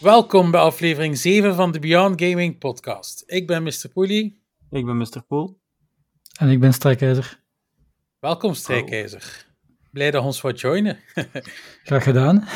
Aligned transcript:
Welkom 0.00 0.50
bij 0.50 0.60
aflevering 0.60 1.18
7 1.18 1.54
van 1.54 1.72
de 1.72 1.78
Beyond 1.78 2.22
Gaming 2.22 2.58
podcast. 2.58 3.22
Ik 3.26 3.46
ben 3.46 3.62
Mr. 3.62 3.88
Poelie. 3.92 4.42
Ik 4.70 4.84
ben 4.84 4.96
Mr. 4.96 5.22
Poel. 5.28 5.60
En 6.38 6.48
ik 6.48 6.60
ben 6.60 6.72
Strijkijzer. 6.72 7.42
Welkom 8.18 8.54
Strijkijzer. 8.54 9.46
Blij 9.92 10.10
dat 10.10 10.24
ons 10.24 10.40
wat 10.40 10.60
joinen. 10.60 10.98
Graag 11.84 12.02
gedaan. 12.02 12.48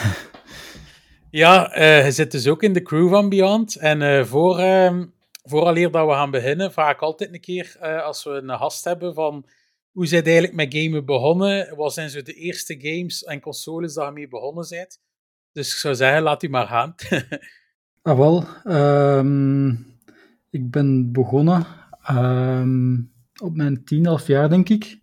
ja, 1.31 1.73
eh, 1.73 2.05
je 2.05 2.13
zit 2.13 2.31
dus 2.31 2.47
ook 2.47 2.63
in 2.63 2.73
de 2.73 2.83
crew 2.83 3.09
van 3.09 3.29
Beyond. 3.29 3.77
En 3.77 4.03
eh 4.03 4.25
voor, 4.25 4.59
ehm 4.59 5.07
vooraleer 5.43 5.91
dat 5.91 6.07
we 6.07 6.13
gaan 6.13 6.31
beginnen, 6.31 6.73
vraag 6.73 6.93
ik 6.93 7.01
altijd 7.01 7.33
een 7.33 7.41
keer 7.41 7.77
eh, 7.81 8.03
als 8.03 8.25
we 8.25 8.31
een 8.31 8.59
gast 8.59 8.85
hebben 8.85 9.15
van 9.15 9.47
hoe 9.91 10.07
zijn 10.07 10.25
eigenlijk 10.25 10.55
met 10.55 10.75
gamen 10.75 11.05
begonnen? 11.05 11.77
Wat 11.77 11.93
zijn 11.93 12.11
zo 12.11 12.23
de 12.23 12.35
eerste 12.35 12.81
games 12.81 13.25
en 13.25 13.41
consoles 13.41 13.95
dat 13.95 14.07
je 14.07 14.13
mee 14.13 14.29
begonnen 14.29 14.67
bent? 14.69 15.01
Dus 15.53 15.71
ik 15.73 15.77
zou 15.79 15.95
zeggen, 15.95 16.23
laat 16.23 16.43
u 16.43 16.49
maar 16.49 16.67
gaan. 16.67 16.95
Ah, 18.05 18.19
wel. 18.19 18.45
ehm, 18.65 19.69
ik 20.51 20.71
ben 20.71 21.13
begonnen 21.13 21.67
ehm, 22.03 22.95
op 23.43 23.57
mijn 23.57 23.85
10, 23.85 24.07
11 24.07 24.27
jaar, 24.27 24.49
denk 24.49 24.69
ik. 24.69 24.99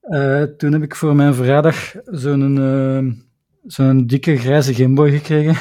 Eh, 0.00 0.42
toen 0.42 0.72
heb 0.72 0.82
ik 0.82 0.94
voor 0.94 1.14
mijn 1.16 1.34
verjaardag 1.34 1.94
zo'n 2.04 2.58
ehm, 2.58 3.12
zo'n 3.66 4.06
dikke 4.06 4.36
grijze 4.36 4.74
Gameboy 4.74 5.10
gekregen. 5.10 5.56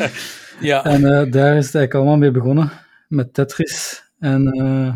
ja, 0.60 0.84
En 0.84 1.04
eh, 1.04 1.32
daar 1.32 1.56
is 1.56 1.66
het 1.66 1.74
eigenlijk 1.74 1.94
allemaal 1.94 2.16
mee 2.16 2.30
begonnen. 2.30 2.70
Met 3.08 3.34
Tetris 3.34 4.02
en 4.18 4.46
eh, 4.52 4.94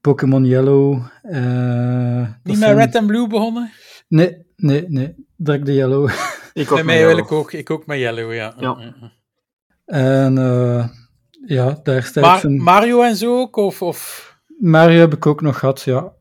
Pokémon 0.00 0.44
Yellow. 0.44 0.92
niet 1.22 2.42
met 2.42 2.56
zijn- 2.58 2.76
Red 2.76 2.94
and 2.96 3.06
Blue 3.06 3.26
begonnen? 3.28 3.70
Nee, 4.08 4.46
nee, 4.56 4.84
nee. 4.88 5.14
Direct 5.36 5.66
de 5.66 5.74
Yellow. 5.74 6.10
Ik 6.56 6.72
ook 6.72 6.82
mij 6.82 6.98
met 6.98 7.06
wil 7.06 7.18
ik 7.18 7.32
ook, 7.32 7.52
ik 7.52 7.70
ook 7.70 7.86
met 7.86 7.98
Yellow, 7.98 8.34
ja. 8.34 8.54
Ja. 8.58 8.92
En 9.84 10.38
eh, 10.38 10.88
ja, 11.46 11.80
daar 11.82 11.94
eigenlijk 11.94 12.38
zo'n- 12.40 12.62
Mario 12.62 13.02
en 13.02 13.16
zo 13.16 13.40
ook? 13.40 13.56
Of, 13.56 13.82
of 13.82 14.30
Mario 14.58 14.98
heb 14.98 15.12
ik 15.14 15.26
ook 15.26 15.40
nog 15.40 15.58
gehad, 15.58 15.82
ja. 15.82 16.12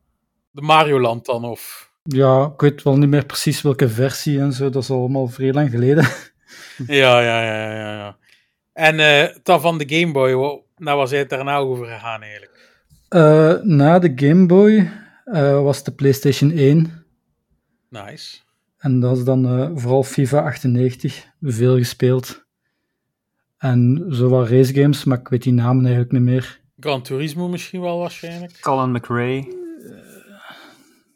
de 0.52 0.62
Mario 0.62 1.00
Land 1.00 1.26
dan? 1.26 1.46
Of... 1.46 1.92
Ja, 2.04 2.52
ik 2.54 2.62
weet 2.62 2.84
wel 2.84 2.98
niet 2.98 3.10
meer 3.10 3.26
precies 3.26 3.62
welke 3.62 3.90
versie 3.90 4.40
en 4.40 4.54
zo. 4.54 4.70
Dat 4.70 4.84
is 4.84 4.90
allemaal 4.92 5.28
vrij 5.28 5.54
lang 5.54 5.70
geleden. 5.70 6.08
Ja, 6.88 7.20
ja, 7.22 7.44
ja, 7.44 7.72
ja, 7.74 7.94
ja. 7.94 8.18
En 8.74 9.00
eh 9.00 9.36
dan 9.44 9.62
van 9.62 9.78
de 9.78 9.86
Game 10.00 10.12
Boy, 10.12 10.32
nou 10.76 10.98
was 10.98 11.12
het 11.12 11.30
daarna 11.30 11.58
over 11.58 11.86
gegaan 11.86 12.22
eigenlijk? 12.22 12.74
Eh, 13.10 13.54
na 13.62 14.00
de 14.00 14.12
Game 14.16 14.46
Boy 14.46 14.92
eh, 15.26 15.62
was 15.62 15.84
de 15.84 15.92
PlayStation 15.92 16.52
1. 16.52 17.06
Nice. 17.90 18.38
En 18.86 19.00
dat 19.00 19.18
is 19.18 19.24
dan 19.24 19.46
eh, 19.46 19.70
vooral 19.74 20.04
FIFA 20.04 20.42
98 20.42 21.28
veel 21.42 21.78
gespeeld. 21.78 22.46
En 23.58 24.06
zo 24.10 24.30
wat 24.30 24.50
racegames, 24.50 25.04
maar 25.04 25.20
ik 25.20 25.28
weet 25.28 25.44
die 25.44 25.54
namen 25.54 25.84
eigenlijk 25.84 26.12
niet 26.14 26.22
meer. 26.22 26.62
Gran 26.80 27.02
Turismo 27.02 27.48
misschien 27.48 27.82
wel 27.82 28.00
waarschijnlijk. 28.00 28.58
Colin 28.62 28.92
McRae. 28.92 29.38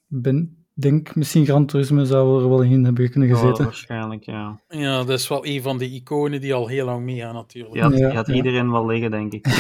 Ik 0.10 0.22
ben, 0.22 0.59
denk 0.82 1.16
misschien 1.16 1.46
Gran 1.46 1.66
Turismo 1.66 2.04
zou 2.04 2.42
er 2.44 2.50
wel 2.50 2.62
in 2.62 2.84
hebben 2.86 3.12
kunnen 3.12 3.30
Ja, 3.30 3.36
gezeten. 3.36 3.64
waarschijnlijk, 3.64 4.24
ja. 4.24 4.60
Ja, 4.68 4.98
dat 5.04 5.20
is 5.20 5.28
wel 5.28 5.46
een 5.46 5.62
van 5.62 5.78
de 5.78 5.90
iconen 5.90 6.42
die 6.42 6.54
al 6.54 6.68
heel 6.68 6.86
lang 6.86 7.04
meegaan 7.04 7.34
natuurlijk. 7.34 7.74
Die 7.74 7.82
had, 7.84 7.92
Ja, 7.98 8.08
die 8.08 8.16
had 8.18 8.28
ja. 8.28 8.34
iedereen 8.34 8.72
wel 8.72 8.86
liggen, 8.86 9.12
denk 9.12 9.34
ik. 9.34 9.46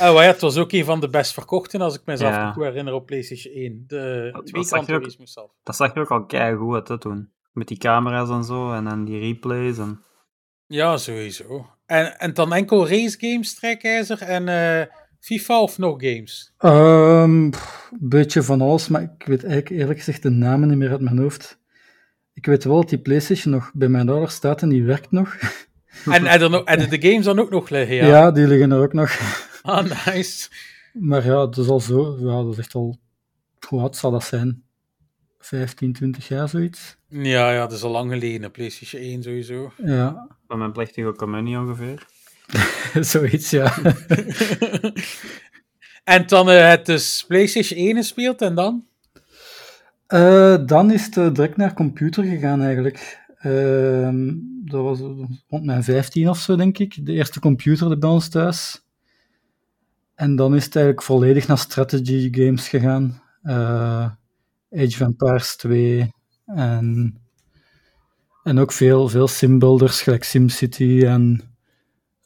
Oh, 0.00 0.14
ja, 0.14 0.20
het 0.20 0.40
was 0.40 0.56
ook 0.56 0.72
een 0.72 0.84
van 0.84 1.00
de 1.00 1.08
best 1.08 1.32
verkochten, 1.32 1.80
als 1.80 1.94
ik 1.94 2.02
mezelf 2.04 2.32
Ja. 2.34 2.52
goed 2.52 2.62
herinner, 2.64 2.94
op 2.94 3.06
PlayStation 3.06 3.54
1. 3.54 3.84
De 3.86 4.28
Dat 4.32 4.46
twee 4.46 4.64
Gran 4.64 4.80
je. 4.80 4.86
Turismo 4.86 5.26
zelf. 5.26 5.50
Dat 5.62 5.76
zag 5.76 5.94
er 5.94 6.00
ook 6.00 6.10
al 6.10 6.24
keigoed 6.26 6.74
uit, 6.74 6.88
hè, 6.88 6.98
toen. 6.98 7.30
Met 7.52 7.68
die 7.68 7.78
camera's 7.78 8.28
en 8.30 8.44
zo, 8.44 8.72
en 8.72 8.84
dan 8.84 9.04
die 9.04 9.18
replays. 9.18 9.78
En... 9.78 10.00
Ja, 10.66 10.96
sowieso. 10.96 11.66
En, 11.86 12.18
en 12.18 12.34
dan 12.34 12.52
enkel 12.52 12.88
race 12.88 13.16
games, 13.20 13.54
trekijzer 13.54 14.22
en 14.22 14.48
eh, 14.48 14.86
FIFA 15.24 15.60
of 15.62 15.78
nog 15.78 15.96
games? 16.02 16.52
Ehm, 16.58 17.30
een 17.42 17.52
beetje 18.00 18.42
van 18.42 18.60
alles, 18.60 18.88
maar 18.88 19.02
ik 19.02 19.26
weet 19.26 19.44
eigenlijk 19.44 19.80
eerlijk 19.80 19.98
gezegd 19.98 20.22
de 20.22 20.30
namen 20.30 20.68
niet 20.68 20.76
meer 20.78 20.90
uit 20.90 21.00
mijn 21.00 21.18
hoofd. 21.18 21.58
Ik 22.32 22.46
weet 22.46 22.64
wel 22.64 22.76
dat 22.76 22.88
die 22.88 22.98
PlayStation 22.98 23.52
nog 23.54 23.70
bij 23.74 23.88
mijn 23.88 24.08
ouders 24.08 24.34
staat 24.34 24.62
en 24.62 24.68
die 24.68 24.84
werkt 24.84 25.10
nog. 25.10 25.36
En, 26.04 26.26
en, 26.26 26.40
er 26.40 26.50
nog- 26.50 26.64
en 26.64 26.88
de 26.90 27.08
games 27.08 27.24
dan 27.24 27.38
ook 27.38 27.50
nog 27.50 27.68
liggen, 27.68 27.96
ja? 27.96 28.06
Ja, 28.06 28.30
die 28.30 28.46
liggen 28.46 28.72
er 28.72 28.82
ook 28.82 28.92
nog. 28.92 29.10
Ah, 29.62 30.06
nice. 30.06 30.48
Maar 30.92 31.24
ja, 31.24 31.32
dat 31.34 31.58
is 31.58 31.68
al 31.68 31.80
zo. 31.80 32.16
Ja, 32.20 32.42
dat 32.42 32.52
is 32.52 32.58
echt 32.58 32.74
al. 32.74 32.98
Hoe 33.68 33.80
oud 33.80 33.96
zal 33.96 34.10
dat 34.10 34.24
zijn? 34.24 34.62
15, 35.38 35.92
20 35.92 36.28
jaar 36.28 36.48
zoiets? 36.48 36.96
Ja, 37.08 37.52
ja, 37.52 37.60
dat 37.60 37.72
is 37.72 37.82
al 37.82 37.90
lang 37.90 38.10
geleden. 38.12 38.50
PlayStation 38.50 39.02
1 39.02 39.22
sowieso. 39.22 39.72
Ja, 39.84 40.36
Van 40.46 40.58
mijn 40.58 40.72
plechtige 40.72 41.12
communie 41.12 41.58
ongeveer. 41.58 42.06
zoiets, 43.00 43.50
ja. 43.50 43.74
en 46.14 46.26
dan 46.26 46.50
eh, 46.50 46.68
het 46.68 46.86
dus 46.86 47.24
PlayStation 47.28 47.78
1 47.78 47.96
gespeeld 47.96 48.42
en 48.42 48.54
dan? 48.54 48.84
Eh, 50.06 50.66
dan 50.66 50.90
is 50.90 51.04
het 51.04 51.16
eh, 51.16 51.32
direct 51.32 51.56
naar 51.56 51.74
computer 51.74 52.24
gegaan 52.24 52.62
eigenlijk. 52.62 53.22
Ehm, 53.38 54.32
dat 54.64 54.82
was 54.82 54.98
rond 55.48 55.64
mijn 55.64 55.84
15 55.84 56.28
of 56.28 56.38
zo, 56.38 56.56
denk 56.56 56.78
ik. 56.78 57.06
De 57.06 57.12
eerste 57.12 57.40
computer 57.40 57.98
bij 57.98 58.10
ons 58.10 58.28
thuis. 58.28 58.82
En 60.14 60.36
dan 60.36 60.54
is 60.54 60.64
het 60.64 60.76
eigenlijk 60.76 61.06
volledig 61.06 61.46
naar 61.46 61.58
strategy 61.58 62.28
games 62.32 62.68
gegaan. 62.68 63.22
Eh, 63.42 64.10
Age 64.70 64.86
of 64.86 65.00
Empires 65.00 65.56
2 65.56 66.12
en, 66.46 67.18
en 68.42 68.58
ook 68.58 68.72
veel, 68.72 69.08
veel 69.08 69.28
simbuilders, 69.28 70.02
gelijk 70.02 70.24
SimCity 70.24 71.02
en 71.04 71.53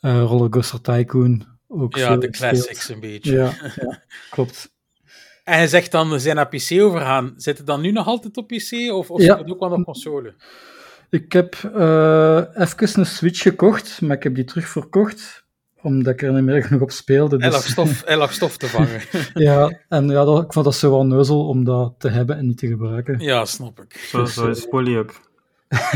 eh 0.01 0.23
Rollercoaster 0.23 0.81
Tycoon. 0.81 1.47
Ook 1.69 1.97
Ja, 1.97 2.17
de 2.17 2.31
classics 2.31 2.89
een 2.89 3.01
beetje. 3.01 3.33
Ja, 3.33 3.53
ja, 3.77 4.03
klopt. 4.31 4.73
En 5.45 5.61
je 5.61 5.69
zegt 5.69 5.91
dan, 5.91 6.11
we 6.11 6.19
zijn 6.19 6.37
naar 6.37 6.49
PC 6.49 6.71
overgaan. 6.81 7.35
Zit 7.37 7.59
het 7.59 7.67
dan 7.67 7.81
nu 7.81 7.91
nog 7.93 8.07
altijd 8.07 8.37
op 8.37 8.47
PC 8.49 8.73
of, 8.93 9.11
of 9.11 9.21
Ja. 9.21 9.27
zit 9.37 9.39
het 9.45 9.51
ook 9.53 9.61
wel 9.61 9.71
op 9.73 9.85
console? 9.85 10.35
Ik 11.11 11.33
heb 11.33 11.55
eh 11.75 12.43
even 12.55 12.99
een 12.99 13.07
Switch 13.07 13.43
gekocht, 13.43 14.01
maar 14.01 14.17
ik 14.17 14.23
heb 14.23 14.35
die 14.35 14.45
terug 14.45 14.69
verkocht, 14.69 15.45
omdat 15.83 16.13
ik 16.13 16.23
er 16.23 16.33
niet 16.33 16.43
meer 16.45 16.63
genoeg 16.67 16.83
op 16.83 16.91
speelde. 16.91 17.37
Hij 17.37 17.51
lag 17.51 17.63
Dus, 17.63 17.71
stof, 17.71 18.03
hij 18.07 18.17
lag 18.17 18.33
stof 18.33 18.57
te 18.57 18.67
vangen. 18.67 19.01
ja, 19.35 19.81
en 19.89 20.09
ja, 20.09 20.25
dat, 20.25 20.43
ik 20.45 20.53
vond 20.53 20.65
dat 20.65 20.75
zo 20.75 20.91
wel 20.91 21.07
neuzel 21.07 21.49
om 21.49 21.65
dat 21.65 21.95
te 21.99 22.09
hebben 22.09 22.37
en 22.37 22.47
niet 22.47 22.59
te 22.59 22.67
gebruiken. 22.67 23.19
ja, 23.21 23.45
snap 23.45 23.81
ik. 23.81 23.99
Zo, 23.99 24.25
zo 24.25 24.49
is 24.49 24.65
Polly 24.67 24.97
ook. 24.99 25.21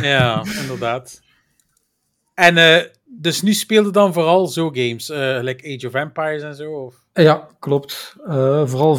Ja, 0.01 0.45
inderdaad. 0.61 1.21
En 2.35 2.57
eh, 2.57 2.85
dus 3.21 3.43
nu 3.43 3.53
speelde 3.55 3.91
dan 3.91 4.13
vooral 4.13 4.47
zo 4.47 4.71
games, 4.71 5.09
eh 5.11 5.39
like 5.43 5.75
Age 5.77 5.87
of 5.87 5.95
Empires 5.95 6.43
en 6.43 6.55
zo? 6.55 6.73
Of? 6.73 6.95
Ja, 7.13 7.49
klopt. 7.59 8.17
Eh, 8.27 8.67
vooral 8.67 8.97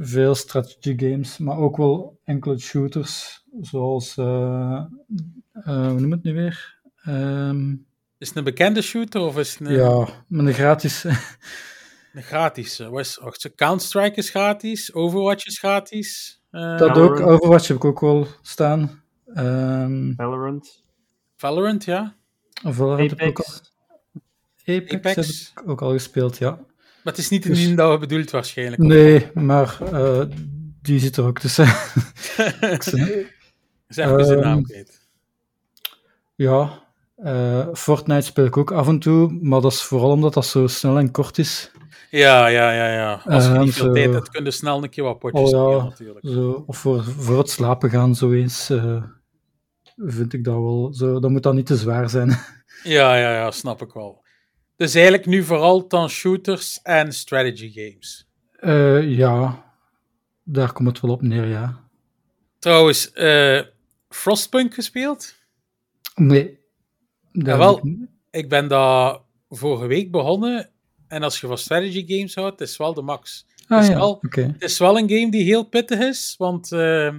veel 0.00 0.34
strategy 0.34 0.94
games, 0.98 1.38
maar 1.38 1.56
ook 1.58 1.76
wel 1.76 2.18
enkele 2.24 2.58
shooters, 2.58 3.44
zoals, 3.60 4.16
eh, 4.16 4.84
eh, 5.52 5.86
hoe 5.86 6.00
noem 6.00 6.10
het 6.10 6.22
nu 6.22 6.34
weer? 6.34 6.80
Ehm, 7.04 7.70
Is 8.18 8.28
het 8.28 8.36
een 8.36 8.44
bekende 8.44 8.82
shooter 8.82 9.20
of 9.20 9.38
is 9.38 9.58
het 9.58 9.68
een, 9.68 9.74
ja, 9.74 10.08
met 10.28 10.46
een 10.46 10.52
gratis. 10.54 11.04
een 12.14 12.22
gratis? 12.22 12.78
wacht, 12.78 13.50
Counter-Strike 13.54 14.16
is 14.16 14.30
gratis, 14.30 14.92
Overwatch 14.94 15.46
is 15.46 15.58
gratis. 15.58 16.40
eh, 16.50 16.78
dat 16.78 16.96
ook. 16.96 17.20
Overwatch 17.20 17.68
heb 17.68 17.76
ik 17.76 17.84
ook 17.84 18.00
wel 18.00 18.26
staan. 18.42 19.02
Ehm 19.34 20.12
Valorant. 20.16 20.84
Valorant, 21.36 21.84
ja. 21.84 22.14
Valorant 22.62 23.10
heb 23.10 23.20
ik 23.20 23.28
ook 23.28 23.38
al- 23.38 23.54
Apex. 24.64 24.94
Apex, 24.94 24.94
Apex. 24.94 25.50
heb 25.54 25.64
ik 25.64 25.70
ook 25.70 25.82
al 25.82 25.90
gespeeld, 25.90 26.38
ja. 26.38 26.50
Maar 26.50 27.12
het 27.12 27.18
is 27.18 27.28
niet 27.28 27.42
de 27.42 27.48
Dus- 27.48 27.74
dat 27.74 27.90
we 27.92 27.98
bedoeld 28.06 28.30
waarschijnlijk. 28.30 28.82
Nee, 28.82 29.30
maar 29.34 29.78
eh, 29.92 30.22
die 30.82 30.98
zit 30.98 31.16
er 31.16 31.24
ook 31.24 31.38
tussen. 31.38 31.66
Zeg 33.88 34.06
even 34.06 34.24
zijn 34.24 34.38
Ehm, 34.38 34.40
naam 34.48 34.62
kwijt. 34.62 35.00
ja, 36.34 36.82
eh, 37.16 37.66
Fortnite 37.72 38.26
speel 38.26 38.44
ik 38.44 38.56
ook 38.56 38.70
af 38.72 38.88
en 38.88 38.98
toe, 38.98 39.38
maar 39.40 39.60
dat 39.60 39.72
is 39.72 39.82
vooral 39.82 40.10
omdat 40.10 40.34
dat 40.34 40.46
zo 40.46 40.66
snel 40.66 40.98
en 40.98 41.10
kort 41.10 41.38
is. 41.38 41.70
Ja, 42.10 42.46
ja, 42.46 42.72
ja, 42.72 42.92
ja. 42.92 43.22
Als 43.24 43.44
je 43.46 43.50
Eh, 43.52 43.60
niet 43.60 43.74
veel 43.74 43.84
zo- 43.86 43.92
tijd 43.92 44.12
hebt, 44.12 44.28
kun 44.30 44.44
je 44.44 44.50
snel 44.50 44.82
een 44.82 44.90
keer 44.90 45.04
wat 45.04 45.18
potjes 45.18 45.40
Oh 45.40 45.50
ja. 45.50 45.56
spelen, 45.68 45.84
natuurlijk. 45.84 46.26
Zo, 46.28 46.62
of 46.66 46.78
voor, 46.78 47.04
voor 47.04 47.38
het 47.38 47.50
slapen 47.50 47.90
gaan, 47.90 48.14
zo 48.14 48.32
eens, 48.32 48.70
eh, 48.70 49.02
vind 50.04 50.32
ik 50.32 50.44
dat 50.44 50.54
wel. 50.54 50.94
Zo, 50.94 51.20
dat 51.20 51.30
moet 51.30 51.42
dan 51.42 51.54
niet 51.54 51.66
te 51.66 51.76
zwaar 51.76 52.10
zijn. 52.10 52.30
Ja, 52.82 53.16
ja, 53.16 53.32
ja, 53.32 53.50
snap 53.50 53.82
ik 53.82 53.92
wel. 53.92 54.24
Dus 54.76 54.94
eigenlijk 54.94 55.26
nu 55.26 55.42
vooral 55.42 55.88
dan 55.88 56.08
shooters 56.08 56.80
en 56.82 57.12
strategy 57.12 57.72
games. 57.72 58.28
Eh, 58.52 59.16
ja, 59.16 59.64
daar 60.44 60.72
komt 60.72 60.88
het 60.88 61.00
wel 61.00 61.10
op 61.10 61.22
neer, 61.22 61.46
ja. 61.46 61.88
Trouwens, 62.58 63.12
eh, 63.12 63.60
Frostpunk 64.08 64.74
gespeeld? 64.74 65.34
Nee. 66.14 66.58
Jawel. 67.32 67.76
ik 67.78 68.08
Ik 68.30 68.48
ben 68.48 68.68
daar 68.68 69.18
vorige 69.48 69.86
week 69.86 70.10
begonnen. 70.10 70.70
En 71.08 71.22
als 71.22 71.40
je 71.40 71.46
van 71.46 71.58
strategy 71.58 72.04
games 72.06 72.34
houdt, 72.34 72.58
het 72.58 72.68
is 72.68 72.76
wel 72.76 72.94
de 72.94 73.02
max. 73.02 73.46
Ah 73.66 73.82
is 73.82 73.88
ja, 73.88 73.94
wel-. 73.94 74.18
Het 74.30 74.62
is 74.62 74.78
wel 74.78 74.98
een 74.98 75.08
game 75.08 75.30
die 75.30 75.44
heel 75.44 75.64
pittig 75.64 75.98
is, 75.98 76.34
want 76.38 76.72
eh, 76.72 77.14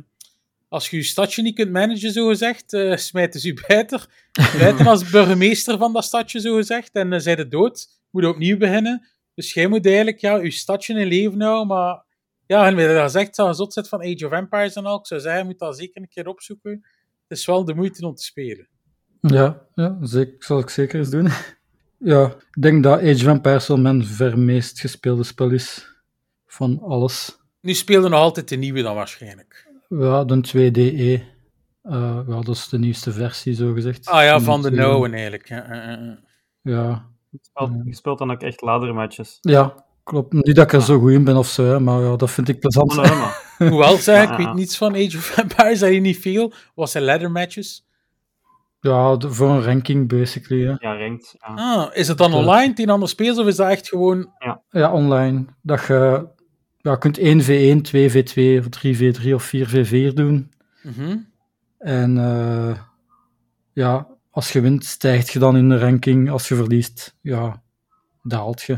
als 0.74 0.90
je 0.90 0.98
je 0.98 1.04
stadje 1.04 1.42
niet 1.42 1.56
kunt 1.56 1.72
managen, 1.72 2.12
zo 2.12 2.28
gezegd, 2.28 2.74
eh 2.74 2.96
smijten 2.96 3.40
ze 3.40 3.48
je 3.48 3.64
buiten. 3.68 4.00
Buiten 4.60 4.88
als 4.88 5.10
burgemeester 5.10 5.78
van 5.78 5.94
dat 5.94 6.04
stadje, 6.04 6.40
zo 6.40 6.56
gezegd, 6.56 6.92
en 6.92 7.10
dan 7.10 7.22
zijn 7.22 7.38
de 7.38 7.48
dood. 7.48 7.88
Moet 8.12 8.26
opnieuw 8.26 8.58
beginnen. 8.58 9.08
Dus 9.36 9.54
jij 9.54 9.68
moet 9.68 9.86
eigenlijk 9.86 10.20
ja, 10.20 10.36
je 10.36 10.52
stadje 10.52 11.00
in 11.00 11.08
leven 11.08 11.42
houden, 11.42 11.68
maar 11.68 12.04
ja, 12.46 12.68
en 12.68 12.76
we 12.76 12.82
hebben 12.82 13.02
gezegd, 13.02 13.36
dat 13.36 13.48
je 13.48 13.54
zot 13.54 13.74
zit 13.74 13.88
van 13.88 14.00
Age 14.02 14.26
of 14.26 14.32
Empires 14.32 14.74
en 14.76 14.86
al, 14.86 15.00
ik 15.00 15.06
zou 15.06 15.22
zeggen, 15.22 15.42
je 15.42 15.48
moet 15.48 15.60
dat 15.60 15.78
zeker 15.78 16.02
een 16.02 16.08
keer 16.08 16.28
opzoeken. 16.28 16.72
Het 17.28 17.38
is 17.38 17.46
wel 17.46 17.66
de 17.66 17.76
moeite 17.76 18.08
om 18.08 18.16
te 18.16 18.24
spelen. 18.24 18.68
Ja, 19.22 19.68
ja 19.74 19.98
zeker, 20.02 20.36
zal 20.40 20.60
ik 20.60 20.70
zeker 20.70 21.00
eens 21.00 21.10
doen. 21.10 21.30
ja, 22.14 22.26
ik 22.26 22.62
denk 22.62 22.84
dat 22.84 23.00
Age 23.00 23.14
of 23.14 23.28
Empires 23.28 23.68
wel 23.68 23.78
mijn 23.78 24.06
ver 24.06 24.40
meest 24.40 24.80
gespeelde 24.80 25.24
spel 25.24 25.50
is 25.50 25.88
van 26.46 26.80
alles. 26.82 27.38
Nu 27.62 27.74
speelde 27.74 28.10
nog 28.10 28.20
altijd 28.20 28.50
de 28.50 28.56
nieuwe 28.56 28.82
dan 28.82 28.96
waarschijnlijk. 28.96 29.72
Ja, 30.00 30.24
de 30.24 30.42
2DE. 30.42 31.24
Eh, 31.82 32.20
ja, 32.28 32.36
dat 32.42 32.48
is 32.56 32.70
de 32.70 32.80
nieuwste 32.80 33.12
versie, 33.12 33.54
zo 33.54 33.74
gezegd. 33.74 34.08
Ah 34.10 34.24
ja, 34.24 34.40
van 34.40 34.62
de 34.62 34.72
nauwen 34.72 35.14
eigenlijk. 35.14 35.48
Ja, 35.48 35.66
ja, 35.70 35.90
ja. 35.92 36.18
Ja, 36.62 37.06
Je 37.30 37.40
speelt, 37.42 37.72
je 37.86 37.96
speelt 37.96 38.18
dan 38.20 38.32
ook 38.32 38.42
echt 38.42 38.62
laddermatches. 38.62 39.38
ja, 39.42 39.86
klopt. 40.04 40.34
Niet 40.34 40.56
dat 40.56 40.66
ik 40.66 40.74
er 40.74 40.82
zo 40.82 41.00
goed 41.00 41.12
in 41.12 41.24
ben 41.24 41.38
of 41.38 41.48
zo, 41.48 41.80
maar 41.80 42.02
ja, 42.02 42.16
dat 42.16 42.32
vind 42.32 42.50
ik 42.50 42.60
plezant. 42.60 42.94
Hoewel 43.58 43.96
zeg, 43.98 44.24
ik 44.24 44.30
Ja. 44.30 44.38
weet 44.46 44.54
niets 44.54 44.78
van 44.78 44.94
Age 44.94 45.18
of 45.18 45.38
Empires, 45.38 45.80
dat 45.80 45.94
je 45.94 46.00
niet 46.00 46.20
veel. 46.20 46.54
Was 46.76 46.92
zijn 46.92 47.04
ladder 47.04 47.32
matches? 47.32 47.88
Ja, 48.80 49.16
de- 49.16 49.32
voor 49.32 49.50
een 49.50 49.64
ranking, 49.64 50.08
basically. 50.08 50.66
Hè. 50.66 50.74
Ja, 50.78 50.98
ranked. 50.98 51.36
Ja. 51.40 51.54
Ah, 51.56 51.96
is 51.96 52.08
het 52.08 52.18
dan 52.18 52.32
Ja. 52.32 52.38
online, 52.38 52.74
tien 52.74 52.90
andere 52.90 53.12
spelers, 53.12 53.38
of 53.40 53.48
is 53.48 53.56
dat 53.56 53.70
echt 53.70 53.88
gewoon... 53.88 54.32
Ja, 54.70 54.92
online. 54.94 55.46
Dat 55.62 55.86
je 55.88 56.28
ja, 56.84 56.96
kunt 56.96 57.20
1v1, 57.20 57.82
2v2, 57.82 58.60
of 58.60 58.68
3v3 58.70 59.34
of 59.34 59.52
4v4 59.56 60.14
doen. 60.14 60.52
Mhm. 60.82 61.18
En 61.78 62.18
eh, 62.18 62.80
ja, 63.74 64.08
als 64.30 64.52
je 64.52 64.62
wint, 64.62 64.86
stijgt 64.86 65.32
je 65.32 65.40
dan 65.40 65.58
in 65.58 65.70
de 65.70 65.80
ranking. 65.80 66.30
Als 66.30 66.48
je 66.48 66.56
verliest, 66.56 67.18
ja, 67.22 67.64
daalt 68.22 68.62
je. 68.62 68.74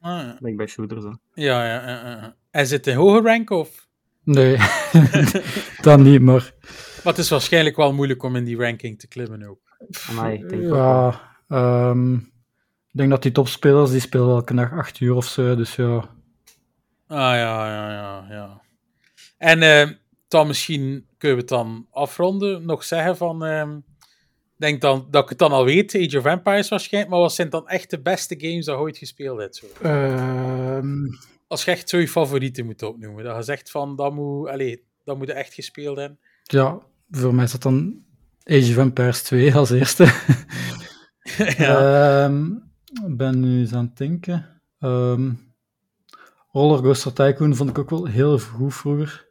Ah, 0.00 0.22
ja. 0.22 0.36
Like 0.40 0.56
bij 0.56 0.66
shooters. 0.66 1.04
Hè. 1.04 1.10
Ja, 1.42 1.64
ja, 1.64 1.88
ja, 1.88 2.08
ja. 2.08 2.36
En 2.50 2.66
zit 2.66 2.86
in 2.86 2.96
hoge 2.96 3.20
rank, 3.20 3.50
of... 3.50 3.88
Nee, 4.22 4.56
dat 5.82 5.98
niet, 5.98 6.20
maar 6.20 6.52
Maar 7.04 7.12
het 7.12 7.18
is 7.18 7.28
waarschijnlijk 7.28 7.76
wel 7.76 7.92
moeilijk 7.92 8.22
om 8.22 8.36
in 8.36 8.44
die 8.44 8.56
ranking 8.56 8.98
te 8.98 9.08
klimmen 9.08 9.48
ook. 9.48 9.60
Amai, 10.08 10.38
ik 10.38 10.48
denk 10.48 10.62
ja, 10.62 11.20
ehm, 11.48 12.14
ik 12.14 12.92
denk 12.92 13.10
dat 13.10 13.22
die 13.22 13.32
topspelers, 13.32 13.90
die 13.90 14.00
spelen 14.00 14.28
elke 14.28 14.54
dag 14.54 14.72
8 14.72 15.00
uur 15.00 15.14
of 15.14 15.26
zo. 15.26 15.56
Dus 15.56 15.76
ja, 15.76 16.15
Ah, 17.08 17.16
ja, 17.18 17.68
ja, 17.72 17.90
ja, 17.92 18.26
ja. 18.30 18.60
En 19.38 19.62
eh, 19.62 19.90
dan 20.28 20.46
misschien 20.46 21.06
kunnen 21.18 21.36
we 21.36 21.42
het 21.42 21.52
dan 21.52 21.86
afronden. 21.90 22.66
Nog 22.66 22.84
zeggen 22.84 23.16
van... 23.16 23.44
ehm, 23.44 23.76
ik 23.76 24.62
denk 24.62 24.80
dan 24.80 25.06
dat 25.10 25.22
ik 25.22 25.28
het 25.28 25.38
dan 25.38 25.52
al 25.52 25.64
weet, 25.64 25.94
Age 25.94 26.18
of 26.18 26.24
Empires 26.24 26.68
waarschijnlijk, 26.68 27.12
maar 27.12 27.22
wat 27.22 27.34
zijn 27.34 27.50
dan 27.50 27.68
echt 27.68 27.90
de 27.90 28.00
beste 28.00 28.34
games 28.38 28.64
dat 28.64 28.76
je 28.76 28.80
ooit 28.82 28.98
gespeeld 28.98 29.38
hebt? 29.40 29.56
Zo? 29.56 29.66
Ehm, 29.82 31.06
Als 31.48 31.64
je 31.64 31.70
echt 31.70 31.88
zo 31.88 31.98
je 31.98 32.08
favorieten 32.08 32.64
moet 32.64 32.82
opnoemen, 32.82 33.24
dat 33.24 33.36
je 33.36 33.42
zegt 33.42 33.70
van, 33.70 33.96
dat 33.96 34.12
moet, 34.14 34.48
allez, 34.48 34.76
dat 35.04 35.18
moet 35.18 35.26
je 35.26 35.32
echt 35.32 35.54
gespeeld 35.54 35.96
hebben. 35.96 36.18
ja, 36.42 36.78
voor 37.10 37.34
mij 37.34 37.44
is 37.44 37.52
dat 37.52 37.62
dan 37.62 38.04
Age 38.44 38.70
of 38.70 38.76
Empires 38.76 39.22
2 39.22 39.54
als 39.54 39.70
eerste. 39.70 40.04
ja. 41.58 42.24
Ehm, 42.24 42.50
Ik 43.06 43.16
ben 43.16 43.40
nu 43.40 43.60
eens 43.60 43.72
aan 43.72 43.84
het 43.84 43.96
denken. 43.96 44.60
Ehm 44.80 45.32
Rollercoaster 46.56 47.12
Tycoon 47.12 47.54
vond 47.54 47.70
ik 47.70 47.78
ook 47.78 47.90
wel 47.90 48.06
heel 48.06 48.38
goed 48.38 48.74
vroeger. 48.74 49.28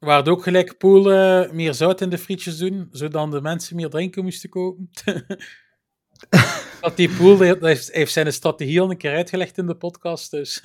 Waar 0.00 0.16
het 0.16 0.28
ook 0.28 0.42
gelijk 0.42 0.78
Poel 0.78 1.12
eh, 1.12 1.52
meer 1.52 1.74
zout 1.74 2.00
in 2.00 2.08
de 2.08 2.18
frietjes 2.18 2.58
doen, 2.58 2.88
zodat 2.90 3.30
de 3.30 3.40
mensen 3.40 3.76
meer 3.76 3.90
drinken 3.90 4.22
moesten 4.22 4.50
kopen. 4.50 4.90
dat 6.80 6.96
die 6.96 7.16
Poel, 7.16 7.36
dat 7.36 7.60
heeft, 7.60 7.92
heeft 7.92 8.12
zijn 8.12 8.32
strategie 8.32 8.80
al 8.80 8.90
een 8.90 8.96
keer 8.96 9.14
uitgelegd 9.14 9.58
in 9.58 9.66
de 9.66 9.74
podcast, 9.74 10.30
dus... 10.30 10.60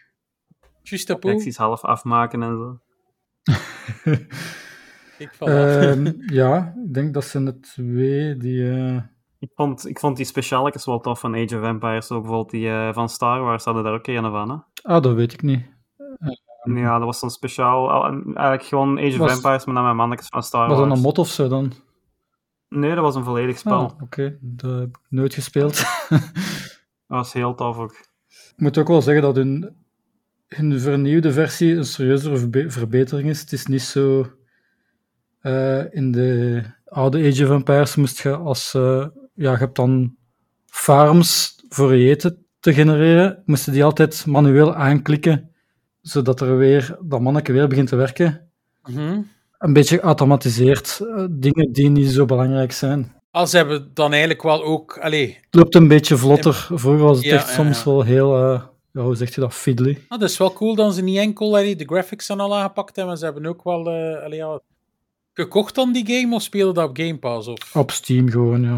Juist 0.82 1.20
Poel. 1.20 1.32
Acties 1.32 1.56
half 1.56 1.84
afmaken 1.84 2.42
en 2.42 2.56
zo. 2.56 2.80
Ik 5.18 5.30
val 5.32 5.48
af. 5.48 5.54
Ehm, 5.54 6.12
ja, 6.32 6.74
ik 6.86 6.94
denk 6.94 7.14
dat 7.14 7.24
zijn 7.24 7.44
de 7.44 7.60
twee 7.60 8.36
die... 8.36 8.70
eh, 8.70 9.02
Ik 9.38 9.50
vond, 9.54 9.86
ik 9.88 9.98
vond 9.98 10.16
die 10.16 10.26
specialetjes 10.26 10.84
wel 10.84 11.00
tof 11.00 11.20
van 11.20 11.34
Age 11.34 11.58
of 11.58 11.64
Empires. 11.64 12.06
Zo 12.06 12.20
bijvoorbeeld 12.20 12.50
die 12.50 12.68
eh, 12.68 12.92
van 12.92 13.08
Star 13.08 13.40
Wars 13.40 13.64
hadden 13.64 13.84
daar 13.84 13.92
ook 13.94 14.06
een 14.06 14.30
van. 14.30 14.50
Hè? 14.50 14.56
Ah, 14.82 15.02
dat 15.02 15.14
weet 15.14 15.32
ik 15.32 15.42
niet. 15.42 15.66
Ja, 16.74 16.96
dat 16.98 17.04
was 17.06 17.20
dan 17.20 17.30
speciaal. 17.30 17.90
al- 17.90 18.04
Eigenlijk 18.12 18.62
gewoon 18.62 18.98
Age 18.98 19.12
of 19.12 19.16
Was- 19.16 19.32
Empires, 19.34 19.64
maar 19.64 19.74
dan 19.74 19.84
met 19.84 19.94
mannetjes 19.94 20.28
van 20.28 20.42
Star 20.42 20.68
Was 20.68 20.76
Wars. 20.76 20.88
dat 20.88 20.96
een 20.96 21.02
mod 21.02 21.18
of 21.18 21.28
zo 21.28 21.48
dan? 21.48 21.72
Nee, 22.68 22.94
dat 22.94 23.04
was 23.04 23.14
een 23.14 23.24
volledig 23.24 23.58
spel. 23.58 23.72
Ah, 23.78 24.02
Oké, 24.02 24.38
dat 24.40 24.78
heb 24.80 24.88
ik 24.88 24.98
nooit 25.08 25.34
gespeeld. 25.34 25.82
Dat 27.08 27.16
was 27.18 27.32
heel 27.32 27.54
tof 27.54 27.76
ook. 27.78 27.92
ik 28.28 28.52
moet 28.56 28.78
ook 28.78 28.88
wel 28.88 29.02
zeggen 29.02 29.22
dat 29.22 29.36
hun, 29.36 29.76
hun 30.48 30.80
vernieuwde 30.80 31.32
versie 31.32 31.74
een 31.76 31.84
serieuzere 31.84 32.36
verbe- 32.36 32.70
verbetering 32.70 33.28
is. 33.28 33.40
Het 33.40 33.52
is 33.52 33.66
niet 33.66 33.82
zo... 33.82 34.26
eh, 35.40 35.94
in 35.94 36.12
de 36.12 36.62
oude 36.84 37.18
Age 37.28 37.44
of 37.44 37.50
Empires 37.50 37.96
moest 37.96 38.18
je 38.22 38.36
als... 38.36 38.74
eh, 38.74 39.06
ja, 39.34 39.50
je 39.50 39.56
hebt 39.56 39.76
dan 39.76 40.16
farms 40.66 41.62
voor 41.68 41.94
je 41.94 42.08
eten 42.10 42.46
te 42.60 42.74
genereren. 42.74 43.42
Moesten 43.44 43.72
die 43.72 43.84
altijd 43.84 44.26
manueel 44.26 44.74
aanklikken, 44.74 45.50
zodat 46.00 46.40
er 46.40 46.56
weer, 46.56 46.96
dat 47.02 47.20
manneke 47.20 47.52
weer 47.52 47.68
begint 47.68 47.88
te 47.88 47.96
werken. 47.96 48.50
Mhm. 48.84 49.20
Een 49.58 49.72
beetje 49.72 49.98
geautomatiseerd. 49.98 51.00
eh, 51.00 51.24
dingen 51.30 51.72
die 51.72 51.88
niet 51.88 52.10
zo 52.10 52.24
belangrijk 52.24 52.72
zijn. 52.72 53.16
Als 53.30 53.52
hebben 53.52 53.90
dan 53.94 54.10
eigenlijk 54.10 54.42
wel 54.42 54.64
ook... 54.64 54.98
Allee, 54.98 55.38
Het 55.40 55.54
loopt 55.54 55.74
een 55.74 55.88
beetje 55.88 56.16
vlotter. 56.16 56.54
Vroeger 56.54 57.04
was 57.04 57.16
het 57.16 57.26
Ja, 57.26 57.34
echt 57.34 57.48
ja, 57.48 57.54
soms 57.54 57.78
ja. 57.78 57.84
wel 57.90 58.02
heel, 58.02 58.38
ja, 58.92 59.02
hoe 59.02 59.14
zeg 59.16 59.34
je 59.34 59.40
dat, 59.40 59.54
fiddly. 59.54 59.98
ah, 60.08 60.18
dat 60.20 60.30
is 60.30 60.38
wel 60.38 60.52
cool 60.52 60.74
dat 60.74 60.94
ze 60.94 61.02
niet 61.02 61.16
enkel 61.18 61.56
allee, 61.56 61.76
de 61.76 61.84
graphics 61.84 62.30
aan 62.30 62.40
al 62.40 62.56
aangepakt 62.56 62.86
hebben, 62.96 63.06
maar 63.06 63.16
ze 63.16 63.24
hebben 63.24 63.46
ook 63.46 63.64
wel... 63.64 63.78
allee, 64.22 64.34
ja, 64.38 64.60
gekocht 65.32 65.74
dan 65.74 65.92
die 65.92 66.06
game, 66.06 66.34
of 66.34 66.42
speelde 66.42 66.72
dat 66.72 66.88
op 66.88 66.96
Game 66.96 67.18
Pass? 67.18 67.48
Of... 67.48 67.76
Op 67.76 67.90
Steam 67.90 68.30
gewoon, 68.30 68.62
ja. 68.62 68.76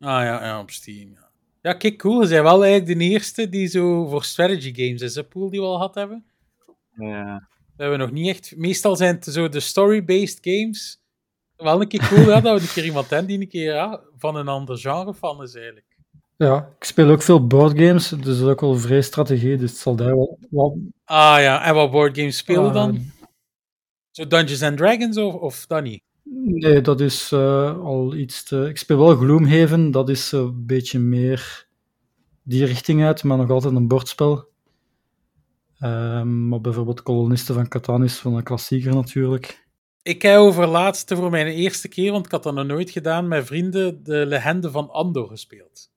Ah 0.00 0.22
ja, 0.24 0.44
ja, 0.44 0.60
op 0.60 0.70
Steam. 0.70 1.16
Ja, 1.62 1.72
kijk, 1.72 1.98
cool. 1.98 2.22
Ze 2.22 2.28
zijn 2.28 2.42
wel 2.42 2.64
eigenlijk 2.64 2.98
de 2.98 3.04
eerste 3.04 3.48
die 3.48 3.66
zo 3.66 4.06
voor 4.06 4.24
strategy 4.24 4.74
games 4.74 5.00
is, 5.00 5.14
een 5.14 5.28
pool 5.28 5.50
die 5.50 5.60
we 5.60 5.66
al 5.66 5.74
gehad 5.74 5.94
hebben. 5.94 6.24
Ja. 6.96 7.48
We 7.76 7.82
hebben 7.82 7.98
nog 7.98 8.10
niet 8.10 8.28
echt... 8.28 8.56
Meestal 8.56 8.96
zijn 8.96 9.14
het 9.14 9.24
zo 9.24 9.48
de 9.48 9.60
story-based 9.60 10.38
games. 10.40 11.00
Wel 11.56 11.80
een 11.80 11.88
keer 11.88 12.08
cool, 12.08 12.28
ja, 12.28 12.40
dat 12.40 12.60
we 12.60 12.66
een 12.66 12.72
keer 12.72 12.84
iemand 12.84 13.10
hebben 13.10 13.28
die 13.28 13.40
een 13.40 13.48
keer 13.48 13.74
ja, 13.74 14.00
van 14.16 14.36
een 14.36 14.48
ander 14.48 14.78
genre 14.78 15.14
van 15.14 15.42
is, 15.42 15.54
eigenlijk. 15.54 15.86
Ja, 16.36 16.68
ik 16.78 16.84
speel 16.84 17.10
ook 17.10 17.22
veel 17.22 17.46
boardgames, 17.46 18.08
dus 18.08 18.18
dat 18.18 18.36
is 18.36 18.42
ook 18.42 18.60
wel 18.60 18.76
vrij 18.76 19.02
strategie, 19.02 19.56
dus 19.56 19.70
het 19.70 19.80
zal 19.80 19.96
daar 19.96 20.16
wel... 20.16 20.38
wel 20.50 20.78
Ah 21.04 21.40
ja, 21.40 21.64
en 21.64 21.74
wat 21.74 21.90
boardgames 21.90 22.36
spelen 22.36 22.64
Ah, 22.64 22.74
dan? 22.74 23.12
Zo 24.10 24.26
Dungeons 24.26 24.62
and 24.62 24.76
Dragons 24.76 25.16
of, 25.16 25.34
of 25.34 25.66
dat 25.66 25.82
niet? 25.82 26.02
Nee, 26.34 26.80
dat 26.80 27.00
is 27.00 27.32
eh, 27.32 27.78
al 27.78 28.14
iets 28.14 28.42
te... 28.42 28.68
Ik 28.68 28.78
speel 28.78 28.98
wel 28.98 29.16
Gloomhaven, 29.16 29.90
dat 29.90 30.08
is 30.08 30.32
een 30.32 30.66
beetje 30.66 30.98
meer 30.98 31.66
die 32.42 32.64
richting 32.64 33.04
uit, 33.04 33.22
maar 33.22 33.36
nog 33.36 33.50
altijd 33.50 33.74
een 33.74 33.88
bordspel. 33.88 34.50
Ehm, 35.78 36.48
maar 36.48 36.60
bijvoorbeeld 36.60 37.02
Kolonisten 37.02 37.54
van 37.54 37.68
Catan 37.68 38.04
is 38.04 38.18
van 38.18 38.34
een 38.34 38.42
klassieker 38.42 38.94
natuurlijk. 38.94 39.66
Ik 40.02 40.22
heb 40.22 40.36
over 40.36 40.66
laatste 40.66 41.16
voor 41.16 41.30
mijn 41.30 41.46
eerste 41.46 41.88
keer, 41.88 42.12
want 42.12 42.26
ik 42.26 42.32
had 42.32 42.42
dat 42.42 42.54
nog 42.54 42.66
nooit 42.66 42.90
gedaan, 42.90 43.28
met 43.28 43.46
vrienden 43.46 44.02
de 44.02 44.26
Legende 44.26 44.70
van 44.70 44.90
Andor 44.90 45.28
gespeeld. 45.28 45.90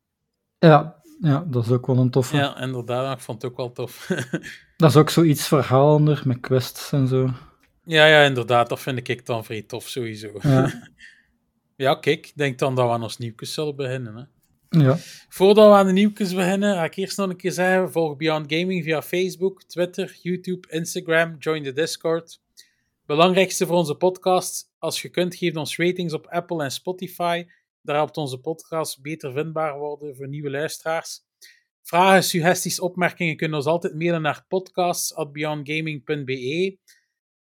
Ja, 0.59 1.01
ja, 1.19 1.45
dat 1.47 1.65
is 1.65 1.71
ook 1.71 1.87
wel 1.87 1.97
een 1.97 2.09
toffe. 2.09 2.35
Ja, 2.35 2.59
inderdaad, 2.59 3.17
ik 3.17 3.23
vond 3.23 3.41
het 3.41 3.51
ook 3.51 3.57
wel 3.57 3.71
tof. 3.71 4.07
Dat 4.77 4.89
is 4.89 4.95
ook 4.95 5.09
zoiets 5.09 5.47
verhalender 5.47 6.21
met 6.25 6.39
quests 6.39 6.91
en 6.91 7.07
zo. 7.07 7.29
Ja, 7.85 8.05
ja, 8.05 8.23
inderdaad, 8.23 8.69
dat 8.69 8.79
vind 8.79 9.09
ik 9.09 9.25
dan 9.25 9.45
vrij 9.45 9.61
tof, 9.61 9.87
sowieso. 9.87 10.31
Ja. 10.41 10.73
Ja, 11.77 11.95
kijk, 11.95 12.27
ik 12.27 12.33
denk 12.35 12.59
dan 12.59 12.75
dat 12.75 12.85
we 12.85 12.91
aan 12.91 13.03
ons 13.03 13.17
nieuwtjes 13.17 13.53
zullen 13.53 13.75
beginnen. 13.75 14.15
Hè. 14.15 14.23
Ja. 14.79 14.97
Voordat 15.29 15.69
we 15.69 15.75
aan 15.75 15.85
de 15.85 15.91
nieuwtjes 15.91 16.33
beginnen, 16.33 16.75
ga 16.75 16.83
ik 16.83 16.95
eerst 16.95 17.17
nog 17.17 17.29
een 17.29 17.37
keer 17.37 17.51
zeggen: 17.51 17.91
volg 17.91 18.17
Beyond 18.17 18.53
Gaming 18.53 18.83
via 18.83 19.01
Facebook, 19.01 19.63
Twitter, 19.63 20.17
YouTube, 20.21 20.67
Instagram, 20.69 21.35
join 21.39 21.63
de 21.63 21.73
Discord. 21.73 22.41
Belangrijkste 23.05 23.65
voor 23.65 23.75
onze 23.75 23.95
podcast, 23.95 24.73
als 24.77 25.01
je 25.01 25.09
kunt, 25.09 25.35
geef 25.35 25.55
ons 25.55 25.77
ratings 25.77 26.13
op 26.13 26.27
Apple 26.27 26.63
en 26.63 26.71
Spotify. 26.71 27.45
Daar 27.81 27.95
helpt 27.95 28.17
onze 28.17 28.39
podcast 28.39 29.01
beter 29.01 29.33
vindbaar 29.33 29.77
worden 29.77 30.15
voor 30.15 30.27
nieuwe 30.27 30.49
luisteraars. 30.49 31.23
Vragen, 31.81 32.23
suggesties, 32.23 32.79
opmerkingen 32.79 33.35
kunnen 33.35 33.57
ons 33.57 33.67
altijd 33.67 33.95
mailen 33.95 34.21
naar 34.21 34.45
podcasts.beyondgaming.be. 34.47 36.77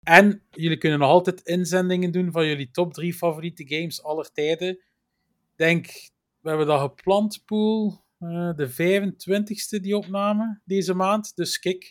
En 0.04 0.42
jullie 0.50 0.78
kunnen 0.78 1.00
nog 1.00 1.10
altijd 1.10 1.42
inzendingen 1.42 2.12
doen 2.12 2.32
van 2.32 2.48
jullie 2.48 2.72
top 2.72 2.94
3 2.94 3.14
favoriete 3.14 3.68
games 3.68 4.04
aller 4.04 4.32
tijden. 4.32 4.80
Denk, 5.56 5.86
we 6.40 6.50
hebben 6.50 6.68
dat 6.68 6.82
gepland, 6.82 7.44
Poel. 7.46 8.02
eh, 8.20 8.54
de 8.56 8.70
25ste 8.72 9.82
die 9.82 9.98
opname 9.98 10.62
deze 10.66 10.94
maand. 10.94 11.36
Dus 11.36 11.60
kijk, 11.60 11.84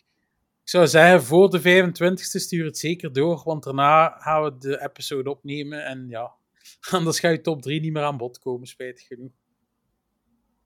ik 0.63 0.69
zou 0.69 0.87
zeggen, 0.87 1.23
voor 1.23 1.51
de 1.51 1.61
25ste 1.61 2.41
stuur 2.41 2.65
het 2.65 2.79
zeker 2.79 3.13
door, 3.13 3.43
want 3.45 3.65
daarna 3.65 4.09
gaan 4.19 4.43
we 4.43 4.57
de 4.59 4.83
episode 4.83 5.31
opnemen. 5.31 5.85
En 5.85 6.07
ja, 6.09 6.33
anders 6.91 7.21
gaat 7.21 7.33
je 7.33 7.41
top 7.41 7.63
3 7.63 7.81
niet 7.81 7.93
meer 7.93 8.03
aan 8.03 8.17
bod 8.17 8.39
komen, 8.39 8.67
spijtig 8.67 9.07
genoeg. 9.07 9.33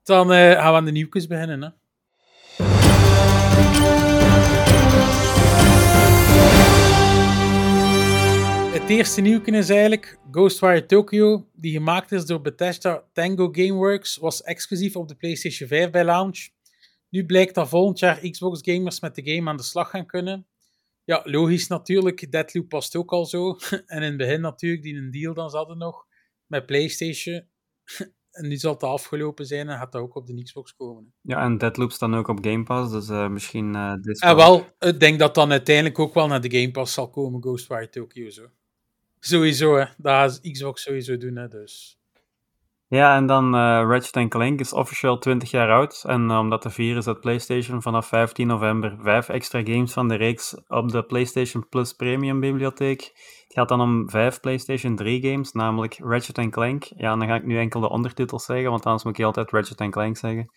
Dan 0.03 0.31
eh, 0.31 0.51
gaan 0.51 0.71
we 0.71 0.77
aan 0.77 0.85
de 0.85 0.91
nieuwtjes 0.91 1.27
beginnen. 1.27 1.61
Hè. 1.61 1.69
Het 8.77 8.89
eerste 8.89 9.21
nieuwtje 9.21 9.51
is 9.51 9.69
eigenlijk 9.69 10.19
Ghostwire 10.31 10.85
Tokyo, 10.85 11.47
die 11.53 11.71
gemaakt 11.71 12.11
is 12.11 12.25
door 12.25 12.41
Bethesda 12.41 13.03
Tango 13.13 13.49
Gameworks, 13.51 14.17
was 14.17 14.43
exclusief 14.43 14.95
op 14.95 15.07
de 15.07 15.15
PlayStation 15.15 15.67
5 15.67 15.89
bij 15.89 16.03
launch. 16.03 16.49
Nu 17.09 17.25
blijkt 17.25 17.55
dat 17.55 17.69
volgend 17.69 17.99
jaar 17.99 18.29
Xbox 18.29 18.59
gamers 18.63 18.99
met 18.99 19.15
de 19.15 19.31
game 19.31 19.49
aan 19.49 19.57
de 19.57 19.63
slag 19.63 19.89
gaan 19.89 20.05
kunnen. 20.05 20.47
Ja, 21.03 21.21
logisch 21.23 21.67
natuurlijk, 21.67 22.31
Deadloop 22.31 22.69
past 22.69 22.95
ook 22.95 23.11
al 23.11 23.25
zo. 23.25 23.57
En 23.85 24.01
in 24.01 24.03
het 24.03 24.17
begin 24.17 24.41
natuurlijk, 24.41 24.83
die 24.83 24.95
een 24.95 25.11
deal 25.11 25.33
dan 25.33 25.49
hadden 25.51 25.77
nog 25.77 26.05
met 26.45 26.65
PlayStation. 26.65 27.47
En 28.31 28.47
nu 28.47 28.55
zal 28.55 28.73
het 28.73 28.83
afgelopen 28.83 29.45
zijn 29.45 29.69
en 29.69 29.77
gaat 29.77 29.91
dat 29.91 30.01
ook 30.01 30.15
op 30.15 30.27
de 30.27 30.43
Xbox 30.43 30.75
komen. 30.75 31.13
Ja, 31.21 31.43
en 31.43 31.57
Deadloop 31.57 31.91
staan 31.91 32.15
ook 32.15 32.27
op 32.27 32.45
Game 32.45 32.63
Pass, 32.63 32.91
dus 32.91 33.09
eh, 33.09 33.27
misschien 33.27 33.75
eh 33.75 33.93
dit 34.01 34.21
En 34.21 34.35
wel, 34.35 34.65
ik 34.79 34.99
denk 34.99 35.19
dat 35.19 35.35
dan 35.35 35.51
uiteindelijk 35.51 35.99
ook 35.99 36.13
wel 36.13 36.27
naar 36.27 36.41
de 36.41 36.51
Game 36.51 36.71
Pass 36.71 36.93
zal 36.93 37.09
komen, 37.09 37.41
Ghostwire 37.41 37.89
Tokyo 37.89 38.29
zo. 38.29 38.47
Sowieso, 39.19 39.75
hè. 39.75 39.85
Dat 39.97 40.13
gaat 40.13 40.41
Xbox 40.51 40.81
sowieso 40.81 41.17
doen, 41.17 41.35
hè, 41.35 41.47
dus... 41.47 41.97
Ja, 42.89 43.15
en 43.15 43.25
dan 43.25 43.55
eh 43.55 43.83
Ratchet 43.87 44.29
Clank 44.29 44.59
is 44.59 44.73
officieel 44.73 45.17
20 45.17 45.51
jaar 45.51 45.71
oud. 45.71 46.03
En 46.07 46.29
eh, 46.29 46.37
om 46.37 46.49
dat 46.49 46.61
te 46.61 46.69
vieren 46.69 47.03
zet 47.03 47.19
PlayStation 47.19 47.81
vanaf 47.81 48.07
15 48.07 48.47
november 48.47 48.97
vijf 49.01 49.29
extra 49.29 49.61
games 49.63 49.93
van 49.93 50.07
de 50.07 50.15
reeks 50.15 50.55
op 50.67 50.91
de 50.91 51.03
PlayStation 51.03 51.67
Plus 51.69 51.93
Premium 51.93 52.39
bibliotheek. 52.39 53.01
Het 53.47 53.53
gaat 53.57 53.69
dan 53.69 53.81
om 53.81 54.09
vijf 54.09 54.39
PlayStation 54.39 54.95
3 54.95 55.27
games, 55.27 55.51
namelijk 55.51 55.97
Ratchet 55.99 56.49
Clank. 56.49 56.83
Ja, 56.83 57.15
dan 57.15 57.27
ga 57.27 57.35
ik 57.35 57.45
nu 57.45 57.57
enkel 57.57 57.79
de 57.79 57.89
ondertitels 57.89 58.45
zeggen, 58.45 58.69
want 58.69 58.85
anders 58.85 59.03
moet 59.03 59.17
ik 59.17 59.25
altijd 59.25 59.51
Ratchet 59.51 59.89
Clank 59.89 60.17
zeggen. 60.17 60.45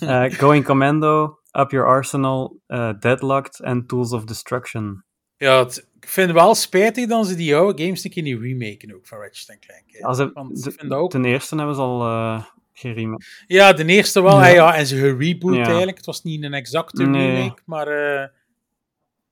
Eh, 0.00 0.24
Going 0.30 0.64
Commando, 0.64 1.38
Up 1.58 1.70
Your 1.70 1.86
Arsenal, 1.86 2.60
Deadlocked 2.98 3.60
en 3.60 3.86
Tools 3.86 4.12
of 4.12 4.24
Destruction. 4.24 5.04
Ja, 5.40 5.58
het- 5.64 5.86
ik 6.00 6.08
vind 6.08 6.28
het 6.28 6.36
wel 6.36 6.54
spijtig 6.54 7.06
dat 7.06 7.26
ze 7.26 7.34
die 7.34 7.56
oude 7.56 7.82
games 7.82 8.04
een 8.04 8.10
keer 8.10 8.22
niet 8.22 8.40
remaken 8.40 8.94
ook 8.94 9.06
van 9.06 9.18
Ratchet 9.18 9.58
Clank. 9.66 9.82
hè. 9.86 10.04
Als 10.06 10.16
ze- 10.16 10.30
Want 10.34 10.62
de- 10.64 10.70
vind 10.70 10.92
ook... 10.92 11.10
Ten 11.10 11.24
eerste 11.24 11.56
hebben 11.56 11.74
ze 11.74 11.80
al 11.80 12.40
geremade. 12.72 13.24
Ja, 13.46 13.72
de 13.72 13.84
eerste 13.84 14.22
wel, 14.22 14.38
Ja. 14.38 14.46
ja. 14.46 14.54
ja 14.54 14.74
en 14.76 14.86
ze 14.86 14.96
gereboot 14.96 15.54
Ja. 15.54 15.64
eigenlijk. 15.64 15.96
Het 15.96 16.06
was 16.06 16.22
niet 16.22 16.42
een 16.42 16.54
exacte 16.54 17.02
Nee. 17.02 17.32
remake, 17.36 17.62
maar... 17.64 17.86
eh, 17.88 18.28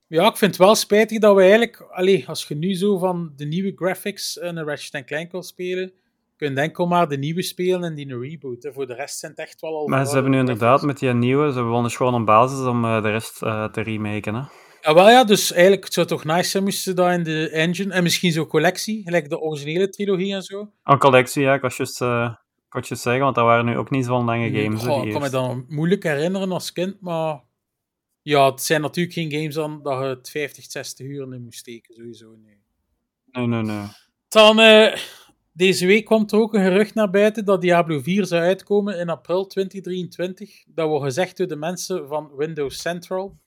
ja, 0.06 0.28
ik 0.28 0.36
vind 0.36 0.50
het 0.50 0.60
wel 0.64 0.74
spijtig 0.74 1.18
dat 1.18 1.34
we 1.34 1.40
eigenlijk... 1.40 1.80
Allee, 1.90 2.24
als 2.28 2.44
je 2.48 2.54
nu 2.54 2.74
zo 2.74 2.98
van 2.98 3.32
de 3.36 3.44
nieuwe 3.44 3.72
graphics 3.76 4.40
een 4.40 4.64
Ratchet 4.64 5.04
Clank 5.04 5.32
wil 5.32 5.42
spelen, 5.42 5.92
kun 6.36 6.54
je 6.54 6.60
enkel 6.60 6.86
maar 6.86 7.08
de 7.08 7.18
nieuwe 7.18 7.42
spelen 7.42 7.82
en 7.84 7.94
die 7.94 8.10
een 8.12 8.20
reboot. 8.22 8.62
hè. 8.62 8.72
Voor 8.72 8.86
de 8.86 8.94
rest 8.94 9.18
zijn 9.18 9.32
het 9.32 9.40
echt 9.40 9.60
wel 9.60 9.76
al... 9.76 9.86
Maar 9.88 10.06
ze 10.06 10.12
hebben 10.12 10.30
nu 10.32 10.38
inderdaad 10.38 10.82
met 10.82 10.98
die 10.98 11.12
nieuwe, 11.12 11.52
ze 11.52 11.62
wonen 11.62 11.90
gewoon 11.90 12.14
een 12.14 12.24
basis 12.24 12.58
om 12.66 12.84
eh, 12.84 13.02
de 13.02 13.10
rest 13.10 13.38
te 13.38 13.80
remaken. 13.82 14.34
Hè? 14.34 14.42
Ja, 14.80 14.94
wel 14.94 15.10
ja, 15.10 15.24
dus 15.24 15.52
eigenlijk 15.52 15.84
het 15.84 15.92
zou 15.92 16.06
toch 16.06 16.24
nice 16.24 16.50
zijn 16.50 16.62
moesten 16.62 16.96
dat 16.96 17.10
in 17.12 17.22
de 17.22 17.50
engine, 17.50 17.92
en 17.92 18.02
misschien 18.02 18.32
zo'n 18.32 18.46
collectie, 18.46 19.02
gelijk 19.02 19.28
de 19.28 19.40
originele 19.40 19.88
trilogie 19.88 20.34
en 20.34 20.42
zo. 20.42 20.70
Een 20.84 20.98
collectie, 20.98 21.42
ja, 21.42 21.54
ik 21.54 21.60
was 21.60 21.76
juist, 21.76 22.00
eh, 22.00 22.34
juist 22.70 23.02
zeggen, 23.02 23.22
want 23.22 23.34
dat 23.34 23.44
waren 23.44 23.64
nu 23.64 23.76
ook 23.76 23.90
niet 23.90 24.04
zo'n 24.04 24.24
lange 24.24 24.50
games. 24.50 24.84
Goh, 24.84 25.04
ik 25.04 25.12
kan 25.12 25.20
me 25.20 25.30
dan 25.30 25.64
moeilijk 25.68 26.02
herinneren 26.02 26.52
als 26.52 26.72
kind, 26.72 27.00
maar 27.00 27.40
ja, 28.22 28.50
het 28.50 28.62
zijn 28.62 28.80
natuurlijk 28.80 29.14
geen 29.14 29.32
games 29.32 29.54
dan 29.54 29.82
dat 29.82 29.98
je 29.98 30.04
het 30.04 30.30
50, 30.30 30.64
60 30.70 31.06
uur 31.06 31.32
in 31.32 31.42
moest 31.42 31.58
steken, 31.58 31.94
sowieso. 31.94 32.36
Nee. 32.44 32.58
Nee, 33.30 33.46
nee, 33.46 33.62
nee. 33.62 33.86
Dan, 34.28 34.60
eh, 34.60 34.96
deze 35.52 35.86
week 35.86 36.04
kwam 36.04 36.24
er 36.26 36.38
ook 36.38 36.54
een 36.54 36.62
gerucht 36.62 36.94
naar 36.94 37.10
buiten 37.10 37.44
dat 37.44 37.60
Diablo 37.60 38.00
4 38.00 38.26
zou 38.26 38.42
uitkomen 38.42 38.98
in 38.98 39.08
april 39.08 39.46
2023. 39.46 40.64
Dat 40.66 40.88
wordt 40.88 41.04
gezegd 41.04 41.36
door 41.36 41.46
de 41.46 41.56
mensen 41.56 42.08
van 42.08 42.30
Windows 42.36 42.80
Central. 42.80 43.38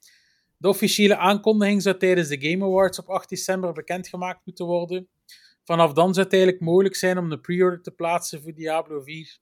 De 0.62 0.68
officiële 0.68 1.16
aankondiging 1.16 1.82
zou 1.82 1.96
tijdens 1.96 2.28
de 2.28 2.40
Game 2.40 2.64
Awards 2.64 2.98
op 2.98 3.08
8 3.08 3.28
december 3.28 3.72
bekendgemaakt 3.72 4.40
moeten 4.44 4.66
worden. 4.66 5.08
Vanaf 5.64 5.92
dan 5.92 6.14
zou 6.14 6.24
het 6.24 6.34
eigenlijk 6.34 6.64
mogelijk 6.64 6.94
zijn 6.94 7.18
om 7.18 7.32
een 7.32 7.40
pre-order 7.40 7.82
te 7.82 7.90
plaatsen 7.90 8.42
voor 8.42 8.54
Diablo 8.54 9.00
4. 9.00 9.38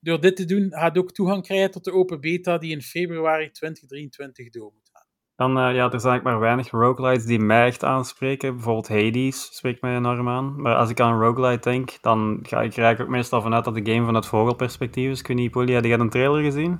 Door 0.00 0.20
dit 0.20 0.36
te 0.36 0.44
doen 0.44 0.70
gaat 0.70 0.98
ook 0.98 1.12
toegang 1.12 1.42
krijgen 1.42 1.70
tot 1.70 1.84
de 1.84 1.92
open 1.92 2.20
beta 2.20 2.58
die 2.58 2.70
in 2.70 2.82
februari 2.82 3.50
2023 3.50 4.50
door 4.50 4.72
moet 4.74 4.90
gaan. 4.92 5.06
Dan, 5.36 5.50
eh, 5.50 5.74
ja, 5.74 5.92
er 5.92 6.00
zijn 6.00 6.12
eigenlijk 6.12 6.24
maar 6.24 6.40
weinig 6.40 6.70
roguelites 6.70 7.26
die 7.26 7.38
mij 7.38 7.66
echt 7.66 7.84
aanspreken. 7.84 8.54
Bijvoorbeeld 8.54 8.88
Hades 8.88 9.56
spreekt 9.56 9.82
mij 9.82 9.96
enorm 9.96 10.28
aan. 10.28 10.62
Maar 10.62 10.76
als 10.76 10.90
ik 10.90 11.00
aan 11.00 11.12
een 11.12 11.20
roguelite 11.20 11.70
denk, 11.70 11.98
dan 12.00 12.38
ga 12.42 12.62
ik 12.62 12.72
er 12.72 12.82
eigenlijk 12.82 13.00
ook 13.00 13.16
meestal 13.16 13.42
vanuit 13.42 13.64
dat 13.64 13.74
de 13.74 13.92
game 13.92 14.04
van 14.04 14.14
het 14.14 14.26
vogelperspectief 14.26 15.10
is. 15.10 15.20
Ik 15.20 15.26
weet 15.26 15.36
niet, 15.36 15.50
Polly, 15.50 15.74
had 15.74 15.84
jij 15.84 15.98
een 15.98 16.10
trailer 16.10 16.42
gezien? 16.42 16.78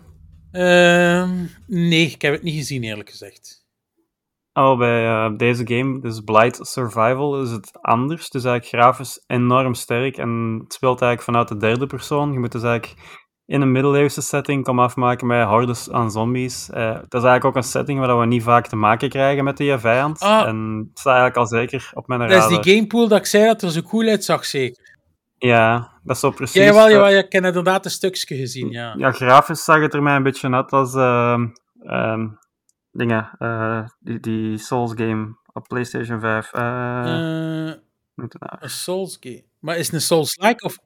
Ehm, 0.53 1.45
nee, 1.67 2.07
ik 2.07 2.23
heb 2.23 2.33
het 2.33 2.43
niet 2.43 2.57
gezien 2.57 2.83
eerlijk 2.83 3.11
gezegd. 3.11 3.60
Oh, 4.53 4.79
bij 4.79 5.07
eh, 5.07 5.31
deze 5.37 5.67
game, 5.67 6.01
dus 6.01 6.21
Blight 6.21 6.59
Survival, 6.67 7.43
is 7.43 7.51
het 7.51 7.79
anders. 7.81 8.25
Het 8.25 8.35
is 8.35 8.45
eigenlijk 8.45 8.83
grafisch 8.83 9.25
enorm 9.27 9.75
sterk 9.75 10.17
en 10.17 10.61
het 10.63 10.73
speelt 10.73 11.03
eigenlijk 11.03 11.23
vanuit 11.23 11.49
de 11.49 11.57
derde 11.67 11.87
persoon. 11.87 12.33
Je 12.33 12.39
moet 12.39 12.53
dus 12.53 12.63
eigenlijk 12.63 13.01
in 13.47 13.61
een 13.61 13.73
middeleeuwse 13.73 14.21
setting 14.21 14.65
komen 14.65 14.85
afmaken 14.85 15.27
met 15.27 15.47
hordes 15.47 15.91
aan 15.91 16.11
zombies. 16.11 16.71
Eh, 16.71 16.85
dat 16.85 16.95
is 16.95 17.29
eigenlijk 17.29 17.45
ook 17.45 17.57
een 17.57 17.63
setting 17.63 17.99
waar 17.99 18.19
we 18.19 18.27
niet 18.27 18.43
vaak 18.43 18.67
te 18.67 18.77
maken 18.77 19.09
krijgen 19.09 19.45
met 19.45 19.57
die 19.57 19.79
vijand. 19.79 20.21
Ah. 20.21 20.49
En 20.49 20.87
het 20.89 20.99
staat 20.99 21.15
eigenlijk 21.15 21.37
al 21.37 21.47
zeker 21.47 21.91
op 21.95 22.07
mijn 22.07 22.21
Dat 22.21 22.31
radar. 22.31 22.51
is 22.51 22.59
die 22.61 22.75
gamepool 22.75 23.09
dat 23.09 23.19
ik 23.19 23.27
zei 23.27 23.45
dat 23.45 23.63
er 23.63 23.71
zo 23.71 23.83
cool 23.83 24.09
uitzag, 24.09 24.45
zeker. 24.45 24.99
Ja, 25.39 25.91
dat 26.03 26.17
is 26.17 26.23
zo 26.23 26.31
precies. 26.31 26.55
Ja, 26.55 26.65
jawel, 26.65 26.87
eh, 26.87 26.93
jawel, 26.93 27.11
ja, 27.11 27.19
ik 27.19 27.33
heb 27.33 27.45
inderdaad 27.45 27.85
een 27.85 27.91
stukje 27.91 28.37
gezien, 28.37 28.71
ja. 28.71 28.95
Ja, 28.97 29.13
grafisch 29.13 29.65
zag 29.65 29.81
het 29.81 29.95
er 29.95 30.03
mij 30.03 30.17
een 30.17 30.23
beetje 30.23 30.51
uit 30.51 30.71
als 30.71 30.95
ehm, 30.95 31.47
dingen, 33.01 33.31
eh, 33.39 33.83
die, 34.01 34.21
die 34.21 34.59
Souls 34.59 34.93
game 34.97 35.37
op 35.53 35.69
PlayStation 35.69 36.21
5. 36.21 36.53
Eh, 36.53 37.71
Eh, 37.71 37.77
nou? 38.15 38.31
een 38.61 38.71
Souls 38.71 39.17
game. 39.21 39.45
Maar 39.59 39.77
is 39.77 39.87
het 39.87 39.95
een 39.95 40.01
Souls-like 40.01 40.65
of... 40.65 40.79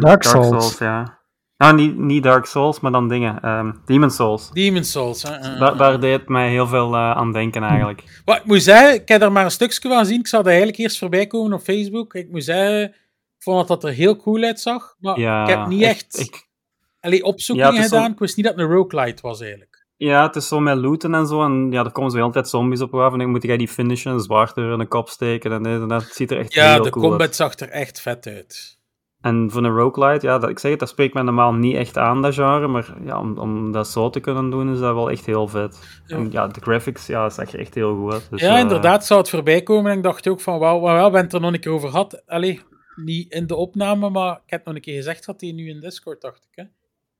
Dark 0.00 0.22
Souls. 0.22 0.78
ja. 0.78 1.20
Nou, 1.56 1.74
niet, 1.74 1.96
niet 1.98 2.22
Dark 2.22 2.44
Souls, 2.46 2.80
maar 2.80 2.92
dan 2.92 3.08
dingen. 3.08 3.40
ehm 3.40 3.72
Demon 3.84 4.10
Souls. 4.10 4.50
Demon 4.50 4.84
Souls, 4.84 5.20
daar 5.76 6.00
deed 6.00 6.18
het 6.20 6.28
mij 6.28 6.50
heel 6.50 6.66
veel 6.66 6.94
eh, 6.94 7.10
aan 7.16 7.32
denken 7.32 7.62
eigenlijk. 7.62 8.22
Wat 8.24 8.36
ik 8.36 8.44
moet 8.44 8.62
zeggen, 8.62 8.94
ik 8.94 9.08
heb 9.08 9.22
er 9.22 9.32
maar 9.32 9.44
een 9.44 9.50
stukje 9.50 9.88
van 9.88 9.98
gezien. 9.98 10.18
Ik 10.20 10.26
zou 10.26 10.42
er 10.42 10.48
eigenlijk 10.48 10.78
eerst 10.78 10.98
voorbij 10.98 11.26
komen 11.26 11.52
op 11.52 11.60
Facebook. 11.62 12.14
Ik 12.14 12.30
moet 12.30 12.44
zeggen, 12.44 12.82
ik 12.88 12.94
vond 13.38 13.58
dat 13.58 13.68
dat 13.68 13.90
er 13.90 13.96
heel 13.96 14.16
cool 14.16 14.42
uitzag. 14.42 14.94
Maar 14.98 15.18
Ja, 15.20 15.42
ik 15.42 15.48
heb 15.48 15.66
niet 15.66 15.82
echt, 15.82 16.18
Ik, 16.18 16.48
allee, 17.00 17.22
opzoekingen 17.24 17.74
Ja, 17.74 17.82
gedaan. 17.82 18.12
Ik 18.12 18.18
wist 18.18 18.36
niet 18.36 18.44
dat 18.46 18.54
het 18.54 18.64
een 18.64 18.70
roguelite 18.72 19.22
was, 19.22 19.40
eigenlijk. 19.40 19.71
Ja, 20.04 20.26
het 20.26 20.36
is 20.36 20.48
zo 20.48 20.60
met 20.60 20.76
looten 20.76 21.14
en 21.14 21.26
zo. 21.26 21.44
En 21.44 21.68
ja, 21.70 21.84
er 21.84 21.92
komen 21.92 22.10
zo 22.10 22.16
heel 22.16 22.30
tijd 22.30 22.48
zombies 22.48 22.80
op 22.80 22.94
af. 22.94 23.12
En 23.12 23.18
dan 23.18 23.30
moet 23.30 23.42
jij 23.42 23.56
die 23.56 23.68
finishen, 23.68 24.20
zwaard 24.20 24.56
er 24.56 24.72
in 24.72 24.78
de 24.78 24.86
kop 24.86 25.08
steken. 25.08 25.66
En 25.66 25.88
dat. 25.88 26.02
Ziet 26.02 26.30
er 26.30 26.38
echt 26.38 26.52
Ja, 26.52 26.72
heel 26.72 26.82
de 26.82 26.90
cool 26.90 27.04
combat 27.04 27.20
uit. 27.20 27.36
zag 27.36 27.58
er 27.58 27.68
echt 27.68 28.00
vet 28.00 28.26
uit. 28.26 28.80
En 29.20 29.50
voor 29.50 29.64
een 29.64 29.76
roguelite, 29.76 30.26
ja, 30.26 30.38
dat, 30.38 30.50
ik 30.50 30.58
zeg 30.58 30.70
het, 30.70 30.80
dat 30.80 30.88
spreekt 30.88 31.14
mij 31.14 31.22
normaal 31.22 31.52
niet 31.52 31.76
echt 31.76 31.98
aan, 31.98 32.22
dat 32.22 32.34
genre. 32.34 32.68
Maar 32.68 32.94
ja, 33.04 33.20
om, 33.20 33.38
om 33.38 33.72
dat 33.72 33.88
zo 33.88 34.10
te 34.10 34.20
kunnen 34.20 34.50
doen, 34.50 34.72
is 34.72 34.78
dat 34.78 34.94
wel 34.94 35.10
echt 35.10 35.26
heel 35.26 35.48
vet. 35.48 36.00
Ja. 36.06 36.16
En 36.16 36.30
ja, 36.30 36.46
de 36.46 36.60
graphics, 36.60 37.06
ja, 37.06 37.22
dat 37.22 37.34
zag 37.34 37.52
er 37.52 37.58
echt 37.58 37.74
heel 37.74 37.96
goed 37.96 38.12
uit. 38.12 38.26
Dus, 38.30 38.40
ja, 38.40 38.54
eh, 38.54 38.60
inderdaad, 38.60 39.06
zou 39.06 39.20
het 39.20 39.28
voorbij 39.28 39.62
komen. 39.62 39.90
En 39.90 39.96
ik 39.96 40.02
dacht 40.02 40.28
ook 40.28 40.40
van, 40.40 40.58
wauw, 40.58 40.80
maar 40.80 40.94
wel, 40.94 40.94
we 40.94 41.02
hebben 41.02 41.20
het 41.20 41.32
er 41.32 41.40
nog 41.40 41.52
een 41.52 41.60
keer 41.60 41.72
over 41.72 41.88
gehad. 41.88 42.22
Allee, 42.26 42.60
niet 42.96 43.32
in 43.32 43.46
de 43.46 43.54
opname, 43.56 44.10
maar 44.10 44.32
ik 44.32 44.50
heb 44.50 44.64
nog 44.64 44.74
een 44.74 44.80
keer 44.80 44.96
gezegd 44.96 45.26
dat 45.26 45.40
hij 45.40 45.52
nu 45.52 45.68
in 45.68 45.80
Discord, 45.80 46.20
dacht 46.20 46.48
ik. 46.50 46.56
Hè? 46.64 46.64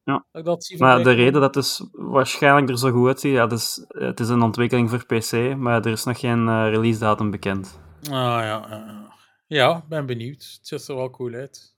Ja. 0.04 0.26
Dat 0.32 0.40
ik 0.40 0.44
dat 0.44 0.64
zie 0.64 0.78
Maar 0.78 1.02
de 1.02 1.12
reden 1.12 1.40
dat 1.40 1.54
het 1.54 1.88
waarschijnlijk 1.92 2.68
er 2.68 2.78
zo 2.78 2.90
goed 2.90 3.06
uitziet, 3.06 3.32
ja, 3.32 3.47
dus, 3.47 3.85
het 3.88 4.21
is 4.21 4.28
een 4.28 4.42
ontwikkeling 4.42 4.90
voor 4.90 5.06
PC, 5.06 5.56
maar 5.56 5.85
er 5.85 5.92
is 5.92 6.04
nog 6.04 6.21
geen 6.21 6.49
eh, 6.49 6.68
release 6.71 6.99
datum 6.99 7.30
bekend. 7.30 7.80
Ah, 8.02 8.11
ja, 8.11 9.11
ja, 9.47 9.85
ben 9.88 10.06
benieuwd. 10.06 10.59
Het 10.59 10.66
ziet 10.66 10.88
er 10.88 10.97
wel 10.97 11.11
cool 11.11 11.32
uit. 11.32 11.76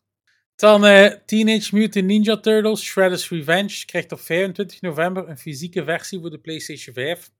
Dan 0.56 0.84
eh, 0.84 1.12
Teenage 1.26 1.76
Mutant 1.76 2.06
Ninja 2.06 2.36
Turtles 2.36 2.82
Shredder's 2.82 3.28
Revenge 3.28 3.84
krijgt 3.86 4.12
op 4.12 4.20
25 4.20 4.80
november 4.80 5.28
een 5.28 5.38
fysieke 5.38 5.84
versie 5.84 6.20
voor 6.20 6.30
de 6.30 6.38
PlayStation 6.38 6.94
5. 6.94 7.30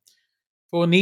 Voor 0.71 0.87
69,99 0.87 0.93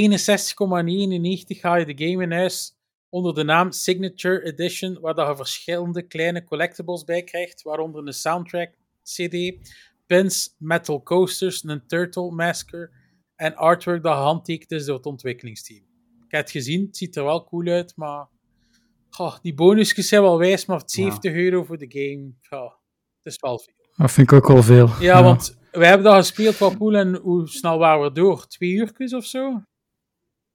ga 1.47 1.75
je 1.75 1.95
de 1.95 2.07
game 2.07 2.23
in 2.23 2.33
huis 2.33 2.77
onder 3.09 3.35
de 3.35 3.45
naam 3.45 3.71
Signature 3.71 4.45
Edition, 4.45 5.01
waar 5.01 5.29
je 5.29 5.37
verschillende 5.37 6.03
kleine 6.03 6.45
collectibles 6.45 7.05
bij 7.05 7.23
krijgt, 7.23 7.62
waaronder 7.62 8.07
een 8.07 8.12
soundtrack, 8.12 8.75
CD, 9.02 9.68
pins, 10.06 10.54
metal 10.59 11.02
coasters, 11.02 11.64
een 11.64 11.87
turtle 11.87 12.30
masker 12.30 12.90
en 13.37 13.56
artwork 13.56 14.02
dat 14.02 14.14
gehandtekend 14.14 14.71
is 14.71 14.85
door 14.85 14.97
het 14.97 15.06
ontwikkelingsteam. 15.06 15.85
Ik 16.26 16.38
heb 16.38 16.40
het 16.40 16.50
gezien, 16.50 16.87
het 16.87 16.97
ziet 16.97 17.16
er 17.16 17.25
wel 17.25 17.44
cool 17.44 17.66
uit, 17.66 17.92
maar 17.97 18.28
goh, 19.11 19.37
die 19.42 19.54
bonusjes 19.54 20.09
zijn 20.09 20.23
wel 20.23 20.38
wijs, 20.38 20.66
maar 20.66 20.82
70 20.85 21.32
euro 21.32 21.64
voor 21.64 21.78
de 21.78 21.87
game, 21.88 22.32
goh, 22.49 22.73
het 23.23 23.32
is 23.32 23.37
wel 23.40 23.59
veel. 23.59 23.75
Dat 23.97 24.11
vind 24.11 24.32
ik 24.32 24.38
ook 24.38 24.49
wel 24.49 24.62
veel. 24.62 24.88
Ja, 25.00 25.23
want 25.23 25.59
wij 25.71 25.88
hebben 25.88 26.06
dat 26.06 26.16
gespeeld 26.16 26.59
wat 26.59 26.78
pool 26.78 26.94
en 26.94 27.16
hoe 27.16 27.49
snel 27.49 27.78
waren 27.78 28.02
we 28.02 28.12
door? 28.12 28.47
Twee 28.47 28.71
uurtjes 28.71 29.14
of 29.14 29.25
zo? 29.25 29.62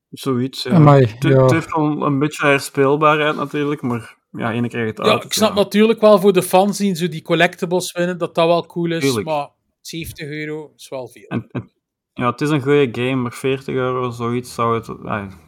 Zoiets, 0.09 0.63
ja. 0.63 0.71
Amai, 0.71 1.05
het, 1.05 1.23
ja. 1.23 1.41
het 1.41 1.51
heeft 1.51 1.75
wel 1.75 2.01
een 2.01 2.19
beetje 2.19 2.47
herspeelbaarheid 2.47 3.35
natuurlijk, 3.35 3.81
maar 3.81 4.16
ja, 4.37 4.51
ene 4.51 4.67
krijg 4.67 4.83
je 4.85 5.01
het 5.01 5.05
Ja, 5.05 5.21
ik 5.21 5.33
snap 5.33 5.53
natuurlijk 5.53 6.01
wel 6.01 6.19
voor 6.19 6.33
de 6.33 6.43
fans 6.43 6.77
die 6.77 6.95
zo 6.95 7.07
die 7.07 7.21
collectibles 7.21 7.91
winnen, 7.91 8.17
dat 8.17 8.35
dat 8.35 8.47
wel 8.47 8.65
cool 8.65 8.91
is, 8.91 9.03
Tuurlijk. 9.03 9.25
maar 9.25 9.49
70 9.81 10.27
euro 10.27 10.73
is 10.75 10.89
wel 10.89 11.07
veel. 11.07 11.27
En, 11.27 11.47
en- 11.51 11.71
ja, 12.13 12.31
het 12.31 12.41
is 12.41 12.49
een 12.49 12.61
goede 12.61 12.89
game, 12.91 13.15
maar 13.15 13.33
40 13.33 13.75
euro, 13.75 14.09
zoiets 14.09 14.53
zou 14.53 14.75
het... 14.75 14.85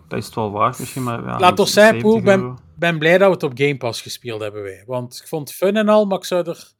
dat 0.07 0.19
is 0.19 0.25
het 0.25 0.35
wel 0.35 0.51
waard 0.51 0.79
misschien, 0.79 1.03
maar 1.03 1.23
ja... 1.23 1.39
Laat 1.39 1.59
ons 1.59 1.73
zeggen, 1.73 1.99
70 1.99 2.11
Poel, 2.11 2.21
ben, 2.21 2.57
ben 2.75 2.99
blij 2.99 3.17
dat 3.17 3.27
we 3.27 3.33
het 3.33 3.43
op 3.43 3.51
Game 3.55 3.77
Pass 3.77 4.01
gespeeld 4.01 4.41
hebben 4.41 4.61
wij. 4.61 4.83
Want 4.85 5.19
ik 5.21 5.27
vond 5.27 5.47
het 5.47 5.57
fun 5.57 5.75
en 5.75 5.89
al, 5.89 6.05
maar 6.05 6.17
ik 6.17 6.25
zou 6.25 6.49
er 6.49 6.73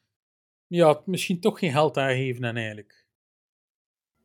ja, 0.68 1.02
misschien 1.06 1.40
toch 1.40 1.60
geen 1.60 1.72
geld 1.72 1.98
aan 1.98 2.16
geven 2.16 2.44
en 2.44 2.58
eigenlijk. 2.58 3.08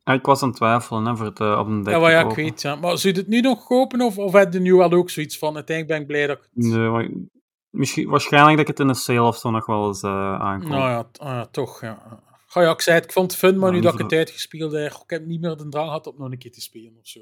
Ja, 0.03 0.13
ik 0.13 0.25
was 0.25 0.41
aan 0.41 0.47
het 0.47 0.57
twijfelen 0.57 1.05
hè, 1.05 1.15
voor 1.15 1.25
het 1.25 1.39
eh, 1.39 1.57
op 1.59 1.67
een 1.67 1.83
dek 1.83 1.93
Ja, 1.93 2.09
ja, 2.09 2.29
ik 2.29 2.35
weet. 2.35 2.61
Ja. 2.61 2.75
Maar 2.75 2.97
zou 2.97 3.13
je 3.13 3.19
het 3.19 3.29
nu 3.29 3.41
nog 3.41 3.65
kopen 3.65 4.01
of, 4.01 4.17
of 4.17 4.31
heb 4.31 4.53
je 4.53 4.59
nu 4.59 4.73
al 4.73 4.91
ook 4.91 5.09
zoiets 5.09 5.37
van? 5.37 5.55
Uiteindelijk 5.55 5.97
ben 5.97 6.01
ik 6.01 6.07
blij 6.07 6.27
dat 6.27 6.37
ik 6.37 6.49
het... 6.53 6.73
Nee, 6.73 6.89
maar 6.89 7.09
misschien, 7.75 8.09
waarschijnlijk 8.09 8.57
dat 8.57 8.67
ik 8.69 8.77
het 8.77 8.79
in 8.79 8.89
een 8.89 8.95
sale 8.95 9.27
of 9.27 9.37
zo 9.37 9.51
nog 9.51 9.65
wel 9.65 9.87
eens 9.87 10.03
aankoop. 10.03 10.69
Nou 10.69 10.89
ja, 10.89 11.07
ah 11.17 11.27
ja, 11.27 11.45
toch. 11.45 11.81
Ja. 11.81 12.23
Ga 12.55 12.61
ja, 12.61 12.71
ik 12.71 12.81
zei 12.81 12.95
het, 12.95 13.05
ik 13.05 13.11
vond 13.11 13.31
het 13.31 13.39
fun, 13.39 13.59
maar 13.59 13.69
Ja, 13.69 13.75
nu 13.75 13.81
dat 13.81 13.93
ik 13.93 13.99
het 13.99 14.13
uitgespeeld 14.13 14.71
heb, 14.71 14.91
ik 14.91 15.09
heb 15.09 15.25
niet 15.25 15.41
meer 15.41 15.57
de 15.57 15.69
drang 15.69 15.85
gehad 15.85 16.07
om 16.07 16.15
nog 16.17 16.31
een 16.31 16.37
keer 16.37 16.51
te 16.51 16.61
spelen 16.61 16.97
of 16.99 17.07
zo. 17.07 17.19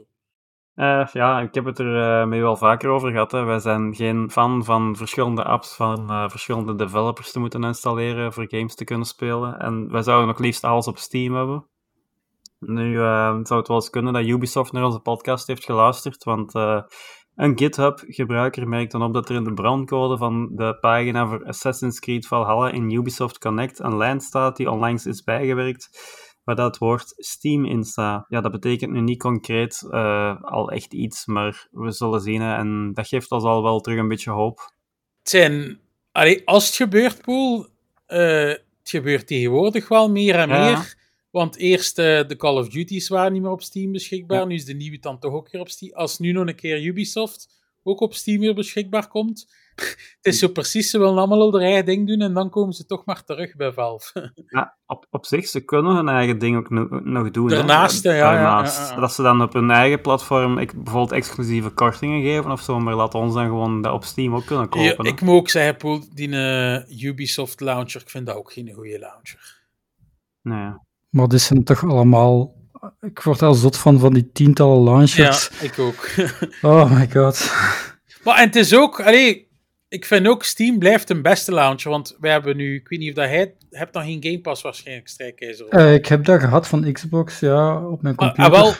Eh, 0.76 1.08
ja, 1.12 1.40
ik 1.40 1.54
heb 1.54 1.66
het 1.66 1.80
er 1.80 2.22
eh, 2.22 2.28
mee 2.28 2.42
wel 2.42 2.56
vaker 2.56 2.90
over 2.90 3.12
gehad. 3.12 3.32
Hè. 3.32 3.44
Wij 3.44 3.60
zijn 3.60 3.96
geen 3.96 4.32
fan 4.32 4.64
van 4.64 4.96
verschillende 4.96 5.44
apps 5.44 5.76
van 5.76 6.30
verschillende 6.30 6.76
developers 6.76 7.32
te 7.32 7.40
moeten 7.40 7.64
installeren 7.64 8.34
voor 8.34 8.46
games 8.48 8.76
te 8.76 8.84
kunnen 8.84 9.08
spelen. 9.08 9.60
En 9.60 9.92
wij 9.92 10.02
zouden 10.02 10.28
nog 10.28 10.40
liefst 10.40 10.64
alles 10.64 10.88
op 10.88 10.98
Steam 10.98 11.36
hebben. 11.36 11.68
Nu 12.60 12.96
zou 12.96 13.56
het 13.56 13.68
wel 13.68 13.78
eens 13.78 13.90
kunnen 13.90 14.14
dat 14.14 14.26
Ubisoft 14.26 14.72
naar 14.72 14.84
onze 14.84 15.00
podcast 15.00 15.48
heeft 15.48 15.66
geluisterd, 15.66 16.24
want 16.24 16.54
een 17.36 17.58
GitHub-gebruiker 17.58 18.68
merkt 18.68 18.92
dan 18.92 19.04
op 19.04 19.14
dat 19.14 19.30
er 19.30 19.36
in 19.36 19.44
de 19.44 19.54
brandcode 19.54 20.18
van 20.18 20.50
de 20.56 20.78
pagina 20.80 21.28
voor 21.28 21.46
Assassin's 21.46 22.00
Creed 22.00 22.28
Valhalla 22.28 22.72
in 22.72 22.92
Ubisoft 22.92 23.38
Connect 23.38 23.80
een 23.80 23.98
lijn 23.98 24.20
staat 24.22 24.58
die 24.58 24.72
onlangs 24.72 25.06
is 25.06 25.24
bijgewerkt, 25.24 25.90
waar 26.44 26.56
dat 26.56 26.78
woord 26.78 27.14
Steam 27.18 27.66
in 27.66 27.84
staat. 27.84 28.26
Ja, 28.28 28.42
dat 28.42 28.52
betekent 28.52 28.92
nu 28.92 29.02
niet 29.02 29.20
concreet 29.20 29.88
eh, 29.92 30.42
al 30.42 30.72
echt 30.72 30.94
iets, 30.94 31.26
maar 31.26 31.68
we 31.72 31.92
zullen 31.92 32.22
zien. 32.22 32.42
hè. 32.42 32.56
En 32.56 32.92
dat 32.94 33.08
geeft 33.08 33.32
ons 33.32 33.44
al 33.44 33.64
wel 33.64 33.80
terug 33.80 34.00
een 34.00 34.08
beetje 34.08 34.32
hoop. 34.32 34.58
Het 35.20 35.30
zijn... 35.30 35.80
Allee, 36.12 36.42
als 36.48 36.66
het 36.66 36.76
gebeurt, 36.76 37.22
Poel, 37.22 37.68
eh, 38.06 38.20
het 38.48 38.62
gebeurt 38.84 39.28
tegenwoordig 39.28 39.88
wel 39.88 40.12
meer 40.12 40.36
en 40.36 40.50
Ja. 40.50 40.66
meer. 40.70 41.02
Want 41.34 41.58
eerst 41.58 42.00
eh, 42.00 42.28
de 42.28 42.36
Call 42.36 42.58
of 42.58 42.70
Duty's 42.70 43.08
waren 43.08 43.34
niet 43.34 43.42
meer 43.42 43.52
op 43.52 43.62
Steam 43.62 43.92
beschikbaar. 43.92 44.48
Nu 44.48 44.56
is 44.56 44.66
de 44.66 44.74
nieuwe 44.74 45.00
dan 45.00 45.20
toch 45.20 45.34
ook 45.34 45.52
weer 45.52 45.62
op 45.62 45.70
Steam. 45.70 45.94
Als 45.94 46.20
nu 46.20 46.32
nog 46.32 46.48
een 46.48 46.56
keer 46.56 46.84
Ubisoft 46.84 47.64
ook 47.84 48.02
op 48.02 48.14
Steam 48.14 48.40
weer 48.40 48.54
beschikbaar 48.54 49.08
komt. 49.08 49.54
het 50.22 50.34
is 50.34 50.40
zo 50.40 50.48
precies, 50.48 50.90
ze 50.90 50.98
willen 50.98 51.18
allemaal 51.18 51.52
hun 51.52 51.62
eigen 51.62 51.86
ding 51.86 52.08
doen 52.08 52.22
en 52.22 52.34
dan 52.34 52.50
komen 52.50 52.74
ze 52.74 52.86
toch 52.86 53.06
maar 53.06 53.24
terug 53.24 53.56
bij 53.56 53.72
Valve. 53.72 54.34
Ja, 54.48 54.78
op, 54.86 55.08
op 55.10 55.26
zich, 55.26 55.48
ze 55.48 55.60
kunnen 55.62 55.96
hun 55.96 56.08
eigen 56.08 56.40
ding 56.40 56.58
ook 56.58 56.70
no- 56.70 57.00
nog 57.04 57.32
doen. 57.32 57.48
Daarnaast, 57.50 58.04
ja, 58.04 58.12
Daarnaast. 58.12 58.90
ja, 58.90 58.94
ja. 58.96 59.00
Dat 59.00 59.14
ze 59.14 59.22
dan 59.22 59.42
op 59.42 59.54
hun 59.54 59.72
eigen 59.72 60.02
platform 60.02 60.58
ik, 60.58 60.74
bijvoorbeeld 60.84 61.12
exclusieve 61.12 61.70
kortingen 61.70 62.22
geven 62.22 62.52
of 62.52 62.62
zo, 62.62 62.80
maar 62.80 62.96
laat 62.96 63.16
ons 63.16 63.34
dan 63.34 63.46
gewoon 63.46 63.82
dat 63.82 63.94
op 63.94 64.04
Steam 64.04 64.36
ook 64.36 64.46
kunnen 64.46 64.70
kopen. 64.70 65.06
Ik 65.06 65.22
moet 65.22 65.36
ook 65.36 65.50
zeggen, 65.50 65.78
Poel, 65.78 66.04
die 66.14 66.30
eh, 66.30 67.04
Ubisoft 67.04 67.60
launcher, 67.60 68.02
ik 68.02 68.10
vind 68.10 68.26
dat 68.26 68.36
ook 68.36 68.52
geen 68.52 68.74
goede 68.74 69.00
launcher. 69.00 69.62
Nee. 70.42 70.72
Maar 71.14 71.28
dit 71.28 71.42
zijn 71.42 71.64
toch 71.64 71.84
allemaal... 71.86 72.54
Ik 73.02 73.20
word 73.22 73.42
al 73.42 73.54
zot 73.54 73.78
van, 73.78 74.00
van 74.00 74.14
die 74.14 74.32
tientallen 74.32 74.84
Ja, 74.84 74.92
launchers. 74.92 75.50
ik 75.62 75.80
ook. 75.80 76.10
Oh 76.62 76.92
my 76.92 77.10
god. 77.12 77.54
Maar 78.24 78.38
en 78.38 78.46
het 78.46 78.56
is 78.56 78.76
ook, 78.76 79.02
allee, 79.02 79.48
ik 79.88 80.06
vind 80.06 80.28
ook 80.28 80.44
Steam 80.44 80.80
blijft 80.80 81.10
een 81.10 81.22
beste 81.22 81.52
launcher, 81.54 81.90
want 81.92 82.16
we 82.20 82.30
hebben 82.30 82.56
nu, 82.58 82.76
ik 82.76 82.88
weet 82.88 83.00
niet 83.00 83.10
of 83.10 83.16
dat 83.16 83.26
hij, 83.26 83.54
hebt 83.70 83.94
dan 83.94 84.04
geen 84.04 84.24
Game 84.24 84.40
Pass 84.42 84.62
waarschijnlijk, 84.62 85.08
Strijkijzer. 85.08 85.68
Eh, 85.68 85.94
ik 85.94 86.06
heb 86.06 86.26
dat 86.26 86.40
gehad 86.40 86.68
van 86.68 86.92
Xbox, 86.92 87.40
ja, 87.40 87.88
op 87.88 88.02
mijn 88.02 88.16
Maar, 88.18 88.28
computer. 88.34 88.54
ah, 88.54 88.62
wel, 88.64 88.74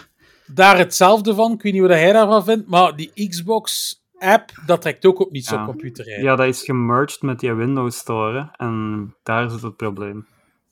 daar 0.46 0.78
hetzelfde 0.78 1.34
van, 1.36 1.52
ik 1.52 1.62
weet 1.62 1.74
niet 1.74 1.82
wat 1.82 1.92
hij 1.92 2.12
daarvan 2.14 2.44
vindt, 2.44 2.68
maar 2.68 2.96
die 2.96 3.30
Xbox 3.30 3.96
app, 4.18 4.52
dat 4.66 4.82
trekt 4.82 5.06
ook 5.06 5.20
op 5.20 5.32
niet 5.32 5.46
zo'n 5.46 5.58
Ja. 5.58 5.66
computer 5.66 6.06
uit. 6.14 6.22
Ja, 6.22 6.36
dat 6.36 6.48
is 6.48 6.64
gemerged 6.64 7.22
met 7.22 7.40
die 7.40 7.54
Windows 7.54 7.98
Store 7.98 8.50
en 8.58 9.14
daar 9.24 9.50
zit 9.50 9.62
het 9.62 9.76
probleem. 9.76 10.26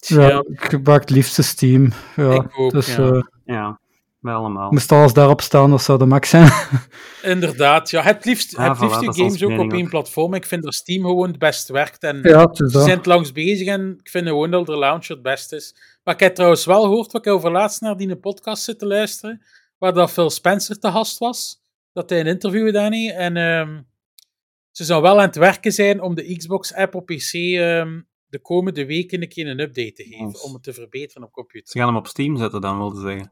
Ja, 0.08 0.44
ik 0.52 0.64
gebruik 0.64 1.02
het 1.02 1.10
liefste 1.10 1.42
Steam. 1.44 1.92
Ja, 2.16 2.32
Ik 2.34 2.60
ook, 2.60 2.72
dus 2.72 2.96
ja. 2.96 3.12
eh, 3.12 3.22
Ja, 3.46 3.80
wij 4.20 4.34
allemaal. 4.34 4.72
moest 4.72 4.92
alles 4.92 5.14
daarop 5.14 5.42
staan, 5.42 5.70
dat 5.70 5.82
zou 5.82 5.98
de 6.00 6.06
max 6.06 6.30
zijn. 6.30 6.52
Inderdaad, 7.22 7.90
ja, 7.90 8.02
het 8.02 8.26
liefst, 8.26 8.56
Ah, 8.58 8.68
het 8.68 8.78
voilà, 8.78 8.80
liefst 8.82 9.00
je 9.00 9.06
dat 9.06 9.16
is 9.16 9.22
games 9.22 9.44
ook 9.44 9.60
op 9.60 9.74
één 9.74 9.90
platform. 9.90 10.34
Ik 10.34 10.46
vind 10.46 10.64
dat 10.64 10.74
Steam 10.74 11.02
gewoon 11.06 11.28
het 11.28 11.40
best 11.40 11.70
werkt 11.70 12.04
en 12.04 12.20
ja, 12.24 12.50
Ze 12.54 12.70
zijn 12.70 12.98
het 12.98 13.06
langs 13.06 13.32
bezig 13.32 13.68
en 13.68 13.98
ik 14.04 14.10
vind 14.10 14.28
gewoon 14.28 14.52
dat 14.52 14.66
de 14.66 14.78
launcher 14.78 15.14
het 15.14 15.24
beste 15.24 15.56
is. 15.56 15.76
Maar 16.04 16.14
ik 16.14 16.20
heb 16.20 16.36
trouwens 16.36 16.66
wel 16.66 16.82
gehoord, 16.82 17.12
wat 17.12 17.26
ik 17.26 17.34
over 17.34 17.52
laatst 17.52 17.82
naar 17.82 17.98
die 17.98 18.16
podcast 18.16 18.64
zit 18.64 18.80
te 18.80 18.86
luisteren, 18.88 19.42
waar 19.78 19.94
dat 19.94 20.12
Phil 20.12 20.30
Spencer 20.30 20.80
te 20.80 20.92
gast 20.92 21.18
was, 21.18 21.62
dat 21.94 22.10
hij 22.10 22.20
een 22.20 22.28
interview 22.28 22.66
gedaan 22.66 22.94
heeft. 22.94 23.16
En 23.16 23.38
ehm, 23.38 23.82
ze 24.72 24.84
zou 24.84 25.02
wel 25.02 25.20
aan 25.20 25.26
het 25.28 25.36
werken 25.36 25.72
zijn 25.72 26.02
om 26.02 26.16
de 26.16 26.36
Xbox-app 26.38 26.96
op 26.96 27.06
PC 27.06 27.34
ehm, 27.34 28.00
de 28.32 28.40
komende 28.40 28.86
weken 28.86 29.22
een 29.22 29.30
keer 29.30 29.48
een 29.48 29.60
update 29.60 29.94
te 29.94 30.04
geven, 30.04 30.26
Nice. 30.26 30.44
om 30.44 30.54
het 30.54 30.64
te 30.64 30.74
verbeteren 30.74 31.24
op 31.24 31.32
computer. 31.32 31.72
Ze 31.72 31.78
gaan 31.78 31.88
hem 31.88 31.98
op 31.98 32.08
Steam 32.08 32.38
zetten 32.38 32.62
dan, 32.62 32.78
wilde 32.78 33.02
zeggen. 33.02 33.32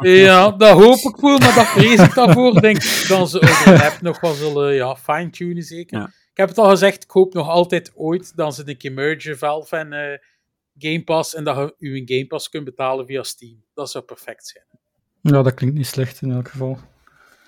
Ja, 0.00 0.50
dat 0.56 0.78
hoop 0.78 1.14
ik 1.14 1.16
wel, 1.16 1.38
maar 1.38 1.54
dat 1.54 1.66
vrees 1.66 2.00
ik 2.00 2.14
daarvoor. 2.14 2.60
Denk 2.60 2.76
ik 2.76 3.04
dat 3.08 3.30
ze 3.30 3.86
app 3.90 4.00
nog 4.00 4.20
wel 4.20 4.34
zullen 4.34 4.74
ja, 4.74 4.96
fine-tunen, 4.96 5.62
zeker. 5.62 5.98
Ja. 5.98 6.06
Ik 6.06 6.36
heb 6.36 6.48
het 6.48 6.58
al 6.58 6.68
gezegd, 6.68 7.04
ik 7.04 7.10
hoop 7.10 7.34
nog 7.34 7.48
altijd 7.48 7.92
ooit 7.94 8.36
dat 8.36 8.54
ze 8.54 8.68
een 8.68 8.76
keer 8.76 8.92
mergen, 8.92 9.38
Valve 9.38 9.76
en 9.76 9.92
eh, 9.92 10.18
Game 10.78 11.04
Pass, 11.04 11.34
en 11.34 11.44
dat 11.44 11.56
je 11.56 11.74
uw 11.78 12.02
Game 12.04 12.26
Pass 12.26 12.48
kunt 12.48 12.64
betalen 12.64 13.06
via 13.06 13.22
Steam. 13.22 13.62
Dat 13.74 13.90
zou 13.90 14.04
perfect 14.04 14.46
zijn. 14.46 14.64
Ja, 15.20 15.42
dat 15.42 15.54
klinkt 15.54 15.76
niet 15.76 15.86
slecht 15.86 16.22
in 16.22 16.30
elk 16.30 16.48
geval. 16.48 16.78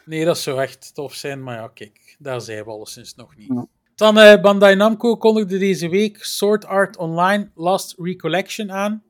Nee, 0.05 0.24
dat 0.24 0.38
zou 0.38 0.61
echt 0.62 0.94
tof 0.94 1.14
zijn, 1.14 1.42
maar 1.42 1.57
ja, 1.57 1.68
kijk, 1.68 2.16
daar 2.18 2.40
zijn 2.40 2.64
we 2.64 2.70
alleszins 2.70 3.14
nog 3.14 3.37
niet. 3.37 3.48
Ja. 3.48 3.66
Dan 4.00 4.18
eh, 4.18 4.40
Bandai 4.40 4.74
Namco 4.74 5.16
kondigde 5.16 5.58
deze 5.58 5.88
week 5.88 6.24
Sword 6.24 6.66
Art 6.66 6.96
Online 6.96 7.50
Last 7.54 7.94
Recollection 7.98 8.72
aan. 8.72 9.02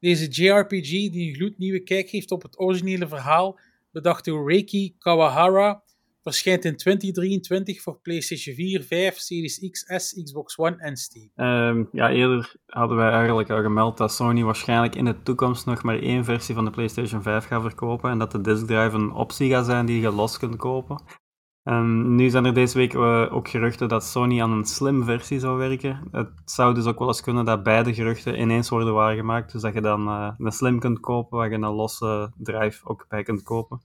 Deze 0.00 0.28
JRPG, 0.28 0.90
die 0.90 1.28
een 1.28 1.34
gloednieuwe 1.34 1.80
kijk 1.80 2.10
heeft 2.10 2.30
op 2.30 2.42
het 2.42 2.58
originele 2.60 3.08
verhaal, 3.08 3.58
bedacht 3.92 4.24
door 4.24 4.50
Reiki 4.50 4.94
Kawahara, 4.98 5.82
verschijnt 6.22 6.64
in 6.64 6.76
2023 6.76 7.82
voor 7.82 7.98
PlayStation 8.02 8.54
4, 8.54 8.82
5, 8.82 9.16
Series 9.16 9.68
X, 9.70 9.84
S, 9.86 10.22
Xbox 10.22 10.58
One 10.58 10.76
en 10.76 10.96
Steam. 10.96 11.30
Ehm, 11.34 11.84
ja, 11.92 12.10
eerder 12.10 12.54
hadden 12.66 12.96
wij 12.96 13.10
eigenlijk 13.10 13.50
al 13.50 13.62
gemeld 13.62 13.96
dat 13.96 14.12
Sony 14.12 14.42
waarschijnlijk 14.42 14.94
in 14.94 15.04
de 15.04 15.22
toekomst 15.22 15.66
nog 15.66 15.82
maar 15.82 15.98
één 15.98 16.24
versie 16.24 16.54
van 16.54 16.64
de 16.64 16.70
PlayStation 16.70 17.22
5 17.22 17.44
gaat 17.44 17.62
verkopen 17.62 18.10
en 18.10 18.18
dat 18.18 18.32
de 18.32 18.40
disk 18.40 18.66
drive 18.66 18.96
een 18.96 19.12
optie 19.12 19.50
gaat 19.50 19.66
zijn 19.66 19.86
die 19.86 20.00
je 20.00 20.12
los 20.12 20.38
kunt 20.38 20.56
kopen. 20.56 21.23
En 21.64 22.14
nu 22.14 22.30
zijn 22.30 22.44
er 22.44 22.54
deze 22.54 22.78
week 22.78 22.94
eh, 22.94 23.26
ook 23.30 23.48
geruchten 23.48 23.88
dat 23.88 24.04
Sony 24.04 24.42
aan 24.42 24.50
een 24.50 24.64
slim 24.64 25.04
versie 25.04 25.38
zou 25.38 25.58
werken. 25.58 26.08
Het 26.10 26.30
zou 26.44 26.74
dus 26.74 26.84
ook 26.84 26.98
wel 26.98 27.08
eens 27.08 27.20
kunnen 27.20 27.44
dat 27.44 27.62
beide 27.62 27.94
geruchten 27.94 28.40
ineens 28.40 28.68
worden 28.68 28.94
waargemaakt, 28.94 29.52
dus 29.52 29.62
dat 29.62 29.74
je 29.74 29.80
dan 29.80 30.08
eh, 30.08 30.30
een 30.38 30.52
slim 30.52 30.78
kunt 30.78 31.00
kopen 31.00 31.38
waar 31.38 31.50
je 31.50 31.54
een 31.54 31.74
losse 31.74 32.32
drive 32.36 32.86
ook 32.86 33.06
bij 33.08 33.22
kunt 33.22 33.42
kopen. 33.42 33.80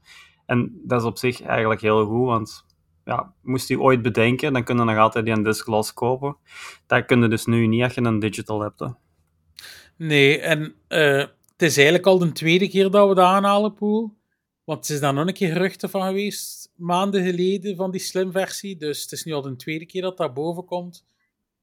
En 0.46 0.82
dat 0.84 1.02
is 1.02 1.08
op 1.08 1.18
zich 1.18 1.42
eigenlijk 1.42 1.82
heel 1.82 2.06
goed, 2.06 2.26
want 2.26 2.66
ja, 3.06 3.34
moest 3.42 3.68
je 3.68 3.82
ooit 3.82 4.02
bedenken, 4.02 4.54
dan 4.54 4.64
kun 4.64 4.78
je 4.78 4.84
nog 4.84 4.98
altijd 4.98 5.26
die 5.26 5.34
een 5.34 5.44
disc 5.44 5.68
los 5.68 5.94
kopen. 5.94 6.38
Dat 6.88 7.06
kun 7.06 7.22
je 7.22 7.28
dus 7.28 7.46
nu 7.46 7.68
niet 7.68 7.84
als 7.84 7.94
je 7.94 8.02
een 8.02 8.20
digital 8.20 8.62
hebt. 8.62 8.84
Nee, 9.96 10.40
en 10.40 10.74
eh, 10.88 11.18
het 11.18 11.62
is 11.62 11.76
eigenlijk 11.76 12.06
al 12.06 12.18
de 12.18 12.32
tweede 12.32 12.70
keer 12.70 12.92
dat 12.92 13.10
we 13.10 13.16
dat 13.16 13.26
aanhalen, 13.26 13.74
Poel. 13.74 14.18
Want 14.64 14.88
er 14.88 14.94
is 14.94 15.00
daar 15.00 15.14
nog 15.14 15.28
een 15.28 15.34
keer 15.34 15.52
geruchten 15.52 15.90
van 15.90 16.02
geweest, 16.02 16.59
maanden 16.80 17.24
geleden, 17.24 17.76
van 17.76 17.92
die 17.92 18.02
slim 18.02 18.32
versie. 18.32 18.78
Dus 18.78 19.02
het 19.02 19.12
is 19.12 19.24
nu 19.24 19.34
al 19.34 19.42
de 19.42 19.56
tweede 19.56 19.86
keer 19.86 20.02
dat 20.02 20.18
dat 20.18 20.34
boven 20.34 20.66
komt. 20.66 21.06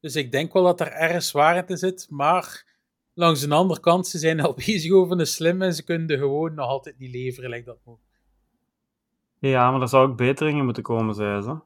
Dus 0.00 0.16
ik 0.16 0.32
denk 0.32 0.52
wel 0.52 0.62
dat 0.62 0.80
er 0.80 0.92
ergens 0.92 1.32
waarheid 1.32 1.70
in 1.70 1.76
zit. 1.76 2.06
Maar 2.10 2.64
langs 3.14 3.40
de 3.40 3.54
andere 3.54 3.80
kant, 3.80 4.06
ze 4.06 4.18
zijn 4.18 4.40
al 4.40 4.54
bezig 4.66 4.92
over 4.92 5.20
een 5.20 5.26
slim 5.26 5.62
en 5.62 5.74
ze 5.74 5.84
kunnen 5.84 6.06
de 6.06 6.18
gewoon 6.18 6.54
nog 6.54 6.66
altijd 6.66 6.98
niet 6.98 7.10
leveren, 7.10 7.50
lijkt 7.50 7.66
dat 7.66 7.78
ook. 7.84 8.00
Ja, 9.38 9.70
maar 9.70 9.80
er 9.80 9.88
zou 9.88 10.08
ook 10.08 10.16
beteringen 10.16 10.64
moeten 10.64 10.82
komen, 10.82 11.14
zei 11.14 11.42
ze. 11.42 11.58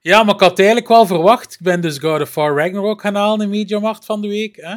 Ja, 0.00 0.22
maar 0.22 0.34
ik 0.34 0.40
had 0.40 0.58
eigenlijk 0.58 0.88
wel 0.88 1.06
verwacht. 1.06 1.54
Ik 1.54 1.60
ben 1.60 1.80
dus 1.80 1.98
God 1.98 2.20
of 2.20 2.34
War 2.34 2.56
Ragnarok 2.56 3.00
gaan 3.00 3.14
halen 3.14 3.40
in 3.40 3.48
Mediamarkt 3.48 4.04
van 4.04 4.20
de 4.20 4.28
week. 4.28 4.56
Hè? 4.56 4.76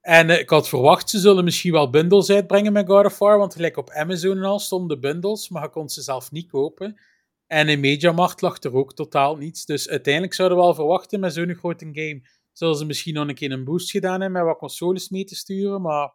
En 0.00 0.30
eh, 0.30 0.38
ik 0.38 0.50
had 0.50 0.68
verwacht, 0.68 1.10
ze 1.10 1.18
zullen 1.18 1.44
misschien 1.44 1.72
wel 1.72 1.90
bundles 1.90 2.30
uitbrengen 2.30 2.72
met 2.72 2.86
God 2.86 3.04
of 3.04 3.18
War, 3.18 3.38
want 3.38 3.54
gelijk 3.54 3.76
op 3.76 3.90
Amazon 3.90 4.36
en 4.36 4.44
al 4.44 4.58
stonden 4.58 5.00
bundles, 5.00 5.48
maar 5.48 5.62
je 5.62 5.68
kon 5.68 5.88
ze 5.88 6.02
zelf 6.02 6.30
niet 6.30 6.50
kopen. 6.50 7.00
En 7.46 7.68
in 7.68 7.80
Mediamarkt 7.80 8.40
lag 8.40 8.62
er 8.62 8.74
ook 8.74 8.94
totaal 8.94 9.36
niets. 9.36 9.64
Dus 9.64 9.88
uiteindelijk 9.88 10.34
zouden 10.34 10.58
we 10.58 10.64
wel 10.64 10.74
verwachten 10.74 11.20
met 11.20 11.32
zo'n 11.32 11.54
grote 11.54 11.88
game, 11.92 12.22
zullen 12.52 12.76
ze 12.76 12.84
misschien 12.84 13.14
nog 13.14 13.28
een 13.28 13.34
keer 13.34 13.52
een 13.52 13.64
boost 13.64 13.90
gedaan 13.90 14.20
hebben 14.20 14.32
met 14.32 14.42
wat 14.42 14.58
consoles 14.58 15.08
mee 15.08 15.24
te 15.24 15.34
sturen, 15.34 15.82
maar 15.82 16.14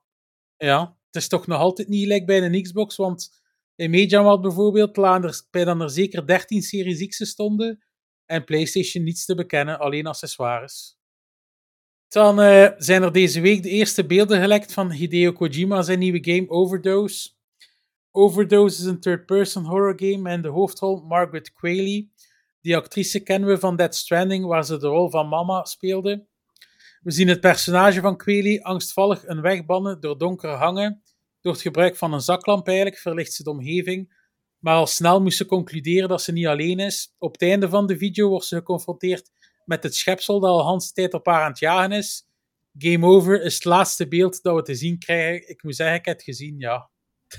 ja, 0.58 0.98
het 1.06 1.16
is 1.16 1.28
toch 1.28 1.48
nog 1.48 1.60
altijd 1.60 1.88
niet 1.88 2.02
gelijk 2.02 2.26
bij 2.26 2.44
een 2.44 2.62
Xbox, 2.62 2.96
want 2.96 3.44
in 3.76 3.90
Mediamarkt 3.90 4.42
bijvoorbeeld, 4.42 4.94
bij 5.52 5.66
dan 5.66 5.82
er 5.82 5.90
zeker 5.90 6.28
13 6.28 6.62
Series 6.62 7.08
X 7.08 7.30
stonden, 7.30 7.84
en 8.26 8.44
PlayStation 8.44 9.04
niets 9.04 9.26
te 9.26 9.36
bekennen, 9.36 9.80
alleen 9.80 10.08
accessoires. 10.08 10.95
Dan 12.08 12.40
uh, 12.40 12.68
zijn 12.78 13.04
er 13.04 13.12
deze 13.12 13.42
week 13.42 13.64
de 13.64 13.70
eerste 13.70 14.06
beelden 14.06 14.42
gelekt 14.42 14.74
van 14.74 14.92
Hideo 14.92 15.32
Kojima 15.32 15.82
zijn 15.82 16.00
nieuwe 16.00 16.24
game 16.24 16.50
Overdose. 16.50 17.30
Overdose 18.12 18.80
is 18.80 18.86
een 18.86 19.00
third-person 19.00 19.66
horror 19.66 19.94
game 19.96 20.30
en 20.30 20.42
de 20.42 20.48
hoofdrol 20.48 21.02
Margaret 21.02 21.54
Qualley. 21.54 22.10
Die 22.62 22.76
actrice 22.76 23.20
kennen 23.20 23.50
we 23.50 23.58
van 23.58 23.76
Dead 23.76 23.96
Stranding, 23.96 24.46
waar 24.46 24.66
ze 24.66 24.78
de 24.78 24.88
rol 24.88 25.10
van 25.10 25.28
mama 25.28 25.64
speelde. 25.64 26.26
We 27.02 27.12
zien 27.12 27.28
het 27.28 27.40
personage 27.40 28.02
van 28.02 28.18
Qualley 28.18 28.64
angstvallig 28.64 29.28
een 29.28 29.42
weg 29.42 29.66
bannen 29.66 30.00
door 30.00 30.18
donkere 30.18 30.56
hangen. 30.56 31.02
Door 31.42 31.54
het 31.54 31.62
gebruik 31.62 31.96
van 31.96 32.14
een 32.14 32.22
zaklamp 32.22 32.68
eigenlijk 32.68 32.98
verlicht 32.98 33.34
ze 33.34 33.44
de 33.44 33.50
omgeving 33.50 34.14
maar 34.66 34.76
al 34.76 34.88
snel 34.88 35.22
moest 35.22 35.38
ze 35.38 35.46
concluderen 35.46 36.10
dat 36.10 36.22
ze 36.22 36.32
niet 36.32 36.48
alleen 36.48 36.80
is. 36.80 37.16
Op 37.18 37.32
het 37.32 37.42
einde 37.42 37.70
van 37.70 37.88
de 37.88 37.98
video 37.98 38.30
wordt 38.30 38.46
ze 38.46 38.56
geconfronteerd 38.56 39.32
met 39.66 39.84
het 39.84 39.96
schepsel 39.96 40.40
dat 40.40 40.62
al 40.62 40.78
de 40.78 40.92
tijd 40.94 41.14
op 41.14 41.26
haar 41.26 41.42
aan 41.42 41.50
het 41.50 41.60
jagen 41.60 41.92
is. 41.92 42.28
Game 42.78 43.06
over 43.06 43.42
is 43.42 43.54
het 43.54 43.66
laatste 43.66 44.08
beeld 44.08 44.42
dat 44.44 44.56
we 44.56 44.62
te 44.62 44.76
zien 44.76 45.00
krijgen. 45.00 45.50
Ik 45.50 45.64
moet 45.64 45.76
zeggen, 45.76 45.96
ik 45.96 46.06
heb 46.06 46.16
het 46.16 46.26
gezien, 46.26 46.56
ja. 46.58 46.90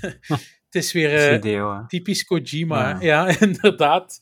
het 0.65 0.75
is 0.75 0.91
weer 0.91 1.43
uh, 1.43 1.85
typisch 1.87 2.23
Kojima. 2.23 2.89
Ja. 2.89 2.97
ja, 2.99 3.39
inderdaad. 3.47 4.19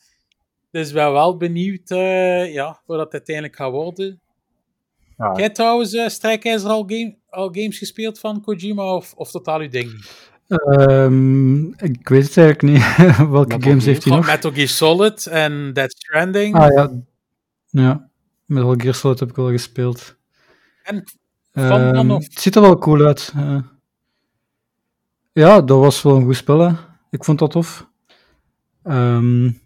Dus 0.70 0.92
ben 0.92 1.12
wel 1.12 1.36
benieuwd 1.36 1.90
uh, 1.90 2.52
ja, 2.52 2.82
wat 2.86 2.98
dat 2.98 3.12
uiteindelijk 3.12 3.56
gaat 3.56 3.70
worden. 3.70 4.20
Ja. 5.16 5.32
Jij 5.36 5.50
trouwens, 5.50 5.92
uh, 5.92 6.08
Strijkijzer, 6.08 6.70
al, 6.70 6.84
game, 6.86 7.16
al 7.28 7.48
games 7.52 7.78
gespeeld 7.78 8.18
van 8.18 8.40
Kojima 8.40 8.94
of, 8.94 9.14
of 9.14 9.30
totaal 9.30 9.60
uw 9.60 9.68
ding 9.68 9.92
niet? 9.92 10.34
Um, 10.48 11.74
ik 11.78 12.08
weet 12.08 12.22
het 12.22 12.36
eigenlijk 12.36 12.62
niet. 12.62 12.96
Welke 13.30 13.56
games 13.62 13.84
heeft 13.84 14.04
hij 14.04 14.16
nog? 14.16 14.26
Metal 14.26 14.52
Gear 14.52 14.68
Solid 14.68 15.26
en 15.26 15.72
Dead 15.72 15.92
Stranding. 15.92 16.54
Ah 16.54 16.72
ja. 16.72 16.90
Ja, 17.68 18.08
Metal 18.44 18.74
Gear 18.76 18.94
Solid 18.94 19.20
heb 19.20 19.28
ik 19.28 19.36
wel 19.36 19.50
gespeeld. 19.50 20.16
En 20.82 21.04
van 21.52 21.96
um, 21.96 22.10
of? 22.10 22.24
Het 22.24 22.40
ziet 22.40 22.54
er 22.54 22.60
wel 22.60 22.78
cool 22.78 23.06
uit. 23.06 23.32
Uh, 23.36 23.58
ja, 25.32 25.60
dat 25.60 25.78
was 25.78 26.02
wel 26.02 26.16
een 26.16 26.24
goed 26.24 26.36
spel. 26.36 26.58
Hè. 26.58 26.74
Ik 27.10 27.24
vond 27.24 27.38
dat 27.38 27.50
tof. 27.50 27.88
Um, 28.84 29.60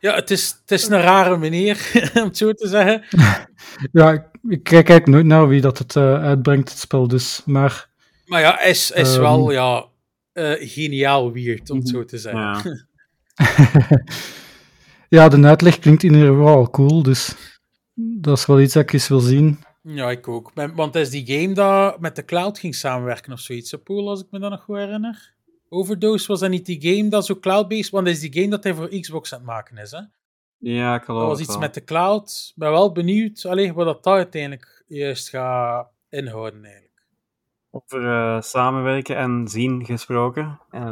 ja, 0.00 0.14
het 0.14 0.30
is, 0.30 0.56
het 0.60 0.70
is 0.70 0.88
een 0.88 1.00
rare 1.00 1.36
meneer, 1.36 1.90
om 2.14 2.24
het 2.24 2.36
zo 2.36 2.52
te 2.52 2.68
zeggen. 2.68 3.04
ja, 4.00 4.12
ik, 4.12 4.22
ik 4.48 4.62
kijk 4.62 4.88
eigenlijk 4.88 5.06
nooit 5.06 5.26
naar 5.26 5.48
wie 5.48 5.60
dat 5.60 5.78
het 5.78 5.94
uh, 5.94 6.22
uitbrengt, 6.22 6.68
het 6.68 6.78
spel. 6.78 7.08
Dus, 7.08 7.42
maar... 7.44 7.88
Maar 8.24 8.40
ja, 8.40 8.60
is, 8.60 8.90
is 8.90 9.16
wel, 9.16 9.50
ja 9.50 9.88
uh, 10.34 10.52
geniaal 10.58 11.32
weird, 11.32 11.70
om 11.70 11.76
het 11.76 11.86
mhm. 11.86 11.96
zo 11.96 12.04
te 12.04 12.18
zeggen. 12.18 12.88
Ja. 13.34 14.04
ja, 15.10 15.28
de 15.28 15.46
uitleg 15.46 15.78
klinkt 15.78 16.02
in 16.02 16.14
ieder 16.14 16.28
geval 16.28 16.70
cool, 16.70 17.02
dus 17.02 17.34
dat 17.94 18.38
is 18.38 18.46
wel 18.46 18.60
iets 18.60 18.74
dat 18.74 18.82
ik 18.82 18.92
eens 18.92 19.08
wil 19.08 19.20
zien. 19.20 19.58
Ja, 19.82 20.10
ik 20.10 20.28
ook. 20.28 20.52
Want 20.74 20.94
is 20.94 21.10
die 21.10 21.26
game 21.26 21.54
dat 21.54 22.00
met 22.00 22.16
de 22.16 22.24
cloud 22.24 22.58
ging 22.58 22.74
samenwerken 22.74 23.32
of 23.32 23.40
zoiets, 23.40 23.74
Pool, 23.84 24.08
als 24.08 24.20
ik 24.20 24.26
me 24.30 24.38
dat 24.38 24.50
nog 24.50 24.62
goed 24.62 24.76
herinner. 24.76 25.34
Overdose 25.68 26.26
was 26.26 26.40
dat 26.40 26.50
niet 26.50 26.66
die 26.66 26.96
game 26.96 27.08
dat 27.08 27.26
zo 27.26 27.38
cloud-based, 27.38 27.90
want 27.90 28.06
dat 28.06 28.14
is 28.14 28.20
die 28.20 28.32
game 28.32 28.48
dat 28.48 28.64
hij 28.64 28.74
voor 28.74 28.88
Xbox 28.88 29.32
aan 29.32 29.38
het 29.38 29.48
maken 29.48 29.78
is, 29.78 29.90
hè? 29.90 30.00
Ja, 30.58 30.94
ik 30.94 31.02
geloof 31.02 31.20
Dat 31.20 31.30
was 31.30 31.40
iets 31.40 31.58
met 31.58 31.74
de 31.74 31.84
cloud. 31.84 32.46
Ik 32.48 32.60
ben 32.60 32.70
wel 32.70 32.92
benieuwd 32.92 33.44
alleen 33.44 33.74
wat 33.74 34.02
dat 34.02 34.14
uiteindelijk 34.14 34.84
juist 34.86 35.28
gaat 35.28 35.88
inhouden, 36.08 36.64
eigenlijk. 36.64 37.02
Over 37.70 38.02
uh, 38.02 38.40
samenwerken 38.40 39.16
en 39.16 39.48
zien 39.48 39.84
gesproken. 39.84 40.60
Uh, 40.70 40.90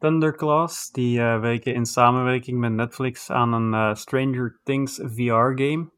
Thunderclaws, 0.00 0.90
die 0.90 1.18
uh, 1.18 1.40
werken 1.40 1.74
in 1.74 1.86
samenwerking 1.86 2.58
met 2.58 2.72
Netflix 2.72 3.30
aan 3.30 3.52
een 3.52 3.96
Stranger 3.96 4.60
Things 4.64 5.00
VR-game. 5.02 5.90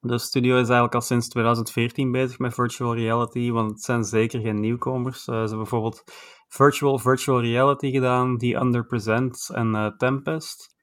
De 0.00 0.18
studio 0.18 0.52
is 0.52 0.64
eigenlijk 0.64 0.94
al 0.94 1.00
sinds 1.00 1.28
2014 1.28 2.12
bezig 2.12 2.38
met 2.38 2.54
virtual 2.54 2.94
reality, 2.94 3.50
want 3.50 3.70
het 3.70 3.82
zijn 3.82 4.04
zeker 4.04 4.40
geen 4.40 4.60
nieuwkomers. 4.60 5.24
ze 5.24 5.32
hebben 5.32 5.56
bijvoorbeeld 5.56 6.04
virtual 6.48 6.98
virtual 6.98 7.40
reality 7.40 7.90
gedaan, 7.90 8.36
die 8.36 8.56
Underpresent 8.56 9.50
en 9.52 9.94
Tempest. 9.98 10.74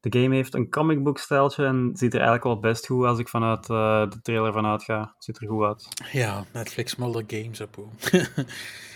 De 0.00 0.20
game 0.20 0.34
heeft 0.34 0.54
een 0.54 0.70
comic 0.70 1.02
book 1.02 1.18
stijltje 1.18 1.64
en 1.64 1.90
ziet 1.92 2.14
er 2.14 2.20
eigenlijk 2.20 2.44
wel 2.44 2.60
best 2.60 2.86
goed 2.86 3.04
als 3.04 3.18
ik 3.18 3.28
vanuit 3.28 3.66
de 3.66 4.18
trailer 4.22 4.52
vanuit 4.52 4.82
ga. 4.82 5.14
Ziet 5.18 5.40
er 5.40 5.48
goed 5.48 5.64
uit. 5.64 5.88
Ja, 6.12 6.44
Netflix 6.52 6.96
Mulder 6.96 7.24
Games 7.26 7.60
op. 7.60 7.76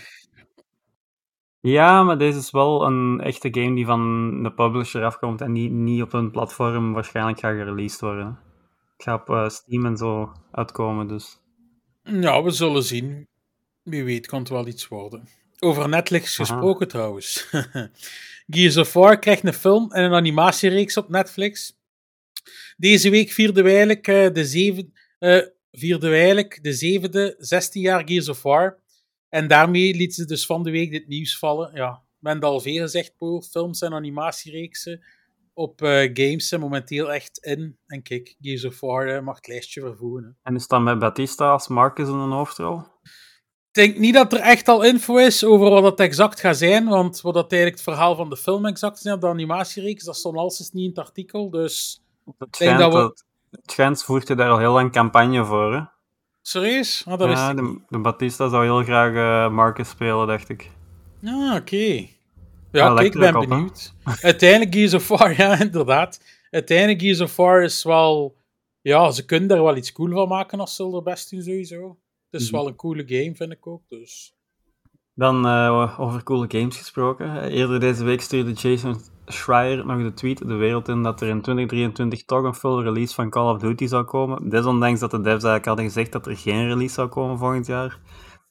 ja, 1.73 2.03
maar 2.03 2.19
deze 2.19 2.39
is 2.39 2.51
wel 2.51 2.87
een 2.87 3.21
echte 3.21 3.49
game 3.51 3.75
die 3.75 3.87
van 3.87 4.43
de 4.43 4.53
publisher 4.53 5.05
afkomt 5.05 5.41
en 5.41 5.53
niet, 5.53 5.71
niet 5.73 6.03
op 6.03 6.13
een 6.13 6.31
platform 6.31 6.93
waarschijnlijk 6.93 7.39
gaat 7.39 7.55
gereleased 7.55 8.01
worden. 8.01 8.39
Het 8.97 9.03
gaat 9.03 9.21
op 9.21 9.29
uh, 9.29 9.49
Steam 9.49 9.87
en 9.87 9.97
zo 9.97 10.33
uitkomen, 10.51 11.09
dus. 11.09 11.39
Ja, 12.03 12.43
we 12.43 12.51
zullen 12.51 12.83
zien. 12.83 13.29
Wie 13.83 14.05
weet 14.05 14.27
kan 14.27 14.39
het 14.39 14.49
wel 14.49 14.67
iets 14.67 14.89
worden. 14.89 15.29
Over 15.59 15.89
Netflix 15.89 16.37
gesproken 16.37 16.89
trouwens. 16.89 17.49
Gears 18.47 18.77
of 18.77 18.93
War 18.93 19.19
krijgt 19.19 19.45
een 19.45 19.53
film 19.53 19.93
en 19.93 20.05
een 20.05 20.15
animatiereeks 20.15 20.97
op 20.97 21.09
Netflix. 21.09 21.79
Deze 22.77 23.11
week 23.11 23.31
vierden 23.31 23.65
we 23.65 23.71
eigenlijk, 23.71 24.09
uh, 24.09 24.33
de, 24.33 24.45
zeven, 24.45 24.93
uh, 25.21 25.41
vierden 25.73 26.11
we 26.11 26.17
eigenlijk 26.17 26.59
de 26.63 26.73
zevende 26.73 27.35
16 27.39 27.83
jaar 27.83 28.03
Gears 28.05 28.29
of 28.29 28.43
War. 28.43 28.83
En 29.35 29.49
daarmee 29.49 29.95
liet 29.95 30.15
ze 30.15 30.25
dus 30.25 30.47
van 30.47 30.63
de 30.63 30.71
week 30.71 30.91
dit 30.91 31.09
nieuws 31.09 31.39
vallen. 31.39 31.71
Ja, 31.75 32.03
men 32.19 32.41
al 32.41 32.61
veel 32.61 32.81
gezegd, 32.81 33.17
Paul. 33.19 33.43
Films 33.43 33.81
en 33.81 33.95
animatiereeksen 33.95 35.05
op 35.53 35.83
uh, 35.83 36.11
games 36.13 36.49
zijn 36.49 36.61
momenteel 36.61 37.13
echt 37.13 37.39
in. 37.39 37.79
En 37.87 38.03
kijk, 38.03 38.35
Gears 38.41 38.65
of 38.65 38.81
War 38.81 39.25
mag 39.25 39.37
het 39.37 39.47
lijstje 39.47 39.81
vervoeren. 39.81 40.37
En 40.43 40.55
is 40.55 40.67
dat 40.67 40.81
met 40.81 40.99
Batista 40.99 41.51
als 41.51 41.69
Marcus 41.69 42.09
in 42.09 42.15
een 42.15 42.31
hoofdrol? 42.31 42.83
denk 43.71 43.99
niet 43.99 44.15
dat 44.15 44.33
er 44.33 44.41
echt 44.41 44.69
al 44.69 44.83
info 44.83 45.17
is 45.17 45.45
over 45.45 45.71
wat 45.71 45.85
het 45.85 46.01
exact 46.01 46.41
gaat 46.41 46.57
zijn, 46.57 46.89
want 46.89 47.21
wat 47.21 47.35
dat 47.35 47.53
eigenlijk 47.53 47.83
het 47.83 47.95
verhaal 47.95 48.17
van 48.17 48.31
de 48.31 48.37
film 48.37 48.67
exact 48.67 48.97
is, 48.97 49.03
de 49.03 49.27
animatiereeks, 49.27 50.05
dat 50.05 50.17
stond 50.17 50.37
alles 50.37 50.71
niet 50.73 50.83
in 50.83 50.89
het 50.89 50.99
artikel, 50.99 51.51
dus... 51.51 52.03
Het 52.39 52.57
schijnt, 52.57 52.79
dat 52.79 52.93
we... 52.93 53.23
het 53.51 53.71
schijnt 53.71 54.03
voert 54.03 54.29
je 54.29 54.35
daar 54.35 54.51
al 54.51 54.59
heel 54.59 54.73
lang 54.73 54.93
campagne 54.93 55.45
voor, 55.45 55.75
hè? 55.75 55.94
Serieus? 56.47 57.05
Oh, 57.09 57.19
dat 57.19 57.31
ja, 57.31 57.55
de, 57.55 57.81
de, 57.89 57.99
Batista 57.99 58.49
zou 58.49 58.65
heel 58.65 58.83
graag 58.83 59.13
uh, 59.13 59.55
Marcus 59.55 59.89
spelen, 59.89 60.27
dacht 60.27 60.49
ik. 60.49 60.71
Ah, 61.25 61.55
oké. 61.55 62.07
Ja, 62.73 62.99
ik 62.99 63.13
ben 63.13 63.33
benieuwd. 63.33 63.95
Uiteindelijk 64.21 64.75
Gears 64.75 64.95
of 64.95 65.09
War, 65.09 65.37
ja, 65.43 65.61
inderdaad. 65.61 66.21
Uiteindelijk 66.51 67.01
Gears 67.01 67.21
of 67.21 67.37
War 67.37 67.63
is 67.63 67.83
wel... 67.83 68.37
Ja, 68.81 69.11
ze 69.11 69.25
kunnen 69.25 69.51
er 69.51 69.63
wel 69.63 69.77
iets 69.77 69.93
cool 69.93 70.13
van 70.13 70.29
maken 70.29 70.61
als 70.61 70.77
ze 70.77 70.93
er 70.95 71.03
best 71.03 71.31
doen, 71.31 71.43
sowieso. 71.43 71.99
Het 72.31 72.41
is 72.41 72.51
mhm. 72.51 72.57
wel 72.57 72.67
een 72.69 72.77
coole 72.77 73.05
game, 73.07 73.35
vind 73.35 73.53
ik 73.53 73.67
ook. 73.67 73.83
Dus. 73.89 74.35
Dan 75.15 75.47
uh, 75.47 76.01
over 76.01 76.23
coole 76.23 76.47
games 76.49 76.77
gesproken. 76.77 77.43
Eerder 77.43 77.81
deze 77.81 78.05
week 78.05 78.21
stuurde 78.21 78.53
Jason 78.53 79.01
Schreier 79.27 79.87
nog 79.87 80.03
de 80.03 80.13
tweet 80.13 80.49
de 80.49 80.55
wereld 80.55 80.89
in 80.89 81.03
dat 81.03 81.21
er 81.21 81.29
in 81.29 81.41
2023 81.41 82.25
toch 82.25 82.45
een 82.45 82.55
full 82.55 82.83
release 82.83 83.15
van 83.15 83.31
Call 83.31 83.53
of 83.53 83.59
Duty 83.59 83.87
zou 83.87 84.05
komen. 84.05 84.49
Desondanks 84.49 85.01
dat 85.01 85.11
de 85.11 85.17
devs 85.17 85.31
eigenlijk 85.31 85.65
hadden 85.65 85.85
gezegd 85.85 86.13
dat 86.13 86.27
er 86.27 86.37
geen 86.37 86.67
release 86.67 86.95
zou 86.95 87.09
komen 87.09 87.39
volgend 87.39 87.67
jaar. 87.67 87.99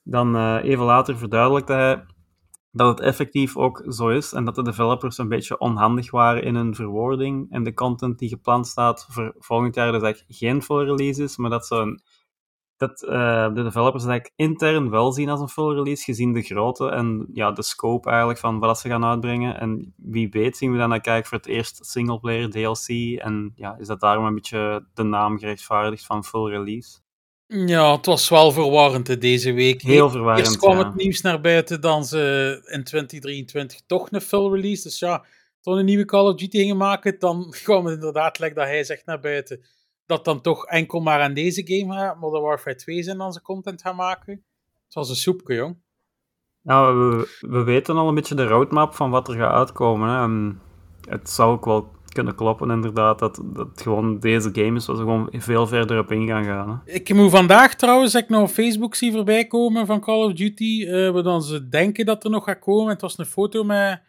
Dan 0.03 0.35
uh, 0.35 0.63
even 0.63 0.85
later 0.85 1.17
verduidelijkte 1.17 1.73
hij 1.73 2.05
dat 2.71 2.87
het 2.87 2.99
effectief 2.99 3.57
ook 3.57 3.83
zo 3.87 4.09
is 4.09 4.33
en 4.33 4.45
dat 4.45 4.55
de 4.55 4.63
developers 4.63 5.17
een 5.17 5.27
beetje 5.27 5.57
onhandig 5.57 6.11
waren 6.11 6.43
in 6.43 6.55
hun 6.55 6.75
verwoording 6.75 7.51
en 7.51 7.63
de 7.63 7.73
content 7.73 8.19
die 8.19 8.29
gepland 8.29 8.67
staat 8.67 9.07
voor 9.09 9.35
volgend 9.37 9.75
jaar 9.75 9.91
dus 9.91 10.01
eigenlijk 10.01 10.33
geen 10.37 10.61
full 10.61 10.85
release 10.85 11.23
is, 11.23 11.37
maar 11.37 11.49
dat 11.49 11.67
ze 11.67 11.75
een 11.75 12.01
dat 12.87 13.03
eh, 13.03 13.53
de 13.53 13.63
developers 13.63 14.05
eigenlijk 14.05 14.33
intern 14.35 14.89
wel 14.89 15.11
zien 15.11 15.29
als 15.29 15.39
een 15.39 15.49
full 15.49 15.73
release, 15.73 16.03
gezien 16.03 16.33
de 16.33 16.41
grootte 16.41 16.89
en 16.89 17.27
ja, 17.33 17.51
de 17.51 17.63
scope 17.63 18.09
eigenlijk 18.09 18.39
van 18.39 18.59
wat 18.59 18.79
ze 18.79 18.89
gaan 18.89 19.05
uitbrengen. 19.05 19.59
En 19.59 19.93
wie 19.97 20.29
weet 20.29 20.57
zien 20.57 20.71
we 20.71 20.77
dan 20.77 20.91
eigenlijk 20.91 21.27
voor 21.27 21.37
het 21.37 21.47
eerst 21.47 21.85
singleplayer 21.85 22.49
DLC 22.49 23.19
en 23.19 23.51
ja, 23.55 23.75
is 23.79 23.87
dat 23.87 23.99
daarom 23.99 24.25
een 24.25 24.35
beetje 24.35 24.85
de 24.93 25.03
naam 25.03 25.37
gerechtvaardigd 25.37 26.05
van 26.05 26.23
full 26.23 26.49
release. 26.49 27.01
Ja, 27.47 27.95
het 27.95 28.05
was 28.05 28.29
wel 28.29 28.51
verwarrend 28.51 29.07
hè, 29.07 29.17
deze 29.17 29.51
week. 29.51 29.81
Heel 29.81 30.09
verwarrend, 30.09 30.45
Eerst 30.45 30.57
kwam 30.57 30.77
ja. 30.77 30.85
het 30.85 30.95
nieuws 30.95 31.21
naar 31.21 31.41
buiten 31.41 31.81
dan 31.81 32.05
ze 32.05 32.61
in 32.65 32.83
2023 32.83 33.81
toch 33.85 34.11
een 34.11 34.21
full 34.21 34.51
release. 34.51 34.83
Dus 34.83 34.99
ja, 34.99 35.25
toen 35.61 35.77
een 35.77 35.85
nieuwe 35.85 36.05
Call 36.05 36.27
of 36.27 36.35
Duty 36.35 36.57
gingen 36.57 36.77
maken, 36.77 37.19
dan 37.19 37.53
kwam 37.63 37.85
het 37.85 37.95
inderdaad, 37.95 38.39
like 38.39 38.53
dat 38.53 38.65
hij 38.65 38.83
zegt, 38.83 39.05
naar 39.05 39.19
buiten. 39.19 39.63
Dat 40.05 40.25
dan 40.25 40.41
toch 40.41 40.65
enkel 40.65 40.99
maar 40.99 41.21
aan 41.21 41.33
deze 41.33 41.67
game 41.67 41.93
gaat, 41.93 42.19
Modern 42.19 42.43
Warfare 42.43 42.75
2 42.75 43.03
zijn 43.03 43.17
dan 43.17 43.33
ze 43.33 43.41
content 43.41 43.81
gaan 43.81 43.95
maken. 43.95 44.33
Het 44.85 44.93
was 44.93 45.09
een 45.09 45.15
soepje, 45.15 45.55
jong. 45.55 45.81
Nou, 46.61 46.97
we, 46.97 47.37
we 47.39 47.63
weten 47.63 47.97
al 47.97 48.07
een 48.07 48.15
beetje 48.15 48.35
de 48.35 48.47
roadmap 48.47 48.93
van 48.93 49.09
wat 49.09 49.27
er 49.27 49.35
gaat 49.35 49.53
uitkomen. 49.53 50.09
Hè. 50.09 50.23
En 50.23 50.61
het 51.09 51.29
zou 51.29 51.51
ook 51.51 51.65
wel 51.65 51.91
kunnen 52.13 52.35
kloppen, 52.35 52.71
inderdaad, 52.71 53.19
dat, 53.19 53.41
dat 53.43 53.81
gewoon 53.81 54.19
deze 54.19 54.49
game 54.53 54.75
is 54.75 54.85
waar 54.85 54.95
ze 54.95 55.01
gewoon 55.01 55.29
veel 55.31 55.67
verder 55.67 55.99
op 55.99 56.11
in 56.11 56.27
gaan 56.27 56.43
gaan. 56.43 56.69
Hè. 56.85 56.93
Ik 56.93 57.13
moet 57.13 57.31
vandaag 57.31 57.75
trouwens, 57.75 58.15
ik 58.15 58.29
nog 58.29 58.41
op 58.41 58.49
Facebook 58.49 58.95
zie 58.95 59.11
voorbij 59.11 59.47
komen 59.47 59.85
van 59.85 59.99
Call 59.99 60.23
of 60.23 60.33
Duty, 60.33 60.85
eh 60.87 61.09
waar 61.09 61.23
dan 61.23 61.41
ze 61.41 61.69
denken 61.69 62.05
dat 62.05 62.23
er 62.23 62.29
nog 62.29 62.43
gaat 62.43 62.59
komen. 62.59 62.91
Het 62.91 63.01
was 63.01 63.17
een 63.17 63.25
foto 63.25 63.63
met, 63.63 64.01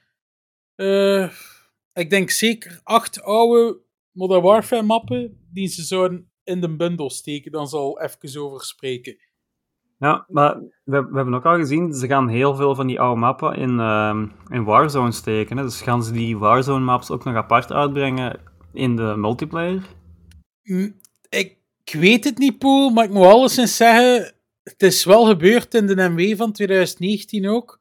eh, 0.75 1.31
ik 1.93 2.11
denk 2.11 2.31
zeker 2.31 2.81
acht 2.83 3.23
oude 3.23 3.84
Modern 4.15 4.43
Warfare 4.43 4.83
mappen 4.83 5.47
die 5.53 5.69
ze 5.69 5.83
zouden 5.83 6.31
in 6.45 6.61
de 6.61 6.77
bundel 6.77 7.11
steken. 7.11 7.53
Dan 7.53 7.67
zal 7.67 8.01
even 8.01 8.41
over 8.41 8.65
spreken. 8.65 9.17
Ja, 9.99 10.25
maar 10.29 10.55
we, 10.85 11.07
we 11.11 11.17
hebben 11.17 11.35
ook 11.35 11.45
al 11.45 11.57
gezien, 11.57 11.93
ze 11.93 12.07
gaan 12.07 12.29
heel 12.29 12.55
veel 12.55 12.75
van 12.75 12.87
die 12.87 13.01
oude 13.01 13.21
mappen 13.21 13.57
in, 13.57 13.81
ehm, 13.81 14.27
in 14.49 14.65
Warzone 14.65 15.13
steken. 15.13 15.57
Hè. 15.57 15.63
Dus 15.63 15.81
gaan 15.83 16.05
ze 16.05 16.13
die 16.13 16.39
Warzone 16.39 16.85
maps 16.85 17.11
ook 17.11 17.25
nog 17.25 17.35
apart 17.35 17.73
uitbrengen 17.73 18.41
in 18.73 18.97
de 18.97 19.15
multiplayer? 19.17 19.83
Mm, 20.63 20.95
Ik, 21.29 21.57
ik 21.85 21.95
weet 21.95 22.25
het 22.25 22.39
niet, 22.39 22.59
Poel, 22.59 22.91
maar 22.91 23.05
ik 23.05 23.11
moet 23.11 23.25
alleszins 23.27 23.77
zeggen, 23.77 24.35
het 24.63 24.83
is 24.83 25.05
wel 25.05 25.25
gebeurd 25.27 25.75
in 25.75 25.87
de 25.87 26.09
MW 26.09 26.37
van 26.37 26.53
2019 26.53 27.49
ook, 27.49 27.81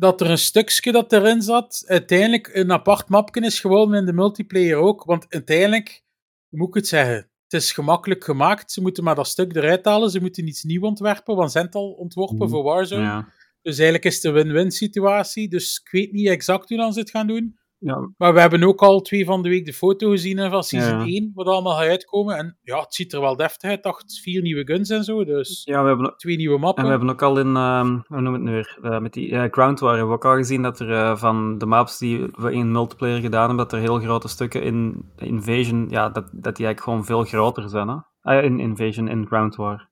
dat 0.00 0.20
er 0.20 0.30
een 0.30 0.38
stukje 0.38 0.92
dat 0.92 1.12
erin 1.12 1.42
zat, 1.42 1.84
uiteindelijk 1.86 2.50
een 2.52 2.72
apart 2.72 3.08
mapje 3.08 3.40
is 3.40 3.60
geworden 3.60 3.98
in 3.98 4.06
de 4.06 4.12
multiplayer 4.12 4.76
ook. 4.76 5.04
Want 5.04 5.26
uiteindelijk, 5.28 6.02
moet 6.48 6.68
ik 6.68 6.74
het 6.74 6.88
zeggen, 6.88 7.14
het 7.14 7.52
is 7.62 7.72
gemakkelijk 7.72 8.24
gemaakt. 8.24 8.72
Ze 8.72 8.80
moeten 8.80 9.04
maar 9.04 9.14
dat 9.14 9.26
stuk 9.28 9.54
eruit 9.56 9.84
halen, 9.84 10.10
ze 10.10 10.20
moeten 10.20 10.46
iets 10.46 10.62
nieuw 10.62 10.82
ontwerpen, 10.82 11.34
want 11.36 11.46
ze 11.46 11.52
zijn 11.52 11.64
het 11.66 11.74
al 11.74 11.90
ontworpen 11.90 12.36
Mhm. 12.36 12.48
voor 12.48 12.62
Warzone. 12.62 13.02
Ja. 13.02 13.28
Dus 13.62 13.74
eigenlijk 13.74 14.04
is 14.04 14.14
het 14.14 14.24
een 14.24 14.32
win-win 14.32 14.70
situatie. 14.70 15.48
Dus 15.48 15.80
ik 15.84 15.90
weet 15.90 16.12
niet 16.12 16.28
exact 16.28 16.68
hoe 16.68 16.78
dan 16.78 16.92
ze 16.92 17.00
het 17.00 17.10
gaan 17.10 17.26
doen. 17.26 17.58
Ja, 17.82 18.10
Maar 18.16 18.34
we 18.34 18.40
hebben 18.40 18.62
ook 18.62 18.80
al 18.80 19.00
twee 19.00 19.24
van 19.24 19.42
de 19.42 19.48
week 19.48 19.64
de 19.64 19.72
foto 19.72 20.10
gezien 20.10 20.38
hè, 20.38 20.50
van 20.50 20.62
season 20.62 20.98
Ja. 20.98 21.04
1, 21.04 21.30
wat 21.34 21.46
allemaal 21.46 21.76
gaat 21.76 21.88
uitkomen. 21.88 22.36
En 22.36 22.58
ja, 22.62 22.80
het 22.80 22.94
ziet 22.94 23.12
er 23.12 23.20
wel 23.20 23.36
deftig 23.36 23.70
uit. 23.70 23.82
Acht, 23.82 24.20
vier 24.22 24.42
nieuwe 24.42 24.66
guns 24.66 24.90
en 24.90 25.04
zo, 25.04 25.24
dus 25.24 25.62
ja 25.64 25.82
we 25.82 25.88
hebben, 25.88 26.14
twee 26.16 26.36
nieuwe 26.36 26.58
mappen. 26.58 26.82
en 26.82 26.84
we 26.90 26.96
hebben 26.96 27.10
ook 27.14 27.22
al 27.22 27.38
in, 27.38 27.56
ehm 27.56 27.98
hoe 28.06 28.20
noem 28.20 28.32
het 28.32 28.42
nu 28.42 28.50
weer, 28.52 28.78
Eh, 28.82 28.98
met 28.98 29.12
die 29.12 29.30
eh, 29.32 29.50
Ground 29.52 29.80
War 29.80 29.90
hebben 29.90 30.08
we 30.08 30.14
ook 30.14 30.24
al 30.24 30.36
gezien 30.36 30.62
dat 30.62 30.80
er 30.80 30.92
eh, 30.92 31.16
van 31.16 31.58
de 31.58 31.66
maps 31.66 31.98
die 31.98 32.26
we 32.32 32.52
in 32.52 32.72
multiplayer 32.72 33.20
gedaan 33.20 33.48
hebben, 33.48 33.56
dat 33.56 33.72
er 33.72 33.78
heel 33.78 33.98
grote 33.98 34.28
stukken 34.28 34.62
in 34.62 35.04
Invasion, 35.16 35.86
ja, 35.90 36.08
dat, 36.08 36.24
dat 36.32 36.56
die 36.56 36.66
eigenlijk 36.66 36.80
gewoon 36.80 37.04
veel 37.04 37.24
groter 37.24 37.68
zijn. 37.68 37.88
Hè? 37.88 37.96
Ah, 38.22 38.44
in 38.44 38.60
Invasion, 38.60 39.08
in 39.08 39.26
Ground 39.26 39.56
War. 39.56 39.88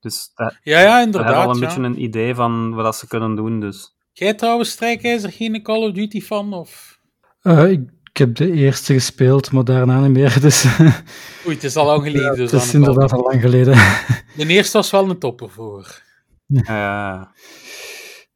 Dus 0.00 0.30
dat, 0.34 0.58
Ja, 0.62 0.78
ja, 0.78 0.84
we 0.84 0.90
hebben 0.90 1.04
inderdaad. 1.06 1.44
al 1.46 1.50
een 1.54 1.60
ja. 1.60 1.66
beetje 1.66 1.82
een 1.82 2.02
idee 2.02 2.34
van 2.34 2.74
wat 2.74 2.84
dat 2.84 2.96
ze 2.96 3.08
kunnen 3.08 3.34
doen, 3.34 3.60
dus... 3.60 3.96
Jij 4.12 4.34
trouwens, 4.34 4.70
Strijkijzer, 4.70 5.32
geen 5.32 5.62
Call 5.62 5.82
of 5.88 5.92
Duty 5.92 6.20
fan? 6.20 6.52
Of... 6.54 7.00
Eh, 7.42 7.70
ik, 7.70 7.80
ik 8.10 8.16
heb 8.16 8.34
de 8.36 8.52
eerste 8.52 8.92
gespeeld, 8.92 9.52
maar 9.52 9.64
daarna 9.64 10.00
niet 10.00 10.10
meer. 10.10 10.40
Dus 10.40 10.64
Oei, 11.46 11.54
het 11.54 11.64
is 11.64 11.76
al 11.76 11.86
lang 11.86 12.02
geleden. 12.02 12.36
dus 12.36 12.50
het 12.50 12.62
is 12.62 12.74
inderdaad 12.74 13.12
al 13.12 13.22
lang 13.22 13.40
geleden. 13.40 13.74
De 14.36 14.46
eerste 14.46 14.76
was 14.76 14.90
wel 14.90 15.10
een 15.10 15.18
topper 15.18 15.50
voor. 15.50 16.00
eh, 16.54 17.22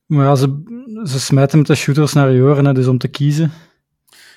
Maar 0.06 0.24
ja, 0.26 0.34
ze, 0.34 0.62
ze 1.04 1.20
smijten 1.20 1.58
met 1.58 1.66
de 1.66 1.74
shooters 1.74 2.12
naar 2.12 2.30
je 2.30 2.42
oren, 2.42 2.64
hè, 2.64 2.72
dus 2.72 2.86
om 2.86 2.98
te 2.98 3.08
kiezen. 3.08 3.52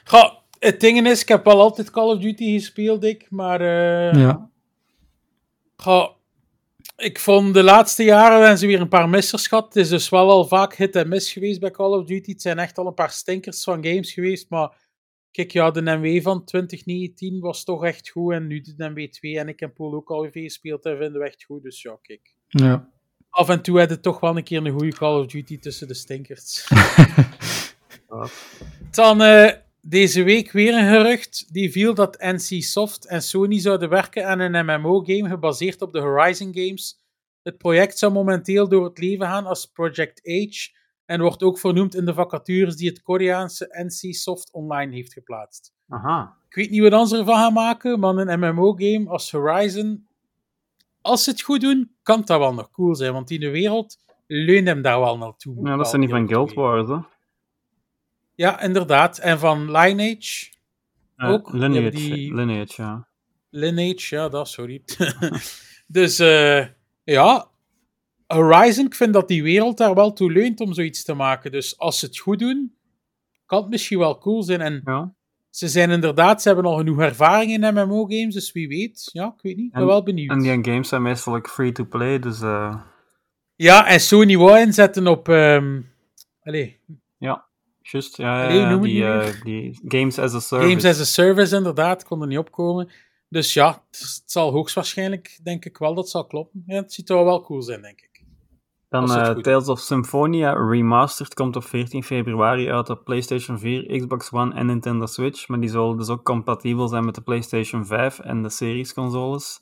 Goh, 0.04 0.32
het 0.60 0.80
ding 0.80 1.08
is, 1.08 1.21
ik 1.21 1.28
heb 1.28 1.45
wel 1.45 1.62
altijd 1.62 1.91
Call 1.91 2.08
of 2.15 2.19
Duty 2.21 2.52
gespeeld, 2.54 3.04
ik, 3.04 3.25
maar... 3.30 3.62
eh, 3.62 4.19
Ja. 4.21 4.49
goh, 5.75 6.10
ik 6.99 7.19
vond 7.19 7.53
de 7.53 7.63
laatste 7.63 8.03
jaren 8.03 8.39
hebben 8.39 8.57
ze 8.57 8.67
weer 8.67 8.81
een 8.81 8.88
paar 8.88 9.09
missers 9.09 9.47
gehad. 9.47 9.65
Het 9.65 9.75
is 9.75 9.89
dus 9.89 10.09
wel 10.09 10.29
al 10.29 10.47
vaak 10.47 10.75
hit 10.75 10.95
en 10.95 11.09
miss 11.09 11.33
geweest 11.33 11.59
bij 11.59 11.71
Call 11.71 11.91
of 11.91 12.05
Duty. 12.05 12.31
Het 12.31 12.41
zijn 12.41 12.59
echt 12.59 12.77
al 12.77 12.88
een 12.88 12.93
paar 12.93 13.12
stinkers 13.12 13.63
van 13.63 13.85
games 13.85 14.13
geweest, 14.13 14.49
maar... 14.49 14.88
Kijk, 15.31 15.51
ja, 15.51 15.71
de 15.71 15.81
MW 15.81 16.21
van 16.21 16.45
2019 16.45 17.39
was 17.39 17.63
toch 17.63 17.85
echt 17.85 18.09
goed. 18.09 18.33
En 18.33 18.47
nu 18.47 18.62
de 18.62 18.89
MW 18.89 19.07
2 19.07 19.39
en 19.39 19.47
ik 19.47 19.59
heb 19.59 19.73
Pool 19.73 19.93
ook 19.93 20.09
al 20.09 20.29
gespeeld 20.31 20.85
en 20.85 20.97
vinden 20.97 21.21
we 21.21 21.27
echt 21.27 21.43
goed. 21.43 21.63
Dus 21.63 21.81
ja, 21.81 21.97
kijk. 22.01 22.35
ja. 22.47 22.89
Af 23.29 23.49
en 23.49 23.62
toe 23.62 23.77
hebben 23.79 23.97
we 23.97 24.03
toch 24.03 24.19
wel 24.19 24.38
een 24.38 24.43
keer 24.43 24.65
een 24.65 24.71
goede 24.71 24.95
Call 24.95 25.19
of 25.19 25.25
Duty 25.25 25.59
tussen 25.59 25.88
de 25.88 25.93
stinkers. 25.93 26.67
Dan 28.91 29.21
eh, 29.21 29.51
deze 29.81 30.23
week 30.23 30.51
weer 30.51 30.73
een 30.73 30.89
gerucht. 30.89 31.53
Die 31.53 31.71
viel 31.71 31.93
dat 31.93 32.17
NC 32.19 32.63
Soft 32.63 33.05
en 33.05 33.21
Sony 33.21 33.59
zouden 33.59 33.89
werken 33.89 34.27
aan 34.27 34.39
een 34.39 34.65
MMO-game 34.65 35.29
gebaseerd 35.29 35.81
op 35.81 35.93
de 35.93 35.99
Horizon 35.99 36.53
Games. 36.53 36.99
Het 37.43 37.57
project 37.57 37.97
zou 37.97 38.11
momenteel 38.11 38.67
door 38.67 38.83
het 38.83 38.97
leven 38.97 39.25
gaan 39.25 39.45
als 39.45 39.65
Project 39.65 40.21
Age 40.27 40.77
en 41.05 41.21
wordt 41.21 41.43
ook 41.43 41.59
vernoemd 41.59 41.95
in 41.95 42.05
de 42.05 42.13
vacatures 42.13 42.75
die 42.75 42.89
het 42.89 43.01
Koreaanse 43.01 43.85
NC 43.85 44.13
Soft 44.13 44.51
online 44.51 44.95
heeft 44.95 45.13
geplaatst. 45.13 45.73
aha. 45.87 46.37
Ik 46.49 46.55
weet 46.55 46.69
niet 46.69 46.89
wat 46.89 47.09
ze 47.09 47.17
ervan 47.17 47.35
gaan 47.35 47.53
maken, 47.53 47.99
maar 47.99 48.15
een 48.15 48.39
MMO-game 48.39 49.09
als 49.09 49.31
Horizon, 49.31 50.07
als 51.01 51.23
ze 51.23 51.29
het 51.29 51.41
goed 51.41 51.61
doen, 51.61 51.91
kan 52.03 52.21
dat 52.25 52.39
wel 52.39 52.53
nog 52.53 52.71
cool 52.71 52.95
zijn, 52.95 53.13
want 53.13 53.31
in 53.31 53.39
de 53.39 53.49
wereld 53.49 53.97
leunt 54.27 54.67
hem 54.67 54.81
daar 54.81 54.99
wel 54.99 55.17
naartoe. 55.17 55.67
Ja, 55.67 55.75
dat 55.75 55.89
zijn 55.89 56.01
die 56.01 56.09
van 56.09 56.27
Guild. 56.27 56.53
Wars, 56.53 56.89
hè? 56.89 56.97
Ja, 58.39 58.62
inderdaad. 58.62 59.17
En 59.17 59.39
van 59.39 59.71
Lineage. 59.71 60.47
Eh, 61.15 61.30
Ook, 61.30 61.54
Lineage, 61.54 61.89
die- 61.89 62.34
Lineage, 62.36 62.82
ja. 62.82 63.08
Lineage, 63.49 64.15
ja, 64.15 64.30
dat, 64.30 64.47
sorry. 64.47 64.84
dus 65.88 66.19
eh, 66.19 66.65
ja, 67.04 67.49
Horizon, 68.28 68.86
ik 68.86 68.95
vind 68.95 69.13
dat 69.13 69.28
die 69.28 69.43
wereld 69.43 69.78
daar 69.78 69.93
wel 69.95 70.13
toe 70.13 70.32
leunt 70.32 70.60
om 70.60 70.73
zoiets 70.73 71.04
te 71.04 71.13
maken. 71.13 71.52
Dus 71.52 71.78
als 71.78 71.99
ze 71.99 72.06
het 72.06 72.17
goed 72.19 72.39
doen, 72.39 72.75
kan 73.45 73.62
het 73.62 73.69
misschien 73.69 73.97
wel 73.99 74.17
cool 74.17 74.43
zijn. 74.43 74.62
En 74.62 74.82
ja. 74.86 75.13
ze 75.49 75.67
zijn 75.67 75.89
inderdaad, 75.89 76.41
ze 76.41 76.47
hebben 76.47 76.65
al 76.65 76.78
genoeg 76.78 76.99
ervaring 76.99 77.52
in 77.52 77.73
MMO-games, 77.73 78.34
dus 78.34 78.52
wie 78.52 78.67
weet. 78.67 79.10
Ja, 79.13 79.34
ik 79.36 79.41
weet 79.41 79.56
niet, 79.56 79.65
ik 79.65 79.71
ben 79.71 79.82
En- 79.82 79.88
wel 79.88 80.04
benieuwd. 80.04 80.32
En 80.32 80.39
die 80.39 80.52
games 80.73 80.89
zijn 80.89 81.02
meestal 81.02 81.39
free-to-play, 81.41 82.19
dus 82.19 82.41
eh, 82.41 82.82
Ja, 83.56 83.88
en 83.88 83.99
Sony 83.99 84.38
wou 84.38 84.60
inzetten 84.60 85.08
op... 85.08 85.30
allee, 85.30 86.80
just, 86.88 87.02
ja, 87.17 87.47
Allee, 87.93 88.58
ja, 88.58 88.78
die, 88.78 89.06
eh, 89.06 89.41
die 89.43 89.80
games 89.88 90.19
as 90.19 90.34
a 90.34 90.39
service. 90.39 90.69
Games 90.69 90.86
as 90.86 90.99
a 90.99 91.06
Service, 91.06 91.56
inderdaad, 91.56 92.04
kon 92.04 92.21
er 92.21 92.28
niet 92.28 92.38
opkomen. 92.38 92.89
Dus 93.30 93.54
ja, 93.54 93.84
het, 93.91 94.23
zal 94.25 94.52
hoogstwaarschijnlijk, 94.52 95.39
denk 95.43 95.65
ik 95.65 95.78
wel, 95.78 95.93
dat 95.93 96.10
zal 96.10 96.25
kloppen. 96.25 96.63
Ja, 96.65 96.75
het 96.75 96.93
ziet 96.93 97.10
er 97.10 97.23
wel 97.23 97.41
cool 97.41 97.62
zijn, 97.62 97.82
denk 97.82 98.02
ik. 98.02 98.10
Dan 98.89 99.10
goed 99.10 99.43
Tales 99.43 99.67
of 99.67 99.80
Symphonia 99.80 100.54
Remastered 100.54 101.34
komt 101.34 101.56
op 101.56 101.63
14 101.63 102.04
februari 102.04 102.71
uit 102.71 102.89
op 102.89 103.04
PlayStation 103.04 103.60
4, 103.60 103.97
Xbox 103.97 104.32
One 104.32 104.56
en 104.56 104.65
Nintendo 104.65 105.06
Switch. 105.06 105.47
Maar 105.47 105.60
die 105.60 105.69
zal 105.69 105.95
dus 105.95 106.10
ook 106.10 106.23
compatibel 106.23 106.88
zijn 106.88 107.06
met 107.06 107.15
de 107.15 107.21
PlayStation 107.21 107.86
5 107.86 108.19
en 108.19 108.43
de 108.43 108.49
series 108.49 108.93
consoles. 108.93 109.60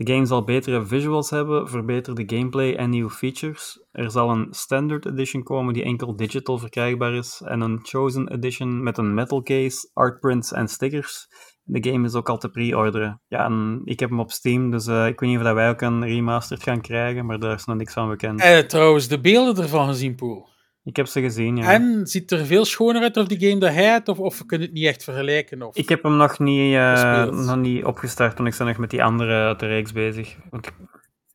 De 0.00 0.12
game 0.12 0.26
zal 0.26 0.44
betere 0.44 0.86
visuals 0.86 1.30
hebben, 1.30 1.68
verbeterde 1.68 2.22
gameplay 2.26 2.74
en 2.74 2.90
nieuwe 2.90 3.10
features. 3.10 3.84
Er 3.92 4.10
zal 4.10 4.30
een 4.30 4.46
Standard 4.50 5.06
Edition 5.06 5.42
komen 5.42 5.74
die 5.74 5.82
enkel 5.82 6.16
digital 6.16 6.58
verkrijgbaar 6.58 7.14
is. 7.14 7.42
En 7.44 7.60
een 7.60 7.78
Chosen 7.82 8.28
Edition 8.28 8.82
met 8.82 8.98
een 8.98 9.14
metal 9.14 9.42
case, 9.42 9.90
artprints 9.92 10.52
en 10.52 10.68
stickers. 10.68 11.26
De 11.62 11.90
game 11.90 12.06
is 12.06 12.14
ook 12.14 12.28
al 12.28 12.38
te 12.38 12.50
pre-orderen. 12.50 13.22
Ja, 13.28 13.44
en 13.44 13.80
ik 13.84 14.00
heb 14.00 14.08
hem 14.08 14.20
op 14.20 14.30
Steam, 14.30 14.70
dus 14.70 14.86
eh, 14.86 15.06
ik 15.06 15.20
weet 15.20 15.30
niet 15.30 15.38
of 15.38 15.52
wij 15.52 15.68
ook 15.68 15.80
een 15.80 16.04
remastered 16.04 16.62
gaan 16.62 16.80
krijgen, 16.80 17.26
maar 17.26 17.38
daar 17.38 17.54
is 17.54 17.64
nog 17.64 17.76
niks 17.76 17.92
van 17.92 18.08
bekend. 18.08 18.40
Eh, 18.40 18.58
trouwens, 18.58 19.08
de 19.08 19.20
beelden 19.20 19.62
ervan 19.62 19.88
gezien, 19.88 20.14
Poel. 20.14 20.48
Ik 20.84 20.96
heb 20.96 21.06
ze 21.06 21.20
gezien, 21.20 21.56
ja. 21.56 21.72
En 21.72 22.06
ziet 22.06 22.30
er 22.30 22.46
veel 22.46 22.64
schoner 22.64 23.02
uit 23.02 23.16
of 23.16 23.26
die 23.26 23.48
game 23.48 23.60
dat 23.60 23.72
hij 23.72 23.90
had, 23.90 24.08
of, 24.08 24.18
of 24.18 24.38
we 24.38 24.46
kunnen 24.46 24.66
het 24.66 24.76
niet 24.76 24.86
echt 24.86 25.04
vergelijken? 25.04 25.62
Of... 25.62 25.76
Ik 25.76 25.88
heb 25.88 26.02
hem 26.02 26.16
nog 26.16 26.38
niet, 26.38 26.74
eh, 26.74 27.24
nog 27.24 27.56
niet 27.56 27.84
opgestart, 27.84 28.38
want 28.38 28.52
ik 28.52 28.58
ben 28.58 28.66
nog 28.66 28.76
met 28.76 28.90
die 28.90 29.04
andere 29.04 29.32
uit 29.32 29.60
de 29.60 29.66
reeks 29.66 29.92
bezig. 29.92 30.36
Want, 30.50 30.70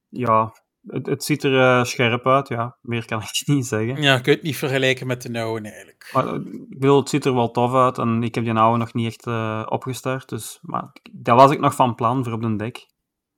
ja, 0.09 0.53
het, 0.87 1.05
het 1.05 1.23
ziet 1.23 1.43
er 1.43 1.59
eh, 1.59 1.83
scherp 1.83 2.27
uit, 2.27 2.47
ja. 2.47 2.77
Meer 2.81 3.05
kan 3.05 3.21
ik 3.21 3.47
niet 3.55 3.65
zeggen. 3.65 4.01
Ja, 4.01 4.13
je 4.13 4.21
kunt 4.21 4.35
het 4.35 4.45
niet 4.45 4.57
vergelijken 4.57 5.07
met 5.07 5.21
de 5.21 5.29
nouwe 5.29 5.61
eigenlijk. 5.61 6.09
Maar 6.13 6.27
eh, 6.27 6.33
ik 6.69 6.79
bedoel, 6.79 6.99
het 6.99 7.09
ziet 7.09 7.25
er 7.25 7.33
wel 7.33 7.51
tof 7.51 7.73
uit 7.73 7.97
en 7.97 8.23
ik 8.23 8.35
heb 8.35 8.43
die 8.43 8.53
oude 8.53 8.77
nog 8.77 8.93
niet 8.93 9.07
echt 9.07 9.27
opgestart. 9.69 10.29
Dus, 10.29 10.59
maar 10.61 10.91
dat 11.11 11.37
was 11.37 11.51
ik 11.51 11.59
nog 11.59 11.75
van 11.75 11.95
plan 11.95 12.23
voor 12.23 12.33
op 12.33 12.41
de 12.41 12.55
deck. 12.55 12.93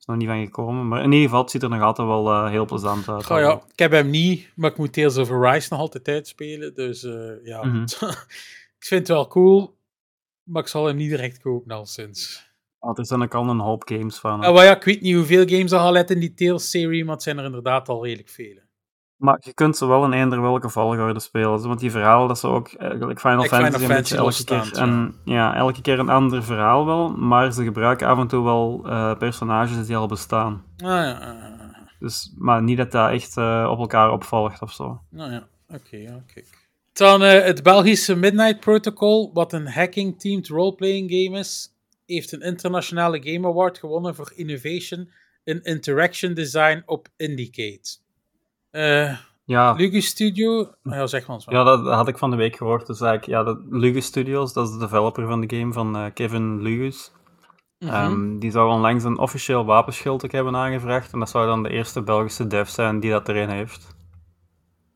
Nog 0.08 0.18
niet 0.18 0.28
van 0.28 0.46
gekomen. 0.46 0.88
Maar 0.88 1.04
in 1.04 1.12
ieder 1.12 1.26
geval, 1.28 1.42
het 1.42 1.52
ziet 1.52 1.64
er 1.64 1.70
nog 1.70 1.82
altijd 1.82 2.08
wel 2.08 2.30
eh, 2.30 2.50
heel 2.50 2.66
plezant 2.66 3.10
uit. 3.10 3.26
Goh, 3.26 3.40
ja, 3.40 3.62
ik 3.72 3.80
heb 3.80 3.92
hem 3.92 4.10
niet, 4.10 4.52
maar 4.56 4.72
ik 4.72 4.78
moet 4.78 4.94
Tales 4.94 5.18
of 5.18 5.32
Arise 5.32 5.68
nog 5.72 5.80
altijd 5.80 6.08
uitspelen. 6.08 6.74
Dus 6.74 7.04
eh, 7.04 7.46
ja, 7.46 7.66
Mhm. 7.66 7.82
ik 8.80 8.86
vind 8.86 9.00
het 9.00 9.08
wel 9.08 9.28
cool, 9.28 9.78
maar 10.44 10.62
ik 10.62 10.68
zal 10.68 10.86
hem 10.86 10.96
niet 10.96 11.10
direct 11.10 11.40
kopen 11.42 11.72
al 11.76 11.86
sinds. 11.86 12.46
Want 12.80 12.98
er 12.98 13.06
zijn 13.06 13.22
ook 13.22 13.36
al 13.36 13.50
een 13.50 13.60
hoop 13.60 13.84
games 13.88 14.18
van. 14.18 14.42
Ah, 14.44 14.54
maar 14.54 14.64
ja, 14.64 14.76
ik 14.76 14.84
weet 14.84 15.02
niet 15.02 15.16
hoeveel 15.16 15.48
games 15.48 15.72
er 15.72 15.80
al 15.80 15.96
uit 15.96 16.12
in 16.12 16.20
die 16.20 16.34
Tales-serie, 16.34 17.06
maar 17.06 17.14
het 17.14 17.24
zijn 17.24 17.38
er 17.38 17.46
inderdaad 17.46 17.90
al 17.90 18.04
redelijk 18.06 18.30
vele. 18.30 18.67
Maar 19.18 19.38
je 19.44 19.54
kunt 19.54 19.78
ze 19.78 19.86
wel 19.86 20.06
in 20.06 20.14
eender 20.14 20.42
welke 20.42 20.70
volgorde 20.70 21.20
spelen. 21.20 21.68
Want 21.68 21.80
die 21.80 21.92
verhalen, 21.92 22.28
dat 22.28 22.40
ze 22.40 22.48
ook 22.48 22.74
eigenlijk 22.74 23.20
Final 23.20 23.42
Like 23.42 23.56
Final 23.56 23.72
Fantasy, 23.72 23.84
een 23.84 23.98
beetje 23.98 24.18
elke 24.18 24.44
keer, 24.44 24.82
en, 24.82 25.16
ja, 25.26 25.56
elke 25.56 25.82
keer 25.82 26.00
een 26.00 26.10
ander 26.10 26.44
verhaal 26.44 26.86
wel. 26.86 27.10
Maar 27.10 27.52
ze 27.52 27.64
gebruiken 27.64 28.08
af 28.08 28.20
en 28.20 28.28
toe 28.28 28.44
wel 28.44 28.82
eh, 28.86 29.18
personages 29.18 29.88
die 29.88 29.96
al 29.96 30.08
bestaan. 30.08 30.64
Ah 30.78 30.88
ja. 30.88 31.36
Dus, 32.00 32.34
maar 32.38 32.64
niet 32.64 32.78
dat 32.78 32.92
dat 32.92 33.12
echt 33.12 33.38
eh, 33.38 33.68
op 33.72 33.80
elkaar 33.80 34.12
opvolgt 34.12 34.62
of 34.62 34.74
zo. 34.74 35.02
nou 35.10 35.32
ja, 35.32 35.48
oké, 35.70 35.98
ja, 35.98 36.24
kijk. 36.34 36.66
Dan 36.94 37.24
eh, 37.24 37.44
het 37.44 37.64
Belgische 37.64 38.16
Midnight 38.16 38.60
Protocol, 38.60 39.32
wat 39.34 39.54
een 39.54 39.68
hacking-teamed 39.68 40.48
roleplaying 40.48 41.12
game 41.12 41.40
is, 41.40 41.74
heeft 42.06 42.32
een 42.32 42.42
internationale 42.42 43.22
Game 43.24 43.48
Award 43.48 43.78
gewonnen 43.78 44.16
voor 44.16 44.32
Innovation 44.36 45.10
in 45.44 45.64
Interaction 45.64 46.34
Design 46.34 46.84
op 46.86 47.08
Indicate. 47.16 47.98
Eh 48.78 49.18
Ja, 49.46 49.74
Lucas 49.74 50.06
Studio, 50.06 50.60
ah 50.84 50.94
ja, 50.94 51.08
zeg 51.08 51.28
maar 51.28 51.36
eens 51.36 51.46
ja 51.46 51.64
dat 51.64 51.86
had 51.86 52.08
ik 52.08 52.18
van 52.18 52.30
de 52.30 52.36
week 52.36 52.56
gehoord. 52.56 52.88
Dus 52.88 53.02
eigenlijk, 53.02 53.32
ja, 53.32 53.44
dat 53.44 53.60
Lugus 53.70 54.06
Studios, 54.06 54.54
dat 54.54 54.68
is 54.68 54.74
de 54.74 54.80
developer 54.80 55.28
van 55.28 55.42
de 55.42 55.58
game 55.58 55.74
van 55.74 55.98
eh, 55.98 56.06
Kevin 56.14 56.62
Lugus. 56.62 57.12
Mhm. 57.80 57.94
Ehm, 57.94 58.40
die 58.40 58.52
zou 58.52 58.70
onlangs 58.72 59.04
een 59.04 59.18
officieel 59.18 59.66
wapenschild 59.66 60.26
ook 60.26 60.32
hebben 60.32 60.56
aangevraagd. 60.56 61.14
En 61.14 61.20
dat 61.20 61.30
zou 61.30 61.46
dan 61.46 61.64
de 61.64 61.70
eerste 61.70 62.02
Belgische 62.02 62.48
dev 62.48 62.68
zijn 62.68 63.00
die 63.00 63.12
dat 63.12 63.30
erin 63.30 63.50
heeft. 63.50 63.96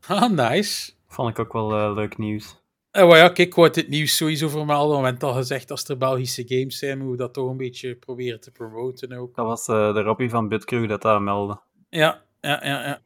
Ah, 0.07 0.31
nice. 0.31 0.91
Vond 1.07 1.29
ik 1.29 1.39
ook 1.39 1.53
wel 1.53 1.77
eh, 1.77 1.93
leuk 1.93 2.17
nieuws. 2.17 2.59
Eh, 2.91 3.09
ja, 3.09 3.27
kijk, 3.27 3.37
ik 3.37 3.55
wou 3.55 3.67
het 3.67 3.89
nieuws 3.89 4.17
sowieso 4.17 4.47
vermelden, 4.47 4.89
want 4.89 5.01
we 5.01 5.07
hebben 5.07 5.27
al 5.27 5.35
gezegd, 5.35 5.71
als 5.71 5.89
er 5.89 5.97
Belgische 5.97 6.43
games 6.47 6.77
zijn, 6.77 6.97
moeten 6.97 7.11
we 7.11 7.23
dat 7.23 7.33
toch 7.33 7.49
een 7.49 7.57
beetje 7.57 7.95
proberen 7.95 8.41
te 8.41 8.51
promoten 8.51 9.11
ook. 9.17 9.35
Dat 9.35 9.45
was 9.45 9.65
de 9.65 10.01
Robbie 10.01 10.29
van 10.29 10.47
Bitcrew 10.47 10.89
dat 10.89 11.01
dat 11.01 11.21
meldde. 11.21 11.59
Ja, 11.89 12.21
ja, 12.41 12.65
ja, 12.65 12.87
ja. 12.87 13.01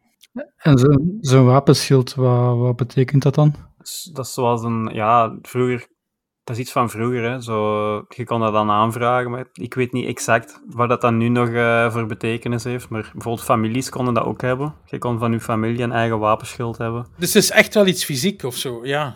En 0.58 0.78
zo'n 0.78 1.18
zo'n 1.22 1.46
wapenschild, 1.46 2.16
wat, 2.16 2.58
wat 2.58 2.76
betekent 2.76 3.24
dat 3.24 3.36
dan? 3.36 3.56
Dat 4.14 4.26
is 4.26 4.34
zoals 4.34 4.64
een, 4.64 4.90
ja, 4.94 5.38
vroeger, 5.42 5.88
dat 6.44 6.56
is 6.56 6.62
iets 6.62 6.72
van 6.72 6.90
vroeger, 6.90 7.24
hè. 7.24 7.42
Zo, 7.42 7.96
je 8.08 8.24
kon 8.24 8.40
dat 8.40 8.54
dan 8.54 8.70
aanvragen, 8.70 9.32
maar 9.32 9.48
ik 9.54 9.74
weet 9.74 9.92
niet 9.92 10.08
exact 10.08 10.62
wat 10.66 10.90
dat 10.90 11.02
dan 11.02 11.18
nu 11.18 11.28
nog 11.28 11.50
eh, 11.50 11.92
voor 11.92 12.06
betekenis 12.06 12.64
heeft. 12.64 12.90
Maar 12.90 13.10
bijvoorbeeld 13.14 13.46
families 13.46 13.90
konden 13.90 14.14
dat 14.14 14.24
ook 14.24 14.42
hebben. 14.42 14.76
Je 14.86 14.98
kon 14.98 15.20
van 15.20 15.32
je 15.32 15.40
familie 15.40 15.84
een 15.84 15.92
eigen 15.92 16.20
wapenschild 16.20 16.78
hebben. 16.78 17.08
Dus 17.18 17.34
het 17.34 17.44
is 17.44 17.52
echt 17.52 17.74
wel 17.74 17.88
iets 17.88 18.06
fysiek 18.06 18.44
of 18.44 18.56
zo, 18.56 18.86
ja. 18.86 19.16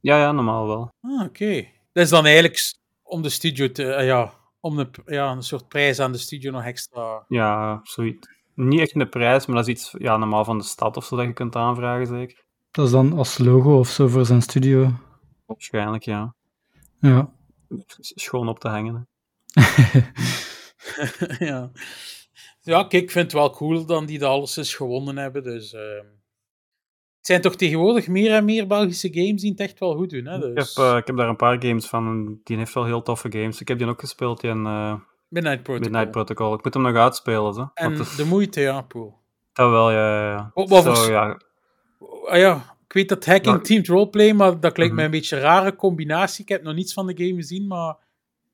Ja, 0.00 0.16
ja, 0.18 0.32
normaal 0.32 0.66
wel. 0.66 0.92
Ah, 1.00 1.26
oké. 1.26 1.66
Dat 1.92 2.04
is 2.04 2.10
dan 2.10 2.24
eigenlijk 2.24 2.60
om 3.02 3.22
de 3.22 3.28
studio 3.28 3.72
te, 3.72 3.92
eh, 3.92 4.06
ja, 4.06 4.32
om 4.60 4.76
de, 4.76 4.88
ja, 5.04 5.30
een 5.30 5.42
soort 5.42 5.68
prijs 5.68 6.00
aan 6.00 6.12
de 6.12 6.18
studio 6.18 6.50
nog 6.50 6.64
extra. 6.64 7.24
Ja, 7.28 7.80
zoiets. 7.82 8.28
Niet 8.54 8.80
echt 8.80 8.94
een 8.94 9.08
prijs, 9.08 9.46
maar 9.46 9.56
dat 9.56 9.68
is 9.68 9.74
iets, 9.74 9.94
ja, 9.98 10.16
normaal 10.16 10.44
van 10.44 10.58
de 10.58 10.64
stad 10.64 10.96
of 10.96 11.04
zo 11.04 11.16
dat 11.16 11.26
je 11.26 11.32
kunt 11.32 11.56
aanvragen, 11.56 12.06
zeker. 12.06 12.44
Dat 12.70 12.86
is 12.86 12.92
dan 12.92 13.12
als 13.12 13.38
logo 13.38 13.78
of 13.78 13.88
zo 13.88 14.08
voor 14.08 14.26
zijn 14.26 14.42
studio. 14.42 14.90
Waarschijnlijk, 15.46 16.02
ja. 16.02 16.34
Ja. 17.00 17.32
Is 17.98 18.12
Schoon 18.14 18.48
op 18.48 18.58
te 18.58 18.68
hangen. 18.68 19.08
hè. 19.52 20.00
ja. 21.46 21.70
ja, 22.60 22.84
kijk, 22.84 23.02
ik 23.02 23.10
vind 23.10 23.24
het 23.24 23.32
wel 23.32 23.50
cool 23.50 23.86
dan 23.86 24.06
die 24.06 24.18
dat 24.18 24.30
alles 24.30 24.56
eens 24.56 24.74
gewonnen 24.74 25.16
hebben. 25.16 25.42
Dus, 25.42 25.72
ehm, 25.72 26.06
het 27.16 27.26
zijn 27.26 27.40
toch 27.40 27.56
tegenwoordig 27.56 28.08
meer 28.08 28.32
en 28.32 28.44
meer 28.44 28.66
Belgische 28.66 29.12
games 29.12 29.40
die 29.40 29.50
het 29.50 29.60
echt 29.60 29.78
wel 29.78 29.96
goed 29.96 30.10
doen. 30.10 30.24
Hè? 30.26 30.36
Ik, 30.36 30.42
heb, 30.42 30.54
Dus, 30.54 30.74
eh, 30.74 30.96
ik 30.96 31.06
heb 31.06 31.16
daar 31.16 31.28
een 31.28 31.36
paar 31.36 31.62
games 31.62 31.86
van 31.86 32.06
en 32.06 32.40
die 32.44 32.56
heeft 32.56 32.74
wel 32.74 32.84
heel 32.84 33.02
toffe 33.02 33.32
games. 33.32 33.60
Ik 33.60 33.68
heb 33.68 33.78
die 33.78 33.86
ook 33.86 34.00
gespeeld, 34.00 34.40
die 34.40 34.50
in 34.50 34.66
eh, 34.66 34.94
Midnight 35.32 35.62
Protocol. 35.62 35.90
Midnight 35.90 36.10
Protocol. 36.10 36.54
Ik 36.54 36.64
moet 36.64 36.74
hem 36.74 36.82
nog 36.82 36.96
uitspelen, 36.96 37.54
hè. 37.56 37.64
En 37.84 37.92
is- 37.92 38.16
de 38.16 38.24
moeite, 38.24 38.60
ja, 38.60 38.80
Poel. 38.82 39.14
Dat 39.52 39.70
wel, 39.70 39.90
ja, 39.90 40.30
ja. 40.30 40.50
Wat- 40.54 40.96
Zo, 40.98 41.10
ja. 41.12 41.40
Ah 42.26 42.38
ja, 42.38 42.54
ik 42.86 42.92
weet 42.92 43.08
dat 43.08 43.26
hacking 43.26 43.54
Maar- 43.54 43.64
teamed 43.64 43.86
roleplay, 43.88 44.32
maar 44.32 44.50
dat 44.60 44.76
lijkt 44.76 44.78
Mhm. 44.86 44.94
mij 44.94 45.04
een 45.04 45.10
beetje 45.10 45.36
een 45.36 45.42
rare 45.42 45.76
combinatie. 45.76 46.42
Ik 46.42 46.48
heb 46.48 46.62
nog 46.62 46.74
niets 46.74 46.92
van 46.92 47.06
de 47.06 47.14
game 47.16 47.34
gezien, 47.34 47.66
maar... 47.66 47.96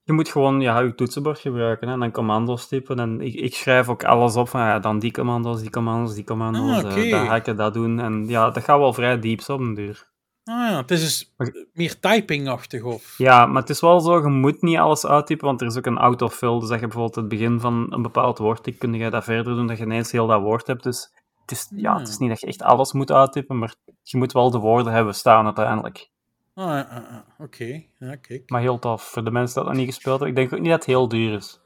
Je 0.04 0.12
moet 0.12 0.28
gewoon 0.28 0.60
ja, 0.60 0.80
je 0.80 0.94
toetsenbord 0.94 1.38
gebruiken 1.38 1.86
hè, 1.88 1.94
en 1.94 2.00
dan 2.00 2.10
commando's 2.10 2.68
typen. 2.68 2.98
En 2.98 3.20
ik, 3.20 3.34
ik 3.34 3.54
schrijf 3.54 3.88
ook 3.88 4.04
alles 4.04 4.36
op 4.36 4.48
van 4.48 4.60
ja, 4.60 4.78
dan 4.78 4.98
die 4.98 5.12
commando's, 5.12 5.60
die 5.60 5.70
commando's, 5.70 6.14
die 6.14 6.24
commando's. 6.24 6.84
Ah, 6.84 7.04
eh, 7.04 7.10
dat 7.10 7.26
hacken, 7.26 7.56
dat 7.56 7.74
doen. 7.74 8.00
En 8.00 8.24
ja, 8.28 8.50
dat 8.50 8.64
gaat 8.64 8.78
wel 8.78 8.92
vrij 8.92 9.18
diep 9.18 9.40
op 9.48 9.60
een 9.60 9.74
duur. 9.74 10.08
Ah 10.48 10.70
ja, 10.70 10.76
het 10.76 10.90
is 10.90 11.00
dus 11.00 11.34
meer 11.72 12.00
typing-achtig, 12.00 12.82
of... 12.82 13.14
Ja, 13.18 13.46
maar 13.46 13.60
het 13.60 13.70
is 13.70 13.80
wel 13.80 14.00
zo, 14.00 14.18
je 14.18 14.28
moet 14.28 14.62
niet 14.62 14.76
alles 14.78 15.06
uittypen, 15.06 15.46
want 15.46 15.60
er 15.60 15.66
is 15.66 15.76
ook 15.76 15.86
een 15.86 15.98
autofill. 15.98 16.58
Dus 16.58 16.68
dat 16.68 16.80
je 16.80 16.86
bijvoorbeeld 16.86 17.14
het 17.14 17.28
begin 17.28 17.60
van 17.60 17.86
een 17.90 18.02
bepaald 18.02 18.38
woord 18.38 18.78
kun 18.78 18.94
je 18.94 19.10
dat 19.10 19.24
verder 19.24 19.54
doen, 19.54 19.66
dat 19.66 19.78
je 19.78 19.84
ineens 19.84 20.12
heel 20.12 20.26
dat 20.26 20.40
woord 20.40 20.66
hebt. 20.66 20.82
Dus 20.82 21.12
het 21.40 21.50
is, 21.50 21.68
ja, 21.76 21.90
Hmm. 21.90 22.00
het 22.00 22.08
is 22.08 22.18
niet 22.18 22.28
dat 22.28 22.40
je 22.40 22.46
echt 22.46 22.62
alles 22.62 22.92
moet 22.92 23.12
uittypen, 23.12 23.58
maar 23.58 23.74
je 24.02 24.16
moet 24.16 24.32
wel 24.32 24.50
de 24.50 24.58
woorden 24.58 24.92
hebben 24.92 25.14
staan 25.14 25.44
uiteindelijk. 25.44 26.10
Ah, 26.54 26.66
ah, 26.66 26.90
ah, 26.90 27.16
oké. 27.38 27.82
Ja, 27.98 28.16
kijk. 28.16 28.50
Maar 28.50 28.60
heel 28.60 28.78
tof, 28.78 29.02
voor 29.02 29.24
de 29.24 29.30
mensen 29.30 29.54
die 29.54 29.62
dat 29.64 29.72
nog 29.72 29.82
niet 29.82 29.94
gespeeld 29.94 30.20
hebben. 30.20 30.36
Ik 30.42 30.48
denk 30.48 30.52
ook 30.52 30.60
niet 30.60 30.70
dat 30.70 30.78
het 30.78 30.88
heel 30.94 31.08
duur 31.08 31.32
is. 31.34 31.60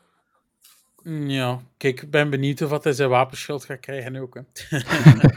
Mm, 1.03 1.29
Ja, 1.29 1.59
kijk, 1.77 2.03
ik 2.03 2.11
ben 2.11 2.31
benieuwd 2.31 2.62
of 2.62 2.71
wat 2.71 2.85
hij 2.85 2.92
zijn 2.92 3.09
wapenschild 3.09 3.64
gaat 3.64 3.81
krijgen 3.81 4.16
ook. 4.16 4.35
Hè. 4.35 4.42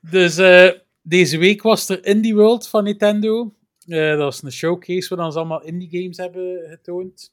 dus 0.16 0.36
eh, 0.36 0.70
deze 1.02 1.38
week 1.38 1.62
was 1.62 1.88
er 1.88 2.04
Indie 2.04 2.34
World 2.34 2.68
van 2.68 2.84
Nintendo. 2.84 3.54
Eh, 3.86 4.08
dat 4.08 4.18
was 4.18 4.42
een 4.42 4.52
showcase 4.52 5.16
waar 5.16 5.32
ze 5.32 5.38
allemaal 5.38 5.62
indie 5.62 6.00
games 6.00 6.16
hebben 6.16 6.68
getoond. 6.68 7.32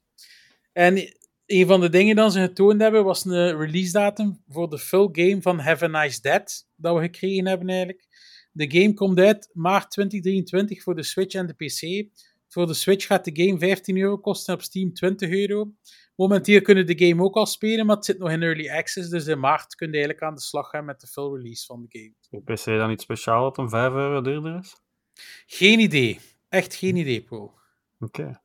En 0.73 1.15
een 1.45 1.67
van 1.67 1.81
de 1.81 1.89
dingen 1.89 2.15
dat 2.15 2.33
ze 2.33 2.39
getoond 2.39 2.81
hebben 2.81 3.03
was 3.03 3.25
een 3.25 3.57
release 3.57 3.91
datum 3.91 4.43
voor 4.47 4.69
de 4.69 4.79
full 4.79 5.09
game 5.11 5.41
van 5.41 5.59
Have 5.59 5.85
a 5.85 5.87
Nice 5.87 6.21
Dead, 6.21 6.67
dat 6.75 6.95
we 6.95 7.01
gekregen 7.01 7.47
hebben 7.47 7.67
eigenlijk. 7.67 8.05
De 8.51 8.71
game 8.71 8.93
komt 8.93 9.19
uit 9.19 9.49
maart 9.53 9.91
2023 9.91 10.83
voor 10.83 10.95
de 10.95 11.03
Switch 11.03 11.35
en 11.35 11.47
de 11.47 11.53
PC. 11.53 12.09
Voor 12.47 12.67
de 12.67 12.73
Switch 12.73 13.05
gaat 13.05 13.25
de 13.25 13.43
game 13.43 13.59
15 13.59 13.97
euro 13.97 14.17
kosten 14.17 14.53
en 14.53 14.59
op 14.59 14.65
Steam 14.65 14.93
20 14.93 15.29
euro. 15.29 15.73
Momenteel 16.15 16.61
kunnen 16.61 16.85
de 16.85 17.05
game 17.07 17.23
ook 17.23 17.35
al 17.35 17.45
spelen, 17.45 17.85
maar 17.85 17.95
het 17.95 18.05
zit 18.05 18.17
nog 18.17 18.31
in 18.31 18.41
early 18.41 18.69
access. 18.69 19.09
Dus 19.09 19.27
in 19.27 19.39
maart 19.39 19.75
kun 19.75 19.87
je 19.87 19.93
eigenlijk 19.93 20.23
aan 20.23 20.35
de 20.35 20.41
slag 20.41 20.69
gaan 20.69 20.85
met 20.85 21.01
de 21.01 21.07
full 21.07 21.33
release 21.35 21.65
van 21.65 21.87
de 21.87 21.99
game. 21.99 22.13
Is 22.29 22.39
de 22.43 22.53
PC 22.53 22.65
dan 22.65 22.91
iets 22.91 23.03
speciaal 23.03 23.43
dat 23.43 23.57
een 23.57 23.69
5 23.69 23.93
euro 23.93 24.21
duurder 24.21 24.57
is? 24.59 24.75
Geen 25.45 25.79
idee. 25.79 26.19
Echt 26.49 26.75
geen 26.75 26.95
idee, 26.95 27.21
Paul. 27.23 27.53
Oké. 27.99 28.41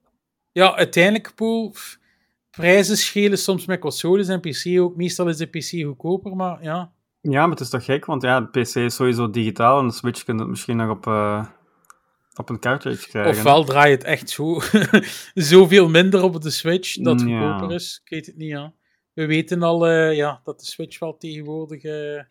Ja, 0.52 0.74
uiteindelijk, 0.76 1.32
Paul. 1.34 1.74
Prijzen 2.50 2.96
schelen 2.96 3.38
soms 3.38 3.66
met 3.66 3.80
consoles 3.80 4.28
en 4.28 4.40
PC 4.40 4.80
ook. 4.80 4.96
Meestal 4.96 5.28
is 5.28 5.36
de 5.36 5.46
PC 5.46 5.84
goedkoper, 5.84 6.36
maar 6.36 6.62
ja. 6.62 6.92
Ja, 7.20 7.40
maar 7.40 7.50
het 7.50 7.60
is 7.60 7.68
toch 7.68 7.84
gek, 7.84 8.04
want 8.04 8.22
ja, 8.22 8.40
de 8.40 8.60
PC 8.60 8.74
is 8.74 8.94
sowieso 8.94 9.30
digitaal 9.30 9.78
en 9.80 9.86
de 9.86 9.92
Switch 9.92 10.24
kun 10.24 10.34
je 10.34 10.40
het 10.40 10.50
misschien 10.50 10.76
nog 10.76 10.90
op, 10.90 11.06
eh, 11.06 11.46
op 12.34 12.48
een 12.48 12.58
cartridge 12.58 13.08
krijgen. 13.08 13.30
Ofwel 13.32 13.64
draai 13.64 13.90
je 13.90 13.96
het 13.96 14.04
echt 14.04 14.30
zo, 14.30 14.60
zoveel 15.34 15.88
minder 15.88 16.22
op 16.22 16.42
de 16.42 16.50
Switch 16.50 16.96
dat 16.96 17.20
het 17.20 17.28
Ja. 17.28 17.50
goedkoper 17.50 17.74
is. 17.74 18.00
Ik 18.04 18.10
weet 18.10 18.26
het 18.26 18.36
niet, 18.36 18.48
ja. 18.48 18.72
We 19.12 19.26
weten 19.26 19.62
al 19.62 19.86
eh, 19.86 20.16
ja, 20.16 20.40
dat 20.44 20.60
de 20.60 20.66
Switch 20.66 20.98
wel 20.98 21.16
tegenwoordig 21.16 21.82
eh, 21.82 22.22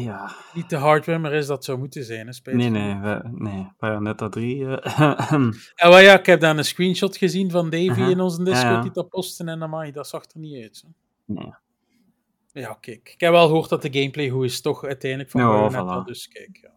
Ja, 0.00 0.30
niet 0.54 0.70
de 0.70 0.76
hardware 0.76 1.18
meer 1.18 1.32
is 1.32 1.46
dat 1.46 1.64
zou 1.64 1.78
moeten 1.78 2.04
zijn. 2.04 2.26
Hè, 2.26 2.32
spijt 2.32 2.56
nee, 2.56 2.70
nee, 2.70 2.94
we, 3.00 3.20
nee. 3.30 3.68
Bayonetta 3.78 4.28
3. 4.28 4.66
eh, 4.76 5.32
En 5.32 5.52
wel 5.88 5.98
ja, 5.98 6.18
ik 6.18 6.26
heb 6.26 6.40
daar 6.40 6.56
een 6.58 6.64
screenshot 6.64 7.16
gezien 7.16 7.50
van 7.50 7.70
Davy 7.70 8.00
in 8.00 8.20
onze 8.20 8.42
Discord 8.42 8.62
Ja, 8.62 8.70
ja. 8.72 8.80
die 8.82 8.90
dat 8.92 9.08
posten 9.08 9.48
en 9.48 9.62
amai, 9.62 9.92
dat 9.92 10.08
zag 10.08 10.22
er 10.24 10.38
niet 10.40 10.62
uit. 10.62 10.84
Nee. 11.26 11.54
Ja, 12.52 12.76
kijk. 12.80 13.10
Ik 13.14 13.20
heb 13.20 13.30
wel 13.30 13.46
gehoord 13.46 13.68
dat 13.68 13.82
de 13.82 13.92
gameplay 13.92 14.28
goed 14.28 14.44
is, 14.44 14.60
toch 14.60 14.84
uiteindelijk 14.84 15.30
van 15.30 15.40
Bayonetta, 15.40 16.02
voilà. 16.02 16.06
dus 16.06 16.28
kijk. 16.28 16.58
Ja. 16.62 16.70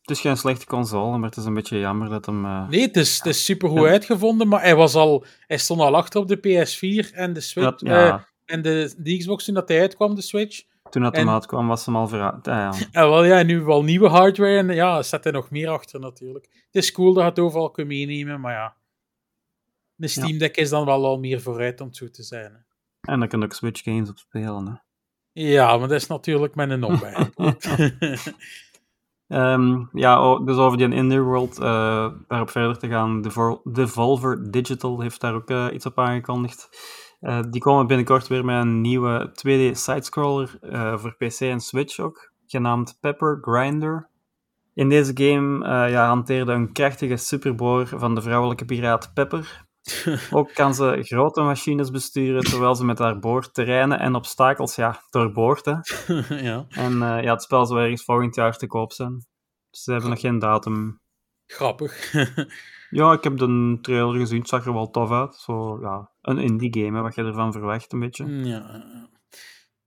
Het 0.00 0.10
is 0.10 0.20
geen 0.20 0.36
slechte 0.36 0.66
console, 0.66 1.18
maar 1.18 1.28
het 1.28 1.38
is 1.38 1.44
een 1.44 1.54
beetje 1.54 1.78
jammer 1.78 2.08
dat 2.08 2.26
hem... 2.26 2.44
eh, 2.44 2.68
Nee, 2.68 2.80
het 2.80 2.96
is, 2.96 3.16
het 3.16 3.26
is 3.26 3.44
super 3.44 3.68
goed 3.68 3.80
Ja. 3.82 3.88
uitgevonden, 3.88 4.48
maar 4.48 4.60
hij, 4.62 4.76
was 4.76 4.94
al, 4.94 5.24
hij 5.46 5.58
stond 5.58 5.80
al 5.80 5.96
achter 5.96 6.20
op 6.20 6.28
de 6.28 6.38
PS4 6.38 7.14
en 7.14 7.32
de 7.32 7.40
Switch. 7.40 7.82
eh, 7.82 8.18
en 8.44 8.62
de, 8.62 8.94
de 8.98 9.16
Xbox 9.16 9.44
toen 9.44 9.54
dat 9.54 9.68
hij 9.68 9.80
uitkwam, 9.80 10.14
de 10.14 10.22
Switch. 10.22 10.62
Toen 10.90 11.02
dat 11.02 11.14
en- 11.14 11.18
hem 11.20 11.28
uitkwam, 11.34 11.66
was 11.68 11.86
hem 11.86 11.96
al 11.96 12.08
vooruit. 12.08 12.48
Ah, 12.48 12.54
ja. 12.54 12.72
En 12.92 13.08
wel 13.10 13.24
ja, 13.24 13.42
nu 13.42 13.62
wel 13.62 13.82
nieuwe 13.84 14.08
hardware 14.08 14.56
en 14.58 14.68
ja, 14.74 15.02
zet 15.02 15.26
er 15.26 15.32
nog 15.32 15.50
meer 15.50 15.68
achter 15.68 16.00
natuurlijk. 16.00 16.44
Het 16.50 16.82
is 16.82 16.92
cool 16.92 17.12
dat 17.12 17.22
je 17.22 17.28
het 17.28 17.38
overal 17.38 17.70
kunt 17.70 17.88
meenemen, 17.88 18.40
maar 18.40 18.52
ja. 18.52 18.76
De 19.94 20.08
Steam 20.08 20.38
Deck 20.38 20.56
is 20.56 20.68
dan 20.70 20.84
wel 20.84 21.04
al 21.06 21.18
meer 21.18 21.40
vooruit 21.40 21.80
om 21.80 21.86
het 21.86 21.96
zo 21.96 22.10
te 22.10 22.22
zijn. 22.22 22.52
Hè. 22.52 22.58
En 23.12 23.18
daar 23.18 23.28
kun 23.28 23.38
je 23.38 23.44
ook 23.44 23.52
Switch 23.52 23.82
games 23.82 24.08
op 24.08 24.18
spelen. 24.18 24.66
Hè. 24.66 24.72
Ja, 25.32 25.76
maar 25.76 25.88
dat 25.88 26.00
is 26.00 26.06
natuurlijk 26.06 26.54
met 26.54 26.70
een 26.70 26.84
omweg. 26.84 27.30
Ehm, 29.26 29.84
ja, 29.92 30.38
dus 30.38 30.56
over 30.56 30.78
die 30.78 30.94
Indie 30.94 31.20
World, 31.20 31.58
eh, 31.58 32.12
daarop 32.28 32.50
verder 32.50 32.78
te 32.78 32.88
gaan. 32.88 33.22
Devol- 33.22 33.60
Devolver 33.72 34.50
Digital 34.50 35.00
heeft 35.00 35.20
daar 35.20 35.34
ook 35.34 35.50
eh, 35.50 35.66
iets 35.72 35.86
op 35.86 35.98
aangekondigd. 35.98 36.68
Eh, 37.20 37.40
die 37.50 37.60
komen 37.60 37.86
binnenkort 37.86 38.26
weer 38.26 38.44
met 38.44 38.60
een 38.60 38.80
nieuwe 38.80 39.30
2D 39.32 39.76
sidescroller 39.76 40.58
eh, 40.60 40.98
voor 40.98 41.14
PC 41.16 41.40
en 41.40 41.60
Switch 41.60 41.98
ook, 41.98 42.32
genaamd 42.46 42.98
Pepper 43.00 43.38
Grinder. 43.40 44.08
In 44.74 44.88
deze 44.88 45.12
game 45.14 45.64
eh, 45.64 45.90
ja, 45.90 46.06
hanteerde 46.06 46.52
een 46.52 46.72
krachtige 46.72 47.16
superboor 47.16 47.86
van 47.86 48.14
de 48.14 48.22
vrouwelijke 48.22 48.64
piraat 48.64 49.10
Pepper. 49.14 49.68
Ook 50.30 50.54
kan 50.54 50.74
ze 50.74 50.98
grote 51.02 51.40
machines 51.42 51.90
besturen, 51.90 52.44
terwijl 52.44 52.74
ze 52.74 52.84
met 52.84 52.98
haar 52.98 53.18
boor 53.18 53.50
terreinen 53.50 53.98
en 53.98 54.14
obstakels 54.14 54.74
ja, 54.74 55.02
doorboort. 55.10 55.64
Hè. 55.64 55.74
ja, 56.48 56.66
En 56.68 56.98
ja, 56.98 57.32
het 57.32 57.42
spel 57.42 57.66
zal 57.66 57.78
ergens 57.78 58.04
volgend 58.04 58.34
jaar 58.34 58.56
te 58.56 58.66
koop 58.66 58.92
zijn. 58.92 59.26
Dus 59.70 59.82
ze 59.82 59.92
hebben 59.92 60.10
nog 60.10 60.20
geen 60.20 60.38
datum. 60.38 61.00
grappig. 61.46 62.12
Ja, 62.90 63.12
ik 63.12 63.24
heb 63.24 63.36
de 63.38 63.78
trailer 63.82 64.20
gezien, 64.20 64.38
het 64.38 64.48
zag 64.48 64.66
er 64.66 64.72
wel 64.72 64.90
tof 64.90 65.10
uit. 65.10 65.34
Zo, 65.34 65.78
ja, 65.80 66.10
een 66.22 66.38
indie 66.38 66.82
game, 66.82 66.96
hè, 66.96 67.02
wat 67.02 67.14
je 67.14 67.22
ervan 67.22 67.52
verwacht, 67.52 67.92
een 67.92 68.00
beetje. 68.00 68.26
ja. 68.26 69.08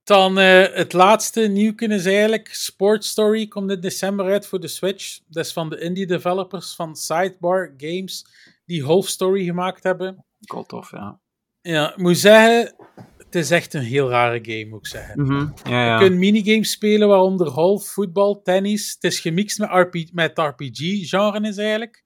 Dan 0.04 0.38
eh, 0.38 0.66
het 0.72 0.92
laatste 0.92 1.40
nieuwke 1.40 1.86
is 1.86 2.06
eigenlijk 2.06 2.48
Sport 2.52 3.04
Story 3.04 3.48
komt 3.48 3.70
in 3.70 3.80
december 3.80 4.26
uit 4.26 4.46
voor 4.46 4.60
de 4.60 4.68
Switch. 4.68 5.18
Dat 5.26 5.44
is 5.44 5.52
van 5.52 5.70
de 5.70 5.80
indie 5.80 6.06
developers 6.06 6.74
van 6.74 6.96
Sidebar 6.96 7.74
Games 7.76 8.26
die 8.66 8.84
Half 8.84 9.08
Story 9.08 9.44
gemaakt 9.44 9.82
hebben. 9.82 10.24
Cool, 10.46 10.64
tof, 10.64 10.90
ja. 10.90 11.20
Ja, 11.60 11.90
ik 11.90 11.96
moet 11.96 12.18
zeggen, 12.18 12.74
het 13.18 13.34
is 13.34 13.50
echt 13.50 13.74
een 13.74 13.82
heel 13.82 14.08
rare 14.08 14.38
game, 14.42 14.66
moet 14.68 14.78
ik 14.78 14.86
zeggen. 14.86 15.22
Mhm, 15.22 15.46
ja, 15.64 15.84
ja. 15.84 15.98
Je 15.98 16.06
kunt 16.06 16.18
minigames 16.18 16.70
spelen, 16.70 17.08
waaronder 17.08 17.46
golf, 17.46 17.86
voetbal, 17.86 18.42
tennis. 18.42 18.92
Het 18.94 19.04
is 19.04 19.20
gemixt 19.20 19.58
met, 19.58 19.70
RP, 19.70 19.94
met 20.12 20.38
RPG-genre 20.38 21.48
is 21.48 21.56
eigenlijk. 21.56 22.03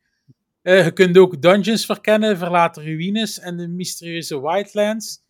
Eh, 0.68 0.84
je 0.84 0.90
kunt 0.92 1.18
ook 1.18 1.42
dungeons 1.42 1.86
verkennen, 1.86 2.38
verlaten 2.38 2.82
ruïnes 2.84 3.38
en 3.38 3.56
de 3.56 3.68
mysterieuze 3.68 4.40
Wildlands. 4.40 5.20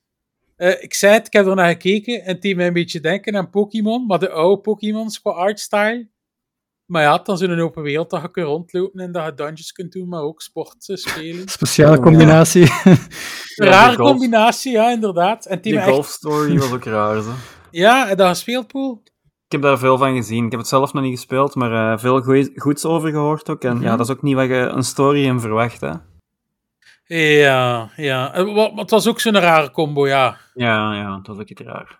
Eh, 0.56 0.82
ik 0.82 0.94
zei 0.94 1.12
het, 1.12 1.26
ik 1.26 1.32
heb 1.32 1.46
er 1.46 1.54
naar 1.54 1.68
gekeken 1.68 2.22
en 2.24 2.32
het 2.32 2.42
deed 2.42 2.56
mij 2.56 2.66
een 2.66 2.72
beetje 2.72 3.00
denken 3.00 3.36
aan 3.36 3.50
Pokémon, 3.50 4.06
maar 4.06 4.18
de 4.18 4.30
oude 4.30 4.60
Pokémons 4.60 5.20
qua 5.20 5.30
artstyle. 5.30 6.08
Maar 6.84 7.02
ja, 7.02 7.18
dan 7.18 7.34
is 7.34 7.40
het 7.40 7.50
een 7.50 7.60
open 7.60 7.82
wereld 7.82 8.10
dat 8.10 8.22
je 8.22 8.30
kunt 8.30 8.46
rondlopen 8.46 9.00
en 9.00 9.12
dat 9.12 9.24
je 9.24 9.34
dungeons 9.34 9.72
kunt 9.72 9.92
doen, 9.92 10.08
maar 10.08 10.22
ook 10.22 10.42
sport 10.42 10.88
eh, 10.88 10.96
spelen. 10.96 11.48
Speciale 11.58 12.00
combinatie. 12.00 12.62
Een 12.84 12.96
Ja, 13.64 13.64
rare 13.64 13.96
combinatie, 13.96 14.72
ja, 14.72 14.90
inderdaad. 14.90 15.46
En 15.46 15.60
Die 15.60 15.72
me 15.74 15.78
echt- 15.78 15.88
golf 15.88 16.06
story 16.08 16.58
was 16.58 16.72
ook 16.72 16.84
raar, 16.84 17.22
zo. 17.22 17.32
Ja, 17.70 18.08
je 18.08 18.14
dat 18.14 18.28
gespeeld, 18.28 18.66
Poel? 18.66 19.02
Ik 19.48 19.54
heb 19.54 19.62
daar 19.62 19.78
veel 19.78 19.98
van 19.98 20.14
gezien. 20.14 20.44
Ik 20.44 20.50
heb 20.50 20.60
het 20.60 20.68
zelf 20.68 20.92
nog 20.92 21.02
niet 21.02 21.14
gespeeld, 21.18 21.54
maar 21.54 21.92
eh, 21.92 21.98
veel 21.98 22.20
goeie- 22.22 22.52
goeds 22.56 22.84
over 22.84 23.10
gehoord 23.10 23.50
ook. 23.50 23.62
En 23.64 23.74
Mhm. 23.74 23.82
ja, 23.84 23.96
dat 23.96 24.06
is 24.08 24.12
ook 24.12 24.22
niet 24.22 24.34
wat 24.34 24.48
je 24.48 24.54
een 24.54 24.82
story 24.82 25.24
in 25.24 25.40
verwacht, 25.40 25.80
hè. 25.80 25.92
Ja, 27.06 27.90
ja. 27.96 28.34
Eh, 28.34 28.76
Het 28.76 28.90
was 28.90 29.06
ook 29.08 29.20
zo'n 29.20 29.38
rare 29.38 29.70
combo, 29.70 30.06
ja. 30.06 30.36
Ja, 30.54 30.94
ja, 30.94 31.20
dat 31.22 31.38
ook 31.40 31.48
iets 31.48 31.60
raar. 31.60 31.98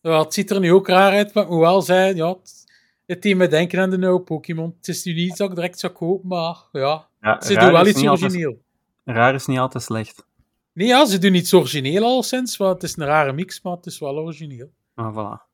Ja, 0.00 0.18
het 0.18 0.34
ziet 0.34 0.50
er 0.50 0.60
nu 0.60 0.72
ook 0.72 0.88
raar 0.88 1.12
uit, 1.12 1.34
maar 1.34 1.44
ik 1.44 1.50
moet 1.50 1.60
wel 1.60 1.82
zeggen, 1.82 2.16
ja, 2.16 2.28
het, 2.28 2.64
het 3.06 3.22
deed 3.22 3.36
me 3.36 3.48
denken 3.48 3.80
aan 3.80 3.90
de 3.90 3.98
nieuwe 3.98 4.20
Pokémon. 4.20 4.74
Het 4.76 4.88
is 4.88 5.04
nu 5.04 5.12
niet 5.14 5.36
dat 5.36 5.48
ik 5.48 5.54
direct 5.54 5.78
zou 5.78 5.92
kopen, 5.92 6.28
maar 6.28 6.56
ja, 6.72 7.06
Ja, 7.20 7.40
ze 7.40 7.54
doen 7.54 7.72
wel 7.72 7.86
iets 7.86 8.06
altijd- 8.06 8.22
origineel. 8.22 8.62
raar 9.04 9.34
is 9.34 9.46
niet 9.46 9.58
altijd 9.58 9.84
slecht. 9.84 10.26
Nee, 10.72 10.86
ja, 10.86 11.04
ze 11.06 11.18
doen 11.18 11.34
iets 11.34 11.54
origineel 11.54 12.04
al 12.04 12.22
sinds, 12.22 12.56
want 12.56 12.72
het 12.72 12.82
is 12.82 12.96
een 12.96 13.04
rare 13.04 13.32
mix, 13.32 13.62
maar 13.62 13.72
het 13.72 13.86
is 13.86 13.98
wel 13.98 14.16
origineel. 14.18 14.70
Maar 14.94 15.12
voilà. 15.12 15.48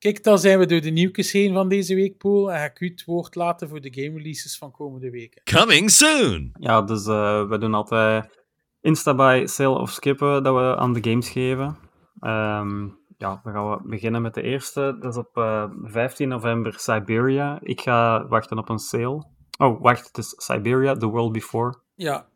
Kijk, 0.00 0.24
dan 0.24 0.38
zijn 0.38 0.58
we 0.58 0.66
door 0.66 0.80
de 0.80 0.90
nieuwtjes 0.90 1.32
heen 1.32 1.52
van 1.54 1.68
deze 1.68 1.94
week, 1.94 2.18
Poel, 2.18 2.52
en 2.52 2.58
ga 2.58 2.64
ik 2.64 2.80
u 2.80 2.88
het 2.88 3.04
woord 3.04 3.34
laten 3.34 3.68
voor 3.68 3.80
de 3.80 3.92
game 3.92 4.16
releases 4.16 4.58
van 4.58 4.70
komende 4.70 5.10
weken. 5.10 5.42
Coming 5.44 5.90
soon. 5.90 6.50
Ja, 6.58 6.82
dus 6.82 7.06
eh, 7.06 7.48
we 7.48 7.58
doen 7.58 7.74
altijd 7.74 8.44
Instabuy, 8.80 9.46
sale 9.46 9.78
of 9.78 9.90
skippen 9.90 10.42
dat 10.42 10.54
we 10.54 10.76
aan 10.76 10.92
de 10.92 11.10
games 11.10 11.28
geven. 11.28 11.78
Ehm, 12.20 12.84
ja, 13.18 13.40
dan 13.42 13.52
gaan 13.52 13.70
we 13.70 13.80
beginnen 13.84 14.22
met 14.22 14.34
de 14.34 14.42
eerste. 14.42 14.96
Dat 15.00 15.12
is 15.12 15.18
op 15.18 15.36
eh, 15.36 15.70
15 15.82 16.28
november 16.28 16.74
Siberia. 16.78 17.58
Ik 17.62 17.80
ga 17.80 18.26
wachten 18.26 18.58
op 18.58 18.68
een 18.68 18.78
sale. 18.78 19.26
Oh, 19.58 19.82
wacht, 19.82 20.06
het 20.06 20.18
is 20.18 20.34
Siberia, 20.36 20.94
The 20.94 21.06
World 21.06 21.32
Before. 21.32 21.78
Ja, 21.94 22.28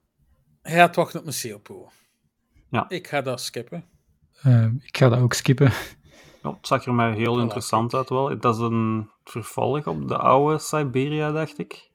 hij 0.63 0.75
gaat 0.75 0.97
wachten 0.97 1.21
op 1.21 1.27
een 1.27 1.33
sale, 1.33 1.59
Poel. 1.59 1.91
Ja. 2.71 2.89
Ik 2.89 3.09
ga 3.09 3.21
dat 3.21 3.41
skippen. 3.41 3.85
Eh, 4.43 4.65
ik 4.65 4.97
ga 4.97 5.09
dat 5.09 5.19
ook 5.19 5.35
skippen. 5.35 5.73
Ja, 6.45 6.51
het 6.51 6.67
zag 6.67 6.85
er 6.85 6.95
mij 6.95 7.13
heel 7.13 7.41
interessant 7.41 7.95
uit 7.95 8.09
wel. 8.09 8.39
Dat 8.39 8.55
is 8.55 8.61
een 8.61 9.11
vervolg 9.25 9.87
op 9.87 10.09
de 10.09 10.17
oude 10.17 10.59
Siberia, 10.59 11.33
dacht 11.33 11.59
ik. 11.59 11.91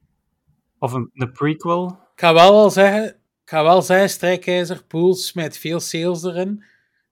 Of 0.80 0.94
een, 0.94 1.10
de 1.14 1.32
prequel. 1.32 1.88
Ik 1.88 2.20
ga 2.20 2.34
wel 2.34 2.52
al 2.52 2.70
zeggen, 2.70 3.06
ik 3.44 3.50
ga 3.50 3.64
wel 3.64 3.82
zeggen, 3.82 4.10
Strijkijzer, 4.10 4.84
Poels 4.88 5.28
smijt 5.28 5.58
veel 5.58 5.80
sales 5.80 6.24
erin. 6.24 6.64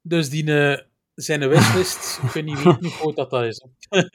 Dus 0.02 0.30
die 0.30 0.54
eh, 0.54 0.84
zijn 1.16 1.50
wishlist, 1.50 2.20
ik 2.24 2.30
weet 2.30 2.46
niet 2.46 2.64
weten 2.64 2.80
hoe 2.82 2.90
groot 2.90 3.16
dat, 3.16 3.30
dat 3.30 3.44
is. 3.44 3.66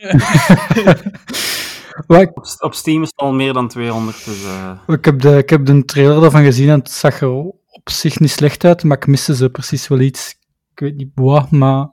Op, 2.07 2.47
op 2.59 2.75
Steam 2.75 3.03
is 3.03 3.09
het 3.09 3.21
al 3.21 3.33
meer 3.33 3.53
dan 3.53 3.69
200, 3.69 4.25
dus... 4.25 4.45
eh, 4.45 4.79
ik, 4.87 5.05
heb 5.05 5.21
de, 5.21 5.37
ik 5.37 5.51
heb 5.51 5.67
de 5.67 5.85
trailer 5.85 6.21
daarvan 6.21 6.45
gezien 6.45 6.69
en 6.69 6.79
het 6.79 6.91
zag 6.91 7.21
er 7.21 7.31
op 7.31 7.91
zich 7.91 8.19
niet 8.19 8.31
slecht 8.31 8.65
uit, 8.65 8.85
maar 8.85 8.97
ik 8.97 9.07
miste 9.07 9.35
ze 9.35 9.51
precies 9.51 9.89
wel 9.89 10.01
iets. 10.01 10.39
Ik 10.73 10.81
weet 10.81 10.97
niet 10.97 11.11
wat, 11.15 11.51
maar 11.51 11.91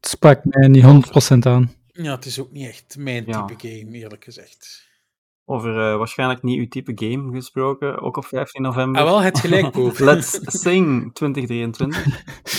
het 0.00 0.08
sprak 0.10 0.40
mij 0.44 0.68
niet 0.68 0.84
100% 1.34 1.38
aan. 1.38 1.72
Ja, 1.86 2.14
het 2.14 2.26
is 2.26 2.40
ook 2.40 2.50
niet 2.52 2.68
echt 2.68 2.96
mijn 2.98 3.24
Ja. 3.26 3.44
type 3.44 3.68
game, 3.68 3.96
eerlijk 3.96 4.24
gezegd. 4.24 4.86
Over 5.44 5.70
eh, 5.90 5.96
waarschijnlijk 5.96 6.42
niet 6.42 6.58
uw 6.58 6.68
type 6.68 6.92
game 6.94 7.32
gesproken, 7.32 8.00
ook 8.00 8.16
op 8.16 8.24
15 8.26 8.62
november. 8.62 9.00
Ah, 9.02 9.06
wel, 9.08 9.20
het 9.22 9.38
gelijk. 9.40 9.76
Let's 9.98 10.38
Sing 10.42 11.14
2023. 11.14 12.06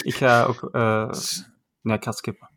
ik 0.02 0.16
ga 0.16 0.44
ook... 0.44 0.70
eh, 0.72 1.12
nee, 1.82 1.96
ik 1.98 2.04
ga 2.04 2.12
skippen. 2.12 2.50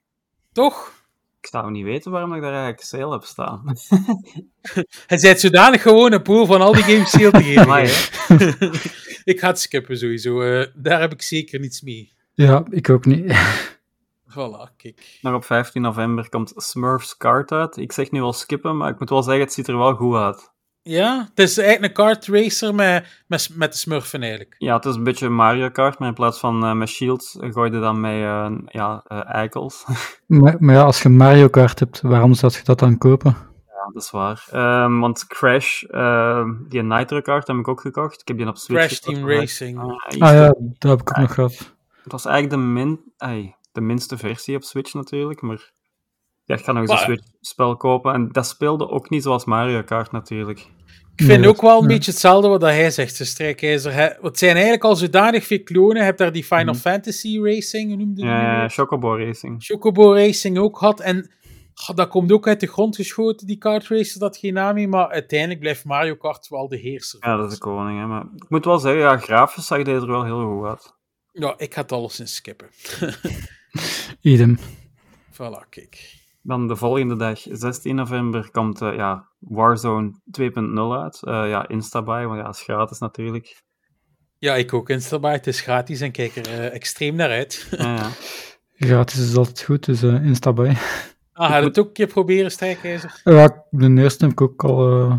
Toch? 0.52 1.00
Ik 1.40 1.48
zou 1.48 1.70
niet 1.70 1.84
weten 1.84 2.10
waarom 2.10 2.34
ik 2.34 2.40
daar 2.40 2.50
eigenlijk 2.52 2.82
sale 2.82 3.12
heb 3.12 3.22
staan. 3.24 3.62
Hij 5.06 5.18
zei 5.18 5.38
zodanig 5.38 5.82
gewoon 5.82 6.12
een 6.12 6.22
pool 6.22 6.46
van 6.46 6.60
al 6.60 6.72
die 6.72 6.82
games 6.82 7.10
sale 7.10 7.30
te 7.30 7.42
geven. 7.42 7.62
Amai, 7.62 7.84
ik 9.32 9.40
ga 9.40 9.46
het 9.48 9.60
skippen 9.60 9.98
sowieso. 9.98 10.40
eh, 10.42 10.66
daar 10.74 11.00
heb 11.00 11.12
ik 11.12 11.22
zeker 11.22 11.60
niets 11.60 11.80
mee. 11.80 12.12
Ja, 12.34 12.64
ik 12.70 12.90
ook 12.90 13.04
niet. 13.04 13.36
Voilà, 14.32 14.76
kijk. 14.76 15.18
Nog 15.22 15.34
op 15.34 15.44
15 15.44 15.82
november 15.82 16.28
komt 16.28 16.52
Smurfs 16.56 17.16
Kart 17.16 17.52
uit. 17.52 17.76
Ik 17.76 17.92
zeg 17.92 18.10
nu 18.10 18.20
wel 18.20 18.32
skippen, 18.32 18.76
maar 18.76 18.90
ik 18.90 18.98
moet 18.98 19.10
wel 19.10 19.22
zeggen, 19.22 19.42
het 19.44 19.52
ziet 19.52 19.68
er 19.68 19.78
wel 19.78 19.94
goed 19.94 20.16
uit. 20.16 20.50
Ja, 20.84 21.26
het 21.28 21.38
is 21.38 21.58
eigenlijk 21.58 21.98
een 21.98 22.04
kart 22.04 22.26
racer 22.26 22.74
met, 22.74 23.22
met, 23.26 23.48
met 23.54 23.72
de 23.72 23.78
smurfen 23.78 24.20
eigenlijk. 24.20 24.54
Ja, 24.58 24.74
het 24.76 24.84
is 24.84 24.94
een 24.94 25.02
beetje 25.04 25.28
Mario 25.28 25.68
Kart, 25.70 25.98
maar 25.98 26.08
in 26.08 26.14
plaats 26.14 26.38
van 26.38 26.64
eh, 26.64 26.72
met 26.72 26.88
shields 26.88 27.36
gooi 27.40 27.70
je 27.72 27.80
dan 27.80 28.00
met 28.00 28.12
eh, 28.12 28.50
ja, 28.66 29.04
eh, 29.06 29.34
eikels. 29.34 29.84
Maar, 30.26 30.56
maar 30.58 30.74
ja, 30.74 30.82
als 30.82 31.02
je 31.02 31.08
Mario 31.08 31.48
Kart 31.48 31.78
hebt, 31.78 32.00
waarom 32.00 32.34
zou 32.34 32.52
je 32.52 32.60
dat 32.64 32.78
dan 32.78 32.98
kopen? 32.98 33.36
ja, 33.66 33.90
dat 33.92 34.02
is 34.02 34.10
waar. 34.10 34.44
Ehm, 34.50 34.98
want 34.98 35.26
Crash, 35.26 35.82
ehm, 35.82 36.48
die 36.68 36.82
Nitro 36.82 37.20
Kart 37.20 37.46
heb 37.46 37.56
ik 37.56 37.68
ook 37.68 37.80
gekocht. 37.80 38.20
Ik 38.20 38.28
heb 38.28 38.36
die 38.36 38.46
op 38.48 38.56
Switch 38.56 38.86
Crash 38.86 38.94
gekocht, 38.98 39.14
Team 39.16 39.26
maar- 39.28 39.36
Racing. 39.36 39.78
Ah, 39.78 39.88
Ah 40.28 40.34
ja, 40.34 40.48
te- 40.50 40.72
dat 40.78 40.90
heb 40.90 41.00
ik 41.00 41.10
ook 41.10 41.16
nog 41.16 41.34
gehad. 41.34 41.74
Het 42.02 42.12
was 42.12 42.24
eigenlijk 42.24 42.54
de, 42.62 42.68
min, 42.68 43.00
ai, 43.16 43.54
de 43.72 43.80
minste 43.80 44.16
versie 44.18 44.56
op 44.56 44.62
Switch 44.62 44.94
natuurlijk, 44.94 45.40
maar 45.40 45.72
ja, 46.44 46.54
ik 46.54 46.64
ga 46.64 46.72
nog 46.72 46.80
eens 46.82 46.90
Maar- 46.90 47.08
een 47.08 47.16
Switch-spel 47.16 47.76
kopen. 47.76 48.12
En 48.14 48.28
dat 48.32 48.46
speelde 48.46 48.88
ook 48.88 49.10
niet 49.10 49.22
zoals 49.22 49.44
Mario 49.44 49.82
Kart 49.82 50.12
natuurlijk. 50.12 50.58
Ik 51.16 51.24
vind 51.24 51.40
Nee, 51.40 51.48
ook 51.48 51.60
wel 51.60 51.80
een 51.80 51.86
beetje 51.86 52.10
hetzelfde 52.10 52.48
wat 52.48 52.60
dat 52.60 52.70
hij 52.70 52.90
zegt, 52.90 53.18
de 53.18 53.24
strijkijzer. 53.24 53.92
Hij- 53.92 54.18
Het 54.20 54.38
zijn 54.38 54.52
eigenlijk 54.52 54.84
al 54.84 54.96
zodanig 54.96 55.44
veel 55.46 55.62
klonen. 55.62 55.96
Je 55.96 56.02
hebt 56.02 56.18
daar 56.18 56.32
die 56.32 56.44
Final 56.44 56.74
Fantasy 56.74 57.38
Racing, 57.42 57.96
noemde 57.98 58.22
Mhm. 58.24 58.30
Ja? 58.32 58.68
Chocobo 58.68 59.16
Racing. 59.16 59.62
Chocobo 59.64 60.12
Racing 60.14 60.58
ook 60.58 60.78
gehad. 60.78 61.00
En 61.00 61.30
dat 61.94 62.08
komt 62.08 62.32
ook 62.32 62.46
uit 62.48 62.60
de 62.60 62.66
grond 62.66 62.96
geschoten, 62.96 63.46
die 63.46 63.58
kart 63.58 63.88
racer, 63.88 64.20
dat 64.20 64.36
geen 64.36 64.54
naam 64.54 64.76
heeft. 64.76 64.88
Maar 64.90 65.08
uiteindelijk 65.08 65.60
blijft 65.60 65.84
Mario 65.84 66.14
Kart 66.16 66.48
wel 66.48 66.68
de 66.68 66.76
heerser. 66.78 67.18
Ja, 67.22 67.36
dat 67.36 67.46
is 67.52 67.58
de 67.58 67.64
koning. 67.64 67.98
Hè. 68.00 68.06
Maar 68.06 68.24
ik 68.36 68.48
moet 68.48 68.64
wel 68.64 68.78
zeggen, 68.78 69.00
ja, 69.00 69.16
grafisch 69.16 69.66
zag 69.66 69.82
deze 69.82 70.00
er 70.00 70.06
wel 70.06 70.24
heel 70.24 70.56
goed 70.56 70.68
uit. 70.68 70.94
Ja, 71.32 71.54
ik 71.56 71.74
ga 71.74 71.80
het 71.80 71.92
alles 71.92 72.20
in 72.20 72.28
skippen. 72.28 72.68
Idem. 74.20 74.58
voilà, 75.32 75.68
kijk. 75.68 76.20
Dan 76.42 76.68
de 76.68 76.76
volgende 76.76 77.16
dag, 77.16 77.40
16 77.50 77.94
november, 77.94 78.50
komt 78.50 78.80
eh, 78.80 78.94
ja, 78.96 79.28
Warzone 79.38 80.12
2.0 80.40 81.02
uit. 81.02 81.22
Eh, 81.22 81.48
ja, 81.48 81.68
Instabuy, 81.68 82.26
want 82.26 82.38
ja, 82.38 82.44
dat 82.44 82.54
is 82.54 82.62
gratis 82.62 82.98
natuurlijk. 82.98 83.62
Ja, 84.38 84.54
ik 84.54 84.72
ook 84.72 84.88
Instabuy. 84.88 85.32
Het 85.32 85.46
is 85.46 85.60
gratis 85.60 86.00
en 86.00 86.10
kijk 86.10 86.36
er 86.36 86.46
eh, 86.46 86.74
extreem 86.74 87.14
naar 87.14 87.30
uit. 87.30 87.66
Ja, 87.70 87.94
ja. 87.94 88.10
Gratis 88.88 89.18
is 89.18 89.36
altijd 89.36 89.62
goed, 89.62 89.84
dus 89.84 90.02
eh 90.02 90.24
Instabuy. 90.24 90.76
Ah, 91.32 91.48
je 91.48 91.64
het 91.64 91.78
ook 91.78 91.86
een 91.86 91.92
keer 91.92 92.06
proberen, 92.06 92.50
Strijkijzer? 92.50 93.20
Ja, 93.24 93.64
de 93.70 93.94
eerste 93.96 94.24
heb 94.24 94.32
ik 94.32 94.40
ook 94.40 94.64
al 94.64 94.90
eh, 94.90 95.18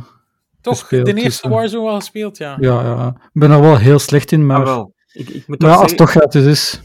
Toch, 0.62 0.80
gespeeld, 0.80 1.06
de 1.06 1.14
dus, 1.14 1.24
eerste 1.24 1.50
Warzone 1.50 1.84
wel 1.84 1.96
gespeeld, 1.96 2.38
ja. 2.38 2.58
Ja, 2.60 2.82
ja. 2.82 3.08
Ik 3.08 3.40
ben 3.42 3.52
er 3.52 3.62
wel 3.62 3.78
heel 3.78 4.00
slecht 4.00 4.32
in, 4.32 4.46
maar, 4.46 4.58
Maar 4.58 4.66
wel. 4.66 4.94
Ik, 5.14 5.30
ik 5.30 5.48
moet 5.48 5.62
maar 5.62 5.72
toch 5.72 5.82
als 5.82 5.92
het 5.92 6.00
zeggen, 6.00 6.22
toch 6.22 6.32
gratis 6.32 6.46
is. 6.46 6.82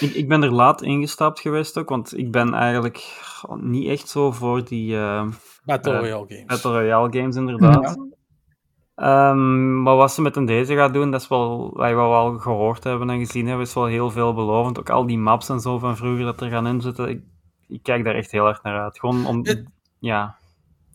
Ik, 0.00 0.14
ik 0.14 0.28
ben 0.28 0.42
er 0.42 0.52
laat 0.52 0.82
ingestapt 0.82 1.40
geweest 1.40 1.78
ook, 1.78 1.88
want 1.88 2.16
ik 2.18 2.30
ben 2.30 2.54
eigenlijk 2.54 3.22
niet 3.60 3.88
echt 3.88 4.08
zo 4.08 4.32
voor 4.32 4.64
die 4.64 4.96
eh, 4.96 5.26
Battle 5.64 5.92
Eh, 5.92 5.98
Royale 5.98 6.24
games. 6.28 6.44
Battle 6.46 6.70
Royale 6.72 7.18
games 7.18 7.36
inderdaad. 7.36 7.98
Ehm, 8.94 9.82
maar 9.82 9.96
wat 9.96 10.12
ze 10.12 10.22
met 10.22 10.36
een 10.36 10.44
deze 10.44 10.74
gaat 10.74 10.92
doen, 10.92 11.10
dat 11.10 11.20
is 11.20 11.28
wel, 11.28 11.70
wat 11.74 11.90
we 11.90 11.96
al 11.96 12.38
gehoord 12.38 12.84
hebben 12.84 13.10
en 13.10 13.18
gezien 13.18 13.46
hebben, 13.46 13.66
is 13.66 13.74
wel 13.74 13.86
heel 13.86 14.10
veelbelovend. 14.10 14.78
Ook 14.78 14.90
al 14.90 15.06
die 15.06 15.18
maps 15.18 15.48
en 15.48 15.60
zo 15.60 15.78
van 15.78 15.96
vroeger 15.96 16.24
dat 16.24 16.40
er 16.40 16.50
gaan 16.50 16.66
inzitten, 16.66 17.08
ik, 17.08 17.20
ik 17.68 17.82
kijk 17.82 18.04
daar 18.04 18.14
echt 18.14 18.30
heel 18.30 18.46
erg 18.48 18.62
naar 18.62 18.80
uit. 18.82 18.98
Gewoon 18.98 19.26
om, 19.26 19.38
Het- 19.42 19.64
ja, 19.98 20.36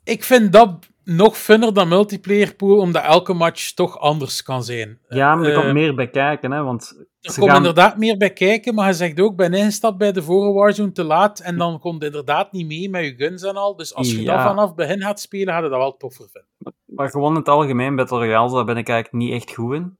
Ik 0.03 0.23
vind 0.23 0.51
dat 0.53 0.89
nog 1.03 1.37
funner 1.37 1.73
dan 1.73 1.87
multiplayer 1.87 2.55
pool, 2.55 2.77
omdat 2.77 3.03
elke 3.03 3.33
match 3.33 3.71
toch 3.73 3.99
anders 3.99 4.43
kan 4.43 4.63
zijn. 4.63 4.99
ja 5.09 5.35
maar 5.35 5.45
er 5.45 5.53
Eh, 5.53 5.59
komt 5.61 5.73
meer 5.73 5.95
bij 5.95 6.09
kijken, 6.09 6.51
hè, 6.51 6.63
want 6.63 6.95
Er 7.21 7.33
komt 7.33 7.47
gaan... 7.47 7.57
inderdaad 7.57 7.97
meer 7.97 8.17
bij 8.17 8.33
kijken, 8.33 8.73
maar 8.75 8.87
je 8.87 8.93
zegt 8.93 9.19
ook, 9.19 9.35
ben 9.35 9.53
ingestapt 9.53 9.97
bij 9.97 10.11
de 10.11 10.23
vorige 10.23 10.53
Warzone 10.53 10.91
te 10.91 11.03
laat 11.03 11.39
en 11.39 11.57
dan 11.57 11.79
komt 11.79 12.03
inderdaad 12.03 12.51
niet 12.51 12.67
mee 12.67 12.89
met 12.89 13.03
je 13.03 13.15
guns 13.15 13.43
en 13.43 13.55
al. 13.55 13.75
Dus 13.75 13.93
als 13.95 14.11
je 14.11 14.21
Ja. 14.21 14.33
dat 14.35 14.45
vanaf 14.45 14.75
begin 14.75 15.01
gaat 15.01 15.19
spelen, 15.19 15.53
gaat 15.53 15.63
je 15.63 15.69
dat 15.69 15.79
wel 15.79 15.97
toffer 15.97 16.25
vinden. 16.31 16.75
Maar 16.85 17.09
gewoon 17.09 17.29
in 17.31 17.37
het 17.37 17.49
algemeen, 17.49 17.95
Battle 17.95 18.17
Royale, 18.17 18.53
daar 18.53 18.65
ben 18.65 18.77
ik 18.77 18.89
eigenlijk 18.89 19.23
niet 19.25 19.33
echt 19.41 19.53
goed 19.53 19.73
in. 19.73 19.97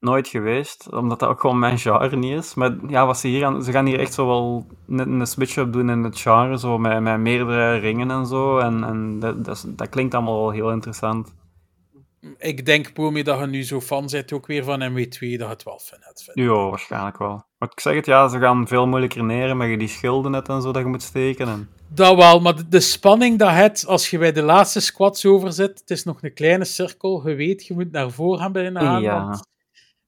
Nooit 0.00 0.28
geweest, 0.28 0.92
omdat 0.92 1.20
dat 1.20 1.28
ook 1.28 1.40
gewoon 1.40 1.58
mijn 1.58 1.78
genre 1.78 2.16
niet 2.16 2.38
is. 2.38 2.54
Maar 2.54 2.76
ja, 2.88 3.06
wat 3.06 3.18
ze 3.18 3.28
hier 3.28 3.44
aan... 3.44 3.64
Ze 3.64 3.72
gaan 3.72 3.86
hier 3.86 3.98
echt 3.98 4.14
zo 4.14 4.26
wel 4.26 4.66
een, 4.88 4.98
een 5.20 5.26
switch-up 5.26 5.72
doen 5.72 5.90
in 5.90 6.02
het 6.02 6.20
genre, 6.20 6.58
zo 6.58 6.78
met, 6.78 7.00
met 7.00 7.18
meerdere 7.18 7.76
ringen 7.76 8.10
en 8.10 8.26
zo. 8.26 8.58
En, 8.58 8.84
en 8.84 9.18
dat, 9.18 9.66
dat, 9.66 9.88
klinkt 9.88 10.14
allemaal 10.14 10.40
wel 10.40 10.50
heel 10.50 10.70
interessant. 10.70 11.34
Ik 12.38 12.66
denk, 12.66 12.92
Poelme, 12.92 13.24
dat 13.24 13.38
je 13.38 13.46
nu 13.46 13.62
zo 13.62 13.80
fan 13.80 14.06
bent 14.10 14.32
ook 14.32 14.46
weer 14.46 14.64
van 14.64 14.90
MW2, 14.90 15.08
dat 15.08 15.20
je 15.20 15.44
het 15.44 15.62
wel 15.62 15.80
vinden. 15.82 16.54
Ja, 16.54 16.68
waarschijnlijk 16.68 17.18
wel. 17.18 17.44
Maar 17.58 17.68
ik 17.72 17.80
zeg 17.80 17.94
het, 17.94 18.06
ja, 18.06 18.28
ze 18.28 18.38
gaan 18.38 18.68
veel 18.68 18.86
moeilijker 18.86 19.24
neer 19.24 19.56
met 19.56 19.68
je 19.68 19.78
die 19.78 19.88
schilden 19.88 20.30
net 20.30 20.48
en 20.48 20.62
zo 20.62 20.72
dat 20.72 20.82
je 20.82 20.88
moet 20.88 21.02
steken. 21.02 21.48
En... 21.48 21.68
Dat 21.88 22.16
wel, 22.16 22.40
maar 22.40 22.56
de, 22.56 22.68
de 22.68 22.80
spanning 22.80 23.38
dat 23.38 23.50
het, 23.50 23.84
als 23.86 24.10
je 24.10 24.18
bij 24.18 24.32
de 24.32 24.42
laatste 24.42 24.80
squads 24.80 25.26
over 25.26 25.52
zit, 25.52 25.80
het 25.80 25.90
is 25.90 26.04
nog 26.04 26.22
een 26.22 26.34
kleine 26.34 26.64
cirkel, 26.64 27.28
je 27.28 27.34
weet, 27.34 27.66
je 27.66 27.74
moet 27.74 27.92
naar 27.92 28.10
voren 28.10 28.40
gaan 28.40 28.54
gaan. 28.54 29.02
Ja. 29.02 29.24
want 29.24 29.46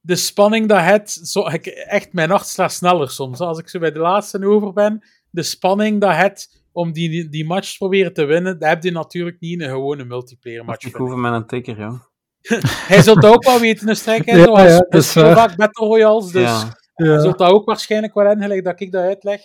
De 0.09 0.17
spanning 0.17 0.69
dat 0.69 0.81
het, 0.81 1.11
zo, 1.11 1.47
ik, 1.49 1.67
echt, 1.67 2.13
mijn 2.13 2.31
hart 2.31 2.47
slaat 2.47 2.73
sneller 2.73 3.11
soms. 3.11 3.41
Als 3.41 3.59
ik 3.59 3.69
zo 3.69 3.79
bij 3.79 3.93
de 3.93 3.99
laatste 3.99 4.47
over 4.47 4.73
ben, 4.73 5.03
de 5.31 5.43
spanning 5.43 6.01
dat 6.01 6.17
het 6.17 6.63
om 6.73 6.93
die, 6.93 7.29
die 7.29 7.47
match 7.47 7.71
te 7.71 7.77
proberen 7.77 8.13
te 8.13 8.25
winnen, 8.25 8.59
dat 8.59 8.69
heb 8.69 8.83
je 8.83 8.91
natuurlijk 8.91 9.37
niet 9.41 9.53
in 9.53 9.63
een 9.63 9.71
gewone 9.71 10.05
multiplayer 10.05 10.65
match. 10.65 10.87
Ik 10.87 10.95
hoef 10.95 11.15
met 11.15 11.33
een 11.33 11.47
tikker, 11.47 11.79
joh. 11.79 12.01
Hij 12.89 13.03
zult 13.03 13.23
dat 13.23 13.33
ook 13.35 13.45
wel 13.45 13.61
weten, 13.61 13.89
een 13.89 13.97
strijk. 13.97 14.25
Ja, 14.31 14.43
zoals 14.45 14.59
ja, 14.61 14.65
hij 14.67 14.77
dat 14.79 14.95
is 14.95 15.11
speelt 15.11 15.27
waar. 15.27 15.35
vaak 15.37 15.57
Battle 15.57 15.87
Royales, 15.87 16.31
dus 16.31 16.43
ja. 16.43 16.77
hij 16.95 17.07
Ja. 17.09 17.21
zult 17.21 17.39
dat 17.39 17.51
ook 17.51 17.65
waarschijnlijk 17.67 18.15
wel 18.15 18.31
in, 18.31 18.41
gelijk 18.43 18.65
dat 18.65 18.81
ik 18.81 18.93
dat 18.93 19.03
uitleg. 19.03 19.41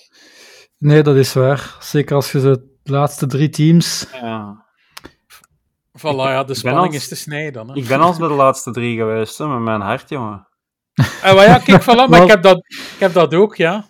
Nee, 0.77 1.03
dat 1.03 1.15
is 1.15 1.33
waar. 1.33 1.75
Zeker 1.79 2.15
als 2.15 2.31
je 2.31 2.39
de 2.39 2.77
laatste 2.83 3.25
drie 3.27 3.49
teams... 3.49 4.07
ja. 4.11 4.65
Voilà, 5.99 6.03
ja, 6.03 6.43
de 6.43 6.53
spanning 6.53 6.85
als- 6.85 6.95
is 6.95 7.07
te 7.07 7.15
snijden. 7.15 7.53
Dan, 7.53 7.69
hè. 7.69 7.75
Ik 7.75 7.87
ben 7.87 7.99
al 7.99 8.07
eens 8.07 8.17
bij 8.17 8.27
de 8.27 8.33
laatste 8.33 8.71
drie 8.71 8.97
geweest, 8.97 9.37
hè, 9.37 9.47
met 9.47 9.59
mijn 9.59 9.81
hart, 9.81 10.09
jongen. 10.09 10.47
En 11.23 11.35
maar 11.35 11.45
ja, 11.45 11.57
kijk, 11.57 11.81
voilà, 11.81 12.09
maar 12.09 12.21
ik 12.23 12.29
heb, 12.29 12.41
dat, 12.41 12.57
ik 12.67 12.95
heb 12.99 13.13
dat 13.13 13.33
ook, 13.33 13.55
ja. 13.55 13.85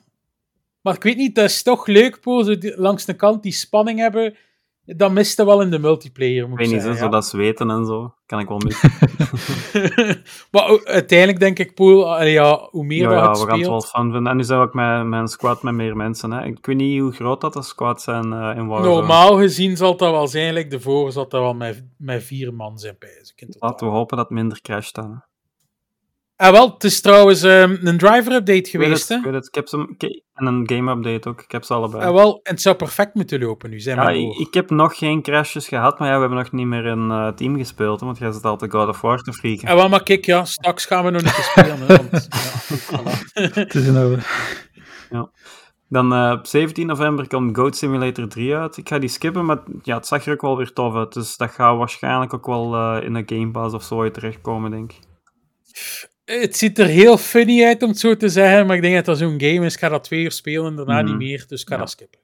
Maar 0.82 0.96
ik 0.96 1.04
weet 1.04 1.18
niet, 1.18 1.36
dat 1.36 1.46
is 1.46 1.64
toch 1.64 1.88
leuk, 1.88 2.20
Poel, 2.22 2.44
zo 2.44 2.58
die- 2.58 2.78
langs 2.78 3.06
de 3.06 3.14
kant 3.14 3.44
die 3.44 3.52
spanning 3.52 4.00
hebben. 4.00 4.36
Dat 4.86 5.12
miste 5.12 5.46
wel 5.46 5.62
in 5.62 5.70
de 5.70 5.80
multiplayer, 5.80 6.44
Ik 6.44 6.50
moet 6.50 6.58
weet 6.58 6.68
ik 6.68 6.74
niet, 6.74 6.82
hè, 6.82 6.88
zeggen. 6.88 7.06
zo 7.06 7.12
dat 7.12 7.26
zweten 7.26 7.70
en 7.70 7.86
zo. 7.86 8.14
Kan 8.26 8.40
ik 8.40 8.48
wel 8.48 8.58
missen. 8.58 8.92
ja. 9.18 9.28
maar 10.52 10.72
u- 10.72 10.82
uiteindelijk 10.86 11.40
denk 11.40 11.60
ik, 11.60 11.74
Poel, 11.76 12.18
eh, 12.20 12.34
ja, 12.34 12.68
hoe 12.72 12.86
meer 12.86 13.02
Ja, 13.02 13.08
dat 13.10 13.18
ja, 13.24 13.30
het 13.30 13.40
we 13.40 13.46
gaan 13.48 13.60
het 13.60 13.68
wel 13.68 13.82
fun 13.82 14.12
vinden. 14.12 14.28
En 14.32 14.38
nu 14.38 14.44
zijn 14.44 14.60
we 14.60 14.66
ook 14.66 14.74
met, 14.74 15.06
met 15.06 15.20
een 15.20 15.28
squad 15.28 15.64
met 15.64 15.74
meer 15.74 15.96
mensen. 15.96 16.32
Hè. 16.32 16.46
Ik 16.46 16.66
weet 16.66 16.76
niet 16.76 17.00
hoe 17.00 17.12
groot 17.12 17.42
dat 17.42 17.54
de 17.54 17.62
squads 17.62 18.04
zijn 18.04 18.34
eh, 18.34 18.54
in 18.58 18.68
Warzone. 18.68 18.96
Normaal 18.96 19.38
gezien 19.38 19.78
zal 19.78 19.98
dat 19.98 20.12
wel 20.12 20.28
zijn, 20.28 20.54
like 20.54 20.70
de 20.70 20.80
vorige 20.80 21.12
zal 21.12 21.28
dat 21.28 21.42
wel 21.42 21.54
met, 21.54 21.84
met 21.98 22.24
vier 22.24 22.54
man 22.54 22.78
zijn, 22.80 22.96
ik, 23.00 23.34
totaal. 23.52 23.70
Laten 23.70 23.88
we 23.88 23.94
hopen 23.94 24.18
dat 24.18 24.26
het 24.30 24.36
minder 24.38 24.62
crasht 24.62 24.96
dan. 24.96 25.12
hè. 25.12 25.18
Ah, 26.44 26.52
wel, 26.52 26.74
het 26.74 26.84
is 26.84 27.02
trouwens 27.02 27.42
ehm, 27.44 27.78
een 27.82 27.98
driver-update 27.98 28.54
Ik 28.54 28.72
weet 28.72 28.72
geweest, 28.72 29.00
het, 29.02 29.10
hè? 29.10 29.16
ik 29.16 29.24
weet 29.24 29.34
het. 29.34 29.48
Ik 29.48 29.56
heb 29.56 29.68
ze, 29.68 29.94
ik- 29.98 30.22
en 30.34 30.46
een 30.46 30.70
game-update 30.70 31.30
ook. 31.30 31.42
Ik 31.42 31.52
heb 31.52 31.64
ze 31.64 31.74
allebei. 31.74 32.04
Ah, 32.06 32.14
wel, 32.14 32.40
en 32.44 32.52
het 32.52 32.62
zou 32.62 32.76
perfect 32.76 33.14
moeten 33.14 33.40
lopen 33.40 33.70
nu, 33.70 33.80
zijn 33.80 33.98
ja, 33.98 34.10
ik, 34.10 34.38
ik 34.38 34.54
heb 34.54 34.70
nog 34.70 34.98
geen 34.98 35.22
crashes 35.22 35.68
gehad, 35.68 36.00
maar 36.00 36.08
ja, 36.08 36.14
we 36.14 36.20
hebben 36.20 36.38
nog 36.38 36.52
niet 36.52 36.66
meer 36.66 36.86
in 36.86 37.12
eh, 37.12 37.28
team 37.28 37.58
gespeeld. 37.58 38.00
Hè, 38.00 38.06
want 38.06 38.18
jij 38.18 38.32
zit 38.32 38.44
altijd 38.44 38.72
God 38.72 38.88
of 38.88 39.02
War 39.02 39.18
te 39.22 39.34
freaken. 39.34 39.68
Ah, 39.68 39.76
wel, 39.76 39.90
maar 39.90 40.04
kijk, 40.04 40.26
ja, 40.26 40.46
straks 40.46 40.86
gaan 40.86 41.04
we 41.06 41.10
nog 41.12 41.22
niet 41.22 41.32
spelen. 41.32 41.78
Hè, 41.80 41.86
want, 41.96 42.28
ja. 43.34 43.50
Het 43.62 43.76
is 43.76 43.88
in 43.88 43.98
orde. 43.98 44.20
Dan 45.90 46.14
eh, 46.14 46.32
op 46.40 46.46
17 46.46 46.88
november 46.88 47.28
komt 47.28 47.58
Goat 47.58 47.76
Simulator 47.78 48.28
3 48.28 48.56
uit. 48.56 48.78
Ik 48.78 48.88
ga 48.88 49.00
die 49.00 49.10
skippen, 49.10 49.46
maar 49.46 49.64
ja, 49.82 49.96
het 49.96 50.08
zag 50.08 50.26
er 50.26 50.34
ook 50.34 50.42
wel 50.42 50.58
weer 50.58 50.74
tof 50.74 50.96
uit. 50.96 51.14
Dus 51.14 51.38
dat 51.38 51.52
gaat 51.52 51.78
waarschijnlijk 51.78 52.34
ook 52.34 52.46
wel 52.46 52.76
eh, 52.76 53.04
in 53.06 53.16
een 53.16 53.24
Game 53.26 53.52
Pass 53.52 53.74
of 53.76 53.84
zo 53.84 54.12
terechtkomen, 54.12 54.72
denk 54.72 54.92
ik. 54.92 55.00
Het 56.26 56.58
ziet 56.58 56.80
er 56.80 56.86
heel 56.86 57.18
funny 57.18 57.64
uit, 57.64 57.84
om 57.84 57.90
het 57.90 58.00
zo 58.00 58.18
te 58.18 58.30
zeggen, 58.30 58.66
maar 58.66 58.76
ik 58.76 58.82
denk 58.82 58.96
dat 58.96 59.06
dat 59.06 59.18
zo'n 59.18 59.40
game 59.42 59.66
is. 59.66 59.74
Ik 59.74 59.80
ga 59.80 59.90
dat 59.90 60.04
twee 60.04 60.24
uur 60.24 60.32
spelen 60.32 60.66
en 60.66 60.76
daarna 60.76 61.02
Mhm. 61.02 61.06
niet 61.06 61.18
meer, 61.18 61.46
dus 61.48 61.62
ik 61.62 61.68
ga 61.68 61.74
Ja. 61.74 61.80
dat 61.80 61.90
skippen. 61.90 62.20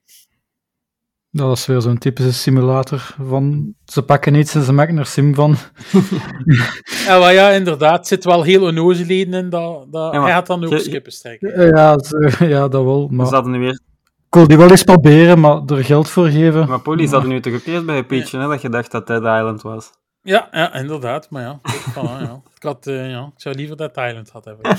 Dat 1.32 1.58
is 1.58 1.66
weer 1.66 1.82
zo'n 1.82 1.98
typische 1.98 2.34
simulator 2.34 3.16
van... 3.28 3.74
Ze 3.86 4.02
pakken 4.02 4.36
iets 4.36 4.56
en 4.56 4.64
ze 4.64 4.74
maken 4.74 4.98
er 4.98 5.06
sim 5.06 5.36
van. 5.36 5.56
Ja, 7.06 7.20
maar 7.20 7.34
ja, 7.34 7.50
inderdaad, 7.50 7.98
het 7.98 8.08
zit 8.08 8.24
wel 8.24 8.44
heel 8.44 8.64
onnozelheden 8.64 9.34
in, 9.34 9.50
dat, 9.50 9.92
dat, 9.92 10.14
Ja, 10.14 10.20
maar 10.20 10.28
hij 10.28 10.32
gaat 10.38 10.48
dan 10.48 10.64
ook 10.66 10.72
je- 10.72 10.80
skippen 10.80 11.12
strijken. 11.12 11.54
Eh, 11.54 11.70
Ja, 11.70 11.98
ja 12.56 12.68
dat 12.68 12.84
wel. 12.84 13.08
Maar 13.12 13.28
Ze 13.28 13.34
hadden 13.34 13.52
nu 13.52 13.60
weer... 13.60 13.80
ik 14.28 14.36
wil 14.36 14.48
die 14.48 14.58
wel 14.58 14.70
eens 14.72 14.84
proberen, 14.84 15.40
maar 15.40 15.62
er 15.66 15.84
geld 15.86 16.10
voor 16.10 16.28
geven. 16.28 16.68
Maar 16.68 16.82
Polly 16.82 17.08
zat 17.08 17.26
nu 17.26 17.40
toch 17.40 17.54
ook 17.54 17.66
eerst 17.66 17.86
bij 17.86 18.04
pitchen, 18.06 18.40
hè, 18.42 18.48
dat 18.48 18.62
je 18.62 18.70
dacht 18.70 18.92
dat 18.92 19.08
Dead 19.08 19.22
Island 19.22 19.62
was. 19.62 19.90
Ja, 20.22 20.48
ja, 20.52 20.74
inderdaad, 20.74 21.30
maar 21.30 21.42
ja, 21.42 21.60
ja. 21.96 22.42
Ik, 22.56 22.64
had, 22.64 22.88
eh, 22.88 23.10
ja. 23.10 23.32
ik 23.36 23.42
zou 23.42 23.56
liever 23.56 23.78
dat 23.78 23.94
Thailand 23.94 24.30
had 24.30 24.46
hebben. 24.46 24.78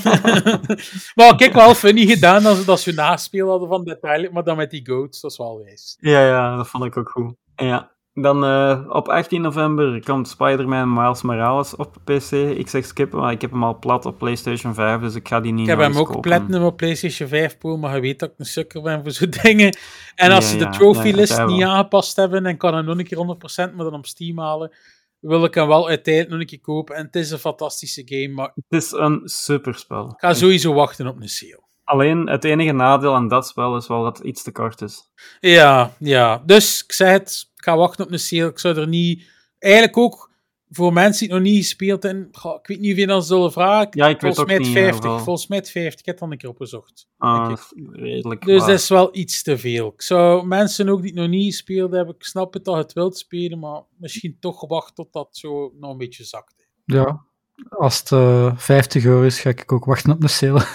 maar 1.14 1.36
kijk, 1.36 1.52
wel 1.52 1.74
funny 1.74 2.06
gedaan 2.06 2.56
ze 2.56 2.64
dat 2.64 2.80
ze 2.80 2.92
naspeel 2.92 3.48
hadden 3.48 3.68
van 3.68 3.84
dat 3.84 4.00
Thailand, 4.00 4.32
maar 4.32 4.44
dan 4.44 4.56
met 4.56 4.70
die 4.70 4.86
goats, 4.86 5.20
dat 5.20 5.30
is 5.30 5.36
wel 5.36 5.62
wijs. 5.64 5.96
Ja, 6.00 6.26
ja, 6.26 6.56
dat 6.56 6.68
vond 6.68 6.84
ik 6.84 6.96
ook 6.96 7.08
goed. 7.08 7.34
En 7.54 7.66
ja, 7.66 7.90
dan 8.14 8.44
eh, 8.44 8.80
op 8.88 9.08
18 9.08 9.40
november 9.42 10.02
komt 10.04 10.28
Spider-Man 10.28 10.92
Miles 10.92 11.22
Morales 11.22 11.76
op 11.76 11.96
PC. 12.04 12.30
Ik 12.32 12.68
zeg 12.68 12.84
skippen, 12.84 13.18
maar 13.18 13.32
ik 13.32 13.40
heb 13.40 13.50
hem 13.50 13.64
al 13.64 13.78
plat 13.78 14.06
op 14.06 14.18
PlayStation 14.18 14.74
5, 14.74 15.00
dus 15.00 15.14
ik 15.14 15.28
ga 15.28 15.40
die 15.40 15.52
niet 15.52 15.68
Ik 15.68 15.78
heb 15.78 15.92
hem 15.92 15.98
ook 15.98 16.20
platinum 16.20 16.62
op 16.62 16.76
PlayStation 16.76 17.28
5 17.28 17.58
pool, 17.58 17.76
maar 17.76 17.94
je 17.94 18.00
weet 18.00 18.18
dat 18.18 18.30
ik 18.30 18.38
een 18.38 18.46
sukker 18.46 18.82
ben 18.82 19.02
voor 19.02 19.10
zo'n 19.10 19.34
dingen. 19.42 19.76
En 20.14 20.30
als 20.30 20.44
Ja, 20.44 20.50
ze 20.50 20.56
de 20.56 20.64
ja, 20.64 20.70
trophy 20.70 21.10
list 21.10 21.44
niet 21.44 21.62
aangepast 21.62 22.16
hebben 22.16 22.46
en 22.46 22.56
kan 22.56 22.74
hem 22.74 22.84
nog 22.84 22.98
een 22.98 23.04
keer 23.04 23.70
100%, 23.70 23.74
maar 23.74 23.84
dan 23.84 23.94
op 23.94 24.06
Steam 24.06 24.38
halen, 24.38 24.72
wil 25.20 25.44
ik 25.44 25.54
hem 25.54 25.66
wel 25.66 25.88
uiteindelijk 25.88 26.32
nog 26.32 26.40
een 26.40 26.46
keer 26.46 26.60
kopen. 26.60 26.96
En 26.96 27.04
het 27.06 27.16
is 27.16 27.30
een 27.30 27.38
fantastische 27.38 28.02
game, 28.04 28.28
maar 28.34 28.52
Het 28.54 28.82
is 28.82 28.92
een 28.92 29.20
superspel. 29.24 30.06
ik 30.06 30.18
ga 30.20 30.34
sowieso 30.34 30.72
wachten 30.74 31.06
op 31.06 31.20
een 31.20 31.28
sale. 31.28 31.68
Alleen 31.84 32.28
het 32.28 32.44
enige 32.44 32.72
nadeel 32.72 33.14
aan 33.14 33.28
dat 33.28 33.46
spel 33.46 33.76
is 33.76 33.86
wel 33.86 34.02
dat 34.02 34.18
het 34.18 34.26
iets 34.26 34.42
te 34.42 34.52
kort 34.52 34.80
is. 34.80 35.10
Ja, 35.40 35.92
ja. 35.98 36.42
Dus 36.46 36.84
ik 36.84 36.92
zei 36.92 37.10
het, 37.10 37.50
ik 37.56 37.64
ga 37.64 37.76
wachten 37.76 38.04
op 38.04 38.12
een 38.12 38.18
sale. 38.18 38.50
Ik 38.50 38.58
zou 38.58 38.76
er 38.76 38.88
niet... 38.88 39.28
Eigenlijk 39.58 39.96
ook 39.96 40.29
voor 40.70 40.92
mensen 40.92 41.26
die 41.26 41.34
het 41.36 41.44
nog 41.44 41.52
niet 41.52 41.62
gespeeld 41.64 42.02
hebben, 42.02 42.28
goh, 42.32 42.54
ik 42.60 42.66
weet 42.66 42.80
niet 42.80 42.92
of 42.92 42.98
je 42.98 43.06
dat 43.06 43.26
zullen 43.26 43.52
vragen. 43.52 43.88
Ja, 43.90 44.08
ik 44.08 44.20
volgens 44.20 44.46
mij 44.46 44.54
het 44.54 44.64
niet, 44.64 44.72
50. 44.72 45.04
eh, 45.04 45.10
wel. 45.10 45.18
volgens 45.18 45.46
mij 45.46 45.58
het 45.58 45.70
50. 45.70 46.00
Ik 46.00 46.06
heb 46.06 46.14
het 46.14 46.18
dan 46.24 46.32
een 46.32 46.38
keer 46.38 46.48
opgezocht. 46.48 47.08
Ah, 47.18 47.52
redelijk 47.92 48.44
Dus 48.44 48.58
waar. 48.58 48.68
dat 48.68 48.78
is 48.78 48.88
wel 48.88 49.08
iets 49.16 49.42
te 49.42 49.58
veel. 49.58 49.88
Ik 49.94 50.02
zou 50.02 50.46
mensen 50.46 50.88
ook 50.88 51.00
die 51.02 51.10
het 51.10 51.20
nog 51.20 51.28
niet 51.28 51.44
gespeeld 51.52 51.92
hebben, 51.92 52.14
ik 52.14 52.24
snap 52.24 52.52
het 52.54 52.64
dat 52.64 52.74
je 52.74 52.80
het 52.82 52.92
wilt 52.92 53.18
spelen, 53.18 53.58
maar 53.58 53.82
misschien 53.98 54.36
toch 54.40 54.68
wachten 54.68 54.94
tot 54.94 55.12
dat 55.12 55.28
zo 55.30 55.72
nog 55.80 55.90
een 55.90 55.98
beetje 55.98 56.24
zakt. 56.24 56.54
Ja, 56.84 57.24
als 57.68 57.98
het 57.98 58.12
eh, 58.12 58.56
50 58.56 59.04
euro 59.04 59.22
is, 59.22 59.40
ga 59.40 59.48
ik 59.50 59.72
ook 59.72 59.84
wachten 59.84 60.12
op 60.12 60.22
een 60.22 60.28
sale. 60.28 60.66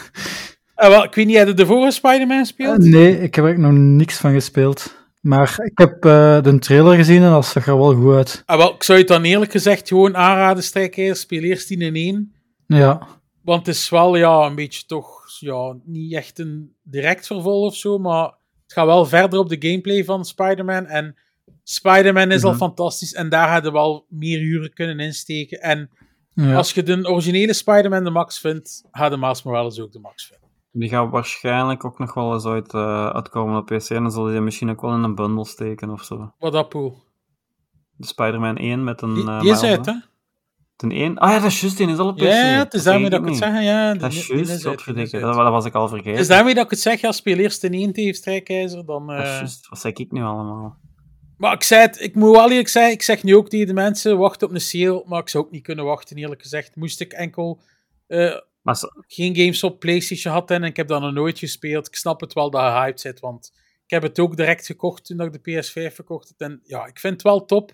Ah, 0.76 0.90
wel, 0.90 1.04
ik 1.04 1.16
weet 1.16 1.26
niet, 1.26 1.36
heb 1.38 1.48
je 1.48 1.54
de 1.54 1.66
vorige 1.66 1.92
Spider-Man 1.92 2.38
gespeeld? 2.40 2.84
Eh, 2.84 2.90
nee, 2.92 3.20
ik 3.20 3.36
heb 3.36 3.46
er 3.46 3.60
nog 3.60 3.72
niks 3.72 4.18
van 4.18 4.34
gespeeld. 4.34 4.96
Maar 5.26 5.56
ik 5.64 5.78
heb 5.78 6.06
eh, 6.06 6.42
de 6.42 6.60
trailer 6.60 6.96
gezien 6.96 7.24
en 7.24 7.30
dat 7.30 7.46
zag 7.46 7.68
er 7.68 7.78
wel 7.78 7.94
goed 7.96 8.14
uit. 8.14 8.44
Ah, 8.46 8.58
wel, 8.58 8.74
ik 8.74 8.84
zou 8.84 8.98
je 8.98 9.04
het 9.04 9.14
dan 9.14 9.24
eerlijk 9.24 9.52
gezegd 9.52 9.88
gewoon 9.88 10.16
aanraden, 10.18 10.64
strijkijzer, 10.64 11.16
speel 11.16 11.42
eerst 11.42 11.68
die 11.68 11.78
in 11.78 11.96
één. 11.96 12.34
Ja, 12.68 13.08
Want 13.42 13.66
het 13.66 13.76
is 13.76 13.90
wel 13.90 14.16
ja, 14.16 14.46
een 14.46 14.56
beetje 14.56 14.86
toch 14.86 15.24
ja, 15.40 15.76
niet 15.84 16.14
echt 16.14 16.40
een 16.40 16.76
direct 16.84 17.28
vervolg 17.28 17.66
of 17.68 17.76
zo, 17.76 17.98
maar 17.98 18.24
het 18.64 18.74
gaat 18.74 18.86
wel 18.86 19.06
verder 19.06 19.40
op 19.40 19.50
de 19.50 19.68
gameplay 19.70 20.04
van 20.04 20.26
Spider-Man. 20.26 20.86
En 20.86 21.16
Spider-Man 21.64 22.32
is 22.32 22.44
al 22.44 22.50
Mhm. 22.50 22.60
fantastisch 22.60 23.14
en 23.14 23.30
daar 23.30 23.50
hadden 23.52 23.72
we 23.72 23.78
wel 23.78 24.06
meer 24.10 24.40
uren 24.40 24.74
kunnen 24.74 25.00
insteken. 25.00 25.62
En 25.62 25.90
ja. 26.34 26.56
als 26.56 26.72
je 26.74 26.84
de 26.84 27.10
originele 27.10 27.54
Spider-Man 27.54 28.04
de 28.04 28.10
max 28.10 28.40
vindt, 28.40 28.84
gaat 28.92 29.12
de 29.12 29.18
Miles 29.18 29.44
Morales 29.44 29.80
ook 29.80 29.92
de 29.92 30.00
max 30.00 30.26
vinden. 30.26 30.45
Die 30.78 30.90
gaat 30.90 31.12
waarschijnlijk 31.12 31.86
ook 31.86 32.00
nog 32.00 32.14
wel 32.14 32.34
eens 32.34 32.46
uit, 32.46 32.74
eh, 32.74 33.10
uitkomen 33.10 33.58
op 33.58 33.66
PC. 33.66 33.90
En 33.90 34.02
dan 34.02 34.12
zullen 34.12 34.32
die 34.32 34.42
misschien 34.42 34.70
ook 34.70 34.82
wel 34.82 34.94
in 34.94 35.04
een 35.04 35.16
bundel 35.16 35.46
steken 35.46 35.90
of 35.90 36.04
zo. 36.04 36.34
Wat 36.40 36.54
dat 36.54 36.70
poel. 36.70 37.04
De 37.98 38.08
Spider-Man 38.08 38.58
1 38.58 38.84
met 38.84 39.02
een. 39.02 39.14
Die, 39.14 39.28
eh, 39.28 39.40
die 39.40 39.52
is 39.52 39.64
uit, 39.64 39.86
hè? 39.86 39.94
Ten 40.76 40.92
1. 40.92 41.18
Ah 41.18 41.30
ja, 41.30 41.40
dat 41.40 41.52
is 41.52 41.62
juist, 41.62 41.78
die 41.78 41.88
is 41.88 41.98
al 41.98 42.08
op 42.08 42.16
PC. 42.16 42.22
Ja, 42.22 42.34
het 42.34 42.74
is 42.74 42.84
daarmee 42.84 43.10
dat 43.10 43.22
ik 43.22 43.28
het 43.28 43.38
zeg. 43.38 43.64
Ja, 43.64 43.94
Dat 43.94 44.12
is 44.12 44.28
juist. 44.28 44.64
Dat, 44.64 44.86
dat 45.22 45.36
was 45.36 45.66
ik 45.66 45.74
al 45.74 45.88
vergeten. 45.88 46.12
Het 46.12 46.20
is 46.20 46.28
daarmee 46.28 46.54
dat 46.54 46.64
ik 46.64 46.70
het 46.70 46.80
zeg, 46.80 47.02
ja, 47.02 47.12
speel 47.12 47.38
eerst 47.38 47.64
in 47.64 47.74
één 47.74 47.94
tegen 47.94 48.14
Strijkijzer, 48.14 48.86
dan... 48.86 49.08
Dat 49.08 49.18
is 49.18 49.24
eh, 49.24 49.36
juist. 49.36 49.68
Wat 49.70 49.80
zeg 49.80 49.94
ik 49.94 50.12
nu 50.12 50.24
allemaal? 50.24 50.78
Maar 51.38 51.54
ik 51.54 51.64
zei 51.64 51.82
het, 51.82 52.02
ik 52.02 52.16
moet 52.16 52.32
wel 52.32 52.50
eerlijk 52.50 52.68
zeggen, 52.68 52.94
ik 52.94 53.02
zeg 53.02 53.24
nu 53.24 53.36
ook 53.36 53.50
tegen 53.50 53.68
de 53.68 53.74
mensen, 53.74 54.18
wacht 54.18 54.44
op 54.44 54.52
een 54.52 54.62
sale, 54.62 55.04
maar 55.06 55.20
ik 55.20 55.30
zou 55.30 55.44
ook 55.46 55.52
niet 55.52 55.64
kunnen 55.64 55.86
wachten, 55.86 56.18
eerlijk 56.18 56.42
gezegd. 56.42 56.76
Moest 56.76 57.02
ik 57.02 57.14
enkel 57.14 57.62
Maar 58.66 58.76
zo- 58.76 58.90
geen 59.08 59.36
games 59.36 59.64
op 59.64 59.80
PlayStation 59.80 60.34
had 60.34 60.52
en 60.52 60.64
ik 60.64 60.76
heb 60.78 60.88
dat 60.88 61.02
nog 61.02 61.14
nooit 61.14 61.40
gespeeld. 61.40 61.88
Ik 61.88 61.96
snap 61.96 62.22
het 62.22 62.34
wel 62.34 62.50
dat 62.50 62.62
je 62.62 62.70
hyped 62.70 63.00
zit, 63.00 63.20
want 63.20 63.52
ik 63.84 63.90
heb 63.92 64.02
het 64.02 64.20
ook 64.20 64.36
direct 64.38 64.66
gekocht 64.66 65.06
toen 65.06 65.20
ik 65.22 65.44
de 65.44 65.62
PS5 65.62 65.94
verkocht 65.96 66.34
had. 66.38 66.50
En 66.50 66.62
ja, 66.64 66.86
ik 66.86 67.00
vind 67.00 67.14
het 67.14 67.22
wel 67.22 67.46
top, 67.46 67.72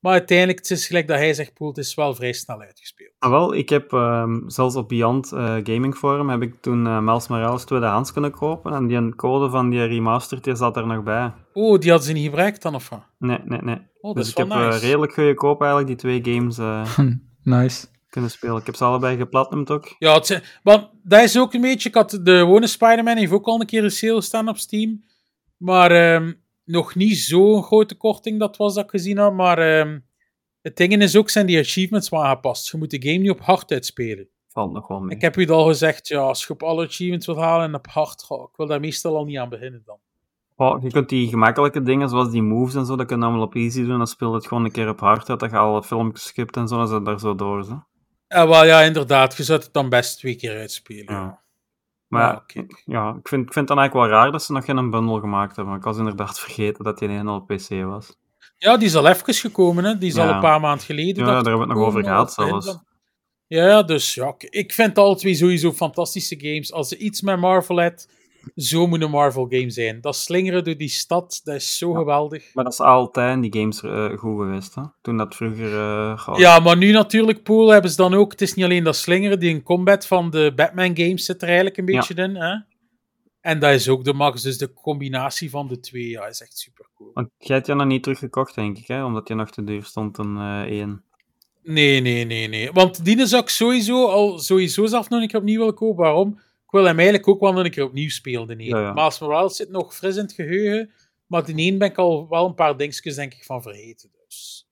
maar 0.00 0.12
uiteindelijk, 0.12 0.58
het 0.58 0.70
is 0.70 0.86
gelijk 0.86 1.08
dat 1.08 1.18
hij 1.18 1.34
zegt, 1.34 1.54
Poel, 1.54 1.68
het 1.68 1.78
is 1.78 1.94
wel 1.94 2.14
vrij 2.14 2.32
snel 2.32 2.60
uitgespeeld. 2.60 3.12
Ah, 3.18 3.30
wel, 3.30 3.54
ik 3.54 3.68
heb 3.68 3.92
ehm, 3.92 4.48
zelfs 4.48 4.76
op 4.76 4.88
Beyond 4.88 5.32
eh, 5.32 5.54
Gaming 5.62 5.94
Forum 5.94 6.28
heb 6.28 6.42
ik 6.42 6.54
toen 6.60 6.86
eh 6.86 7.00
Miles 7.00 7.28
Morales 7.28 7.64
tweedehands 7.64 8.12
kunnen 8.12 8.30
kopen. 8.30 8.72
En 8.72 8.86
die 8.86 9.14
code 9.14 9.50
van 9.50 9.70
die 9.70 9.84
remastered 9.84 10.44
die 10.44 10.54
zat 10.54 10.76
er 10.76 10.86
nog 10.86 11.02
bij. 11.02 11.32
Oh, 11.52 11.78
die 11.78 11.90
hadden 11.90 12.08
ze 12.08 12.14
niet 12.14 12.24
gebruikt 12.24 12.62
dan, 12.62 12.74
of 12.74 12.88
wat? 12.88 13.02
Nee, 13.18 13.38
nee, 13.44 13.60
nee. 13.62 13.76
Oh, 13.76 14.14
dat 14.14 14.14
dus 14.14 14.26
is 14.34 14.34
ik 14.42 14.48
wel 14.48 14.58
heb 14.58 14.72
eh, 14.72 14.80
redelijk 14.80 15.12
goedkoop 15.12 15.60
eigenlijk 15.60 15.88
die 16.00 16.20
twee 16.20 16.34
games 16.34 16.58
eh, 16.58 16.98
nice. 17.42 17.86
Kunnen 18.08 18.30
spelen. 18.30 18.56
Ik 18.56 18.66
heb 18.66 18.74
ze 18.74 18.84
allebei 18.84 19.16
geplatnumd 19.16 19.70
ook. 19.70 19.94
Ja, 19.98 20.14
het, 20.14 20.26
zijn- 20.26 20.42
want 20.62 20.88
dat 21.02 21.22
is 21.22 21.38
ook 21.38 21.54
een 21.54 21.60
beetje. 21.60 21.88
Ik 21.88 21.94
had 21.94 22.10
de 22.22 22.38
gewone 22.38 22.66
Spider-Man 22.66 23.16
heeft 23.16 23.32
ook 23.32 23.46
al 23.46 23.60
een 23.60 23.66
keer 23.66 23.84
een 23.84 23.90
sale 23.90 24.20
staan 24.20 24.48
op 24.48 24.56
Steam. 24.56 25.04
Maar 25.56 25.90
ehm, 25.90 26.32
nog 26.64 26.94
niet 26.94 27.18
zo'n 27.18 27.62
grote 27.62 27.94
korting 27.96 28.38
dat 28.38 28.56
was 28.56 28.74
dat 28.74 28.84
ik 28.84 28.90
gezien 28.90 29.18
had. 29.18 29.32
Maar 29.32 29.58
ehm, 29.58 29.98
het 30.62 30.76
ding 30.76 31.02
is 31.02 31.16
ook, 31.16 31.30
zijn 31.30 31.46
die 31.46 31.58
achievements 31.58 32.08
wel 32.08 32.24
aangepast. 32.24 32.70
Je 32.70 32.78
moet 32.78 32.90
de 32.90 33.02
game 33.02 33.18
niet 33.18 33.30
op 33.30 33.40
hard 33.40 33.70
uitspelen. 33.72 34.28
Valt 34.48 34.72
nog 34.72 34.88
wel 34.88 35.00
mee. 35.00 35.16
Ik 35.16 35.22
heb 35.22 35.36
u 35.36 35.48
al 35.50 35.64
gezegd, 35.66 36.08
ja, 36.08 36.20
als 36.20 36.46
je 36.46 36.52
op 36.52 36.62
alle 36.62 36.86
achievements 36.86 37.26
wilt 37.26 37.38
halen 37.38 37.66
en 37.66 37.74
op 37.74 37.86
hard, 37.86 38.22
ik 38.50 38.56
wil 38.56 38.66
daar 38.66 38.80
meestal 38.80 39.16
al 39.16 39.24
niet 39.24 39.38
aan 39.38 39.48
beginnen 39.48 39.82
dan. 39.84 39.98
Oh, 40.58 40.82
je 40.82 40.90
kunt 40.90 41.08
die 41.08 41.28
gemakkelijke 41.28 41.82
dingen, 41.82 42.08
zoals 42.08 42.30
die 42.30 42.42
moves 42.42 42.74
en 42.74 42.86
zo, 42.86 42.96
dat 42.96 43.06
kun 43.06 43.18
je 43.18 43.24
allemaal 43.24 43.42
op 43.42 43.54
easy 43.54 43.84
doen. 43.84 43.98
Dan 43.98 44.06
speel 44.06 44.28
je 44.28 44.34
het 44.34 44.46
gewoon 44.46 44.64
een 44.64 44.70
keer 44.72 44.88
op 44.88 45.00
hard 45.00 45.30
uit. 45.30 45.40
Dat 45.40 45.50
je 45.50 45.56
alle 45.56 45.82
filmpjes 45.82 46.26
skipt 46.26 46.56
en 46.56 46.68
zo, 46.68 46.76
dan 46.76 46.88
zit 46.88 47.04
daar 47.04 47.20
zo 47.20 47.34
door. 47.34 47.64
Zo. 47.64 47.82
Ja, 48.36 48.48
wel, 48.48 48.64
ja, 48.64 48.80
inderdaad. 48.82 49.36
Je 49.36 49.42
zou 49.42 49.60
het 49.60 49.68
dan 49.72 49.88
best 49.88 50.18
twee 50.18 50.34
keer 50.36 50.56
uitspelen. 50.58 51.14
Ja. 51.14 51.40
Maar 52.06 52.32
Ja, 52.32 52.42
kijk. 52.46 52.82
ja, 52.84 53.08
ik 53.18 53.28
vind, 53.28 53.46
ik 53.46 53.52
vind 53.52 53.54
het 53.54 53.66
dan 53.68 53.78
eigenlijk 53.78 54.10
wel 54.10 54.18
raar 54.20 54.32
dat 54.32 54.42
ze 54.42 54.52
nog 54.52 54.64
geen 54.64 54.90
bundle 54.90 55.20
gemaakt 55.20 55.56
hebben. 55.56 55.74
Ik 55.74 55.82
was 55.82 55.96
inderdaad 55.98 56.40
vergeten 56.40 56.84
dat 56.84 56.98
die 56.98 57.08
ene 57.08 57.32
op 57.32 57.46
PC 57.46 57.68
was. 57.84 58.16
Ja, 58.58 58.76
die 58.76 58.86
is 58.86 58.94
al 58.94 59.06
even 59.06 59.34
gekomen, 59.34 59.84
hè. 59.84 59.98
Die 59.98 60.08
is 60.08 60.18
al 60.18 60.28
een 60.28 60.40
paar 60.40 60.60
maanden 60.60 60.86
geleden. 60.86 61.24
Ja, 61.24 61.24
daar 61.24 61.34
hebben 61.34 61.52
we 61.52 61.58
het 61.60 61.68
nog 61.68 61.86
over 61.86 62.04
gehad 62.04 62.32
zelfs. 62.32 62.78
Ja, 63.46 63.82
dus 63.82 64.14
ja, 64.14 64.34
ik- 64.38 64.72
vind 64.72 64.98
alle 64.98 65.16
twee 65.16 65.34
sowieso 65.34 65.72
fantastische 65.72 66.36
games. 66.40 66.72
Als 66.72 66.88
ze 66.88 66.96
iets 66.96 67.20
met 67.20 67.40
Marvel 67.40 67.78
heeft, 67.78 68.08
zo 68.56 68.86
moet 68.86 69.02
een 69.02 69.10
Marvel 69.10 69.46
game 69.48 69.70
zijn. 69.70 70.00
Dat 70.00 70.16
slingeren 70.16 70.64
door 70.64 70.76
die 70.76 70.88
stad, 70.88 71.40
dat 71.44 71.54
is 71.54 71.78
zo 71.78 71.92
geweldig. 71.92 72.54
Maar 72.54 72.64
dat 72.64 72.72
is 72.72 72.80
altijd 72.80 73.34
in 73.34 73.40
die 73.40 73.60
games 73.60 73.82
eh, 73.82 74.18
goed 74.18 74.38
geweest, 74.40 74.74
hè? 74.74 74.82
Toen 75.02 75.16
dat 75.16 75.34
vroeger... 75.34 76.18
goh, 76.18 76.38
Ja, 76.38 76.58
maar 76.58 76.76
nu 76.76 76.92
natuurlijk, 76.92 77.42
Pool, 77.42 77.68
hebben 77.68 77.90
ze 77.90 77.96
dan 77.96 78.14
ook... 78.14 78.30
Het 78.30 78.40
is 78.40 78.54
niet 78.54 78.64
alleen 78.64 78.84
dat 78.84 78.96
slingeren, 78.96 79.40
die 79.40 79.50
in 79.50 79.62
combat 79.62 80.06
van 80.06 80.30
de 80.30 80.52
Batman 80.56 80.96
games 80.96 81.24
zit 81.24 81.42
er 81.42 81.46
eigenlijk 81.48 81.76
een 81.76 81.86
Ja. 81.86 81.98
beetje 81.98 82.14
in, 82.14 82.34
hè. 82.36 82.54
En 83.40 83.58
dat 83.58 83.72
is 83.74 83.88
ook 83.88 84.04
de 84.04 84.12
max, 84.12 84.42
dus 84.42 84.58
de 84.58 84.72
combinatie 84.72 85.50
van 85.50 85.68
de 85.68 85.80
twee, 85.80 86.08
ja, 86.08 86.26
is 86.26 86.40
echt 86.40 86.58
super 86.58 86.86
cool. 86.96 87.10
Want 87.14 87.28
jij 87.38 87.54
hebt 87.56 87.66
je 87.68 87.74
nog 87.74 87.86
niet 87.86 88.02
teruggekocht, 88.02 88.54
denk 88.54 88.78
ik, 88.78 88.86
hè? 88.86 89.04
Omdat 89.04 89.28
je 89.28 89.34
nog 89.34 89.50
te 89.50 89.64
duur 89.64 89.84
stond 89.84 90.18
een 90.18 90.36
eh 90.36 90.60
één. 90.60 91.02
Nee, 91.62 92.00
nee, 92.00 92.24
nee, 92.24 92.48
nee. 92.48 92.72
Want 92.72 93.04
die 93.04 93.26
zou 93.26 93.42
ik 93.42 93.48
sowieso 93.48 94.06
al 94.06 94.38
sowieso 94.38 94.86
zelf 94.86 95.08
nog 95.08 95.20
een 95.20 95.28
keer 95.28 95.38
opnieuw 95.38 95.58
willen 95.58 95.74
kopen. 95.74 96.04
Waarom? 96.04 96.40
Ik 96.66 96.72
wil 96.72 96.84
hem 96.84 96.98
eigenlijk 96.98 97.28
ook 97.28 97.40
wel 97.40 97.64
een 97.64 97.70
keer 97.70 97.84
opnieuw 97.84 98.08
spelen. 98.08 98.58
Ja, 98.58 98.80
ja. 98.80 98.92
Miles 98.92 99.18
Morales 99.18 99.56
zit 99.56 99.70
nog 99.70 99.94
fris 99.94 100.16
in 100.16 100.22
het 100.22 100.32
geheugen. 100.32 100.90
Maar 101.26 101.44
die 101.44 101.56
één 101.56 101.78
ben 101.78 101.90
ik 101.90 101.98
al 101.98 102.28
wel 102.28 102.46
een 102.46 102.54
paar 102.54 102.76
dingetjes 102.76 103.14
denk 103.14 103.34
ik 103.34 103.44
van 103.44 103.62
vergeten. 103.62 104.10
Dus. 104.24 104.68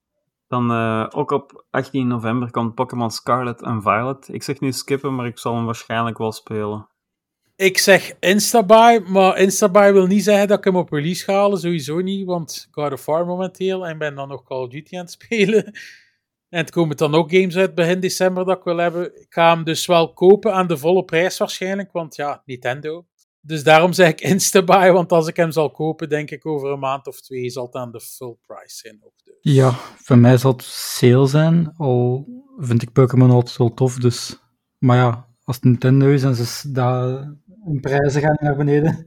Dan 0.49 0.71
eh, 0.71 1.07
ook 1.11 1.31
op 1.31 1.65
18 1.71 2.07
november 2.07 2.51
komt 2.51 2.75
Pokémon 2.75 3.11
Scarlet 3.11 3.63
en 3.63 3.83
Violet. 3.83 4.29
Ik 4.29 4.43
zeg 4.43 4.61
nu 4.61 4.73
skippen, 4.73 5.15
maar 5.15 5.27
ik 5.27 5.39
zal 5.39 5.55
hem 5.55 5.65
waarschijnlijk 5.65 6.19
wel 6.19 6.33
spelen. 6.33 6.89
Ik 7.57 7.79
zeg 7.79 8.13
Instabuy, 8.21 9.03
maar 9.07 9.39
Instabuy 9.39 9.93
wil 9.93 10.07
niet 10.07 10.25
zeggen 10.25 10.49
dat 10.49 10.59
ik 10.59 10.65
hem 10.65 10.77
op 10.77 10.93
release 10.93 11.25
ga 11.25 11.33
halen. 11.33 11.59
Sowieso 11.59 12.01
niet, 12.01 12.27
want 12.27 12.69
God 12.71 12.93
of 12.93 13.05
War 13.05 13.27
momenteel. 13.27 13.87
En 13.87 13.93
ik 13.93 13.99
ben 13.99 14.15
dan 14.15 14.29
nog 14.29 14.45
Call 14.45 14.63
of 14.63 14.69
Duty 14.69 14.97
aan 14.97 15.01
het 15.01 15.11
spelen. 15.11 15.73
En 16.55 16.61
het 16.61 16.71
komen 16.71 16.97
dan 16.97 17.15
ook 17.15 17.31
games 17.31 17.57
uit 17.57 17.75
begin 17.75 18.01
december 18.01 18.45
dat 18.45 18.57
ik 18.59 18.65
wil 18.65 18.77
hebben. 18.77 19.21
Ik 19.21 19.27
ga 19.29 19.55
hem 19.55 19.65
dus 19.65 19.87
wel 19.87 20.13
kopen 20.13 20.55
aan 20.55 20.67
de 20.67 20.77
volle 20.77 21.05
prijs 21.05 21.39
waarschijnlijk, 21.39 21.93
want 21.93 22.17
ja, 22.17 22.43
Nintendo. 22.45 23.07
Dus 23.41 23.65
daarom 23.65 23.93
zeg 23.93 24.09
ik 24.09 24.21
Instabuy, 24.31 24.93
want 24.93 25.13
als 25.13 25.29
ik 25.29 25.37
hem 25.37 25.51
zal 25.51 25.71
kopen, 25.71 26.09
denk 26.09 26.31
ik 26.31 26.47
over 26.47 26.71
een 26.71 26.79
maand 26.79 27.07
of 27.07 27.21
twee 27.21 27.51
zal 27.51 27.65
het 27.67 27.75
aan 27.75 27.93
de 27.93 28.01
full 28.01 28.37
price 28.47 28.77
zijn. 28.77 28.99
Ook 29.05 29.13
dus. 29.25 29.35
Ja, 29.41 29.71
voor 29.97 30.19
mij 30.19 30.37
zal 30.37 30.53
het 30.53 30.63
sale 30.63 31.27
zijn, 31.27 31.75
al 31.77 32.27
vind 32.59 32.83
ik 32.83 32.93
Pokémon 32.93 33.31
altijd 33.31 33.57
wel 33.57 33.75
tof, 33.75 33.97
dus... 33.97 34.39
Maar 34.79 34.97
ja, 34.97 35.27
als 35.45 35.57
het 35.57 35.65
Nintendo 35.65 36.11
is 36.11 36.23
en 36.23 36.35
ze 36.35 36.73
dat, 36.73 37.25
hun 37.65 37.81
prijzen 37.81 38.21
gaan 38.21 38.37
naar 38.41 38.57
beneden, 38.57 39.05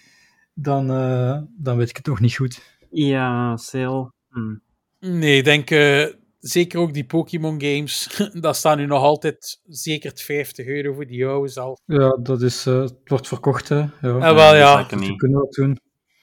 dan, 0.68 0.90
eh, 0.90 1.40
dan 1.56 1.76
weet 1.76 1.88
ik 1.88 1.96
het 1.96 2.06
nog 2.06 2.20
niet 2.20 2.36
goed. 2.36 2.78
Ja, 2.90 3.56
sale. 3.56 4.12
Hm. 4.28 4.56
Nee, 5.00 5.36
ik 5.36 5.44
denk 5.44 5.70
eh, 5.70 6.06
zeker 6.38 6.80
ook 6.80 6.94
die 6.94 7.04
Pokémon 7.06 7.60
games. 7.62 8.18
dat 8.40 8.56
staan 8.56 8.78
nu 8.78 8.86
nog 8.86 9.02
altijd 9.02 9.60
zeker 9.66 10.12
50 10.14 10.66
euro 10.66 10.92
voor 10.94 11.06
die 11.06 11.26
oude 11.26 11.48
zelf. 11.48 11.78
Ja, 11.86 12.18
dat 12.22 12.42
is, 12.42 12.66
eh, 12.66 12.80
het 12.80 12.94
wordt 13.04 13.28
verkocht, 13.28 13.68
hè. 13.68 13.76
Ja, 13.78 13.88
Ah, 14.00 14.20
wel, 14.20 14.34
dat 14.34 14.56
ja. 14.90 14.96
niet. 14.96 15.18
kunnen 15.18 15.38
dat 15.38 15.52
doen. 15.52 15.78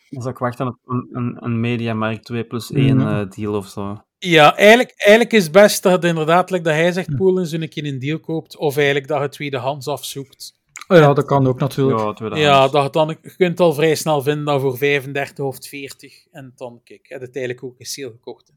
Dan 0.10 0.22
zal 0.22 0.32
ik 0.32 0.38
wachten 0.38 0.68
op 0.68 0.78
een, 0.86 1.08
een, 1.12 1.38
een 1.40 1.60
Mediamarkt 1.60 2.26
2 2.26 2.44
plus 2.44 2.72
1 2.72 3.00
Ja. 3.00 3.22
eh, 3.22 3.30
deal 3.30 3.54
of 3.56 3.68
zo. 3.68 3.98
Ja, 4.18 4.56
eigenlijk, 4.58 4.94
eigenlijk 4.98 5.34
is 5.34 5.44
het 5.44 5.52
best 5.52 5.84
dat 5.84 5.92
het 5.92 6.04
inderdaad, 6.04 6.50
like 6.50 6.64
dat 6.64 6.74
hij 6.74 6.92
zegt, 6.92 7.16
Pool 7.16 7.40
eens 7.40 7.52
een 7.52 7.70
keer 7.70 7.86
een 7.86 8.00
deal 8.00 8.20
koopt. 8.20 8.58
Of 8.58 8.76
eigenlijk 8.78 9.08
dat 9.08 9.22
je 9.22 9.30
tweedehands 9.30 9.88
afzoekt. 9.88 10.54
Oh 10.88 10.98
ja, 10.98 11.14
dat 11.14 11.26
kan 11.26 11.48
ook 11.48 11.60
natuurlijk. 11.60 12.20
Ja. 12.20 12.36
Ja, 12.38 12.68
dat 12.68 12.84
je, 12.84 12.90
dan, 12.90 13.08
je 13.08 13.36
kunt 13.36 13.50
het 13.50 13.60
al 13.60 13.74
vrij 13.74 13.96
snel 13.96 14.22
vinden 14.22 14.46
dan 14.46 14.60
voor 14.60 14.78
35 14.78 15.46
of 15.46 15.58
40. 15.68 16.26
En 16.32 16.52
dan, 16.56 16.82
kijk, 16.84 17.06
heb 17.08 17.20
je 17.20 17.26
het 17.26 17.36
eigenlijk 17.36 17.66
ook 17.66 17.76
in 17.80 17.86
sale 17.86 18.12
gekocht. 18.12 18.52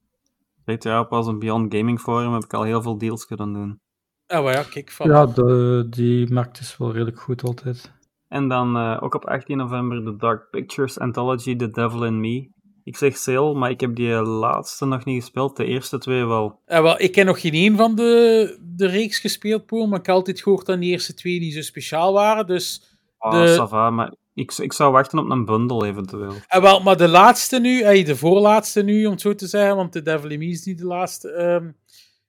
Weet 0.69 0.83
je, 0.83 0.99
op 0.99 1.13
als 1.13 1.27
een 1.27 1.39
Beyond 1.39 1.75
Gaming 1.75 2.01
Forum 2.01 2.33
heb 2.33 2.45
ik 2.45 2.55
al 2.55 2.63
heel 2.63 2.83
veel 2.83 2.99
deals 2.99 3.27
kunnen 3.27 3.53
doen. 3.53 3.81
Ah, 4.27 4.45
maar 4.45 4.53
ja, 4.53 4.63
kijk. 4.63 4.91
Van, 4.91 5.09
Ja, 5.11 5.27
de, 5.27 5.87
die 5.91 6.33
markt 6.33 6.61
is 6.61 6.77
wel 6.77 6.93
redelijk 6.93 7.21
goed 7.21 7.43
altijd. 7.43 7.93
En 8.29 8.49
dan 8.49 8.77
eh, 8.77 8.99
ook 9.03 9.15
op 9.15 9.25
18 9.25 9.57
november 9.57 10.05
de 10.05 10.17
Dark 10.17 10.51
Pictures 10.51 10.99
Anthology 10.99 11.57
The 11.57 11.71
Devil 11.71 12.05
in 12.05 12.21
Me. 12.21 12.51
Ik 12.85 12.97
zeg 12.97 13.17
sale, 13.17 13.55
maar 13.55 13.71
ik 13.71 13.81
heb 13.81 13.95
die 13.95 14.13
laatste 14.23 14.87
nog 14.87 15.05
niet 15.05 15.21
gespeeld. 15.23 15.57
De 15.57 15.65
eerste 15.65 15.99
twee 15.99 16.25
wel. 16.25 16.61
Ah, 16.67 16.83
wel, 16.83 17.01
ik 17.01 17.15
heb 17.15 17.27
nog 17.27 17.41
geen 17.41 17.53
één 17.53 17.77
van 17.77 17.95
de, 17.95 18.59
de 18.77 18.87
reeks 18.87 19.19
gespeeld, 19.19 19.67
Pool. 19.67 19.87
Maar 19.87 19.99
ik 19.99 20.07
heb 20.07 20.15
altijd 20.15 20.41
gehoord 20.43 20.67
dat 20.67 20.81
die 20.81 20.91
eerste 20.91 21.15
twee 21.15 21.41
niet 21.41 21.55
zo 21.55 21.61
speciaal 21.63 22.13
waren. 22.13 22.47
Dus 22.47 22.97
Ah, 23.19 23.33
De- 23.33 23.57
ça 23.61 23.69
va, 23.69 23.91
maar 23.91 24.15
ik, 24.39 24.53
ik 24.53 24.73
zou 24.73 24.93
wachten 24.93 25.19
op 25.19 25.31
een 25.31 25.45
bundle 25.45 25.87
eventueel. 25.87 26.35
En 26.47 26.63
wel, 26.63 26.81
maar 26.81 26.97
de 26.97 27.09
laatste 27.09 27.61
nu, 27.61 27.81
ey, 27.81 28.05
de 28.05 28.17
voorlaatste 28.17 28.83
nu, 28.83 29.05
om 29.05 29.13
het 29.13 29.21
zo 29.21 29.35
te 29.35 29.47
zeggen, 29.47 29.77
want 29.77 29.93
de 29.93 30.03
Devil 30.03 30.31
in 30.31 30.39
Me 30.39 30.47
is 30.47 30.65
niet 30.65 30.79
de 30.79 30.85
laatste, 30.85 31.31
ehm, 31.31 31.71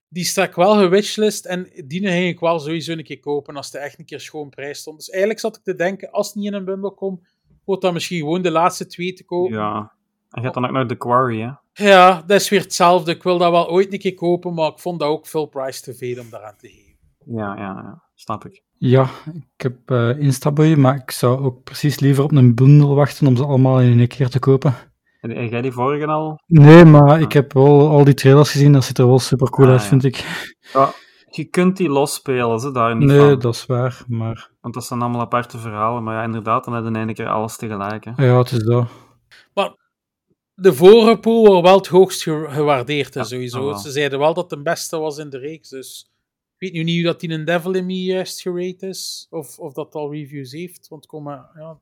die 0.07 0.24
sta 0.24 0.43
ik 0.43 0.55
wel 0.55 0.78
gewitchlist 0.78 1.45
en 1.45 1.70
die 1.86 2.07
ging 2.07 2.28
ik 2.28 2.39
wel 2.39 2.60
sowieso 2.60 2.91
een 2.91 3.03
keer 3.03 3.20
kopen 3.20 3.55
als 3.55 3.72
de 3.72 3.78
echt 3.78 3.99
een 3.99 4.05
keer 4.05 4.20
schoon 4.20 4.49
prijs 4.49 4.80
stond. 4.80 4.97
Dus 4.97 5.10
eigenlijk 5.10 5.39
zat 5.39 5.57
ik 5.57 5.64
te 5.64 5.76
denken, 5.76 6.12
als 6.12 6.28
het 6.28 6.36
niet 6.36 6.45
in 6.45 6.53
een 6.53 6.66
bundel 6.66 6.93
komt, 6.93 7.28
wordt 7.66 7.82
dan 7.82 7.93
misschien 7.93 8.20
gewoon 8.20 8.41
de 8.41 8.51
laatste 8.51 8.86
twee 8.86 9.14
te 9.14 9.26
kopen. 9.26 9.57
Ja. 9.57 9.91
En 10.30 10.41
hebt 10.41 10.53
dan 10.53 10.66
ook 10.66 10.72
nog 10.72 10.88
The 10.88 10.95
Quarry, 10.95 11.41
hè? 11.41 11.51
Ja, 11.86 12.24
dat 12.28 12.41
is 12.41 12.49
weer 12.49 12.62
hetzelfde. 12.62 13.12
Ik 13.12 13.24
wil 13.24 13.38
dat 13.38 13.51
wel 13.51 13.70
ooit 13.70 13.93
een 13.93 13.99
keer 13.99 14.14
kopen, 14.14 14.53
maar 14.53 14.72
ik 14.72 14.80
vond 14.80 14.99
dat 14.99 15.10
ook 15.10 15.28
full 15.28 15.47
price 15.47 15.82
te 15.82 15.93
veel 15.93 16.22
om 16.22 16.30
daaraan 16.30 16.57
te 16.57 16.68
geven. 16.68 16.97
Ja, 17.26 17.55
ja, 17.55 17.62
ja. 17.62 18.03
Snap 18.16 18.45
ik. 18.45 18.64
Ja, 18.82 19.10
ik 19.34 19.62
heb 19.62 19.76
eh 19.86 20.20
Instaboy, 20.20 20.74
maar 20.76 20.96
ik 20.96 21.12
zou 21.12 21.44
ook 21.44 21.64
precies 21.64 22.00
liever 22.00 22.24
op 22.24 22.32
een 22.32 22.56
bundel 22.56 22.96
wachten 22.96 23.28
om 23.28 23.36
ze 23.36 23.46
allemaal 23.46 23.80
in 23.82 23.98
één 24.00 24.08
keer 24.08 24.30
te 24.30 24.40
kopen. 24.40 24.74
Heb 25.20 25.50
jij 25.52 25.62
die 25.62 25.72
vorige 25.72 26.06
al? 26.06 26.40
Nee, 26.46 26.86
maar 26.86 27.22
ik 27.22 27.32
heb 27.34 27.54
wel 27.54 27.90
al 27.90 28.04
die 28.04 28.14
trailers 28.14 28.52
gezien, 28.52 28.72
dat 28.74 28.84
ziet 28.84 28.98
er 28.98 29.08
wel 29.08 29.20
super 29.20 29.50
cool 29.50 29.68
Ah, 29.68 29.74
uit, 29.74 29.82
ja. 29.82 29.88
vind 29.88 30.04
ik. 30.04 30.48
Ja, 30.74 30.92
je 31.30 31.44
kunt 31.44 31.78
die 31.78 31.90
losspelen, 31.90 32.60
ze 32.60 32.72
daar 32.72 32.96
niet 32.96 33.08
Nee, 33.08 33.20
van. 33.30 33.40
dat 33.40 33.54
is 33.56 33.66
waar, 33.66 34.04
maar 34.08 34.50
Want 34.62 34.74
dat 34.74 34.86
zijn 34.86 35.02
allemaal 35.02 35.22
aparte 35.22 35.58
verhalen. 35.58 36.04
Maar 36.04 36.16
ja, 36.16 36.24
inderdaad, 36.24 36.64
dan 36.66 36.74
heb 36.74 36.84
je 36.84 36.90
in 36.90 36.96
één 36.96 37.14
keer 37.14 37.28
alles 37.30 37.58
tegelijk. 37.58 38.06
Hè. 38.06 38.26
ja, 38.26 38.38
het 38.38 38.52
is 38.52 38.64
dat. 38.64 38.88
De 40.62 40.74
vorige 40.74 41.18
pool 41.20 41.46
wordt 41.48 41.68
wel 41.68 41.78
het 41.78 41.88
hoogst 41.88 42.24
ge- 42.24 42.46
gewaardeerd, 42.50 43.14
Ja, 43.14 43.24
sowieso. 43.24 43.66
wel. 43.66 43.78
Ze 43.78 43.92
zeiden 43.92 44.20
wel 44.20 44.34
dat 44.34 44.50
het 44.50 44.60
de 44.60 44.64
beste 44.64 44.98
was 44.98 45.18
in 45.18 45.30
de 45.30 45.38
reeks, 45.38 45.70
dus... 45.70 46.10
Ik 46.60 46.68
weet 46.68 46.74
nu 46.74 46.84
niet 46.84 46.95
hoe 46.95 47.05
dat 47.05 47.20
die 47.20 47.30
een 47.30 47.45
Devil 47.45 47.74
in 47.74 47.86
Me 47.86 48.03
juist 48.03 48.41
gerate 48.41 48.88
is, 48.88 49.28
of, 49.30 49.60
of 49.60 49.74
dat 49.74 49.95
al 49.95 50.12
reviews 50.14 50.51
heeft, 50.51 50.88
want 50.88 51.12
maar, 51.12 51.49
ja, 51.55 51.80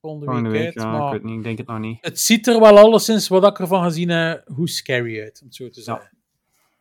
volgende 0.00 0.26
Volgende 0.26 0.50
week 0.50 0.62
week, 0.62 0.76
uit. 0.76 0.84
ja, 0.84 0.92
ik 0.94 0.98
maar 0.98 1.12
weet 1.12 1.22
niet. 1.22 1.36
Ik 1.36 1.42
denk 1.42 1.58
het 1.58 1.66
nog 1.66 1.78
niet. 1.78 1.98
het 2.00 2.20
ziet 2.20 2.46
er 2.46 2.60
wel 2.60 2.78
alleszins, 2.78 3.28
wat 3.28 3.46
ik 3.46 3.58
ervan 3.58 3.82
gezien 3.84 4.08
heb, 4.08 4.48
hoe 4.54 4.68
scary 4.68 5.20
uit, 5.20 5.38
om 5.40 5.46
het 5.46 5.56
zo 5.56 5.70
te 5.70 5.80
zeggen. 5.82 6.10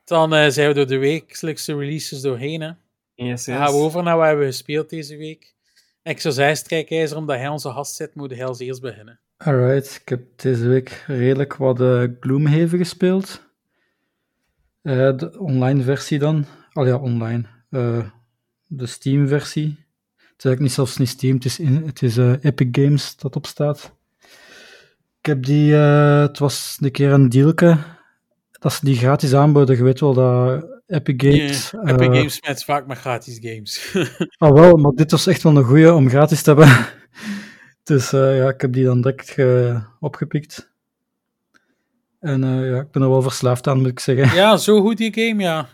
Dan 0.04 0.34
eh, 0.34 0.50
zijn 0.50 0.68
we 0.68 0.74
door 0.74 0.88
de 0.88 0.98
wekelijkse 0.98 1.76
releases 1.76 2.22
doorheen, 2.22 2.62
hè. 2.62 2.72
Yes, 3.14 3.46
Dan 3.46 3.58
gaan 3.58 3.72
we 3.72 3.78
over 3.80 4.04
naar 4.04 4.14
wat 4.16 4.24
we 4.24 4.30
hebben 4.30 4.46
gespeeld 4.48 4.90
deze 4.90 5.18
week. 5.18 5.56
Ik 6.04 6.20
zou 6.20 6.34
zeggen, 6.34 6.58
Strijkijzer, 6.58 7.18
omdat 7.18 7.38
hij 7.38 7.48
onze 7.48 7.70
gast 7.72 7.96
zit, 7.96 8.16
moet 8.16 8.32
hij 8.32 8.46
als 8.46 8.60
eerst 8.60 8.82
beginnen. 8.82 9.20
Alright, 9.38 10.00
ik 10.02 10.10
heb 10.10 10.22
deze 10.36 10.68
week 10.68 11.04
redelijk 11.08 11.56
wat 11.56 11.82
eh, 11.82 12.04
Gloomhaven 12.20 12.78
gespeeld. 12.78 13.42
Eh, 14.82 15.18
de 15.18 15.40
online 15.40 15.84
versie 15.84 16.20
dan. 16.20 16.46
Al 16.76 16.86
ja, 16.86 16.96
online. 16.98 17.44
Eh, 17.70 18.00
de 18.68 18.86
Steam 18.86 19.28
versie. 19.28 19.66
Het 20.16 20.44
is 20.44 20.46
eigenlijk 20.46 20.60
niet 20.60 20.72
zelfs 20.72 20.98
niet 20.98 21.10
Steam, 21.10 21.34
het 21.36 21.46
is, 21.46 21.60
in, 21.60 21.84
het 21.86 22.02
is 22.02 22.18
eh, 22.18 22.34
Epic 22.42 22.68
Games 22.72 23.16
dat 23.18 23.36
op 23.36 23.46
staat. 23.46 23.92
Ik 25.20 25.26
heb 25.26 25.44
die, 25.44 25.76
eh, 25.76 26.20
het 26.22 26.40
was 26.40 26.78
een 26.82 26.92
keer 26.92 27.12
een 27.12 27.30
dealke, 27.30 27.78
dat 28.60 28.74
ze 28.74 28.86
die 28.86 28.96
gratis 28.98 29.34
aanboden. 29.34 29.78
Je 29.78 29.84
weet 29.84 30.00
wel 30.00 30.14
dat 30.14 30.66
Epic 30.88 31.16
Games... 31.18 31.74
Epic 31.74 32.06
Games 32.06 32.42
met 32.48 32.64
vaak 32.64 32.88
met 32.88 32.98
gratis 32.98 33.38
games. 33.42 33.94
Ah 34.38 34.54
wel, 34.54 34.78
maar 34.78 34.92
dit 34.92 35.12
was 35.12 35.28
echt 35.28 35.44
wel 35.44 35.58
een 35.58 35.64
goeie 35.64 35.94
om 35.94 36.10
gratis 36.10 36.42
te 36.42 36.50
hebben. 36.54 36.86
dus 37.84 38.10
ja, 38.10 38.50
ik 38.50 38.62
heb 38.62 38.74
die 38.74 38.86
dan 38.86 39.02
direct 39.02 39.30
ge- 39.30 39.82
opgepikt. 40.00 40.72
En 42.20 42.42
ja, 42.44 42.80
ik 42.80 42.92
ben 42.92 43.02
er 43.02 43.10
wel 43.10 43.22
verslaafd 43.22 43.68
aan, 43.68 43.78
moet 43.78 43.88
ik 43.88 44.00
zeggen. 44.00 44.36
ja, 44.38 44.58
zo 44.58 44.82
goed 44.82 44.98
die 44.98 45.14
game, 45.14 45.42
ja. 45.44 45.68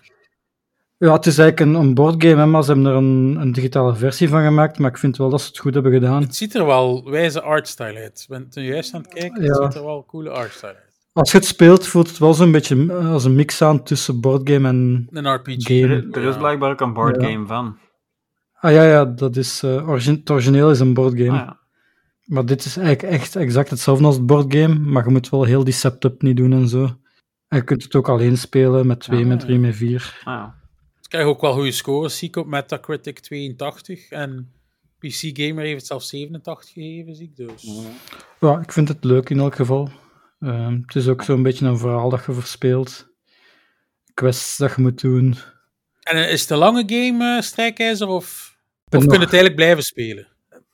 Ja, 1.07 1.13
het 1.13 1.25
is 1.25 1.37
eigenlijk 1.37 1.59
een, 1.71 1.81
een 1.81 1.93
boardgame, 1.93 2.45
maar 2.45 2.63
ze 2.63 2.71
hebben 2.73 2.91
er 2.91 2.97
een, 2.97 3.37
een 3.39 3.51
digitale 3.51 3.95
versie 3.95 4.29
van 4.29 4.43
gemaakt. 4.43 4.79
Maar 4.79 4.89
ik 4.89 4.97
vind 4.97 5.17
wel 5.17 5.29
dat 5.29 5.41
ze 5.41 5.47
het 5.47 5.57
goed 5.57 5.73
hebben 5.73 5.91
gedaan. 5.91 6.21
Het 6.21 6.35
ziet 6.35 6.55
er 6.55 6.65
wel 6.65 7.09
wijze 7.09 7.41
artstyle 7.41 7.99
uit. 7.99 8.19
Ik 8.21 8.25
ben 8.27 8.49
toen 8.49 8.63
juist 8.63 8.93
aan 8.93 9.01
het 9.01 9.13
kijken, 9.13 9.43
het 9.43 9.55
Ja. 9.57 9.63
ziet 9.65 9.75
er 9.79 9.85
wel 9.85 10.05
coole 10.05 10.29
artstyle 10.29 10.67
uit. 10.75 10.89
Als 11.13 11.31
je 11.31 11.37
het 11.37 11.45
speelt, 11.47 11.87
voelt 11.87 12.07
het 12.07 12.17
wel 12.17 12.33
zo'n 12.33 12.51
beetje 12.51 12.93
als 12.93 13.23
een 13.25 13.35
mix 13.35 13.61
aan 13.61 13.83
tussen 13.83 14.21
boardgame 14.21 14.67
en... 14.67 15.07
Een 15.11 15.33
RPG. 15.33 15.55
Game. 15.67 15.87
Er, 15.87 16.07
er 16.11 16.23
is 16.29 16.37
blijkbaar 16.37 16.71
ook 16.71 16.81
een 16.81 16.93
boardgame 16.93 17.39
Ja. 17.39 17.45
van. 17.45 17.77
Ah 18.59 18.71
ja, 18.71 18.83
ja, 18.83 19.05
dat 19.05 19.35
is... 19.35 19.63
eh, 19.63 20.05
het 20.05 20.29
origineel 20.29 20.69
is 20.71 20.79
een 20.79 20.93
boardgame. 20.93 21.29
Ah, 21.39 21.45
ja. 21.45 21.59
Maar 22.25 22.45
dit 22.45 22.65
is 22.65 22.77
eigenlijk 22.77 23.13
echt 23.13 23.35
exact 23.35 23.69
hetzelfde 23.69 24.05
als 24.05 24.15
het 24.15 24.25
boardgame, 24.25 24.73
maar 24.79 25.03
je 25.05 25.11
moet 25.11 25.29
wel 25.29 25.43
heel 25.43 25.63
die 25.63 25.73
setup 25.73 26.21
niet 26.21 26.37
doen 26.37 26.53
en 26.53 26.67
zo. 26.67 26.83
En 27.47 27.57
je 27.57 27.63
kunt 27.63 27.83
het 27.83 27.95
ook 27.95 28.09
alleen 28.09 28.37
spelen, 28.37 28.87
met 28.87 28.99
twee, 28.99 29.21
Ah, 29.21 29.27
met 29.27 29.39
ja. 29.41 29.45
drie, 29.47 29.59
met 29.59 29.75
vier. 29.75 30.19
Ah, 30.23 30.33
ja. 30.33 30.59
Krijg 31.11 31.25
ook 31.25 31.41
wel 31.41 31.53
goede 31.53 31.71
scores, 31.71 32.17
zie 32.17 32.27
ik 32.27 32.35
op 32.35 32.47
Metacritic 32.47 33.19
82 33.19 34.09
en 34.09 34.51
PC 34.99 35.29
Gamer 35.33 35.63
heeft 35.63 35.77
het 35.77 35.85
zelfs 35.85 36.09
87 36.09 36.73
gegeven, 36.73 37.15
zie 37.15 37.25
ik 37.25 37.35
dus. 37.35 37.85
Ja, 38.39 38.59
ik 38.59 38.71
vind 38.71 38.87
het 38.87 39.03
leuk 39.03 39.29
in 39.29 39.39
elk 39.39 39.55
geval. 39.55 39.89
Ehm, 40.39 40.79
het 40.85 40.95
is 40.95 41.07
ook 41.07 41.23
zo'n 41.23 41.43
beetje 41.43 41.65
een 41.65 41.77
verhaal 41.77 42.09
dat 42.09 42.25
je 42.25 42.33
verspeelt. 42.33 43.07
Quests 44.13 44.57
dat 44.57 44.75
je 44.75 44.81
moet 44.81 45.01
doen. 45.01 45.35
En 46.01 46.15
eh, 46.25 46.31
is 46.31 46.41
het 46.41 46.49
een 46.49 46.57
lange 46.57 46.83
game, 46.87 47.35
eh 47.35 47.41
Strijkijzer, 47.41 48.07
of, 48.07 48.57
of 48.85 48.89
kun 48.89 48.99
nog- 48.99 49.13
je 49.13 49.19
het 49.19 49.21
eigenlijk 49.21 49.55
blijven 49.55 49.83
spelen? 49.83 50.27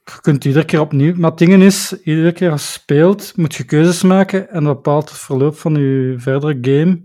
Je 0.06 0.22
kunt 0.22 0.46
iedere 0.46 0.66
keer 0.66 0.80
opnieuw... 0.80 1.16
Maar 1.16 1.30
het 1.30 1.40
ding 1.40 1.64
is, 1.64 2.02
iedere 2.04 2.32
keer 2.32 2.52
als 2.52 2.66
je 2.66 2.72
speelt, 2.80 3.38
moet 3.38 3.56
je 3.56 3.64
keuzes 3.64 4.04
maken 4.04 4.50
en 4.50 4.64
dat 4.64 4.74
bepaalt 4.76 5.10
het 5.10 5.20
verloop 5.20 5.58
van 5.58 5.76
je 5.76 6.16
verdere 6.18 6.58
game. 6.62 7.02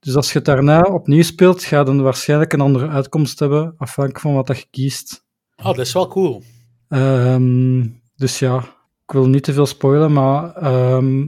Dus 0.00 0.14
als 0.16 0.32
je 0.32 0.38
het 0.38 0.46
daarna 0.46 0.82
opnieuw 0.82 1.22
speelt, 1.22 1.64
ga 1.64 1.78
je 1.78 1.84
dan 1.84 2.02
waarschijnlijk 2.02 2.52
een 2.52 2.60
andere 2.60 2.88
uitkomst 2.88 3.38
hebben, 3.38 3.74
afhankelijk 3.76 4.22
van 4.22 4.34
wat 4.34 4.46
dat 4.46 4.58
je 4.58 4.66
kiest. 4.70 5.24
Oh, 5.56 5.64
dat 5.64 5.78
is 5.78 5.92
wel 5.92 6.08
cool. 6.08 6.42
Ehm, 6.88 7.86
dus 8.16 8.38
ja, 8.38 8.58
ik 9.06 9.12
wil 9.12 9.26
niet 9.28 9.44
te 9.44 9.52
veel 9.52 9.66
spoilen, 9.66 10.12
maar 10.12 10.54
ehm, 10.54 11.26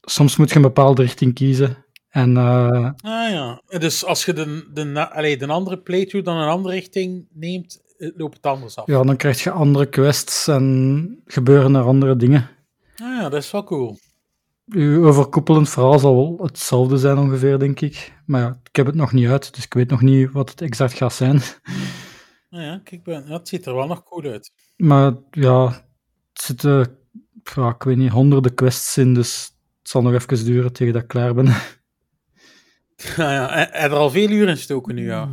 soms 0.00 0.36
moet 0.36 0.48
je 0.50 0.56
een 0.56 0.62
bepaalde 0.62 1.02
richting 1.02 1.34
kiezen. 1.34 1.86
En 2.08 2.36
eh, 2.36 2.84
Ah 3.00 3.30
ja, 3.30 3.62
dus 3.78 4.04
als 4.04 4.24
je 4.24 4.32
de, 4.32 4.68
de, 4.72 5.10
allee, 5.10 5.36
de 5.36 5.46
andere 5.46 5.78
playthrough 5.78 6.26
dan 6.26 6.36
een 6.36 6.48
andere 6.48 6.74
richting 6.74 7.26
neemt, 7.32 7.82
eh, 7.98 8.10
loopt 8.16 8.36
het 8.36 8.46
anders 8.46 8.76
af. 8.76 8.86
ja, 8.86 9.02
dan 9.02 9.16
krijg 9.16 9.42
je 9.42 9.50
andere 9.50 9.86
quests 9.86 10.48
en 10.48 11.22
gebeuren 11.26 11.74
er 11.74 11.82
andere 11.82 12.16
dingen. 12.16 12.50
Ah 12.96 13.16
ja, 13.16 13.28
dat 13.28 13.42
is 13.42 13.50
wel 13.50 13.64
cool. 13.64 13.98
Uw 14.68 15.06
overkoepelend 15.06 15.68
verhaal 15.68 15.98
zal 15.98 16.14
wel 16.14 16.46
hetzelfde 16.46 16.96
zijn 16.96 17.18
ongeveer, 17.18 17.58
denk 17.58 17.80
ik. 17.80 18.12
Maar 18.26 18.40
ja, 18.40 18.60
ik 18.62 18.76
heb 18.76 18.86
het 18.86 18.94
nog 18.94 19.12
niet 19.12 19.28
uit, 19.28 19.54
dus 19.54 19.64
ik 19.64 19.74
weet 19.74 19.90
nog 19.90 20.00
niet 20.00 20.32
wat 20.32 20.50
het 20.50 20.60
exact 20.60 20.92
gaat 20.92 21.12
zijn. 21.12 21.40
Ah 22.50 22.60
ja, 22.60 22.80
kijk, 22.84 23.00
ja, 23.04 23.22
het 23.22 23.48
ziet 23.48 23.66
er 23.66 23.74
wel 23.74 23.86
nog 23.86 24.02
cool 24.02 24.24
uit. 24.24 24.52
Maar 24.76 25.12
ja, 25.30 25.66
het 26.32 26.42
zitten, 26.42 26.98
ja, 27.54 27.68
ik 27.68 27.82
weet 27.82 27.96
niet, 27.96 28.10
honderden 28.10 28.54
quests 28.54 28.96
in, 28.96 29.14
dus 29.14 29.44
het 29.78 29.88
zal 29.88 30.02
nog 30.02 30.12
even 30.12 30.44
duren 30.44 30.72
tegen 30.72 30.92
dat 30.92 31.02
ik 31.02 31.08
klaar 31.08 31.34
ben. 31.34 31.46
Ah 31.46 31.62
ja, 33.16 33.70
en 33.72 33.90
er 33.90 33.96
al 33.96 34.10
veel 34.10 34.30
uren 34.30 34.48
in 34.48 34.56
gestoken 34.56 34.94
nu, 34.94 35.06
ja. 35.06 35.30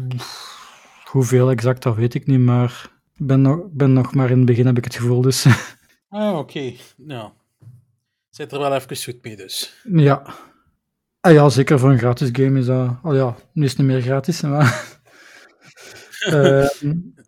Hoeveel 1.11 1.49
exact, 1.49 1.83
dat 1.83 1.95
weet 1.95 2.13
ik 2.13 2.25
niet, 2.25 2.39
maar 2.39 2.91
ik 3.15 3.25
ben 3.25 3.41
nog, 3.41 3.59
ben 3.71 3.93
nog 3.93 4.13
maar 4.13 4.29
in 4.29 4.37
het 4.37 4.45
begin, 4.45 4.65
heb 4.65 4.77
ik 4.77 4.83
het 4.83 4.95
gevoel. 4.95 5.21
Dus 5.21 5.45
Ah, 6.09 6.37
oké. 6.37 6.73
Nou, 6.97 7.31
zit 8.35 8.51
er 8.51 8.59
wel 8.59 8.75
even 8.75 8.97
zoet 8.97 9.23
mee 9.23 9.35
dus. 9.35 9.81
ja. 9.83 10.25
Ah 11.19 11.33
ja, 11.33 11.49
zeker 11.49 11.79
voor 11.79 11.91
een 11.91 11.97
gratis 11.97 12.29
game 12.31 12.59
is 12.59 12.65
dat... 12.65 12.97
Oh 13.03 13.15
ja, 13.15 13.35
nu 13.53 13.63
is 13.63 13.69
het 13.69 13.79
niet 13.79 13.87
meer 13.87 14.01
gratis, 14.01 14.41
maar... 14.41 14.83
Eh, 16.25 16.67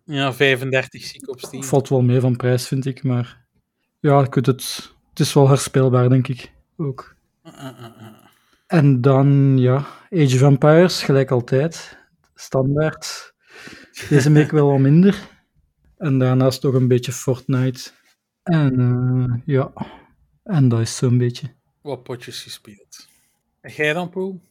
Ja, 0.06 0.34
35 0.34 1.04
zie 1.04 1.22
ik 1.22 1.30
op 1.30 1.40
Steam. 1.40 1.64
valt 1.64 1.90
wel 1.90 2.02
mee 2.02 2.20
van 2.20 2.36
prijs, 2.36 2.68
vind 2.68 2.86
ik, 2.86 3.04
maar... 3.04 3.46
Ja, 4.00 4.24
ik 4.24 4.34
het... 4.34 4.46
Het 5.10 5.20
is 5.20 5.34
wel 5.34 5.48
herspeelbaar, 5.48 6.10
denk 6.10 6.28
ik. 6.28 6.52
Ook. 6.78 7.16
Ah, 7.44 7.54
ah, 7.54 7.84
ah. 7.84 8.08
En 8.68 9.02
dan, 9.02 9.58
ja, 9.58 9.76
Age 10.10 10.36
of 10.36 10.42
Empires, 10.42 11.04
gelijk 11.04 11.32
altijd. 11.32 11.98
Standaard. 12.36 13.34
Deze 14.10 14.32
week 14.32 14.52
wel 14.52 14.68
wat 14.68 14.80
minder. 14.80 15.20
En 15.98 16.18
daarnaast 16.18 16.64
nog 16.64 16.74
een 16.74 16.88
beetje 16.88 17.12
Fortnite. 17.12 17.90
En 18.44 18.80
eh, 18.80 19.42
ja, 19.46 19.72
en 20.48 20.70
dat 20.70 20.80
is 20.80 20.96
zo'n 20.98 21.18
beetje. 21.18 21.54
Wat 21.82 22.04
potjes 22.04 22.44
gespeeld. 22.44 23.08
En 23.62 23.72
jij 23.74 23.94
dan, 23.94 24.10
Poel? 24.10 24.42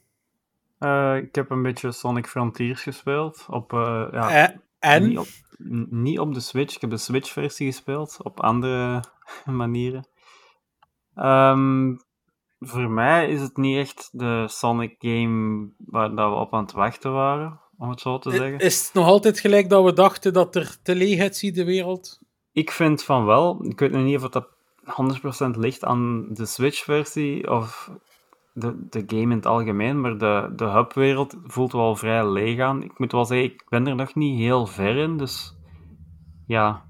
Eh, 0.79 1.17
ik 1.17 1.35
heb 1.35 1.51
een 1.51 1.63
beetje 1.63 1.93
Sonic 1.93 2.27
Frontiers 2.27 2.83
gespeeld. 2.83 3.45
Op, 3.49 3.73
eh, 3.73 4.09
ja, 4.13 4.31
Eh, 4.31 4.57
en? 4.79 5.09
Niet, 5.09 5.19
op, 5.19 5.27
n- 5.63 5.87
niet 5.91 6.19
op 6.19 6.35
de 6.35 6.41
Switch. 6.41 6.75
Ik 6.75 6.81
heb 6.81 6.91
de 6.91 6.97
Switch-versie 6.97 7.67
gespeeld. 7.67 8.17
Op 8.23 8.41
andere 8.41 9.05
manieren. 9.45 10.07
Ehm, 11.15 11.95
voor 12.61 12.91
mij 12.91 13.29
is 13.29 13.41
het 13.41 13.57
niet 13.57 13.77
echt 13.79 14.09
de 14.13 14.45
Sonic 14.49 14.95
game 14.99 15.69
waar 15.79 16.15
dat 16.15 16.31
we 16.31 16.37
op 16.37 16.55
aan 16.55 16.63
het 16.63 16.73
wachten 16.73 17.13
waren. 17.13 17.61
Om 17.79 17.91
het 17.91 18.01
zo 18.01 18.19
te 18.19 18.31
zeggen. 18.31 18.59
Is 18.59 18.85
het 18.85 18.95
nog 18.95 19.07
altijd 19.07 19.41
gelijk 19.41 19.69
dat 19.69 19.85
we 19.85 19.93
dachten 19.93 20.33
dat 20.33 20.57
er 20.57 20.77
te 20.83 20.95
leegheid 20.95 21.37
ziet, 21.37 21.55
de 21.55 21.65
wereld? 21.65 22.21
Ik 22.53 22.71
vind 22.71 23.03
van 23.05 23.25
wel. 23.25 23.65
Ik 23.65 23.79
weet 23.81 23.91
nog 23.91 24.05
niet 24.05 24.17
of 24.23 24.29
dat 24.29 24.49
100% 24.87 25.59
ligt 25.59 25.85
aan 25.85 26.27
de 26.35 26.47
Switch-versie 26.47 27.51
of 27.51 27.91
de, 28.53 28.87
de 28.91 29.03
game 29.07 29.23
in 29.23 29.31
het 29.31 29.47
algemeen, 29.47 30.01
maar 30.01 30.19
de, 30.19 30.53
de 30.57 30.65
hubwereld 30.65 31.37
voelt 31.45 31.73
wel 31.73 31.97
vrij 31.97 32.31
leeg 32.31 32.61
aan. 32.61 32.83
Ik 32.83 32.99
moet 32.99 33.13
wel 33.13 33.25
zeggen, 33.25 33.47
ik 33.53 33.65
ben 33.69 33.87
er 33.87 33.95
nog 33.95 34.15
niet 34.15 34.39
heel 34.39 34.67
ver 34.67 34.97
in, 34.97 35.17
dus 35.17 35.55
ja, 36.47 36.85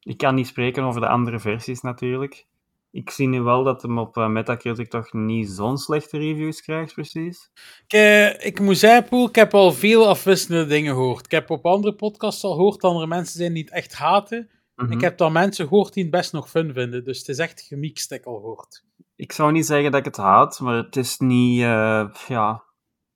ik 0.00 0.16
kan 0.16 0.34
niet 0.34 0.46
spreken 0.46 0.82
over 0.82 1.00
de 1.00 1.08
andere 1.08 1.38
versies 1.38 1.80
natuurlijk. 1.80 2.46
Ik 2.92 3.10
zie 3.10 3.28
nu 3.28 3.40
wel 3.40 3.64
dat 3.64 3.82
hem 3.82 3.98
op 3.98 4.16
eh, 4.16 4.28
Metacritic 4.28 4.90
toch 4.90 5.12
niet 5.12 5.48
zo'n 5.48 5.78
slechte 5.78 6.18
reviews 6.18 6.62
krijgt, 6.62 6.94
precies. 6.94 7.50
Ik, 7.86 7.92
eh, 7.92 8.46
ik 8.46 8.60
moet 8.60 8.78
zeggen, 8.78 9.08
Poel, 9.08 9.28
ik 9.28 9.34
heb 9.34 9.54
al 9.54 9.72
veel 9.72 10.08
afwisselende 10.08 10.66
dingen 10.66 10.94
gehoord. 10.94 11.24
Ik 11.24 11.30
heb 11.30 11.50
op 11.50 11.66
andere 11.66 11.94
podcasts 11.94 12.44
al 12.44 12.54
gehoord 12.54 12.80
dat 12.80 13.00
er 13.00 13.08
mensen 13.08 13.38
zijn 13.38 13.52
die 13.52 13.64
het 13.64 13.72
echt 13.72 13.94
haten. 13.94 14.50
Mhm. 14.82 14.92
Ik 14.92 15.00
heb 15.00 15.18
dan 15.18 15.32
mensen 15.32 15.68
gehoord 15.68 15.92
die 15.92 16.02
het 16.02 16.12
best 16.12 16.32
nog 16.32 16.50
fun 16.50 16.72
vinden. 16.72 17.04
Dus 17.04 17.18
het 17.18 17.28
is 17.28 17.38
echt 17.38 17.60
gemixt, 17.60 18.12
ik 18.12 18.24
al 18.24 18.34
gehoord. 18.34 18.84
Ik 19.16 19.32
zou 19.32 19.52
niet 19.52 19.66
zeggen 19.66 19.90
dat 19.90 20.00
ik 20.00 20.06
het 20.06 20.16
haat, 20.16 20.60
maar 20.60 20.74
het 20.76 20.96
is 20.96 21.18
niet, 21.18 21.60
eh, 21.62 22.08
ja, 22.28 22.62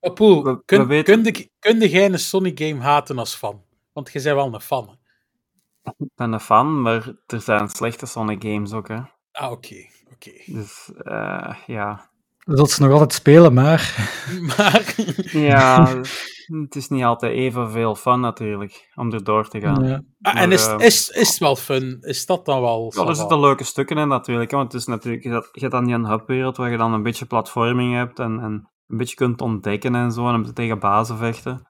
Maar 0.00 0.12
Poel, 0.12 0.42
We- 0.42 0.50
we 0.50 0.62
kun, 0.64 0.86
weten- 0.86 1.32
kun, 1.58 1.78
jij 1.88 2.04
een 2.04 2.18
Sonic 2.18 2.58
game 2.60 2.80
haten 2.80 3.18
als 3.18 3.34
fan? 3.34 3.62
Want 3.92 4.12
je 4.12 4.22
bent 4.22 4.34
wel 4.34 4.54
een 4.54 4.60
fan. 4.60 4.88
hè? 4.88 5.90
ik 5.98 6.10
ben 6.14 6.32
een 6.32 6.40
fan, 6.40 6.80
maar 6.82 7.12
er 7.26 7.40
zijn 7.40 7.68
slechte 7.68 8.06
Sonic 8.06 8.42
games 8.42 8.72
ook, 8.72 8.88
hè. 8.88 9.00
Ah, 9.32 9.50
oké. 9.50 9.86
oké. 10.12 10.30
Dus, 10.46 10.90
eh, 11.02 11.54
ja. 11.66 12.10
Dat 12.44 12.70
ze 12.70 12.82
nog 12.82 12.92
altijd 12.92 13.12
spelen, 13.12 13.54
maar... 13.54 14.12
Maar... 14.56 14.94
Ja, 15.32 15.88
het 16.62 16.76
is 16.76 16.88
niet 16.88 17.04
altijd 17.04 17.32
evenveel 17.32 17.94
fun 17.94 18.20
natuurlijk, 18.20 18.90
om 18.94 19.12
er 19.12 19.24
door 19.24 19.48
te 19.48 19.60
gaan. 19.60 19.84
Ja. 19.84 20.02
Ah, 20.20 20.40
en 20.40 20.52
is, 20.52 20.66
eh, 20.66 20.78
is, 20.78 21.08
is 21.08 21.28
het 21.28 21.38
wel 21.38 21.56
fun? 21.56 21.98
Is 22.00 22.26
dat 22.26 22.44
dan 22.44 22.60
wel... 22.60 22.92
Ja, 22.96 23.06
er 23.06 23.16
zitten 23.16 23.40
leuke 23.40 23.64
stukken 23.64 23.98
in 23.98 24.08
natuurlijk, 24.08 24.50
hè, 24.50 24.56
want 24.56 24.72
het 24.72 24.80
is 24.80 24.86
natuurlijk, 24.86 25.22
je 25.22 25.30
hebt, 25.30 25.70
dan 25.70 25.84
die 25.84 25.94
een 25.94 26.06
hubwereld 26.06 26.56
waar 26.56 26.70
je 26.70 26.76
dan 26.76 26.92
een 26.92 27.02
beetje 27.02 27.26
platforming 27.26 27.94
hebt 27.94 28.18
en, 28.18 28.40
en 28.40 28.70
een 28.86 28.96
beetje 28.96 29.16
kunt 29.16 29.40
ontdekken 29.40 29.94
en 29.94 30.12
zo, 30.12 30.28
en 30.28 30.54
tegen 30.54 30.78
bazen 30.78 31.16
vechten. 31.16 31.68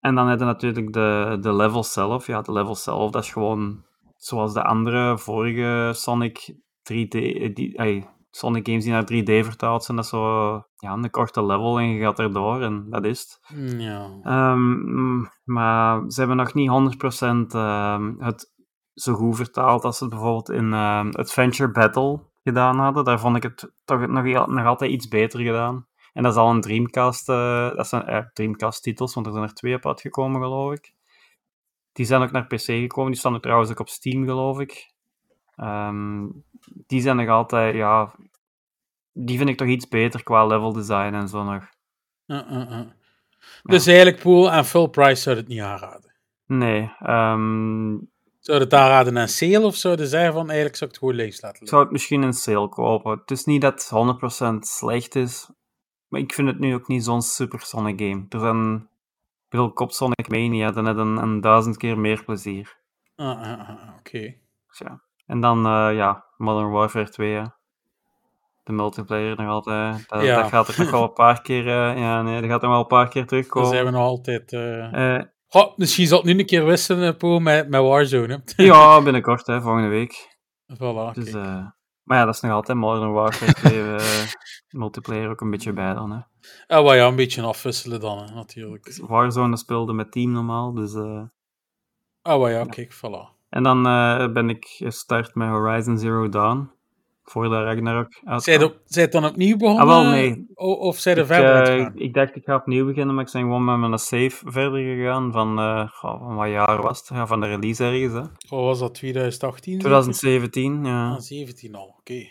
En 0.00 0.14
dan 0.14 0.28
heb 0.28 0.38
je 0.38 0.44
natuurlijk 0.44 0.92
de, 0.92 1.38
de 1.40 1.54
level 1.54 1.84
zelf. 1.84 2.26
Ja, 2.26 2.40
de 2.40 2.52
level 2.52 2.74
zelf, 2.74 3.10
dat 3.10 3.22
is 3.22 3.32
gewoon 3.32 3.84
zoals 4.16 4.52
de 4.52 4.62
andere 4.62 5.18
vorige 5.18 5.90
Sonic 5.94 6.54
3D, 6.92 7.14
eh, 7.14 7.54
die, 7.54 7.78
Sonic 8.36 8.66
games 8.66 8.84
die 8.84 8.92
naar 8.92 9.12
3D 9.12 9.46
vertaald 9.46 9.84
zijn. 9.84 9.96
Dat 9.96 10.06
is 10.06 10.12
zo 10.12 10.52
ja, 10.76 10.92
een 10.92 11.10
korte 11.10 11.44
level 11.44 11.78
en 11.78 11.88
je 11.88 12.00
gaat 12.00 12.18
erdoor 12.18 12.62
en 12.62 12.86
dat 12.90 13.04
is 13.04 13.20
het. 13.20 13.60
Ja. 13.80 14.18
Ehm, 14.22 15.20
maar 15.44 16.02
ze 16.08 16.18
hebben 16.18 16.36
nog 16.36 16.54
niet 16.54 16.68
100% 16.68 17.54
ehm, 17.54 18.14
het 18.18 18.52
zo 18.94 19.14
goed 19.14 19.36
vertaald 19.36 19.84
als 19.84 20.00
het 20.00 20.10
bijvoorbeeld 20.10 20.50
in 20.50 20.72
ehm, 20.72 21.10
Adventure 21.10 21.70
Battle 21.70 22.20
gedaan 22.42 22.78
hadden. 22.78 23.04
Daar 23.04 23.20
vond 23.20 23.36
ik 23.36 23.42
het 23.42 23.72
toch 23.84 24.06
nog, 24.06 24.46
nog 24.46 24.66
altijd 24.66 24.90
iets 24.90 25.08
beter 25.08 25.40
gedaan. 25.40 25.86
En 26.12 26.22
dat 26.22 26.32
is 26.32 26.38
al 26.38 26.50
een 26.50 26.60
Dreamcast, 26.60 27.28
uh, 27.28 27.74
dat 27.74 27.88
zijn 27.88 28.10
uh, 28.10 28.18
Dreamcast-titels, 28.32 29.14
want 29.14 29.26
er 29.26 29.32
zijn 29.32 29.44
er 29.44 29.54
twee 29.54 29.74
op 29.74 29.86
uitgekomen, 29.86 30.40
geloof 30.40 30.72
ik. 30.72 30.94
Die 31.92 32.06
zijn 32.06 32.22
ook 32.22 32.30
naar 32.30 32.46
PC 32.46 32.64
gekomen, 32.64 33.10
die 33.10 33.20
staan 33.20 33.34
er 33.34 33.40
trouwens 33.40 33.70
ook 33.70 33.80
op 33.80 33.88
Steam, 33.88 34.24
geloof 34.24 34.60
ik. 34.60 34.91
Um, 35.62 36.44
die 36.86 37.00
zijn 37.00 37.16
nog 37.16 37.28
altijd, 37.28 37.74
ja, 37.74 38.14
die 39.12 39.38
vind 39.38 39.48
ik 39.48 39.56
toch 39.56 39.68
iets 39.68 39.88
beter 39.88 40.22
qua 40.22 40.46
level 40.46 40.72
design 40.72 41.14
en 41.14 41.28
zo 41.28 41.44
nog. 41.44 41.68
Uh, 42.26 42.50
uh, 42.50 42.80
dus 43.62 43.86
eigenlijk 43.86 44.20
Pool 44.20 44.52
en 44.52 44.64
full 44.64 44.88
price 44.88 45.22
zou 45.22 45.36
het 45.36 45.48
niet 45.48 45.60
aanraden? 45.60 46.12
Nee. 46.46 46.92
Um, 47.06 48.10
zou 48.38 48.60
het 48.60 48.74
aanraden 48.74 49.18
aan 49.18 49.28
sale 49.28 49.66
of 49.66 49.76
zouden 49.76 50.06
zij 50.06 50.32
van 50.32 50.46
eigenlijk 50.46 50.76
zou 50.76 50.90
ik 50.90 50.96
het 50.96 51.04
gewoon 51.04 51.14
leeg 51.14 51.40
laten 51.40 51.48
liggen? 51.48 51.62
Ik 51.62 51.68
zou 51.68 51.82
het 51.82 51.92
misschien 51.92 52.22
in 52.22 52.32
sale 52.32 52.68
kopen. 52.68 53.18
Het 53.18 53.30
is 53.30 53.44
niet 53.44 53.60
dat 53.60 53.88
het 53.88 54.54
100% 54.54 54.58
slecht 54.58 55.14
is, 55.14 55.50
maar 56.08 56.20
ik 56.20 56.32
vind 56.32 56.48
het 56.48 56.58
nu 56.58 56.74
ook 56.74 56.88
niet 56.88 57.04
zo'n 57.04 57.22
super 57.22 57.60
Sonic 57.60 58.00
game. 58.00 58.26
Er 58.28 58.40
zijn, 58.40 58.76
ik 58.76 59.48
bedoel, 59.48 59.72
Cop 59.72 59.92
Sonic 59.92 60.28
Mania, 60.28 60.70
dan 60.70 60.84
heb 60.84 60.96
een, 60.96 61.16
een 61.16 61.40
duizend 61.40 61.76
keer 61.76 61.98
meer 61.98 62.24
plezier. 62.24 62.76
Ah, 63.16 63.42
ah, 63.42 63.68
ah, 63.68 63.88
oké. 63.98 63.98
Okay. 63.98 64.40
Ja. 64.78 65.02
En 65.32 65.40
dan, 65.40 65.66
uh, 65.66 65.96
ja, 65.96 66.24
Modern 66.36 66.70
Warfare 66.70 67.08
2, 67.08 67.30
ja. 67.30 67.56
De 68.64 68.72
multiplayer 68.72 69.36
nog 69.36 69.48
altijd. 69.48 70.08
Dat, 70.08 70.22
ja. 70.22 70.40
dat 70.40 70.50
gaat 70.50 70.68
er 70.68 70.78
nog 70.78 70.90
wel 70.90 71.02
een 71.02 71.12
paar 71.12 71.42
keer, 71.42 71.66
uh, 71.66 71.98
ja, 71.98 72.22
nee, 72.22 72.40
dat 72.40 72.50
gaat 72.50 72.62
er 72.62 72.68
wel 72.68 72.78
een 72.78 72.86
paar 72.86 73.08
keer 73.08 73.26
terugkomen. 73.26 73.70
Dan 73.70 73.78
zijn 73.78 73.92
we 73.92 73.98
nog 73.98 74.06
altijd... 74.06 74.56
Goh, 75.46 75.76
misschien 75.76 76.06
zal 76.06 76.18
het 76.18 76.26
nu 76.26 76.38
een 76.38 76.46
keer 76.46 76.64
wisselen, 76.64 77.16
Poel, 77.16 77.38
met, 77.38 77.68
met 77.68 77.80
Warzone. 77.80 78.42
ja, 78.56 79.02
binnenkort, 79.02 79.46
hè, 79.46 79.60
volgende 79.60 79.88
week. 79.88 80.38
Voilà, 80.74 81.12
dus, 81.12 81.34
uh, 81.34 81.66
maar 82.02 82.18
ja, 82.18 82.24
dat 82.24 82.34
is 82.34 82.40
nog 82.40 82.52
altijd 82.52 82.78
Modern 82.78 83.12
Warfare 83.12 83.52
2. 83.52 83.78
uh, 83.78 83.96
multiplayer 84.82 85.30
ook 85.30 85.40
een 85.40 85.50
beetje 85.50 85.72
bij 85.72 85.94
dan. 85.94 86.10
Hè. 86.10 86.18
Ja, 86.66 86.82
maar 86.82 86.96
ja, 86.96 87.06
een 87.06 87.16
beetje 87.16 87.42
afwisselen 87.42 88.00
dan, 88.00 88.18
hè, 88.18 88.34
natuurlijk. 88.34 88.84
Dus 88.84 88.98
Warzone 88.98 89.56
speelde 89.56 89.92
met 89.92 90.12
team 90.12 90.32
normaal, 90.32 90.72
dus... 90.72 90.94
Uh, 90.94 91.22
oh, 92.22 92.40
maar 92.40 92.50
ja, 92.50 92.58
ja, 92.58 92.64
kijk, 92.64 92.94
voilà. 92.94 93.31
En 93.52 93.62
dan 93.62 93.86
uh, 93.86 94.32
ben 94.32 94.48
ik 94.48 94.64
gestart 94.64 95.34
met 95.34 95.48
Horizon 95.48 95.98
Zero 95.98 96.28
Dawn. 96.28 96.70
Voor 97.24 97.48
de 97.48 97.62
Ragnarok. 97.62 98.12
Zij 98.36 99.02
het 99.02 99.12
dan 99.12 99.24
opnieuw 99.24 99.56
begonnen? 99.56 99.82
Ah, 99.82 99.88
wel, 99.88 100.10
nee. 100.10 100.46
O, 100.54 100.72
of 100.72 100.98
zij 100.98 101.16
er 101.16 101.26
verder 101.26 101.52
uitgegaan? 101.52 101.92
Ik 101.94 102.14
dacht, 102.14 102.36
ik 102.36 102.44
ga 102.44 102.54
opnieuw 102.54 102.86
beginnen, 102.86 103.14
maar 103.14 103.24
ik 103.24 103.32
ben 103.32 103.42
gewoon 103.42 103.64
met 103.64 103.78
mijn 103.78 103.98
save 103.98 104.50
verder 104.50 104.78
gegaan. 104.78 105.32
Van, 105.32 105.58
uh, 105.58 105.88
van 105.88 106.34
wat 106.34 106.48
jaar 106.48 106.82
was 106.82 106.98
het? 106.98 107.08
Ja, 107.08 107.26
van 107.26 107.40
de 107.40 107.46
release 107.46 107.84
ergens. 107.84 108.12
Hè. 108.12 108.20
Wat 108.20 108.64
was 108.64 108.78
dat, 108.78 108.94
2018? 108.94 109.78
2017, 109.78 110.84
ja. 110.84 111.10
Ah, 111.10 111.20
17 111.20 111.74
al, 111.74 111.86
oké. 111.98 112.28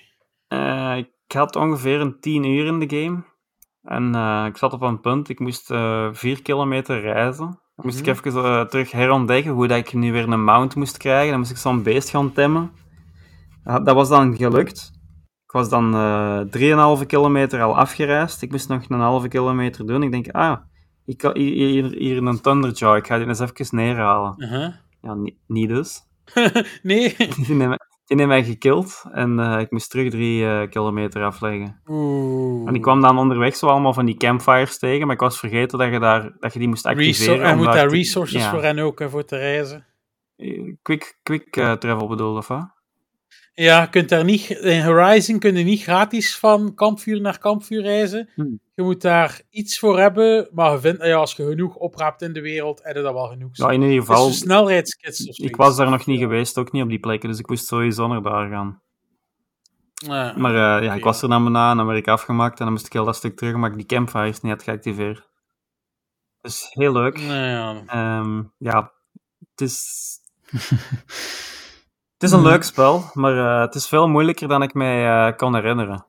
Okay. 0.48 0.98
Uh, 0.98 0.98
ik 0.98 1.32
had 1.32 1.56
ongeveer 1.56 2.02
een 2.02 2.20
10 2.20 2.44
uur 2.44 2.66
in 2.66 2.80
de 2.80 2.98
game. 2.98 3.24
En 3.84 4.16
uh, 4.16 4.46
ik 4.48 4.58
zat 4.58 4.74
op 4.74 4.82
een 4.82 5.02
punt, 5.02 5.30
ik 5.30 5.40
moest 5.40 5.66
4 6.12 6.42
kilometer 6.42 7.02
reizen. 7.02 7.60
Moest 7.84 8.00
Mhm. 8.00 8.10
ik 8.10 8.26
even 8.26 8.70
terug 8.70 8.92
herontdekken 8.92 9.52
hoe 9.52 9.68
dat 9.68 9.78
ik 9.78 9.94
nu 9.94 10.12
weer 10.12 10.30
een 10.30 10.44
mount 10.44 10.76
moest 10.76 10.98
krijgen. 10.98 11.30
Dan 11.30 11.40
moest 11.40 11.52
ik 11.52 11.58
zo'n 11.58 11.84
beest 11.84 12.10
gaan 12.10 12.32
temmen. 12.32 12.72
dat 13.64 13.94
was 13.94 14.10
dan 14.10 14.36
gelukt. 14.36 14.92
Ik 15.46 15.52
was 15.52 15.70
dan 15.70 15.96
uh, 15.96 16.42
3,5 17.00 17.06
kilometer 17.06 17.62
al 17.62 17.78
afgereisd. 17.78 18.42
Ik 18.42 18.52
moest 18.52 18.70
nog 18.70 18.90
een 18.90 19.00
halve 19.00 19.28
kilometer 19.28 19.86
doen. 19.86 20.04
Ik 20.04 20.12
denk, 20.12 20.30
ah, 20.32 20.58
ik 21.06 21.18
kan 21.18 21.38
hier, 21.38 21.92
hier 21.92 22.18
in 22.18 22.26
een 22.26 22.42
Thunderjaw. 22.42 22.96
Ik 22.96 23.08
ga 23.08 23.18
die 23.18 23.28
eens 23.28 23.40
even 23.40 23.76
neerhalen. 23.76 24.34
Uh 24.38 24.50
-huh. 24.52 24.74
Ja, 25.02 25.14
niet, 25.14 25.36
niet 25.48 25.70
dus. 25.70 26.02
nee. 26.84 27.16
Die 27.48 27.56
die 28.18 28.28
heeft 28.28 28.42
mij 28.42 28.52
gekild 28.52 29.04
en 29.12 29.40
uh, 29.40 29.60
ik 29.60 29.72
moest 29.72 29.90
terug 29.90 30.10
3 30.10 30.42
uh, 30.42 30.70
kilometer 30.70 31.24
afleggen. 31.24 31.82
Oeh. 31.88 32.68
En 32.68 32.76
ik 32.76 32.82
kwam 32.82 33.02
dan 33.02 33.18
onderweg 33.18 33.56
zo 33.56 33.68
allemaal 33.68 33.94
van 33.94 34.06
die 34.06 34.18
campfires 34.18 34.78
tegen, 34.78 35.06
maar 35.06 35.16
ik 35.16 35.22
was 35.22 35.40
vergeten 35.40 35.78
dat 35.78 35.92
je, 35.92 36.00
daar, 36.00 36.32
dat 36.40 36.54
je 36.54 36.60
die 36.60 36.68
moest 36.68 36.86
activeren. 36.86 37.34
Resor 37.36 37.42
en 37.42 37.58
moet 37.58 37.66
daar 37.66 37.90
resources 37.90 38.46
voor 38.46 38.64
hen 38.64 38.80
ook, 38.80 39.04
voor 39.10 39.26
te 39.26 39.38
reizen. 39.38 39.86
Quick, 40.82 41.20
quick 41.24 41.56
uh, 41.56 41.74
travel 41.74 42.08
bedoelde, 42.08 42.40
of 42.40 42.48
wat? 42.48 42.72
Ja, 43.54 43.82
je 43.82 43.90
kunt 43.90 44.10
daar 44.10 44.24
niet, 44.24 44.50
in 44.50 44.82
Horizon 44.82 45.40
kun 45.40 45.56
je 45.56 45.64
niet 45.64 45.82
gratis 45.82 46.38
van 46.38 46.74
kampvuur 46.76 47.22
naar 47.22 47.40
kampvuur 47.40 47.82
reizen. 47.82 48.30
Hmm. 48.36 48.60
Je 48.82 48.88
moet 48.88 49.02
daar 49.02 49.42
iets 49.50 49.80
voor 49.80 50.00
hebben, 50.00 50.50
maar 50.52 50.72
je 50.72 50.80
vindt, 50.80 51.04
ja, 51.04 51.16
als 51.16 51.34
je 51.34 51.48
genoeg 51.48 51.76
opraapt 51.76 52.22
in 52.22 52.34
de 52.34 52.42
wereld, 52.42 52.84
heb 52.84 52.96
je 52.96 53.02
dat 53.02 53.14
wel 53.14 53.28
genoeg. 53.28 53.50
Ja, 53.52 53.70
in 53.70 53.82
ieder 53.82 54.00
geval. 54.00 54.28
Dus 54.28 54.38
snelheidskits 54.38 55.28
of 55.28 55.38
Ik 55.38 55.56
was 55.56 55.76
daar 55.76 55.90
nog 55.90 56.06
niet 56.06 56.20
geweest, 56.20 56.58
ook 56.58 56.72
niet 56.72 56.84
op 56.84 56.90
die 56.90 57.00
plekken, 57.00 57.30
dus 57.30 57.40
ik 57.40 57.50
moest 57.50 57.66
sowieso 57.66 58.08
naar 58.08 58.22
daar 58.22 58.50
gaan. 58.50 58.82
Maar 60.38 60.52
uh, 60.52 60.58
ja, 60.58 60.84
okay. 60.84 60.98
ik 60.98 61.04
was 61.04 61.22
er 61.22 61.30
dan 61.30 61.44
bijna 61.44 61.72
en 61.72 61.78
dan 61.78 61.86
werd 61.86 62.00
ik 62.00 62.08
afgemaakt 62.08 62.60
en 62.60 62.64
dan 62.64 62.74
moest 62.74 62.86
ik 62.86 62.94
heel 62.94 63.06
dat 63.06 63.16
stuk 63.16 63.38
terug, 63.38 63.56
maar 63.56 63.70
ik 63.70 63.76
die 63.76 63.86
campfires 63.86 64.42
niet 64.42 64.52
had 64.52 64.64
geactiveerd. 64.64 65.30
Dus 66.42 66.68
heel 66.70 66.92
leuk. 66.92 67.18
Ja, 67.18 68.20
um, 68.20 68.54
ja 68.58 68.92
het 69.40 69.62
is... 69.62 70.10
Het 72.22 72.30
is 72.30 72.36
een 72.36 72.44
leuk 72.46 72.64
spel, 72.64 73.04
maar 73.14 73.36
uh, 73.36 73.60
het 73.60 73.76
is 73.76 73.88
veel 73.88 74.08
moeilijker 74.08 74.48
dan 74.48 74.62
ik 74.62 74.74
mij 74.74 75.06
uh, 75.06 75.36
kan 75.36 75.56
herinneren. 75.56 76.06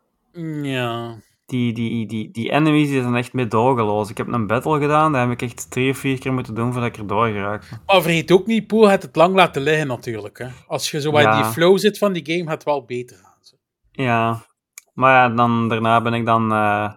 Ja. 0.62 1.16
Die, 1.52 1.72
die, 1.72 2.06
die, 2.06 2.30
die 2.30 2.50
enemies 2.50 2.88
die 2.88 3.00
zijn 3.00 3.16
echt 3.16 3.32
meedogenloos. 3.32 4.10
Ik 4.10 4.16
heb 4.16 4.26
een 4.28 4.46
battle 4.46 4.80
gedaan, 4.80 5.12
daar 5.12 5.28
heb 5.28 5.30
ik 5.30 5.42
echt 5.42 5.70
drie 5.70 5.90
of 5.90 5.98
vier 5.98 6.18
keer 6.18 6.32
moeten 6.32 6.54
doen 6.54 6.72
voordat 6.72 6.90
ik 6.90 6.96
er 6.96 7.06
door 7.06 7.26
geraakte. 7.26 7.66
Maar 7.86 8.02
vergeet 8.02 8.30
ook 8.32 8.46
niet, 8.46 8.66
Poel 8.66 8.88
het 8.88 9.02
het 9.02 9.16
lang 9.16 9.34
laten 9.34 9.62
liggen 9.62 9.86
natuurlijk. 9.86 10.38
Hè. 10.38 10.46
Als 10.66 10.90
je 10.90 11.00
zo 11.00 11.10
bij 11.10 11.22
ja. 11.22 11.42
die 11.42 11.50
flow 11.52 11.78
zit 11.78 11.98
van 11.98 12.12
die 12.12 12.26
game, 12.26 12.42
gaat 12.42 12.52
het 12.52 12.64
wel 12.64 12.84
beter 12.84 13.16
gaan. 13.16 13.38
Zo. 13.40 13.56
Ja, 13.90 14.44
maar 14.92 15.12
ja, 15.14 15.34
dan, 15.34 15.68
daarna 15.68 16.00
ben 16.02 16.14
ik 16.14 16.26
dan 16.26 16.52
uh, 16.52 16.92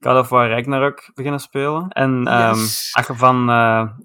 God 0.00 0.16
of 0.18 0.28
War 0.28 0.50
Ragnarok 0.50 1.10
beginnen 1.14 1.40
spelen. 1.40 1.88
En 1.88 2.10
um, 2.10 2.54
Yes. 2.54 2.90
als 2.92 3.06
je 3.06 3.14
van 3.14 3.48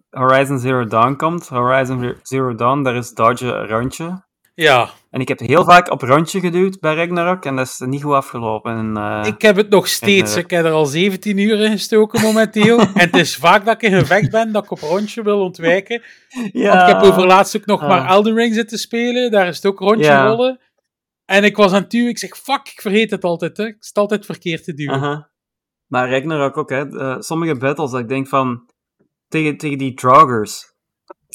Horizon 0.10 0.60
Zero 0.60 0.86
Dawn 0.86 1.16
komt, 1.16 1.48
Horizon 1.48 2.16
Zero 2.22 2.56
Dawn, 2.56 2.84
daar 2.84 2.96
is 2.96 3.14
dodge 3.14 3.46
een 3.46 3.68
rondje. 3.68 4.25
Ja. 4.56 4.90
En 5.10 5.22
ik 5.22 5.28
heb 5.28 5.40
heel 5.40 5.64
vaak 5.64 5.92
op 5.92 6.02
rondje 6.02 6.40
geduwd 6.40 6.80
bij 6.80 6.96
Ragnarok 6.96 7.46
en 7.46 7.56
dat 7.56 7.68
is 7.68 7.80
niet 7.80 8.04
goed 8.04 8.14
afgelopen. 8.14 8.78
En, 8.78 8.98
uh, 8.98 9.24
ik 9.26 9.42
heb 9.42 9.56
het 9.56 9.70
nog 9.70 9.88
steeds. 9.88 10.32
En, 10.32 10.38
uh, 10.38 10.44
ik 10.44 10.50
heb 10.50 10.66
er 10.66 10.72
al 10.72 10.86
17 10.86 11.38
uur 11.38 11.60
in 11.60 11.72
gestoken 11.72 12.22
momenteel. 12.22 12.80
en 12.80 12.92
het 12.94 13.16
is 13.16 13.36
vaak 13.36 13.66
dat 13.66 13.74
ik 13.74 13.82
in 13.82 14.00
gevecht 14.00 14.32
ben, 14.32 14.52
dat 14.52 14.64
ik 14.64 14.72
op 14.72 14.80
rondje 14.80 15.24
wil 15.24 15.40
ontwijken. 15.40 16.02
Ja. 16.52 16.70
Want 16.70 16.90
ik 16.90 16.96
heb 16.96 17.12
overlaatst 17.12 17.56
ook 17.56 17.66
nog 17.66 17.82
uh. 17.82 17.88
maar 17.88 18.08
Elden 18.08 18.36
Ring 18.36 18.54
zitten 18.54 18.78
spelen. 18.78 19.32
Daar 19.32 19.48
is 19.48 19.56
het 19.56 19.66
ook 19.66 19.80
rondje 19.80 20.04
ja. 20.04 20.28
rollen. 20.28 20.60
En 21.26 21.44
ik 21.44 21.56
was 21.56 21.72
aan 21.72 21.82
het 21.82 21.92
duwen. 21.92 22.10
Ik 22.10 22.18
zeg, 22.18 22.38
fuck, 22.38 22.68
ik 22.68 22.82
vergeet 22.82 23.12
het 23.12 23.24
altijd. 23.24 23.58
Hè. 23.58 23.66
Ik 23.66 23.76
sta 23.80 24.02
altijd 24.02 24.26
verkeerd 24.26 24.64
te 24.64 24.74
duwen. 24.74 25.00
-huh. 25.00 25.22
Maar 25.88 26.10
Ragnarok 26.10 26.58
ook, 26.58 26.70
hè. 26.70 26.86
Uh, 26.86 27.16
sommige 27.20 27.58
battles, 27.58 27.92
dat 27.92 28.00
ik 28.00 28.08
denk 28.08 28.28
van... 28.28 28.70
Tegen, 29.28 29.58
tegen 29.58 29.78
die 29.78 29.94
draugers. 29.94 30.74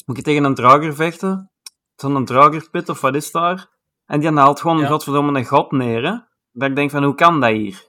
Moet 0.05 0.17
je 0.17 0.23
tegen 0.23 0.43
een 0.43 0.55
drauger 0.55 0.95
vechten? 0.95 1.50
Zo'n 2.01 2.25
draugerpit 2.25 2.89
of 2.89 3.01
wat 3.01 3.15
is 3.15 3.31
daar? 3.31 3.67
En 4.05 4.19
die 4.19 4.31
haalt 4.31 4.61
gewoon 4.61 4.77
Ja. 4.77 4.83
een 4.83 4.89
godverdomme 4.89 5.39
een 5.39 5.45
god 5.45 5.71
neer, 5.71 6.03
hè. 6.03 6.15
Dat 6.51 6.69
ik 6.69 6.75
denk 6.75 6.91
van, 6.91 7.03
hoe 7.03 7.15
kan 7.15 7.39
dat 7.39 7.51
hier? 7.51 7.83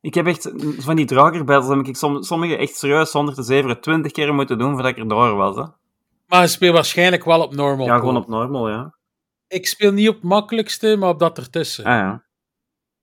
Ik 0.00 0.14
heb 0.14 0.26
echt... 0.26 0.52
Van 0.78 0.96
die 0.96 1.06
draugerbattles 1.06 1.76
heb 1.76 1.86
ik 1.86 1.96
som, 1.96 2.22
sommige 2.22 2.56
echt 2.56 2.76
serieus 2.76 3.12
107 3.12 3.80
20 3.80 4.12
keer 4.12 4.34
moeten 4.34 4.58
doen 4.58 4.72
voordat 4.72 4.90
ik 4.90 4.98
er 4.98 5.08
door 5.08 5.34
was, 5.34 5.56
hè. 5.56 5.64
Maar 6.26 6.40
je 6.40 6.46
speelt 6.46 6.74
waarschijnlijk 6.74 7.24
wel 7.24 7.42
op 7.42 7.54
normal. 7.54 7.86
Ja, 7.86 7.98
gewoon 7.98 8.16
op 8.16 8.28
normal, 8.28 8.68
ja. 8.68 8.94
Ik 9.48 9.66
speel 9.66 9.92
niet 9.92 10.08
op 10.08 10.14
het 10.14 10.24
makkelijkste, 10.24 10.96
maar 10.96 11.08
op 11.08 11.18
dat 11.18 11.38
ertussen. 11.38 11.84
Ah, 11.84 11.92
ja. 11.92 12.24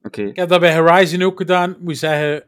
Oké. 0.01 0.21
Ik 0.21 0.35
heb 0.35 0.49
dat 0.49 0.59
bij 0.59 0.77
Horizon 0.77 1.21
ook 1.21 1.37
gedaan. 1.37 1.71
Ik 1.71 1.79
moet 1.79 1.97
zeggen, 1.97 2.43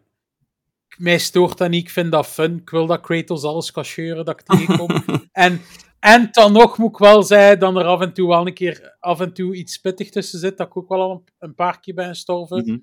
mij 0.98 1.18
stoort 1.18 1.58
dat 1.58 1.70
niet. 1.70 1.84
Ik 1.84 1.90
vind 1.90 2.12
dat 2.12 2.28
fun. 2.28 2.58
Ik 2.58 2.70
wil 2.70 2.86
dat 2.86 3.02
Kratos 3.02 3.44
alles 3.44 3.72
kan 3.72 3.86
scheuren 3.86 4.26
dat 4.26 4.40
ik 4.40 4.46
tegenkom. 4.46 4.90
en, 5.32 5.62
en 6.04 6.28
dan 6.32 6.54
nog 6.54 6.78
moet 6.78 6.90
ik 6.90 6.98
wel 6.98 7.24
zeggen 7.24 7.60
dat 7.60 7.76
er 7.76 7.86
af 7.86 8.02
en 8.02 8.14
toe 8.14 8.28
wel 8.28 8.48
een 8.48 8.54
keer 8.54 8.96
af 9.00 9.20
en 9.20 9.34
toe 9.34 9.56
iets 9.56 9.78
pittig 9.78 10.10
tussen 10.10 10.40
zit. 10.40 10.58
Dat 10.58 10.68
ik 10.68 10.78
ook 10.78 10.90
wel 10.90 11.02
al 11.02 11.12
een, 11.12 11.24
een 11.40 11.56
paar 11.56 11.80
keer 11.80 11.94
ben 11.94 12.08
gestorven. 12.08 12.64
Mhm. 12.66 12.78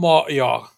Maar 0.00 0.32
ja, 0.32 0.68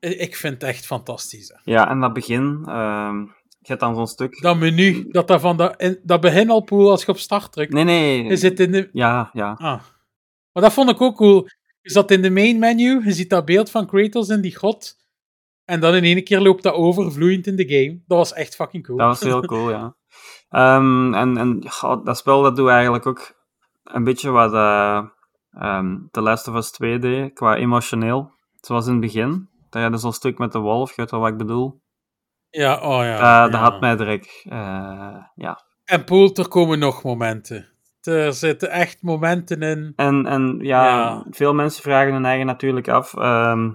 ik 0.00 0.36
vind 0.36 0.54
het 0.54 0.62
echt 0.62 0.86
fantastisch. 0.86 1.48
Hè. 1.48 1.72
Ja, 1.72 1.90
en 1.90 2.00
dat 2.00 2.12
begin... 2.12 2.62
ehm 2.66 3.24
je 3.60 3.66
hebt 3.66 3.80
dan 3.80 3.94
zo'n 3.94 4.06
stuk... 4.06 4.42
Dat 4.42 4.56
menu, 4.56 5.06
dat, 5.10 5.28
dat, 5.28 5.40
van 5.40 5.56
dat, 5.56 5.80
in, 5.80 6.00
dat 6.02 6.20
begin 6.20 6.50
al 6.50 6.68
als 6.68 7.04
je 7.04 7.10
op 7.10 7.18
start 7.18 7.52
drukt. 7.52 7.72
Nee, 7.72 7.84
nee. 7.84 8.24
Je 8.24 8.36
zit 8.36 8.60
in 8.60 8.72
de... 8.72 8.88
Ja, 8.92 9.30
ja. 9.32 9.50
Ah. 9.52 9.80
Maar 10.52 10.62
dat 10.62 10.72
vond 10.72 10.90
ik 10.90 11.00
ook 11.00 11.16
cool. 11.16 11.48
Je 11.80 11.90
zat 11.90 12.10
in 12.10 12.22
de 12.22 12.30
main 12.30 12.58
menu, 12.58 13.04
je 13.04 13.12
ziet 13.12 13.30
dat 13.30 13.44
beeld 13.44 13.70
van 13.70 13.86
Kratos 13.86 14.28
in 14.28 14.40
die 14.40 14.56
grot. 14.56 14.96
En 15.64 15.80
dan 15.80 15.94
in 15.94 16.04
één 16.04 16.24
keer 16.24 16.40
loopt 16.40 16.62
dat 16.62 16.74
over, 16.74 17.12
vloeiend 17.12 17.46
in 17.46 17.56
de 17.56 17.68
game. 17.68 18.00
Dat 18.06 18.18
was 18.18 18.32
echt 18.32 18.54
fucking 18.54 18.84
cool. 18.84 18.98
Dat 18.98 19.06
was 19.06 19.20
heel 19.20 19.40
cool, 19.40 19.70
ja. 19.70 19.96
Ehm, 20.50 21.14
en 21.14 21.36
en 21.36 21.60
dat 22.04 22.16
spel 22.18 22.42
dat 22.42 22.56
doet 22.56 22.68
eigenlijk 22.68 23.06
ook 23.06 23.32
een 23.84 24.04
beetje 24.04 24.30
wat 24.30 24.52
uh, 24.52 25.02
um, 25.62 26.08
The 26.10 26.20
Last 26.20 26.48
of 26.48 26.54
Us 26.54 26.70
2 26.70 26.98
deed, 26.98 27.32
qua 27.32 27.56
emotioneel. 27.56 28.32
Zoals 28.60 28.86
in 28.86 28.92
het 28.92 29.00
begin. 29.00 29.48
Had 29.70 29.92
je 29.92 29.98
zo'n 29.98 30.12
stuk 30.12 30.38
met 30.38 30.52
de 30.52 30.58
wolf, 30.58 30.88
je 30.88 30.94
weet 30.96 31.10
wel 31.10 31.20
wat 31.20 31.28
ik 31.30 31.36
bedoel. 31.36 31.80
Ja, 32.50 32.74
oh 32.80 33.02
ja. 33.04 33.14
Uh, 33.14 33.18
ja. 33.20 33.48
Dat 33.48 33.60
had 33.60 33.80
mij 33.80 33.96
direct, 33.96 34.44
uh, 34.48 35.16
ja. 35.34 35.64
En 35.84 36.04
Poel, 36.04 36.34
er 36.34 36.48
komen 36.48 36.78
nog 36.78 37.02
momenten. 37.02 37.68
Er 38.02 38.32
zitten 38.32 38.70
echt 38.70 39.02
momenten 39.02 39.62
in. 39.62 39.92
En, 39.96 40.26
en 40.26 40.58
ja, 40.62 40.84
Ja. 40.84 41.26
veel 41.30 41.54
mensen 41.54 41.82
vragen 41.82 42.12
hun 42.12 42.24
eigen 42.24 42.46
natuurlijk 42.46 42.88
af. 42.88 43.14
ehm, 43.14 43.70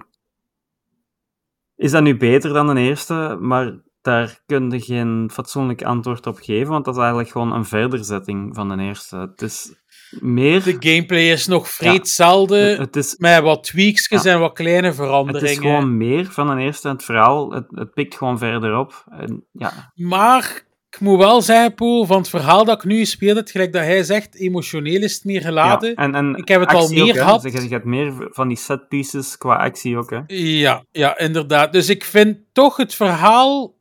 is 1.76 1.90
dat 1.90 2.02
nu 2.02 2.16
beter 2.16 2.52
dan 2.52 2.74
de 2.74 2.80
eerste? 2.80 3.36
Maar 3.40 3.74
daar 4.06 4.40
kun 4.46 4.70
je 4.70 4.80
geen 4.80 5.30
fatsoenlijk 5.32 5.82
antwoord 5.82 6.26
op 6.26 6.38
geven, 6.40 6.72
want 6.72 6.84
dat 6.84 6.94
is 6.94 7.00
eigenlijk 7.00 7.30
gewoon 7.30 7.52
een 7.52 7.64
verderzetting 7.64 8.54
van 8.54 8.68
de 8.68 8.82
eerste. 8.82 9.16
Het 9.16 9.42
is 9.42 9.74
meer... 10.20 10.62
De 10.62 10.76
gameplay 10.78 11.30
is 11.30 11.46
nog 11.46 11.68
vrij 11.70 11.92
Ja. 11.92 11.98
hetzelfde, 11.98 12.56
het, 12.56 12.96
is, 12.96 13.14
met 13.18 13.40
wat 13.42 13.64
tweaks 13.64 14.08
Ja. 14.08 14.24
en 14.24 14.40
wat 14.40 14.52
kleine 14.52 14.86
het 14.86 14.96
veranderingen. 14.96 15.50
is 15.50 15.58
gewoon 15.58 15.96
meer 15.96 16.24
van 16.30 16.56
de 16.56 16.62
eerste. 16.62 16.88
Het 16.88 17.04
verhaal, 17.04 17.50
het, 17.52 17.64
het 17.68 17.94
pikt 17.94 18.14
gewoon 18.16 18.38
verder 18.38 18.78
op. 18.78 19.04
En, 19.10 19.44
ja, 19.52 19.92
Maar 19.94 20.64
ik 20.90 21.00
moet 21.00 21.18
wel 21.18 21.42
zeggen, 21.42 21.74
Poel, 21.74 22.04
van 22.04 22.16
het 22.18 22.28
verhaal 22.28 22.64
dat 22.64 22.76
ik 22.76 22.84
nu 22.84 23.04
speel, 23.04 23.36
het 23.36 23.50
gelijk 23.50 23.72
dat 23.72 23.82
hij 23.82 24.02
zegt, 24.02 24.34
emotioneel 24.34 25.02
is 25.02 25.14
het 25.14 25.24
meer 25.24 25.40
geladen. 25.40 25.88
ja. 25.88 25.94
En, 25.94 26.14
en 26.14 26.34
Ik 26.36 26.48
heb 26.48 26.60
het 26.60 26.72
al 26.72 26.82
ook, 26.82 26.90
meer 26.90 27.14
gehad. 27.14 27.42
Dus 27.42 27.52
Je, 27.62 27.68
hebt 27.68 27.84
meer 27.84 28.12
van 28.30 28.48
die 28.48 28.56
set 28.56 28.88
pieces 28.88 29.38
qua 29.38 29.56
actie 29.56 29.96
ook. 29.96 30.10
Hè. 30.10 30.20
Ja, 30.26 30.84
ja, 30.90 31.18
inderdaad. 31.18 31.72
Dus 31.72 31.88
ik 31.88 32.04
vind 32.04 32.38
toch 32.52 32.76
het 32.76 32.94
verhaal. 32.94 33.74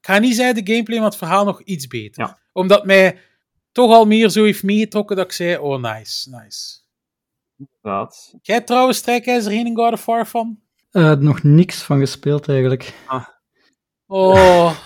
Ik 0.00 0.06
ga 0.06 0.18
niet 0.18 0.34
zeggen 0.36 0.64
de 0.64 0.72
gameplay, 0.72 0.98
maar 0.98 1.08
het 1.08 1.16
verhaal 1.18 1.44
nog 1.44 1.62
iets 1.62 1.86
beter. 1.86 2.24
Ja. 2.24 2.38
Omdat 2.52 2.84
mij 2.84 3.18
toch 3.72 3.90
al 3.90 4.04
meer 4.06 4.28
zo 4.28 4.44
heeft 4.44 4.62
meegetrokken 4.62 5.16
dat 5.16 5.24
ik 5.24 5.32
zei: 5.32 5.56
Oh, 5.56 5.80
nice, 5.80 6.30
nice. 6.30 6.78
Inderdaad. 7.58 8.34
Jij 8.42 8.60
trouwens 8.60 8.98
Strijkijzer 8.98 9.52
1 9.52 9.66
en 9.66 9.76
God 9.76 9.92
of 9.92 10.04
War 10.06 10.26
van? 10.26 10.60
Eh, 10.90 11.12
nog 11.12 11.42
niks 11.42 11.82
van 11.82 11.98
gespeeld 11.98 12.48
eigenlijk. 12.48 12.94
Oh, 14.06 14.76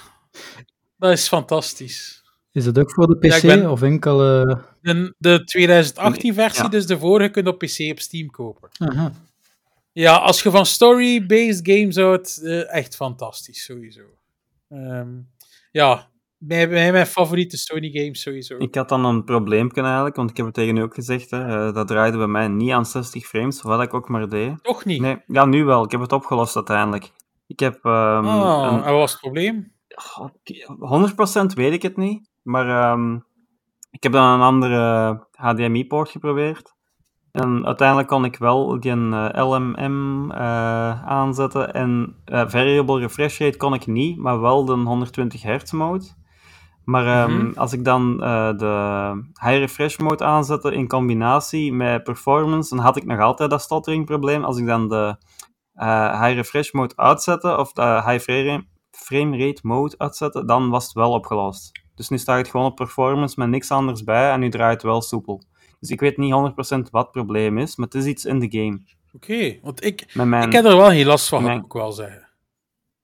dat 0.98 1.12
is 1.12 1.28
fantastisch. 1.28 2.22
Is 2.52 2.66
het 2.66 2.78
ook 2.78 2.92
voor 2.92 3.06
de 3.06 3.16
PC 3.16 3.24
Ja, 3.24 3.36
ik 3.36 3.42
ben- 3.42 3.70
of 3.70 3.82
enkel... 3.82 4.20
eh, 4.48 4.56
De, 4.80 5.14
de 5.18 5.40
2018-versie, 5.92 6.62
Ja. 6.62 6.68
dus 6.68 6.86
de 6.86 6.98
vorige, 6.98 7.30
kun 7.30 7.42
je 7.44 7.48
op 7.50 7.58
PC 7.58 7.78
op 7.90 8.00
Steam 8.00 8.30
kopen. 8.30 8.68
aha. 8.78 9.12
Ja, 9.92 10.16
als 10.16 10.42
je 10.42 10.50
van 10.50 10.66
story-based 10.66 11.60
games 11.68 11.96
houdt, 11.96 12.42
eh, 12.42 12.72
echt 12.74 12.96
fantastisch, 12.96 13.64
sowieso. 13.64 14.02
Ehm, 14.74 15.08
ja, 15.70 16.10
mij 16.38 16.68
mijn 16.92 17.06
favoriete 17.06 17.56
Sony 17.56 17.90
games 17.90 18.20
sowieso. 18.22 18.56
Ik 18.56 18.74
had 18.74 18.88
dan 18.88 19.04
een 19.04 19.24
probleempje 19.24 19.82
eigenlijk, 19.82 20.16
want 20.16 20.30
ik 20.30 20.36
heb 20.36 20.46
het 20.46 20.54
tegen 20.54 20.76
u 20.76 20.82
ook 20.82 20.94
gezegd. 20.94 21.30
Hè, 21.30 21.66
eh, 21.68 21.74
dat 21.74 21.88
draaide 21.88 22.16
bij 22.16 22.26
mij 22.26 22.48
niet 22.48 22.70
aan 22.70 22.86
60 22.86 23.26
frames, 23.26 23.62
wat 23.62 23.82
ik 23.82 23.94
ook 23.94 24.08
maar 24.08 24.28
deed. 24.28 24.62
Toch 24.64 24.84
niet? 24.84 25.00
Nee, 25.00 25.16
ja, 25.26 25.44
nu 25.44 25.64
wel. 25.64 25.84
Ik 25.84 25.90
heb 25.90 26.00
het 26.00 26.12
opgelost 26.12 26.56
uiteindelijk. 26.56 27.10
Ik 27.46 27.58
heb 27.60 27.84
ehm, 27.84 28.26
Oh, 28.26 28.62
een- 28.72 28.82
en 28.82 28.90
wat 28.90 29.00
was 29.00 29.12
het 29.12 29.20
probleem? 29.20 29.72
Goh, 29.88 30.28
ik- 30.42 30.66
100% 30.78 31.52
weet 31.54 31.72
ik 31.72 31.82
het 31.82 31.96
niet, 31.96 32.30
maar 32.42 32.68
ehm, 32.68 33.14
ik 33.90 34.02
heb 34.02 34.12
dan 34.12 34.24
een 34.34 34.40
andere 34.46 35.26
HDMI-poort 35.30 36.08
geprobeerd. 36.10 36.72
En 37.35 37.66
uiteindelijk 37.66 38.09
kon 38.09 38.24
ik 38.24 38.37
wel 38.37 38.80
die 38.80 38.93
eh, 38.93 39.28
LMM 39.32 40.30
eh, 40.30 41.05
aanzetten 41.05 41.74
en 41.74 42.16
eh, 42.24 42.43
variable 42.47 42.99
refresh 42.99 43.39
rate 43.41 43.57
kon 43.57 43.74
ik 43.74 43.87
niet, 43.87 44.18
maar 44.18 44.41
wel 44.41 44.64
de 44.64 44.72
120 44.72 45.43
hertz 45.43 45.72
mode. 45.72 46.05
Maar 46.85 47.07
ehm, 47.07 47.47
Mhm. 47.47 47.59
als 47.59 47.72
ik 47.72 47.85
dan 47.85 48.16
de 48.57 49.12
high 49.41 49.59
refresh 49.59 49.97
mode 49.99 50.24
aanzette 50.24 50.72
in 50.74 50.89
combinatie 50.89 51.72
met 51.72 52.05
performance, 52.05 52.74
dan 52.74 52.85
had 52.85 52.97
ik 52.97 53.05
nog 53.05 53.20
altijd 53.20 53.51
dat 53.51 53.62
stuttering 53.62 54.05
probleem. 54.05 54.45
Als 54.45 54.59
ik 54.59 54.66
dan 54.66 54.89
de 54.89 55.16
high 56.20 56.35
refresh 56.35 56.72
mode 56.72 56.97
uitzette, 56.97 57.57
of 57.57 57.72
de 57.72 58.03
high 58.07 58.24
frame 58.91 59.39
rate 59.39 59.61
mode 59.62 59.95
uitzette, 59.99 60.45
dan 60.45 60.70
was 60.70 60.85
het 60.85 60.93
wel 60.93 61.12
opgelost. 61.12 61.70
Dus 61.95 62.09
nu 62.09 62.18
staat 62.18 62.39
het 62.39 62.49
gewoon 62.49 62.66
op 62.66 62.76
performance 62.76 63.35
met 63.39 63.49
niks 63.49 63.70
anders 63.70 64.05
bij 64.05 64.30
en 64.30 64.41
nu 64.41 64.49
draait 64.51 64.72
het 64.72 64.82
wel 64.82 65.03
soepel. 65.03 65.43
Dus 65.85 65.93
ik 65.93 66.01
weet 66.01 66.16
niet 66.16 66.32
100% 66.32 66.91
wat 66.91 67.03
het 67.03 67.11
probleem 67.11 67.59
is, 67.59 67.76
maar 67.76 67.87
het 67.87 67.95
is 67.95 68.05
iets 68.05 68.24
in 68.24 68.39
de 68.39 68.51
game. 68.51 68.80
Oké, 69.12 69.59
want 69.62 69.85
ik, 69.85 70.14
mijn... 70.14 70.47
ik 70.47 70.53
heb 70.53 70.64
er 70.64 70.76
wel 70.76 70.89
geen 70.89 71.07
last 71.07 71.28
van, 71.28 71.43
mijn- 71.43 71.57
moet 71.57 71.64
ik 71.64 71.72
wel 71.72 71.93
zeggen. 71.93 72.28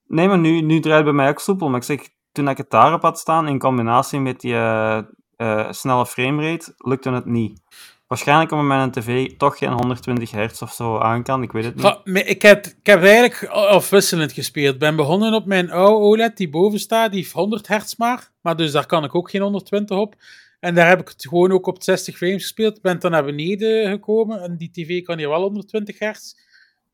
Nee, 0.07 0.29
maar 0.29 0.39
nu, 0.39 0.61
nu 0.61 0.81
draait 0.81 0.97
het 0.97 1.05
bij 1.05 1.15
mij 1.15 1.29
ook 1.29 1.41
soepel. 1.41 1.69
Maar 1.69 1.79
ik 1.79 1.85
zeg, 1.87 2.01
toen 2.33 2.49
ik 2.49 2.57
het 2.57 2.71
daarop 2.71 3.03
had 3.03 3.19
staan, 3.19 3.49
in 3.49 3.59
combinatie 3.59 4.21
met 4.21 4.41
die 4.41 4.53
eh, 4.55 4.99
eh, 5.37 5.73
snelle 5.73 6.07
framerate, 6.07 6.75
lukte 6.77 7.11
het 7.11 7.25
niet. 7.25 7.61
Waarschijnlijk 8.07 8.51
omdat 8.53 8.67
mijn 8.67 8.91
tv 8.91 9.37
toch 9.37 9.59
geen 9.59 9.73
120 9.73 10.31
hertz 10.31 10.63
of 10.63 10.73
zo 10.73 10.99
aan 10.99 11.23
kan, 11.23 11.43
ik 11.43 11.53
weet 11.53 11.65
het 11.65 11.75
niet. 11.75 12.29
Ik, 12.29 12.43
heb, 12.43 12.67
ik 12.67 12.87
heb 12.87 13.03
eigenlijk 13.03 13.45
afwisselend 13.47 14.33
gespeeld. 14.33 14.75
Ik 14.75 14.81
ben 14.81 14.97
begonnen 14.97 15.35
op 15.35 15.47
mijn 15.47 15.71
oude 15.71 16.05
OLED 16.05 16.37
die 16.37 16.51
boven 16.51 16.79
staat, 16.79 17.11
die 17.13 17.21
heeft 17.21 17.33
100 17.33 17.67
hertz 17.69 17.97
maar. 17.97 18.31
Maar 18.41 18.57
dus 18.57 18.73
daar 18.73 18.87
kan 18.87 19.05
ik 19.05 19.15
ook 19.15 19.31
geen 19.31 19.41
120 19.43 19.97
op. 19.97 20.15
En 20.61 20.75
daar 20.75 20.89
heb 20.89 21.01
ik 21.01 21.09
het 21.09 21.27
gewoon 21.29 21.53
ook 21.53 21.67
op 21.67 21.83
60 21.83 22.17
frames 22.17 22.43
gespeeld. 22.43 22.81
Ben 22.81 22.99
dan 22.99 23.11
naar 23.11 23.25
beneden 23.25 23.91
gekomen 23.91 24.43
en 24.43 24.57
die 24.57 24.71
tv 24.71 25.03
kan 25.03 25.19
hier 25.19 25.29
wel 25.29 25.43
120 25.43 25.99
hertz. 25.99 26.33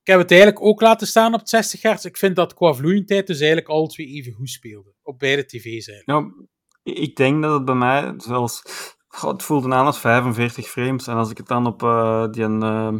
Ik 0.00 0.12
heb 0.12 0.18
het 0.18 0.30
eigenlijk 0.30 0.62
ook 0.62 0.80
laten 0.80 1.06
staan 1.06 1.34
op 1.34 1.40
60 1.44 1.82
hertz. 1.82 2.04
Ik 2.04 2.16
vind 2.16 2.36
dat 2.36 2.54
qua 2.54 2.74
vloeiendheid 2.74 3.26
dus 3.26 3.38
eigenlijk 3.38 3.68
alle 3.68 3.86
twee 3.86 4.06
even 4.06 4.32
goed 4.32 4.50
speelden. 4.50 4.92
Op 5.02 5.18
beide 5.18 5.44
tv's 5.44 5.88
eigenlijk. 5.88 6.06
Nou, 6.06 6.46
ik 6.82 7.16
denk 7.16 7.42
dat 7.42 7.52
het 7.52 7.64
bij 7.64 7.74
mij 7.74 8.14
zelfs... 8.16 8.62
God, 9.08 9.32
het 9.32 9.42
voelde 9.42 9.74
aan 9.74 9.86
als 9.86 10.00
45 10.00 10.68
frames. 10.68 11.06
En 11.06 11.16
als 11.16 11.30
ik 11.30 11.36
het 11.36 11.46
dan 11.46 11.66
op 11.66 11.82
eh, 11.82 12.30
die 12.30 12.44
eh, 12.44 12.94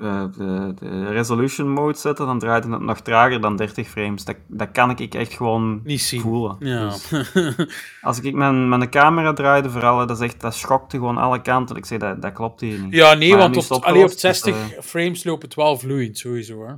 de, 0.00 0.74
de 0.78 1.06
resolution 1.06 1.68
mode 1.68 1.98
zette, 1.98 2.24
dan 2.24 2.38
draait 2.38 2.64
het 2.64 2.80
nog 2.80 3.00
trager 3.00 3.40
dan 3.40 3.56
30 3.56 3.88
frames. 3.88 4.24
Dat, 4.24 4.36
dat 4.46 4.70
kan 4.70 4.90
ik 4.90 5.14
echt 5.14 5.32
gewoon 5.32 5.80
Niet 5.84 6.00
zien. 6.00 6.20
voelen. 6.20 6.56
Ja. 6.60 6.88
Dus 6.88 7.10
als 8.00 8.20
ik 8.20 8.34
mijn, 8.34 8.68
mijn 8.68 8.90
camera 8.90 9.32
draaide, 9.32 9.70
vooral, 9.70 10.06
dat, 10.06 10.20
is 10.20 10.24
echt, 10.24 10.40
dat 10.40 10.54
schokte 10.54 10.96
gewoon 10.96 11.16
alle 11.16 11.42
kanten. 11.42 11.76
Ik 11.76 11.84
zei, 11.84 11.98
dat, 11.98 12.22
dat 12.22 12.32
klopt 12.32 12.60
hier 12.60 12.78
niet. 12.78 12.94
ja, 12.94 13.14
nee, 13.14 13.30
Maar 13.30 13.38
want 13.38 13.56
is 13.56 13.70
op, 13.70 13.76
het 13.76 13.84
allee, 13.84 14.04
op 14.04 14.10
opgelost, 14.10 14.44
dus, 14.44 14.54
60 14.54 14.84
frames 14.84 15.24
loopt 15.24 15.42
het 15.42 15.54
wel 15.54 15.78
vloeiend, 15.78 16.18
sowieso. 16.18 16.66
Hè. 16.66 16.74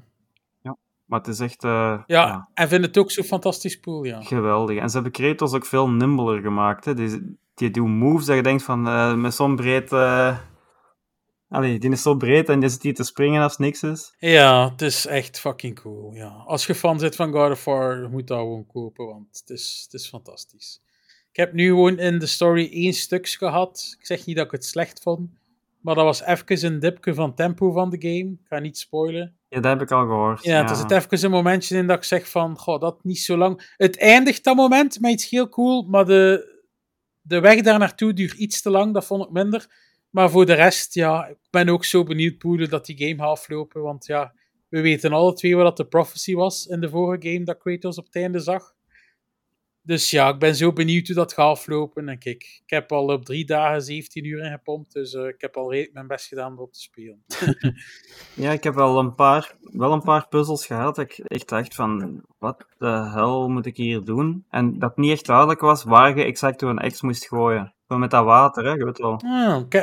Maar 1.13 1.21
het 1.21 1.29
is 1.31 1.41
echt 1.41 1.65
eh, 1.65 1.71
Ja, 1.71 2.27
ja, 2.27 2.49
en 2.55 2.69
vind 2.69 2.85
het 2.85 2.99
ook 2.99 3.11
zo 3.11 3.23
fantastisch 3.23 3.81
pool, 3.81 4.05
ja. 4.05 4.23
geweldig. 4.23 4.79
En 4.79 4.89
ze 4.89 4.95
hebben 4.95 5.13
Kratos 5.13 5.53
ook 5.53 5.67
veel 5.67 5.89
nimbeler 5.89 6.41
gemaakt. 6.41 6.85
Hè. 6.85 6.95
Die, 6.95 7.37
die 7.55 7.71
doen 7.71 7.91
moves 7.91 8.27
dat 8.27 8.37
je 8.37 8.43
denkt 8.43 8.63
van, 8.63 8.89
eh, 8.89 9.15
met 9.15 9.35
zo'n 9.35 9.57
breed... 9.57 9.93
Allee, 11.53 11.79
die 11.79 11.91
is 11.91 12.03
zo 12.03 12.15
breed 12.15 12.49
en 12.49 12.61
die 12.61 12.69
zit 12.69 12.83
hier 12.83 12.95
te 12.95 13.05
springen 13.05 13.43
als 13.43 13.59
niks 13.59 13.83
is. 13.83 14.15
Ja, 14.19 14.71
het 14.71 14.83
is 14.83 15.07
echt 15.07 15.41
fucking 15.41 15.81
cool. 15.81 16.13
Ja. 16.15 16.43
Als 16.47 16.67
je 16.67 16.75
fan 16.75 16.97
bent 16.97 17.17
van 17.17 17.33
God 17.33 17.51
of 17.51 17.65
War, 17.65 18.11
moet 18.11 18.27
dat 18.27 18.39
gewoon 18.39 18.67
kopen, 18.67 19.07
want 19.07 19.39
het 19.41 19.51
is, 19.51 19.83
het 19.85 20.01
is 20.01 20.09
fantastisch. 20.09 20.83
Ik 21.31 21.37
heb 21.37 21.53
nu 21.53 21.69
gewoon 21.69 21.99
in 21.99 22.19
de 22.19 22.27
story 22.27 22.69
één 22.73 22.93
stuk 22.93 23.29
gehad. 23.29 23.97
Ik 23.99 24.07
zeg 24.07 24.27
niet 24.27 24.37
dat 24.37 24.45
ik 24.45 24.51
het 24.51 24.65
slecht 24.65 25.03
vond, 25.03 25.31
maar 25.81 25.95
dat 25.95 26.05
was 26.05 26.23
even 26.23 26.73
een 26.73 26.81
dipje 26.81 27.15
van 27.15 27.35
tempo 27.35 27.73
van 27.73 27.91
de 27.91 28.01
game. 28.01 28.31
Ik 28.33 28.47
ga 28.49 28.59
niet 28.59 28.79
spoilen. 28.79 29.37
Ja, 29.49 29.61
dat 29.61 29.73
heb 29.73 29.83
ik 29.83 29.91
al 29.91 30.07
gehoord. 30.07 30.45
Ja, 30.45 30.69
er 30.69 30.77
zit 30.77 30.91
even 30.91 31.25
een 31.25 31.31
momentje 31.31 31.77
in 31.77 31.87
dat 31.87 31.97
ik 31.97 32.05
zeg 32.05 32.29
van, 32.29 32.59
goh, 32.59 32.81
dat 32.81 33.05
niet 33.05 33.19
zo 33.19 33.37
lang. 33.37 33.75
Het 33.77 33.99
eindigt 33.99 34.45
dat 34.45 34.57
moment 34.57 35.01
met 35.01 35.11
iets 35.11 35.31
heel 35.31 35.49
cool, 35.49 35.83
maar 35.83 36.05
de, 36.05 36.51
de 37.21 37.41
weg 37.41 37.61
daar 37.61 37.79
naartoe 37.79 38.13
duurt 38.13 38.33
iets 38.33 38.63
te 38.63 38.71
lang, 38.71 38.95
dat 38.95 39.05
vond 39.05 39.25
ik 39.25 39.31
minder. 39.31 39.67
Maar 40.13 40.31
voor 40.31 40.47
de 40.47 40.55
rest, 40.55 40.95
ja, 40.95 41.27
ik 41.27 41.39
ben 41.51 41.69
ook 41.69 41.85
zo 41.85 42.03
benieuwd, 42.03 42.39
Poede, 42.39 42.69
dat 42.69 42.87
die 42.87 42.99
game 42.99 43.17
gaat 43.17 43.39
aflopen. 43.39 43.83
Want 43.83 44.07
ja, 44.07 44.35
we 44.69 44.81
weten 44.81 45.13
alle 45.13 45.33
twee 45.33 45.57
wat 45.57 45.77
de 45.77 45.87
prophecy 45.87 46.35
was 46.35 46.67
in 46.67 46.81
de 46.81 46.89
vorige 46.89 47.29
game 47.29 47.45
dat 47.45 47.59
Kratos 47.59 47.99
op 47.99 48.05
het 48.05 48.17
einde 48.17 48.39
zag. 48.39 48.75
Dus 49.85 50.11
ja, 50.11 50.29
ik 50.29 50.39
ben 50.39 50.55
zo 50.55 50.73
benieuwd 50.73 51.07
hoe 51.07 51.17
dat 51.17 51.33
gaat 51.33 51.59
aflopen. 51.59 52.09
En 52.09 52.19
kijk, 52.19 52.61
ik 52.65 52.71
heb 52.71 52.93
al 52.93 53.07
op 53.07 53.25
drie 53.25 53.45
dagen 53.45 53.83
17 53.83 54.25
uur 54.25 54.45
ingepompt, 54.45 54.93
dus 54.93 55.15
eh, 55.15 55.27
ik 55.27 55.41
heb 55.41 55.57
al 55.57 55.71
redelijk 55.71 55.95
mijn 55.95 56.07
best 56.07 56.27
gedaan 56.27 56.51
om 56.51 56.57
erop 56.57 56.73
te 56.73 56.81
spelen. 56.81 57.25
Ja, 58.35 58.53
ik 58.53 58.65
heb 58.65 58.75
wel 58.75 58.99
een 58.99 59.15
paar, 59.15 59.57
wel 59.61 59.93
een 59.93 60.03
paar 60.03 60.29
puzzels 60.29 60.67
gehad. 60.67 60.97
Dat 60.97 61.05
ik 61.05 61.19
echt 61.19 61.49
dacht 61.49 61.75
van, 61.75 62.23
wat 62.39 62.67
de 62.79 63.11
hel 63.15 63.49
moet 63.49 63.67
ik 63.67 63.77
hier 63.77 64.05
doen? 64.05 64.45
En 64.51 64.79
dat 64.79 64.97
niet 64.97 65.11
echt 65.11 65.27
duidelijk 65.27 65.61
was 65.61 65.85
waar 65.85 66.17
je 66.17 66.25
exact 66.25 66.63
een 66.63 66.91
X 66.91 67.03
moest 67.03 67.27
gooien. 67.29 67.75
Zo 67.93 67.99
met 67.99 68.11
dat 68.11 68.25
water, 68.25 68.65
hè, 68.65 68.71
je 68.71 68.85
weet 68.85 68.99
wel. 68.99 69.21
Ah, 69.25 69.61
ik, 69.69 69.75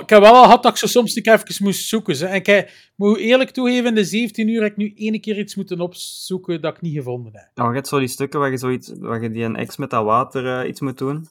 ik 0.00 0.10
heb 0.10 0.20
wel 0.20 0.34
al 0.34 0.42
gehad 0.42 0.62
dat 0.62 0.72
ik 0.72 0.78
zo 0.78 0.86
soms 0.86 1.14
niet 1.14 1.26
even 1.26 1.64
moest 1.64 1.88
zoeken. 1.88 2.16
Hè. 2.16 2.26
En 2.26 2.34
ik 2.34 2.92
moet 2.96 3.18
eerlijk 3.18 3.50
toegeven, 3.50 3.86
in 3.86 3.94
de 3.94 4.04
17 4.04 4.48
uur 4.48 4.62
heb 4.62 4.70
ik 4.70 4.76
nu 4.76 4.92
ene 4.94 5.20
keer 5.20 5.38
iets 5.38 5.56
moeten 5.56 5.80
opzoeken 5.80 6.60
dat 6.60 6.74
ik 6.74 6.80
niet 6.80 6.94
gevonden 6.94 7.32
heb. 7.34 7.50
Nou, 7.54 7.68
je 7.68 7.74
hebt 7.74 7.88
zo 7.88 7.98
die 7.98 8.08
stukken 8.08 8.40
waar 8.40 8.50
je, 8.50 8.56
zoiets, 8.56 8.92
waar 8.98 9.22
je 9.22 9.30
die 9.30 9.44
een 9.44 9.66
X 9.66 9.76
met 9.76 9.90
dat 9.90 10.04
water 10.04 10.60
eh, 10.60 10.68
iets 10.68 10.80
moet 10.80 10.98
doen. 10.98 11.28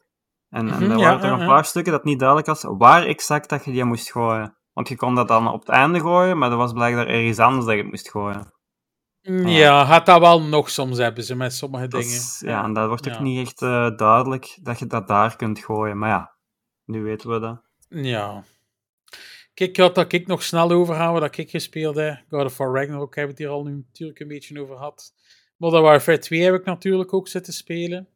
En, 0.49 0.70
en 0.70 0.84
Mhm, 0.84 0.91
er 0.91 0.97
ja, 0.97 1.03
waren 1.03 1.22
er 1.22 1.36
ja, 1.36 1.39
een 1.39 1.47
paar 1.47 1.65
stukken 1.65 1.91
dat 1.91 2.03
niet 2.03 2.20
duidelijk 2.20 2.47
was 2.47 2.65
waar 2.67 3.05
exact 3.05 3.49
dat 3.49 3.65
je 3.65 3.72
die 3.72 3.84
moest 3.84 4.11
gooien. 4.11 4.55
Want 4.74 4.88
je 4.88 4.95
kon 4.95 5.15
dat 5.15 5.28
dan 5.28 5.47
op 5.47 5.59
het 5.59 5.70
einde 5.70 5.99
gooien, 5.99 6.38
maar 6.38 6.51
er 6.51 6.57
was 6.57 6.74
blijkbaar 6.74 7.07
ergens 7.07 7.39
anders 7.39 7.65
dat 7.65 7.76
je 7.76 7.82
het 7.82 7.89
moest 7.89 8.09
gooien. 8.09 8.53
Ja, 9.45 9.86
gaat 9.86 10.05
dat 10.05 10.20
wel 10.20 10.41
nog 10.41 10.70
soms 10.70 10.97
hebben 10.97 11.24
ze 11.24 11.36
met 11.36 11.53
sommige 11.53 11.88
Dat 11.88 12.01
dingen. 12.01 12.15
is- 12.15 12.41
ja, 12.45 12.63
en 12.63 12.74
dat 12.74 12.88
wordt 12.88 13.07
ook 13.07 13.13
Ja. 13.13 13.22
niet 13.22 13.47
echt 13.47 13.61
eh, 13.61 13.97
duidelijk 13.97 14.57
dat 14.61 14.80
je 14.80 14.88
dat 14.88 15.07
daar 15.07 15.36
kunt 15.36 15.59
gooien. 15.59 15.97
Maar 15.97 16.09
ja, 16.09 16.36
nu 16.86 17.01
weten 17.03 17.30
we 17.30 17.39
dat. 17.39 17.61
Ja. 17.89 18.43
Kijk, 19.53 19.78
wat 19.78 19.95
dat 19.95 20.13
ik 20.13 20.28
nog 20.28 20.43
snel 20.43 20.72
overgaan, 20.72 21.13
wat 21.13 21.38
ik 21.38 21.49
gespeeld 21.49 21.95
heb. 21.95 22.24
God 22.30 22.45
of 22.45 22.57
War 22.57 22.74
Ragnarok 22.76 23.15
hebben 23.15 23.36
we 23.36 23.41
het 23.43 23.49
hier 23.51 23.57
al 23.59 23.63
nu 23.63 23.76
natuurlijk 23.76 24.20
een 24.20 24.28
beetje 24.28 24.61
over 24.61 24.76
gehad. 24.76 25.13
Modern 25.57 25.84
Warfare 25.84 26.17
2 26.20 26.41
heb 26.41 26.53
ik 26.53 26.65
natuurlijk 26.65 27.13
ook 27.13 27.28
zitten 27.28 27.53
spelen. 27.53 28.07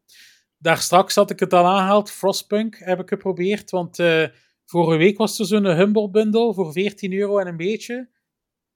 Daar 0.57 0.77
straks 0.77 1.15
had 1.15 1.29
ik 1.29 1.39
het 1.39 1.53
al 1.53 1.65
aangehaald. 1.65 2.11
Frostpunk 2.11 2.75
heb 2.79 2.99
ik 2.99 3.09
geprobeerd, 3.09 3.71
want 3.71 3.99
eh, 3.99 4.27
vorige 4.65 4.97
week 4.97 5.17
was 5.17 5.39
er 5.39 5.45
zo'n 5.45 5.65
Humble 5.65 6.09
Bundle 6.09 6.53
voor 6.53 6.71
14 6.71 7.13
euro 7.13 7.37
en 7.37 7.47
een 7.47 7.57
beetje. 7.57 8.09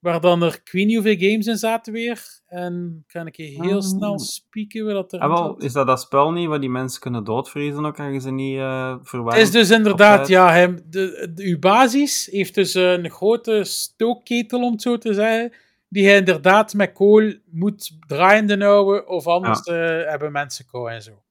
Waar 0.08 0.22
dan 0.22 0.44
er 0.44 0.54
ik 0.64 0.72
weet 0.72 0.86
niet 0.86 0.96
hoeveel 0.96 1.30
games 1.30 1.46
in 1.48 1.58
zaten 1.58 1.94
weer. 1.94 2.22
En 2.48 3.04
kan 3.08 3.28
ik 3.28 3.36
je 3.36 3.44
heel 3.44 3.76
Ah. 3.76 3.82
snel 3.82 4.20
spieken 4.20 4.86
wat 4.86 4.94
dat 4.94 5.14
er 5.14 5.20
Ah, 5.20 5.30
wel, 5.34 5.58
is 5.58 5.74
dat 5.74 5.88
dat 5.88 6.02
spel 6.02 6.32
niet 6.32 6.48
waar 6.48 6.60
die 6.60 6.70
mensen 6.70 7.02
kunnen 7.02 7.24
doodvriezen 7.24 7.86
ook, 7.86 8.00
als 8.00 8.14
je 8.14 8.20
ze 8.20 8.32
niet 8.32 8.58
eh 8.58 8.96
verwarmt? 9.02 9.38
Het 9.38 9.48
is 9.48 9.52
dus 9.52 9.70
inderdaad, 9.70 10.16
tijd. 10.18 10.28
ja, 10.28 10.52
hem, 10.52 10.80
de, 10.90 11.32
de, 11.34 11.44
uw 11.44 11.60
basis 11.60 12.26
heeft 12.32 12.56
dus 12.56 12.74
een 12.74 13.10
grote 13.10 13.64
stookketel, 13.64 14.62
om 14.64 14.72
het 14.72 14.82
zo 14.82 14.98
te 14.98 15.14
zeggen, 15.14 15.54
die 15.90 16.06
hij 16.08 16.18
inderdaad 16.18 16.74
met 16.74 16.92
kool 16.94 17.34
moet 17.52 17.92
draaiende 18.08 18.64
houden, 18.66 19.08
of 19.08 19.28
anders 19.28 19.62
eh, 19.62 19.76
hebben 20.10 20.32
mensen 20.32 20.66
kou 20.66 20.92
en 20.92 21.02
zo. 21.02 21.22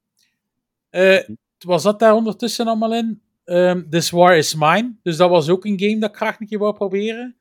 Eh, 0.89 1.19
was 1.65 1.83
dat 1.83 1.99
daar 1.99 2.13
ondertussen 2.13 2.67
allemaal 2.67 2.93
in? 2.93 3.21
Ehm 3.45 3.89
This 3.89 4.09
War 4.09 4.37
Is 4.37 4.55
Mine, 4.55 4.95
dus 5.03 5.17
dat 5.17 5.29
was 5.29 5.49
ook 5.49 5.65
een 5.65 5.79
game 5.79 5.99
dat 5.99 6.09
ik 6.09 6.15
graag 6.15 6.39
een 6.39 6.47
keer 6.47 6.59
wou 6.59 6.73
proberen. 6.73 7.35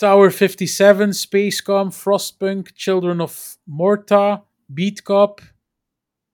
Tower 0.00 0.30
57, 0.30 1.12
Spacecom, 1.12 1.92
Frostpunk, 1.92 2.70
Children 2.74 3.20
of 3.20 3.58
Morta, 3.64 4.46
Beat 4.66 5.02
Cop, 5.02 5.40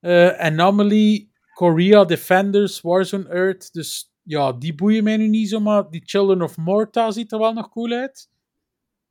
eh, 0.00 0.38
Anomaly, 0.38 1.28
Korea 1.54 2.04
Defenders, 2.04 2.80
Warzone 2.80 3.28
Earth. 3.28 3.72
Dus 3.72 4.12
ja, 4.22 4.52
die 4.52 4.74
boeien 4.74 5.04
mij 5.04 5.16
nu 5.16 5.28
niet 5.28 5.48
zo, 5.48 5.60
maar 5.60 5.90
die 5.90 6.02
Children 6.04 6.42
of 6.42 6.56
Morta 6.56 7.10
ziet 7.10 7.32
er 7.32 7.38
wel 7.38 7.52
nog 7.52 7.68
cool 7.68 7.92
uit. 7.92 8.30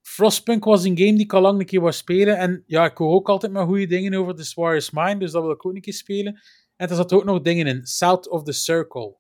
Frostpunk 0.02 0.64
was 0.64 0.84
een 0.84 0.98
game 0.98 1.14
die 1.14 1.24
ik 1.24 1.34
al 1.34 1.42
lang 1.42 1.60
een 1.60 1.66
keer 1.66 1.82
wou 1.82 1.94
spelen. 1.94 2.38
En 2.38 2.64
ja, 2.66 2.86
ik 2.86 2.98
hoor 2.98 3.14
ook 3.14 3.30
altijd 3.30 3.52
maar 3.52 3.66
goede 3.66 3.88
dingen 3.88 4.14
over 4.14 4.36
The 4.36 4.52
War 4.56 4.76
is 4.76 4.92
Mine, 4.92 5.18
dus 5.18 5.32
dat 5.32 5.42
wil 5.42 5.52
ik 5.52 5.66
ook 5.66 5.74
een 5.74 5.82
keer 5.82 5.94
spelen. 5.94 6.42
En 6.76 6.90
er 6.90 6.96
zaten 6.96 7.18
ook 7.18 7.24
nog 7.24 7.42
dingen 7.42 7.68
in. 7.68 7.86
South 7.86 8.30
of 8.30 8.44
the 8.44 8.52
Circle. 8.52 9.18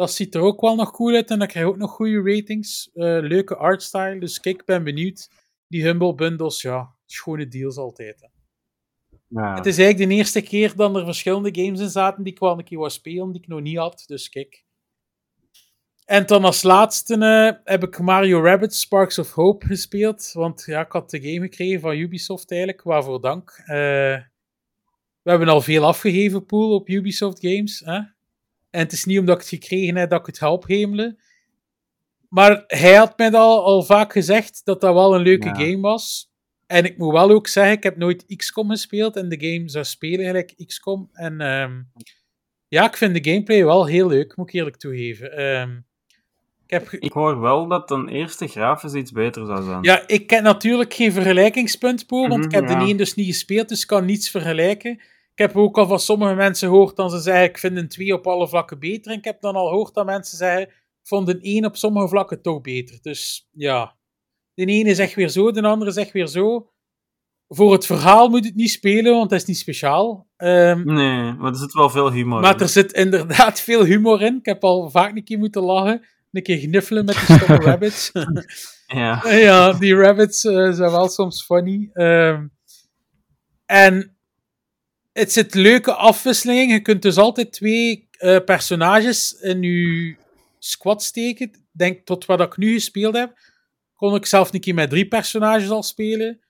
Dat 0.00 0.12
ziet 0.12 0.34
er 0.34 0.40
ook 0.40 0.60
wel 0.60 0.74
nog 0.74 0.90
cool 0.90 1.14
uit 1.14 1.30
en 1.30 1.38
dat 1.38 1.48
krijg 1.48 1.66
je 1.66 1.72
ook 1.72 1.78
nog 1.78 1.90
goede 1.90 2.34
ratings. 2.34 2.90
Eh, 2.94 3.18
leuke 3.20 3.56
artstyle, 3.56 4.20
dus 4.20 4.40
kijk, 4.40 4.60
ik 4.60 4.64
ben 4.64 4.84
benieuwd. 4.84 5.30
Die 5.68 5.82
Humble 5.82 6.14
Bundles, 6.14 6.62
ja, 6.62 6.94
schone 7.06 7.48
deals 7.48 7.76
altijd. 7.76 8.20
Hè. 8.20 8.26
Ja. 9.28 9.54
Het 9.54 9.66
is 9.66 9.78
eigenlijk 9.78 10.10
de 10.10 10.16
eerste 10.16 10.40
keer 10.40 10.76
dat 10.76 10.96
er 10.96 11.04
verschillende 11.04 11.54
games 11.62 11.80
in 11.80 11.88
zaten 11.88 12.24
die 12.24 12.32
ik 12.32 12.38
wel 12.38 12.58
een 12.58 12.64
keer 12.64 12.78
wou 12.78 12.90
spelen, 12.90 13.32
die 13.32 13.40
ik 13.42 13.48
nog 13.48 13.60
niet 13.60 13.76
had. 13.76 14.04
Dus 14.06 14.28
kijk. 14.28 14.64
En 16.04 16.26
dan 16.26 16.44
als 16.44 16.62
laatste 16.62 17.14
eh, 17.14 17.72
heb 17.72 17.82
ik 17.82 17.98
Mario 17.98 18.42
Rabbit 18.42 18.74
Sparks 18.74 19.18
of 19.18 19.32
Hope 19.32 19.66
gespeeld. 19.66 20.30
Want 20.32 20.62
ja, 20.66 20.80
ik 20.80 20.92
had 20.92 21.10
de 21.10 21.20
game 21.20 21.40
gekregen 21.40 21.80
van 21.80 21.96
Ubisoft 21.96 22.50
eigenlijk, 22.50 22.82
waarvoor 22.82 23.20
dank. 23.20 23.62
Eh, 23.66 23.76
we 25.22 25.30
hebben 25.30 25.48
al 25.48 25.60
veel 25.60 25.84
afgegeven, 25.84 26.46
Pool, 26.46 26.74
op 26.74 26.88
Ubisoft 26.88 27.40
Games. 27.40 27.82
Hè? 27.84 28.00
En 28.70 28.80
het 28.80 28.92
is 28.92 29.04
niet 29.04 29.18
omdat 29.18 29.34
ik 29.34 29.40
het 29.50 29.62
gekregen 29.62 29.96
heb 29.96 30.10
dat 30.10 30.20
ik 30.20 30.26
het 30.26 30.38
ga 30.38 30.52
ophemelen. 30.52 31.18
Maar 32.28 32.64
hij 32.66 32.94
had 32.94 33.18
mij 33.18 33.32
al, 33.32 33.64
al 33.64 33.82
vaak 33.82 34.12
gezegd 34.12 34.60
dat 34.64 34.80
dat 34.80 34.94
wel 34.94 35.14
een 35.14 35.22
leuke 35.22 35.46
Ja. 35.46 35.54
game 35.54 35.80
was. 35.80 36.28
En 36.66 36.84
ik 36.84 36.98
moet 36.98 37.12
wel 37.12 37.30
ook 37.30 37.48
zeggen, 37.48 37.72
ik 37.72 37.82
heb 37.82 37.96
nooit 37.96 38.24
XCOM 38.36 38.70
gespeeld 38.70 39.16
en 39.16 39.28
de 39.28 39.40
game 39.50 39.68
zou 39.68 39.84
spelen 39.84 40.26
gelijk 40.26 40.54
XCOM. 40.66 41.08
En 41.12 41.40
ehm, 41.40 41.80
ja, 42.68 42.86
ik 42.86 42.96
vind 42.96 43.14
de 43.24 43.30
gameplay 43.30 43.64
wel 43.64 43.86
heel 43.86 44.08
leuk, 44.08 44.36
moet 44.36 44.48
ik 44.48 44.54
eerlijk 44.54 44.76
toegeven. 44.76 45.36
Ehm, 45.36 45.70
ik 46.66 46.70
heb 46.70 46.90
Ik 46.92 47.12
hoor 47.12 47.40
wel 47.40 47.66
dat 47.68 47.90
een 47.90 48.08
eerste 48.08 48.46
grafisch 48.48 48.92
iets 48.94 49.12
beter 49.12 49.46
zou 49.46 49.62
zijn. 49.64 49.82
ja, 49.82 50.02
ik 50.06 50.30
heb 50.30 50.42
natuurlijk 50.42 50.94
geen 50.94 51.12
vergelijkingspunt, 51.12 52.06
Poel, 52.06 52.28
want 52.28 52.44
ik 52.44 52.50
heb 52.52 52.62
Mhm, 52.62 52.72
ja. 52.72 52.78
de 52.78 52.84
één 52.84 52.96
dus 52.96 53.14
niet 53.14 53.26
gespeeld, 53.26 53.68
dus 53.68 53.80
ik 53.80 53.86
kan 53.86 54.04
niets 54.04 54.30
vergelijken. 54.30 55.00
Ik 55.34 55.46
heb 55.46 55.56
ook 55.56 55.78
al 55.78 55.86
van 55.86 56.00
sommige 56.00 56.34
mensen 56.34 56.68
gehoord 56.68 56.96
dat 56.96 57.10
ze 57.10 57.18
zeggen, 57.20 57.44
ik 57.44 57.58
vind 57.58 57.76
een 57.76 57.88
2 57.88 58.14
op 58.14 58.26
alle 58.26 58.48
vlakken 58.48 58.78
beter. 58.78 59.12
En 59.12 59.18
ik 59.18 59.24
heb 59.24 59.40
dan 59.40 59.54
al 59.54 59.68
gehoord 59.68 59.94
dat 59.94 60.06
mensen 60.06 60.38
zeggen, 60.38 60.62
ik 60.62 60.72
vond 61.02 61.28
een 61.28 61.40
1 61.40 61.64
op 61.64 61.76
sommige 61.76 62.08
vlakken 62.08 62.42
toch 62.42 62.60
beter. 62.60 62.98
Dus 63.02 63.48
ja, 63.52 63.96
de 64.54 64.64
ene 64.64 64.94
zegt 64.94 65.14
weer 65.14 65.28
zo, 65.28 65.50
de 65.50 65.62
andere 65.62 65.90
zegt 65.90 66.12
weer 66.12 66.26
zo. 66.26 66.70
Voor 67.48 67.72
het 67.72 67.86
verhaal 67.86 68.28
moet 68.28 68.44
het 68.44 68.54
niet 68.54 68.70
spelen, 68.70 69.12
want 69.12 69.30
dat 69.30 69.40
is 69.40 69.46
niet 69.46 69.58
speciaal. 69.58 70.28
Ehm, 70.36 70.82
Nee, 70.94 71.32
maar 71.32 71.50
er 71.50 71.56
zit 71.58 71.72
wel 71.72 71.90
veel 71.90 72.12
humor 72.12 72.40
maar 72.40 72.54
in. 72.54 72.60
er 72.60 72.68
zit 72.68 72.92
inderdaad 72.92 73.60
veel 73.60 73.84
humor 73.84 74.22
in. 74.22 74.36
Ik 74.38 74.44
heb 74.46 74.64
al 74.64 74.90
vaak 74.90 75.16
een 75.16 75.24
keer 75.24 75.38
moeten 75.38 75.62
lachen. 75.62 76.06
Een 76.32 76.42
keer 76.42 76.58
gniffelen 76.58 77.04
met 77.04 77.14
die 77.14 77.36
stomme 77.36 77.64
rabbits. 77.70 78.10
Ja. 78.86 79.28
ja, 79.30 79.72
die 79.72 79.94
rabbits 79.94 80.44
eh, 80.44 80.52
zijn 80.72 80.90
wel 80.90 81.08
soms 81.08 81.44
funny. 81.44 81.90
Ehm, 81.92 82.46
en 83.66 84.16
het 85.12 85.32
zit 85.32 85.54
leuke 85.54 85.94
afwisselingen. 85.94 86.74
Je 86.74 86.82
kunt 86.82 87.02
dus 87.02 87.16
altijd 87.16 87.52
twee 87.52 88.08
eh, 88.10 88.38
personages 88.44 89.32
in 89.32 89.62
je 89.62 90.16
squad 90.58 91.02
steken. 91.02 91.50
Denk 91.72 92.06
tot 92.06 92.24
wat 92.24 92.40
ik 92.40 92.56
nu 92.56 92.72
gespeeld 92.72 93.16
heb, 93.16 93.38
kon 93.94 94.14
ik 94.14 94.26
zelf 94.26 94.52
een 94.52 94.60
keer 94.60 94.74
met 94.74 94.90
drie 94.90 95.08
personages 95.08 95.70
al 95.70 95.82
spelen. 95.82 96.40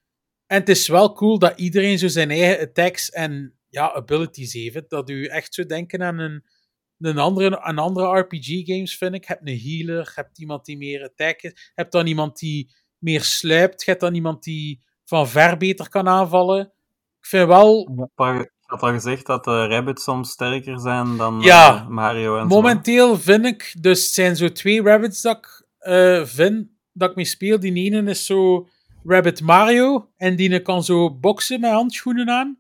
En 0.47 0.59
het 0.59 0.69
is 0.69 0.89
wel 0.89 1.13
cool 1.13 1.39
dat 1.39 1.59
iedereen 1.59 1.99
zo 1.99 2.09
zijn 2.09 2.31
eigen 2.31 2.61
attacks 2.69 3.11
en 3.11 3.55
ja, 3.69 3.93
abilities 3.93 4.53
heeft. 4.53 4.91
Dat 4.91 5.11
u 5.11 5.25
echt 5.25 5.55
zo 5.55 5.67
denken 5.67 6.03
aan 6.03 6.19
een, 6.19 6.45
een 6.99 7.19
andere, 7.19 7.61
aan 7.61 7.79
andere 7.79 8.19
RPG-games, 8.19 8.97
vind 8.97 9.15
ik. 9.15 9.27
Je 9.27 9.33
hebt 9.33 9.49
een 9.49 9.59
healer, 9.59 10.13
hebt 10.15 10.39
iemand 10.39 10.65
die 10.65 10.77
meer 10.77 11.03
attack 11.03 11.43
is, 11.43 11.51
je 11.51 11.71
hebt 11.75 11.93
dan 11.93 12.07
iemand 12.07 12.39
die 12.39 12.73
meer 12.99 13.23
sluipt, 13.23 13.85
je 13.85 13.91
hebt 13.91 14.03
dan 14.03 14.15
iemand 14.15 14.43
die 14.43 14.85
van 15.05 15.29
ver 15.29 15.57
beter 15.57 15.89
kan 15.89 16.09
aanvallen. 16.09 16.73
Ik 17.21 17.27
vind 17.27 17.47
wel, 17.49 17.81
Ik 17.91 18.51
had 18.63 18.81
al- 18.83 18.93
gezegd 18.93 19.27
dat 19.27 19.45
de 19.45 19.67
rabbits 19.67 20.03
soms 20.05 20.31
sterker 20.31 20.81
zijn 20.81 21.17
dan 21.17 21.41
Ja. 21.41 21.75
eh, 21.77 21.89
Mario 21.89 22.35
en 22.37 22.41
zo. 22.43 22.49
momenteel 22.57 23.19
vind 23.19 23.45
ik, 23.47 23.75
dus 23.81 24.05
het 24.05 24.13
zijn 24.15 24.37
zo 24.37 24.53
twee 24.53 24.83
rabbits 24.83 25.21
dat 25.23 25.37
ik 25.37 25.67
eh, 25.79 26.25
vind, 26.25 26.69
dat 26.93 27.11
ik 27.11 27.17
mee 27.17 27.25
speel. 27.25 27.61
Die 27.61 27.75
ene 27.93 28.11
is 28.11 28.27
zo 28.27 28.69
Rabbit 29.05 29.41
Mario, 29.41 30.09
en 30.17 30.37
die 30.37 30.63
kan 30.63 30.85
zo 30.85 31.15
boksen 31.15 31.61
met 31.61 31.71
handschoenen 31.71 32.29
aan. 32.31 32.59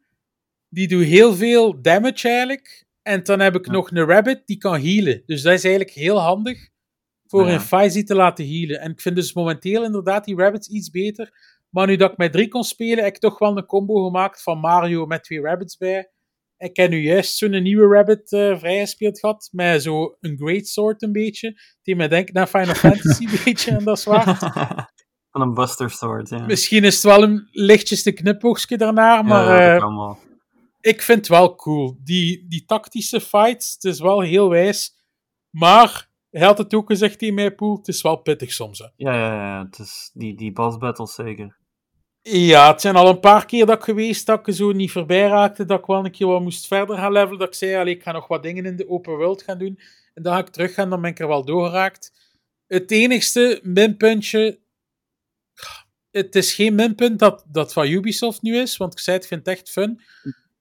Die 0.69 0.89
doet 0.89 1.05
heel 1.05 1.35
veel 1.35 1.81
damage 1.83 2.29
eigenlijk. 2.29 2.87
En 3.03 3.23
dan 3.23 3.41
heb 3.41 3.55
ik 3.55 3.67
Ja. 3.67 3.73
nog 3.73 3.91
een 3.91 4.05
rabbit 4.07 4.43
die 4.47 4.57
kan 4.59 4.81
healen. 4.81 5.23
Dus 5.27 5.43
dat 5.43 5.53
is 5.53 5.65
eigenlijk 5.65 5.95
heel 5.95 6.21
handig 6.21 6.69
voor 7.27 7.47
Ja. 7.47 7.53
een 7.53 7.61
Faizy 7.61 8.03
te 8.05 8.15
laten 8.15 8.47
healen. 8.49 8.81
En 8.81 8.91
ik 8.91 9.01
vind 9.01 9.15
dus 9.17 9.33
momenteel 9.33 9.85
inderdaad 9.85 10.25
die 10.25 10.37
rabbits 10.37 10.69
iets 10.69 10.91
beter. 10.91 11.33
Maar 11.71 11.87
nu 11.87 11.97
dat 11.97 12.11
ik 12.11 12.17
met 12.17 12.33
drie 12.33 12.49
kon 12.49 12.65
spelen, 12.65 13.05
heb 13.05 13.15
ik 13.15 13.21
toch 13.21 13.39
wel 13.39 13.57
een 13.57 13.67
combo 13.67 14.05
gemaakt 14.05 14.43
van 14.43 14.59
Mario 14.59 15.07
met 15.07 15.25
twee 15.25 15.41
rabbits 15.41 15.77
bij. 15.77 16.11
Ik 16.57 16.77
heb 16.77 16.91
nu 16.91 17.03
juist 17.03 17.37
zo'n 17.37 17.63
nieuwe 17.63 17.95
rabbit 17.95 18.33
eh, 18.33 18.59
vrijgespeeld 18.59 19.19
gehad, 19.19 19.49
met 19.53 19.83
zo 19.83 20.17
een 20.21 20.37
great 20.39 20.67
sword 20.67 21.03
een 21.03 21.13
beetje. 21.13 21.61
Die 21.83 21.97
me 21.97 22.09
denkt 22.09 22.33
naar 22.33 22.47
Final 22.47 22.75
Fantasy 22.85 23.25
een 23.25 23.41
beetje, 23.45 23.71
en 23.71 23.85
dat 23.85 23.99
is 23.99 24.05
waar. 24.05 24.39
Van 25.31 25.41
een 25.41 25.55
Buster 25.55 25.91
Sword, 25.91 26.29
ja. 26.29 26.47
Misschien 26.47 26.85
is 26.85 26.95
het 26.95 27.03
wel 27.03 27.23
een 27.23 27.49
lichtjes 27.51 28.03
knipoogstje 28.03 28.77
daarnaar, 28.77 29.25
maar 29.25 29.45
ja, 29.45 29.77
eh, 29.77 30.15
ik 30.81 31.03
vind 31.03 31.19
het 31.19 31.29
wel 31.29 31.55
cool. 31.55 31.99
Die, 32.05 32.47
die 32.49 32.65
tactische 32.65 33.21
fights, 33.21 33.73
het 33.73 33.85
is 33.85 34.01
wel 34.01 34.21
heel 34.21 34.49
wijs. 34.49 34.97
Maar, 35.51 36.11
hij 36.31 36.47
had 36.47 36.59
het 36.59 36.75
ook 36.75 36.87
gezegd 36.87 37.19
tegen 37.19 37.35
mij, 37.35 37.55
Poel, 37.55 37.77
het 37.77 37.89
is 37.89 38.03
wel 38.03 38.17
pittig 38.17 38.53
soms. 38.53 38.79
Hè. 38.79 38.87
Ja, 38.97 39.15
ja, 39.15 39.35
ja. 39.35 39.65
Het 39.65 39.79
is 39.79 40.11
die, 40.15 40.37
die 40.37 40.53
boss 40.53 40.79
battles 40.79 41.15
zeker. 41.15 41.59
Ja, 42.23 42.71
het 42.71 42.81
zijn 42.81 42.97
al 42.97 43.09
een 43.09 43.21
paar 43.21 43.47
keer 43.47 43.67
dat 43.67 43.77
ik 43.77 43.85
geweest 43.85 44.27
dat 44.27 44.47
ik 44.47 44.55
zo 44.55 44.73
niet 44.73 44.91
voorbij 44.91 45.27
raakte, 45.27 45.65
dat 45.65 45.79
ik 45.79 45.87
wel 45.87 46.05
een 46.05 46.11
keer 46.11 46.27
wat 46.27 46.41
moest 46.41 46.67
verder 46.67 46.97
gaan 46.97 47.13
levelen, 47.13 47.39
dat 47.39 47.49
ik 47.49 47.55
zei, 47.55 47.75
allee, 47.75 47.95
ik 47.95 48.03
ga 48.03 48.13
nog 48.13 48.27
wat 48.29 48.43
dingen 48.43 48.65
in 48.65 48.77
de 48.77 48.89
open 48.89 49.17
world 49.17 49.43
gaan 49.43 49.59
doen, 49.59 49.79
en 50.15 50.23
dan 50.23 50.33
ga 50.33 50.39
ik 50.39 50.49
terug 50.49 50.75
gaan, 50.75 50.91
dan 50.91 51.01
ben 51.01 51.11
ik 51.11 51.19
er 51.19 51.29
wel 51.29 51.45
doorgeraakt. 51.45 52.13
Het 52.67 52.91
enigste 52.91 53.61
minpuntje, 53.63 54.59
het 56.11 56.37
is 56.37 56.55
geen 56.55 56.75
minpunt 56.75 57.19
dat, 57.19 57.45
dat 57.49 57.73
van 57.73 57.89
Ubisoft 57.89 58.43
nu 58.43 58.57
is, 58.57 58.77
want 58.77 58.93
ik 58.93 58.99
zei, 58.99 59.17
het 59.17 59.27
vind 59.27 59.47
het 59.47 59.57
echt 59.57 59.71
fun, 59.71 60.01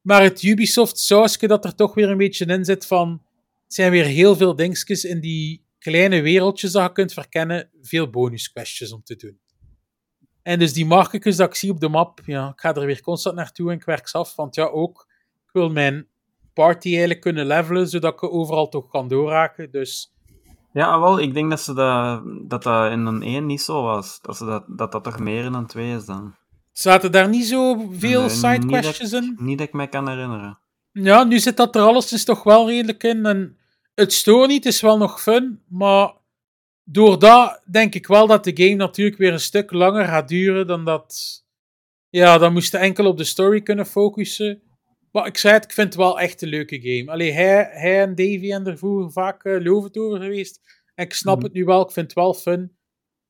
maar 0.01 0.21
het 0.21 0.43
Ubisoft 0.43 0.97
sausje 0.99 1.47
dat 1.47 1.65
er 1.65 1.75
toch 1.75 1.93
weer 1.93 2.09
een 2.09 2.17
beetje 2.17 2.45
in 2.45 2.65
zit 2.65 2.85
van, 2.85 3.21
het 3.63 3.73
zijn 3.73 3.91
weer 3.91 4.05
heel 4.05 4.35
veel 4.35 4.55
dingetjes 4.55 5.03
in 5.03 5.19
die 5.19 5.63
kleine 5.79 6.21
wereldjes 6.21 6.71
dat 6.71 6.83
je 6.83 6.91
kunt 6.91 7.13
verkennen, 7.13 7.69
veel 7.81 8.09
bonus 8.09 8.51
questjes 8.51 8.91
om 8.91 9.03
te 9.03 9.15
doen. 9.15 9.39
En 10.43 10.59
dus 10.59 10.73
die 10.73 10.85
marketjes 10.85 11.35
dat 11.35 11.47
ik 11.47 11.55
zie 11.55 11.71
op 11.71 11.79
de 11.79 11.89
map, 11.89 12.19
ja, 12.25 12.49
ik 12.49 12.59
ga 12.59 12.73
er 12.73 12.85
weer 12.85 13.01
constant 13.01 13.35
naartoe 13.35 13.71
en 13.71 13.77
ik 13.77 13.83
werk 13.83 14.07
ze 14.07 14.17
af. 14.17 14.35
Want 14.35 14.55
ja, 14.55 14.65
ook, 14.65 15.07
ik 15.45 15.53
wil 15.53 15.69
mijn 15.69 16.07
party 16.53 16.87
eigenlijk 16.87 17.21
kunnen 17.21 17.45
levelen, 17.47 17.87
zodat 17.87 18.13
ik 18.13 18.23
overal 18.23 18.69
toch 18.69 18.89
kan 18.89 19.07
doorraken. 19.07 19.71
Dus 19.71 20.13
Ja, 20.73 20.99
wel, 20.99 21.19
ik 21.19 21.33
denk 21.33 21.49
dat, 21.49 21.61
ze 21.61 21.73
dat, 21.73 22.21
dat 22.49 22.63
dat 22.63 22.91
in 22.91 23.05
een 23.05 23.23
1 23.23 23.45
niet 23.45 23.61
zo 23.61 23.83
was. 23.83 24.19
Dat 24.21 24.37
ze 24.37 24.45
dat, 24.45 24.63
dat, 24.67 24.91
dat 24.91 25.03
toch 25.03 25.19
meer 25.19 25.45
in 25.45 25.53
een 25.53 25.67
2 25.67 25.95
is 25.95 26.05
dan. 26.05 26.35
zaten 26.71 27.11
daar 27.11 27.29
niet 27.29 27.45
zo 27.45 27.89
veel 27.91 28.29
side 28.29 28.65
questions 28.65 29.13
in? 29.13 29.37
Niet 29.39 29.57
dat 29.57 29.67
ik 29.67 29.73
me 29.73 29.87
kan 29.87 30.09
herinneren. 30.09 30.59
Ja, 30.91 31.23
nu 31.23 31.39
zit 31.39 31.57
dat 31.57 31.75
er 31.75 31.81
alles 31.81 32.23
toch 32.23 32.43
wel 32.43 32.67
redelijk 32.67 33.03
in. 33.03 33.25
En 33.25 33.57
het 33.95 34.13
stoort 34.13 34.47
niet, 34.47 34.63
het 34.63 34.73
is 34.73 34.81
wel 34.81 34.97
nog 34.97 35.21
fun. 35.21 35.61
Maar 35.67 36.13
door 36.91 37.19
dat 37.19 37.61
denk 37.71 37.95
ik 37.95 38.07
wel 38.07 38.27
dat 38.27 38.43
de 38.43 38.51
game 38.63 38.75
natuurlijk 38.75 39.17
weer 39.17 39.33
een 39.33 39.39
stuk 39.39 39.71
langer 39.71 40.05
gaat 40.05 40.27
duren 40.27 40.67
dan 40.67 40.85
dat. 40.85 41.43
Ja, 42.09 42.37
dan 42.37 42.53
moest 42.53 42.71
je 42.71 42.77
enkel 42.77 43.05
op 43.05 43.17
de 43.17 43.23
story 43.23 43.61
kunnen 43.61 43.85
focussen. 43.85 44.61
Maar 45.11 45.25
ik 45.27 45.37
zei 45.37 45.53
het, 45.53 45.63
ik 45.63 45.71
vind 45.71 45.87
het 45.87 45.95
wel 45.95 46.19
echt 46.19 46.41
een 46.41 46.49
leuke 46.49 46.81
game. 46.81 47.11
Allee, 47.11 47.31
hij, 47.31 47.69
hij 47.71 48.01
en 48.01 48.15
Davy 48.15 48.51
en 48.51 48.67
er 48.67 48.77
vroeger 48.77 49.11
vaak 49.11 49.43
uh, 49.45 49.61
lovend 49.63 49.97
over 49.97 50.19
geweest. 50.21 50.59
En 50.95 51.05
ik 51.05 51.13
snap 51.13 51.35
Mhm. 51.35 51.45
het 51.45 51.53
nu 51.53 51.63
wel, 51.65 51.81
ik 51.81 51.91
vind 51.91 52.05
het 52.05 52.15
wel 52.15 52.33
fun. 52.33 52.59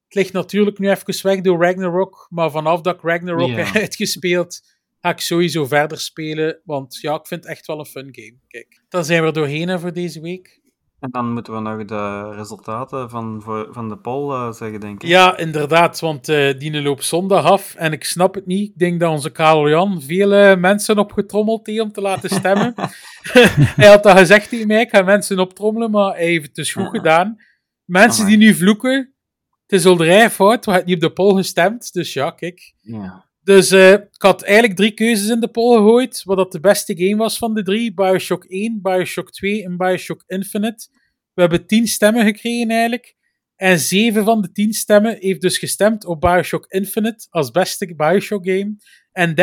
Het 0.06 0.16
ligt 0.16 0.34
natuurlijk 0.34 0.80
nu 0.80 0.90
even 0.90 1.24
weg 1.24 1.42
door 1.42 1.62
Ragnarok, 1.64 2.28
maar 2.30 2.52
vanaf 2.52 2.82
dat 2.82 2.96
ik 2.96 3.02
Ragnarok 3.02 3.50
Ja. 3.50 3.56
heb 3.56 3.76
uitgespeeld, 3.82 4.62
ga 5.00 5.10
ik 5.10 5.20
sowieso 5.20 5.66
verder 5.66 6.00
spelen, 6.00 6.62
want 6.64 6.98
ja, 7.02 7.16
ik 7.16 7.28
vind 7.28 7.44
het 7.44 7.52
echt 7.52 7.68
wel 7.68 7.80
een 7.80 7.86
fun 7.86 8.10
game. 8.12 8.38
Kijk, 8.48 8.84
dan 8.90 9.06
zijn 9.06 9.22
we 9.22 9.28
er 9.28 9.34
doorheen 9.34 9.80
voor 9.80 9.94
deze 9.94 10.22
week. 10.22 10.59
En 11.00 11.10
dan 11.12 11.34
moeten 11.34 11.54
we 11.54 11.60
nog 11.60 11.86
de 11.86 12.32
resultaten 12.36 13.10
van, 13.10 13.42
van 13.72 13.90
de 13.90 13.98
poll 13.98 14.32
eh, 14.34 14.52
zeggen, 14.52 14.80
denk 14.80 15.04
ik. 15.04 15.10
Ja, 15.10 15.38
inderdaad, 15.38 16.00
want 16.00 16.30
eh 16.30 16.60
die 16.60 16.82
loopt 16.82 17.04
zondag 17.04 17.46
af 17.46 17.76
en 17.76 17.92
ik 17.92 18.04
snap 18.04 18.36
het 18.36 18.46
niet. 18.46 18.70
Ik 18.70 18.78
denk 18.78 19.00
dat 19.00 19.12
onze 19.12 19.32
Karel 19.32 19.70
Jan 19.70 20.02
veel 20.02 20.34
eh, 20.34 20.58
mensen 20.58 20.98
opgetrommeld 20.98 21.68
heeft 21.68 21.82
om 21.82 21.92
te 21.92 22.02
laten 22.02 22.30
stemmen. 22.30 22.74
hij 23.80 23.88
had 23.88 24.04
dat 24.04 24.18
gezegd 24.18 24.50
tegen 24.50 24.68
mij, 24.68 24.82
ik 24.82 24.90
ga 24.90 25.02
mensen 25.02 25.40
optrommelen, 25.40 25.92
maar 25.92 26.16
hij 26.16 26.26
heeft 26.26 26.46
het 26.46 26.56
dus 26.56 26.74
goed 26.74 26.90
gedaan. 26.90 27.38
Mensen 27.86 28.26
die 28.26 28.38
nu 28.38 28.54
vloeken, 28.54 29.14
het 29.62 29.80
is 29.80 29.86
alderij 29.86 30.30
fout, 30.30 30.66
we 30.66 30.72
hebben 30.72 30.90
niet 30.90 31.04
op 31.04 31.10
de 31.10 31.24
poll 31.24 31.36
gestemd, 31.36 31.94
dus 31.94 32.14
ja, 32.14 32.32
kijk. 32.32 32.74
Ja. 32.82 33.29
Dus 33.50 33.72
eh, 33.72 33.92
ik 33.92 34.22
had 34.22 34.42
eigenlijk 34.44 34.76
drie 34.76 34.92
keuzes 34.92 35.30
in 35.30 35.40
de 35.40 35.48
poll 35.48 35.78
gegooid, 35.78 36.24
wat 36.24 36.38
dat 36.38 36.52
de 36.52 36.60
beste 36.60 36.98
game 36.98 37.16
was 37.16 37.38
van 37.38 37.54
de 37.54 37.64
drie. 37.64 37.94
Bioshock 37.94 38.46
1, 38.46 38.80
Bioshock 38.82 39.32
2 39.32 39.64
en 39.64 39.78
Bioshock 39.78 40.24
Infinite. 40.28 40.88
We 41.34 41.42
hebben 41.42 41.66
tien 41.66 41.88
stemmen 41.88 42.26
gekregen 42.26 42.70
eigenlijk. 42.70 43.16
En 43.56 43.80
zeven 43.80 44.24
van 44.24 44.42
de 44.42 44.52
tien 44.52 44.74
stemmen 44.74 45.18
heeft 45.20 45.42
dus 45.42 45.58
gestemd 45.58 46.06
op 46.06 46.22
Bioshock 46.22 46.66
Infinite 46.68 47.28
als 47.30 47.52
beste 47.52 47.96
Bioshock 47.96 48.46
game. 48.46 48.76
En 49.12 49.36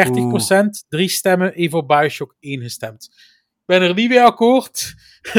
30% 0.84 0.88
drie 0.88 1.08
stemmen 1.08 1.52
heeft 1.54 1.74
op 1.74 1.88
Bioshock 1.88 2.36
1 2.40 2.62
gestemd. 2.62 3.08
Ik 3.54 3.66
ben 3.66 3.82
er 3.82 3.94
niet 3.94 4.08
mee 4.08 4.22
akkoord. 4.22 4.94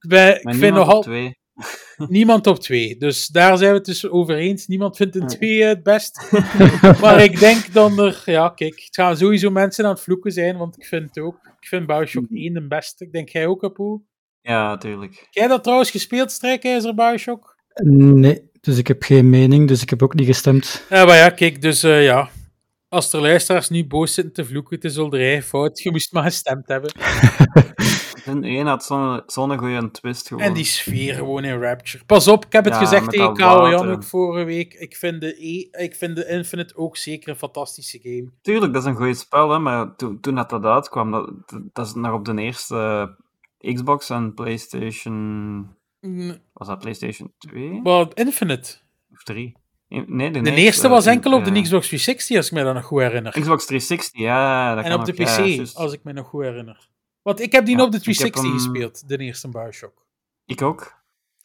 ik 0.00 0.08
ben, 0.08 0.34
ik 0.34 0.54
vind 0.54 0.74
nogal 0.74 1.02
twee. 1.02 1.38
niemand 2.08 2.46
op 2.46 2.58
twee. 2.58 2.96
Dus 2.96 3.26
daar 3.26 3.58
zijn 3.58 3.70
we 3.70 3.76
het 3.76 3.86
dus 3.86 4.08
over 4.08 4.36
eens. 4.36 4.66
Niemand 4.66 4.96
vindt 4.96 5.16
een 5.16 5.26
twee 5.26 5.64
het 5.64 5.82
best. 5.82 6.32
maar 7.00 7.22
ik 7.22 7.38
denk 7.38 7.72
dan 7.72 7.98
er... 7.98 8.22
Ja, 8.24 8.48
kijk. 8.48 8.74
Het 8.74 8.94
gaan 8.94 9.16
sowieso 9.16 9.50
mensen 9.50 9.84
aan 9.84 9.90
het 9.90 10.00
vloeken 10.00 10.32
zijn, 10.32 10.56
want 10.56 10.76
ik 10.76 10.86
vind 10.86 11.08
het 11.08 11.18
ook... 11.18 11.36
Ik 11.60 11.68
vind 11.68 11.86
Bioshock 11.86 12.26
1 12.30 12.54
de 12.54 12.66
beste. 12.66 13.04
Ik 13.04 13.12
denk 13.12 13.28
jij 13.28 13.46
ook, 13.46 13.64
Apoel. 13.64 14.06
Ja, 14.40 14.76
tuurlijk. 14.76 15.26
Jij 15.30 15.46
dat 15.46 15.62
trouwens 15.62 15.90
gespeeld, 15.90 16.30
Strijkijzer 16.30 16.94
Bioshock? 16.94 17.56
Nee, 17.84 18.50
dus 18.60 18.78
ik 18.78 18.86
heb 18.86 19.02
geen 19.02 19.30
mening, 19.30 19.68
dus 19.68 19.82
ik 19.82 19.90
heb 19.90 20.02
ook 20.02 20.14
niet 20.14 20.26
gestemd. 20.26 20.86
Ja, 20.88 21.04
maar 21.04 21.16
ja, 21.16 21.30
kijk, 21.30 21.62
dus 21.62 21.82
eh, 21.82 22.04
ja. 22.04 22.30
Als 22.88 23.12
er 23.12 23.20
luisteraars 23.20 23.68
nu 23.68 23.86
boos 23.86 24.14
zitten 24.14 24.32
te 24.32 24.44
vloeken, 24.44 24.74
het 24.74 24.84
is 24.84 24.96
al 24.96 25.10
de 25.10 25.16
rij 25.16 25.42
fout. 25.42 25.82
Je 25.82 25.90
moest 25.90 26.12
maar 26.12 26.22
gestemd 26.22 26.68
hebben. 26.68 26.92
En 28.24 28.44
één 28.44 28.66
had 28.66 28.84
zo'n 28.84 29.22
zo'n 29.26 29.58
goede 29.58 29.90
twist 29.90 30.28
gewoon. 30.28 30.42
En 30.42 30.52
die 30.52 30.64
sfeer 30.64 31.14
gewoon 31.14 31.44
in 31.44 31.60
Rapture. 31.60 32.04
Pas 32.04 32.28
op, 32.28 32.44
ik 32.44 32.52
heb 32.52 32.64
het 32.64 32.74
Ja, 32.74 32.78
gezegd 32.78 33.10
tegen 33.10 33.34
Karel 33.34 33.70
Jan 33.70 33.90
ook 33.90 34.04
vorige 34.04 34.44
week. 34.44 34.74
Ik 34.74 34.96
vind, 34.96 35.20
de 35.20 35.46
e 35.46 35.68
ik 35.84 35.94
vind 35.94 36.16
de 36.16 36.28
Infinite 36.28 36.76
ook 36.76 36.96
zeker 36.96 37.28
een 37.28 37.36
fantastische 37.36 37.98
game. 38.02 38.28
Tuurlijk, 38.42 38.72
dat 38.72 38.82
is 38.82 38.88
een 38.88 38.96
goed 38.96 39.18
spel, 39.18 39.50
hè, 39.50 39.58
maar 39.58 39.96
toen, 39.96 40.20
toen 40.20 40.34
dat, 40.34 40.50
dat 40.50 40.64
uitkwam, 40.64 41.10
dat, 41.10 41.32
dat 41.72 41.86
is 41.86 41.94
nog 41.94 42.12
op 42.12 42.24
de 42.24 42.40
eerste 42.40 43.10
Xbox 43.58 44.10
en 44.10 44.34
PlayStation. 44.34 45.14
Mm, 46.00 46.38
Was 46.52 46.68
dat 46.68 46.78
PlayStation 46.78 47.32
2 47.38 47.80
Maar 47.82 48.06
Infinite. 48.14 48.76
of 49.12 49.22
3? 49.22 49.56
Nee, 49.88 50.30
de, 50.30 50.40
De 50.40 50.50
eerste, 50.50 50.60
eerste 50.60 50.88
was 50.88 51.06
enkel 51.06 51.32
op 51.32 51.44
de 51.44 51.50
Xbox 51.50 51.86
360, 51.86 52.36
als 52.36 52.46
ik 52.46 52.52
me 52.52 52.62
dat 52.62 52.74
nog 52.74 52.84
goed 52.84 53.00
herinner. 53.00 53.32
Xbox 53.32 53.66
360, 53.66 54.20
ja. 54.20 54.74
Dat 54.74 54.84
en 54.84 54.90
kan 54.90 55.00
op 55.00 55.06
de 55.06 55.12
ook, 55.12 55.28
PC, 55.28 55.38
ja, 55.38 55.80
als 55.80 55.92
ik 55.92 56.00
me 56.04 56.12
nog 56.12 56.28
goed 56.28 56.42
herinner. 56.42 56.88
Want 57.22 57.40
ik 57.40 57.52
heb 57.52 57.66
die 57.66 57.76
Ja, 57.76 57.82
op 57.84 57.90
de 57.92 57.96
ik 57.98 58.04
heb 58.04 58.14
360 58.14 58.42
hem- 58.42 58.52
gespeeld, 58.72 59.08
de 59.08 59.16
eerste 59.24 59.48
Bioshock. 59.48 60.06
Ik 60.44 60.62
ook. 60.62 61.00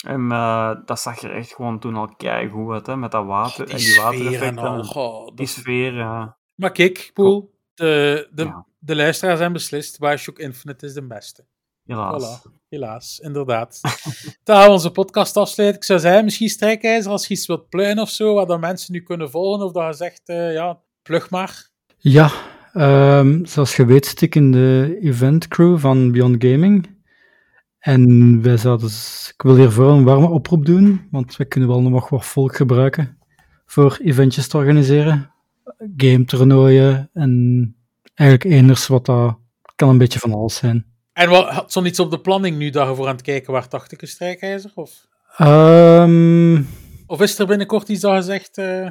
En 0.06 0.32
eh, 0.32 0.72
dat 0.86 1.00
zag 1.00 1.22
er 1.22 1.36
echt 1.36 1.54
gewoon 1.54 1.80
toen 1.80 1.96
al 1.96 2.16
keigoed 2.16 2.74
uit, 2.74 2.86
hè, 2.88 2.98
met 2.98 3.12
dat 3.12 3.26
water 3.26 3.66
Die 3.66 3.74
en 3.76 3.80
die 3.82 4.02
watereffecten. 4.02 4.58
al. 4.68 4.84
goh, 4.84 5.26
dat- 5.26 5.38
Die 5.38 5.48
sfeer, 5.48 5.94
ja. 5.94 6.38
Maar 6.56 6.72
kijk, 6.72 7.12
Poel, 7.14 7.54
de, 7.74 8.28
de, 8.32 8.44
Ja. 8.44 8.66
de 8.80 8.96
luisteraars 8.96 9.40
hebben 9.40 9.58
beslist, 9.58 10.00
Bioshock 10.00 10.40
Infinite 10.40 10.86
is 10.86 10.94
de 10.94 11.08
beste. 11.08 11.46
Helaas. 11.84 12.40
Voilà, 12.48 12.52
helaas, 12.70 13.20
inderdaad. 13.20 13.80
Dan 14.44 14.56
gaan 14.56 14.66
we 14.66 14.72
onze 14.72 14.92
podcast 14.92 15.38
afsluiten. 15.38 15.80
Ik 15.80 15.86
zou 15.86 16.00
zeggen, 16.00 16.24
misschien 16.24 16.50
strijkijzer 16.50 17.12
als 17.12 17.28
je 17.28 17.34
iets 17.34 17.48
wilt 17.48 17.70
pluien 17.70 18.00
of 18.00 18.10
zo, 18.10 18.34
waar 18.34 18.46
dan 18.46 18.60
mensen 18.60 18.94
nu 18.94 19.02
kunnen 19.04 19.30
volgen, 19.30 19.66
of 19.66 19.72
dat 19.72 19.88
je 19.88 19.94
zegt, 19.94 20.22
eh, 20.30 20.54
ja, 20.54 20.82
plug 21.02 21.30
maar. 21.30 21.70
Ja, 21.98 22.32
ehm, 22.78 23.46
zoals 23.46 23.76
je 23.76 23.86
weet 23.86 24.06
zit 24.06 24.22
ik 24.22 24.36
in 24.36 24.52
de 24.52 24.98
event 25.02 25.48
crew 25.48 25.80
van 25.80 26.12
Beyond 26.12 26.44
Gaming. 26.44 26.96
En 27.80 28.42
wij 28.42 28.58
zouden, 28.58 28.90
ik 29.34 29.42
wil 29.42 29.56
hiervoor 29.56 29.90
een 29.90 30.04
warme 30.04 30.30
oproep 30.30 30.66
doen, 30.66 31.08
want 31.12 31.36
we 31.36 31.46
kunnen 31.46 31.70
wel 31.70 31.82
nog 31.82 32.10
wat 32.10 32.26
volk 32.26 32.56
gebruiken 32.56 33.18
voor 33.66 33.98
eventjes 34.02 34.48
te 34.48 34.58
organiseren. 34.58 35.32
Game 35.98 36.26
toernooien 36.26 37.10
en 37.14 37.76
eigenlijk 38.14 38.60
eners 38.60 38.88
wat 38.88 39.06
dat 39.06 39.38
kan 39.76 39.90
een 39.90 39.98
beetje 39.98 40.20
van 40.20 40.34
alles 40.34 40.56
zijn. 40.56 40.86
En 41.14 41.30
wat, 41.30 41.50
had 41.50 41.72
zo'n 41.72 41.86
iets 41.86 42.00
op 42.00 42.12
de 42.12 42.20
planning 42.20 42.58
nu 42.58 42.70
dat 42.70 42.88
je 42.88 42.96
voor 42.96 43.08
aan 43.08 43.16
het 43.16 43.22
kijken 43.22 43.54
waar 43.54 43.70
dacht 43.70 43.92
ik 43.92 44.02
een 44.02 44.08
strijkijzer? 44.08 44.72
Of, 44.76 45.08
Ehm, 45.38 46.62
of 47.06 47.22
is 47.22 47.40
er 47.40 47.48
binnenkort 47.48 47.90
iets 47.90 48.02
dat 48.02 48.16
je 48.16 48.22
zegt, 48.22 48.58
eh, 48.58 48.88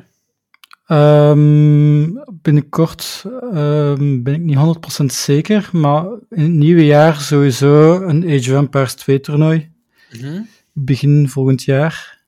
ehm, 0.87 2.11
binnenkort 2.33 3.25
ehm, 3.53 4.23
ben 4.23 4.35
ik 4.35 4.41
niet 4.41 4.57
100% 4.57 5.05
zeker, 5.13 5.69
maar 5.73 6.05
in 6.31 6.43
het 6.43 6.51
nieuwe 6.51 6.85
jaar 6.85 7.21
sowieso 7.21 8.03
een 8.03 8.25
Age 8.25 8.53
of 8.53 8.59
Empires 8.59 8.95
2 8.95 9.21
toernooi. 9.21 9.71
mhm. 10.21 10.41
begin 10.73 11.29
volgend 11.29 11.63
jaar. 11.63 12.25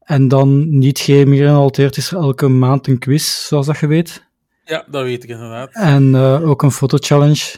En 0.00 0.28
dan 0.28 0.78
niet 0.78 0.98
gaming 0.98 1.36
gerelateerd 1.36 1.96
is 1.96 2.10
er 2.10 2.18
elke 2.18 2.48
maand 2.48 2.86
een 2.86 2.98
quiz, 2.98 3.46
zoals 3.46 3.66
dat 3.66 3.78
je 3.78 3.86
weet. 3.86 4.24
ja, 4.64 4.84
dat 4.90 5.02
weet 5.02 5.24
ik 5.24 5.30
inderdaad. 5.30 5.72
En 5.72 6.14
eh, 6.14 6.48
ook 6.48 6.62
een 6.62 6.70
fotochallenge. 6.70 7.56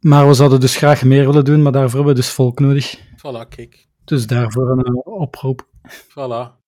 Maar 0.00 0.28
we 0.28 0.34
zouden 0.34 0.60
dus 0.60 0.76
graag 0.76 1.04
meer 1.04 1.26
willen 1.26 1.44
doen, 1.44 1.62
maar 1.62 1.72
daarvoor 1.72 1.94
hebben 1.94 2.14
we 2.14 2.20
dus 2.20 2.30
volk 2.30 2.60
nodig. 2.60 2.98
Voilà, 2.98 3.48
kijk. 3.48 3.86
Dus 4.04 4.26
daarvoor 4.26 4.70
een 4.70 4.84
eh, 4.84 4.96
oproep. 5.04 5.66
Voilà. 5.88 6.61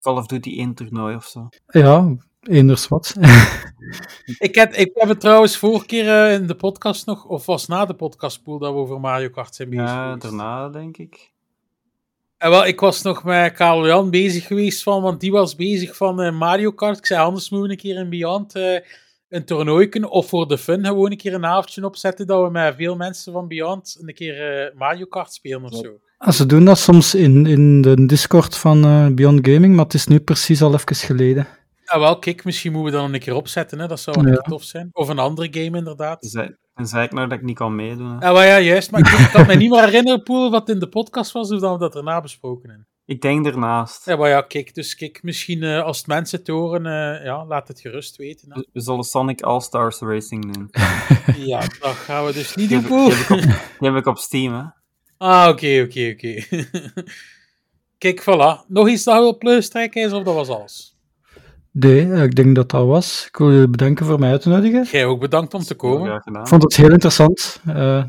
Call 0.00 0.16
of 0.16 0.26
Duty 0.26 0.58
1 0.58 0.74
toernooi 0.74 1.16
of 1.16 1.24
zo. 1.24 1.48
Ja, 1.66 2.16
eenders 2.42 2.88
wat. 2.88 3.14
Ik 4.38 4.54
heb, 4.54 4.72
ik 4.74 4.90
heb 4.94 5.08
het 5.08 5.20
trouwens 5.20 5.56
vorige 5.56 5.86
keer 5.86 6.08
eh, 6.08 6.32
in 6.32 6.46
de 6.46 6.54
podcast 6.54 7.06
nog, 7.06 7.24
of 7.24 7.46
was 7.46 7.66
na 7.66 7.84
de 7.84 7.94
podcastpool, 7.94 8.58
dat 8.58 8.72
we 8.72 8.78
over 8.78 9.00
Mario 9.00 9.28
Kart 9.28 9.54
zijn 9.54 9.70
bezig 9.70 9.84
Ja, 9.86 10.02
geweest. 10.04 10.22
daarna 10.22 10.68
denk 10.68 10.96
ik. 10.96 11.30
En 12.38 12.50
wel, 12.50 12.66
ik 12.66 12.80
was 12.80 13.02
nog 13.02 13.24
met 13.24 13.52
Karel 13.52 13.86
Jan 13.86 14.10
bezig 14.10 14.46
geweest 14.46 14.82
van, 14.82 15.02
want 15.02 15.20
die 15.20 15.30
was 15.32 15.54
bezig 15.56 15.96
van 15.96 16.20
eh, 16.20 16.32
Mario 16.38 16.70
Kart. 16.72 16.98
Ik 16.98 17.06
zei, 17.06 17.20
anders 17.20 17.50
moeten 17.50 17.68
we 17.68 17.74
een 17.74 17.80
keer 17.80 17.96
in 17.96 18.10
Beyond 18.10 18.54
eh, 18.54 18.78
een 19.28 19.44
toernooi 19.44 19.88
kunnen, 19.88 20.10
of 20.10 20.28
voor 20.28 20.48
de 20.48 20.58
fun 20.58 20.84
gewoon 20.86 21.10
een 21.10 21.16
keer 21.16 21.34
een 21.34 21.44
avondje 21.46 21.84
opzetten, 21.84 22.26
dat 22.26 22.44
we 22.44 22.50
met 22.50 22.74
veel 22.76 22.96
mensen 22.96 23.32
van 23.32 23.48
Beyond 23.48 23.98
een 24.00 24.14
keer 24.14 24.66
eh, 24.66 24.74
Mario 24.76 25.04
Kart 25.06 25.32
spelen 25.32 25.64
of 25.64 25.74
zo. 25.74 25.98
Ah, 26.24 26.32
Ze 26.32 26.46
doen 26.46 26.64
dat 26.64 26.78
soms 26.78 27.14
in, 27.14 27.46
in 27.46 27.80
de 27.82 28.06
Discord 28.06 28.56
van 28.56 28.84
eh, 28.84 29.06
Beyond 29.06 29.48
Gaming, 29.48 29.74
maar 29.74 29.84
het 29.84 29.94
is 29.94 30.06
nu 30.06 30.20
precies 30.20 30.62
al 30.62 30.74
even 30.74 30.96
geleden. 30.96 31.46
Ja, 31.84 31.98
wel, 31.98 32.18
kijk, 32.18 32.44
misschien 32.44 32.72
moeten 32.72 32.92
we 32.92 32.98
dan 32.98 33.14
een 33.14 33.20
keer 33.20 33.34
opzetten, 33.34 33.78
hè? 33.78 33.86
dat 33.86 34.00
zou 34.00 34.22
wel 34.22 34.32
Ja. 34.32 34.38
tof 34.40 34.62
zijn. 34.62 34.88
Of 34.92 35.08
een 35.08 35.18
andere 35.18 35.48
game, 35.50 35.78
inderdaad. 35.78 36.16
Zei, 36.26 36.56
en 36.74 36.86
zei 36.86 37.04
ik 37.04 37.12
nou 37.12 37.28
dat 37.28 37.38
ik 37.38 37.44
niet 37.44 37.56
kan 37.56 37.74
meedoen. 37.74 38.10
hè. 38.18 38.26
Ja, 38.26 38.32
maar 38.32 38.46
ja, 38.46 38.60
juist, 38.60 38.90
maar 38.90 39.00
ik, 39.00 39.28
kan 39.32 39.46
me 39.46 39.54
niet 39.54 39.70
meer 39.70 39.84
herinneren, 39.84 40.22
Poel, 40.22 40.50
wat 40.50 40.68
in 40.68 40.78
de 40.78 40.88
podcast 40.88 41.32
was, 41.32 41.50
of 41.50 41.60
dat 41.60 41.72
we 41.72 41.78
dat 41.78 41.94
erna 41.96 42.20
besproken 42.20 42.68
hebben. 42.68 42.86
Ik 43.04 43.20
denk 43.20 43.46
ernaast. 43.46 44.04
Ja, 44.06 44.16
maar 44.16 44.28
ja, 44.28 44.40
kijk, 44.40 44.74
dus 44.74 44.94
kijk, 44.94 45.22
misschien 45.22 45.62
eh, 45.62 45.82
als 45.82 45.98
het 45.98 46.06
mensen 46.06 46.38
het 46.38 46.48
horen, 46.48 46.86
eh, 46.86 47.24
ja, 47.24 47.46
laat 47.46 47.68
het 47.68 47.80
gerust 47.80 48.16
weten. 48.16 48.48
Hè. 48.52 48.62
We- 48.72 48.80
zullen 48.80 49.04
Sonic 49.04 49.40
All-Stars 49.42 49.98
Racing 49.98 50.52
doen. 50.54 50.70
Ja, 51.36 51.60
dat 51.60 51.90
gaan 51.94 52.24
we 52.24 52.32
dus 52.32 52.54
niet 52.54 52.68
Die 52.68 52.78
doen, 52.80 52.88
Poel. 52.88 53.08
die 53.08 53.14
heb 53.16 53.22
ik 53.28 53.30
op, 53.30 53.40
die 53.78 53.88
heb 53.90 53.96
ik 53.96 54.06
op 54.06 54.18
Steam, 54.18 54.54
hè. 54.54 54.62
Ah, 55.22 55.48
oké, 55.48 55.82
oké, 55.86 56.10
oké. 56.14 56.42
Kijk, 57.98 58.20
voilà. 58.20 58.66
Nog 58.68 58.88
iets 58.88 59.04
dat 59.04 59.14
je 59.14 59.20
wil 59.20 59.38
plustrekken 59.38 60.02
is, 60.02 60.12
of 60.12 60.22
dat 60.22 60.34
was 60.34 60.48
alles? 60.48 60.96
Nee, 61.70 62.12
eh, 62.12 62.22
ik 62.22 62.34
denk 62.34 62.54
dat 62.54 62.70
dat 62.70 62.86
was. 62.86 63.24
Ik 63.28 63.36
wil 63.36 63.50
jullie 63.52 63.68
bedanken 63.68 64.06
voor 64.06 64.18
mij 64.18 64.30
uit 64.30 64.42
te 64.42 64.48
nodigen. 64.48 64.84
Jij 64.90 65.04
ook 65.04 65.20
bedankt 65.20 65.54
om 65.54 65.62
te 65.62 65.74
komen. 65.74 66.14
Ik 66.14 66.46
vond 66.48 66.62
het 66.62 66.76
heel 66.76 66.90
interessant. 66.90 67.60
Eh, 67.66 68.04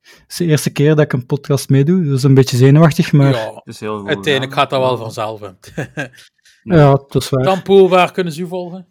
het 0.00 0.24
is 0.28 0.36
de 0.36 0.44
eerste 0.44 0.70
keer 0.70 0.88
dat 0.94 1.04
ik 1.04 1.12
een 1.12 1.26
podcast 1.26 1.68
meedoe, 1.68 2.02
dus 2.02 2.22
een 2.22 2.34
beetje 2.34 2.56
zenuwachtig, 2.56 3.12
maar 3.12 3.30
ja, 3.30 3.36
Ja, 3.38 3.54
Het 3.54 3.74
is 3.74 3.80
heel 3.80 3.98
goed 3.98 4.08
uiteindelijk 4.08 4.52
gedaan. 4.52 4.68
gaat 4.68 4.70
dat 4.70 4.80
wel 4.80 4.96
vanzelf. 4.96 5.40
hè. 5.40 6.06
dat 7.08 7.14
is 7.14 7.28
waar. 7.28 7.44
Dan, 7.44 7.62
Poel, 7.62 7.88
waar 7.88 8.12
kunnen 8.12 8.32
ze 8.32 8.40
u 8.42 8.46
volgen? 8.46 8.86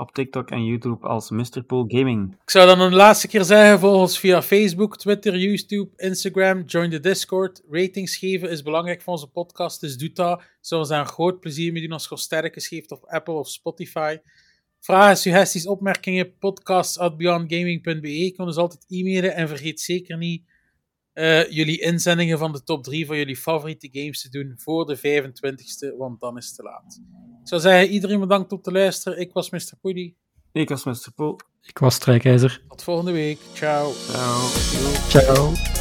Op 0.00 0.12
TikTok 0.12 0.50
en 0.50 0.64
YouTube 0.64 1.06
als 1.06 1.30
Mr. 1.30 1.62
Pool 1.66 1.84
Gaming. 1.88 2.32
Ik 2.42 2.50
zou 2.50 2.66
dan 2.66 2.80
een 2.80 2.94
laatste 2.94 3.28
keer 3.28 3.44
zeggen, 3.44 3.78
volg 3.78 4.00
ons 4.00 4.18
via 4.18 4.42
Facebook, 4.42 4.96
Twitter, 4.96 5.38
YouTube, 5.38 5.90
Instagram, 5.96 6.62
join 6.66 6.90
de 6.90 7.00
Discord. 7.00 7.62
Ratings 7.70 8.16
geven 8.16 8.50
is 8.50 8.62
belangrijk 8.62 9.02
voor 9.02 9.12
onze 9.12 9.26
podcast, 9.26 9.80
dus 9.80 9.96
doe 9.96 10.12
dat. 10.12 10.42
Zou 10.60 10.88
daar 10.88 11.00
een 11.00 11.06
groot 11.06 11.40
plezier 11.40 11.72
mee 11.72 11.82
doen 11.82 11.92
als 11.92 12.06
je 12.08 12.16
sterretjes 12.16 12.68
geeft 12.68 12.90
op 12.90 13.04
Apple 13.04 13.34
of 13.34 13.48
Spotify. 13.48 14.18
Vragen, 14.80 15.16
suggesties, 15.16 15.66
opmerkingen, 15.66 16.36
podcasts 16.38 16.98
at 16.98 17.16
beyondgaming.be. 17.16 18.24
Je 18.24 18.38
ons 18.38 18.56
altijd 18.56 18.84
e-mailen 18.88 19.34
en 19.34 19.48
vergeet 19.48 19.80
zeker 19.80 20.16
niet 20.16 20.42
eh, 21.18 21.50
jullie 21.50 21.80
inzendingen 21.80 22.38
van 22.38 22.52
de 22.52 22.62
top 22.62 22.84
3 22.84 23.06
van 23.06 23.16
jullie 23.16 23.36
favoriete 23.36 23.88
games 23.92 24.22
te 24.22 24.28
doen 24.28 24.54
voor 24.56 24.86
de 24.86 24.98
25ste, 24.98 25.96
want 25.96 26.20
dan 26.20 26.36
is 26.36 26.46
het 26.46 26.54
te 26.54 26.62
laat. 26.62 27.00
Ik 27.42 27.48
zou 27.48 27.60
zeggen, 27.60 27.88
iedereen 27.88 28.20
bedankt 28.20 28.52
om 28.52 28.62
te 28.62 28.72
luisteren. 28.72 29.20
Ik 29.20 29.32
was 29.32 29.50
Mr. 29.50 29.72
Poody. 29.80 30.14
Ik 30.52 30.68
was 30.68 30.84
Mr. 30.84 31.12
Poel. 31.14 31.40
Ik 31.62 31.78
was 31.78 31.94
Strijkijzer. 31.94 32.62
Tot 32.68 32.82
volgende 32.82 33.12
week. 33.12 33.38
Ciao. 33.52 33.92
Ciao. 33.92 34.48
Ciao. 35.08 35.77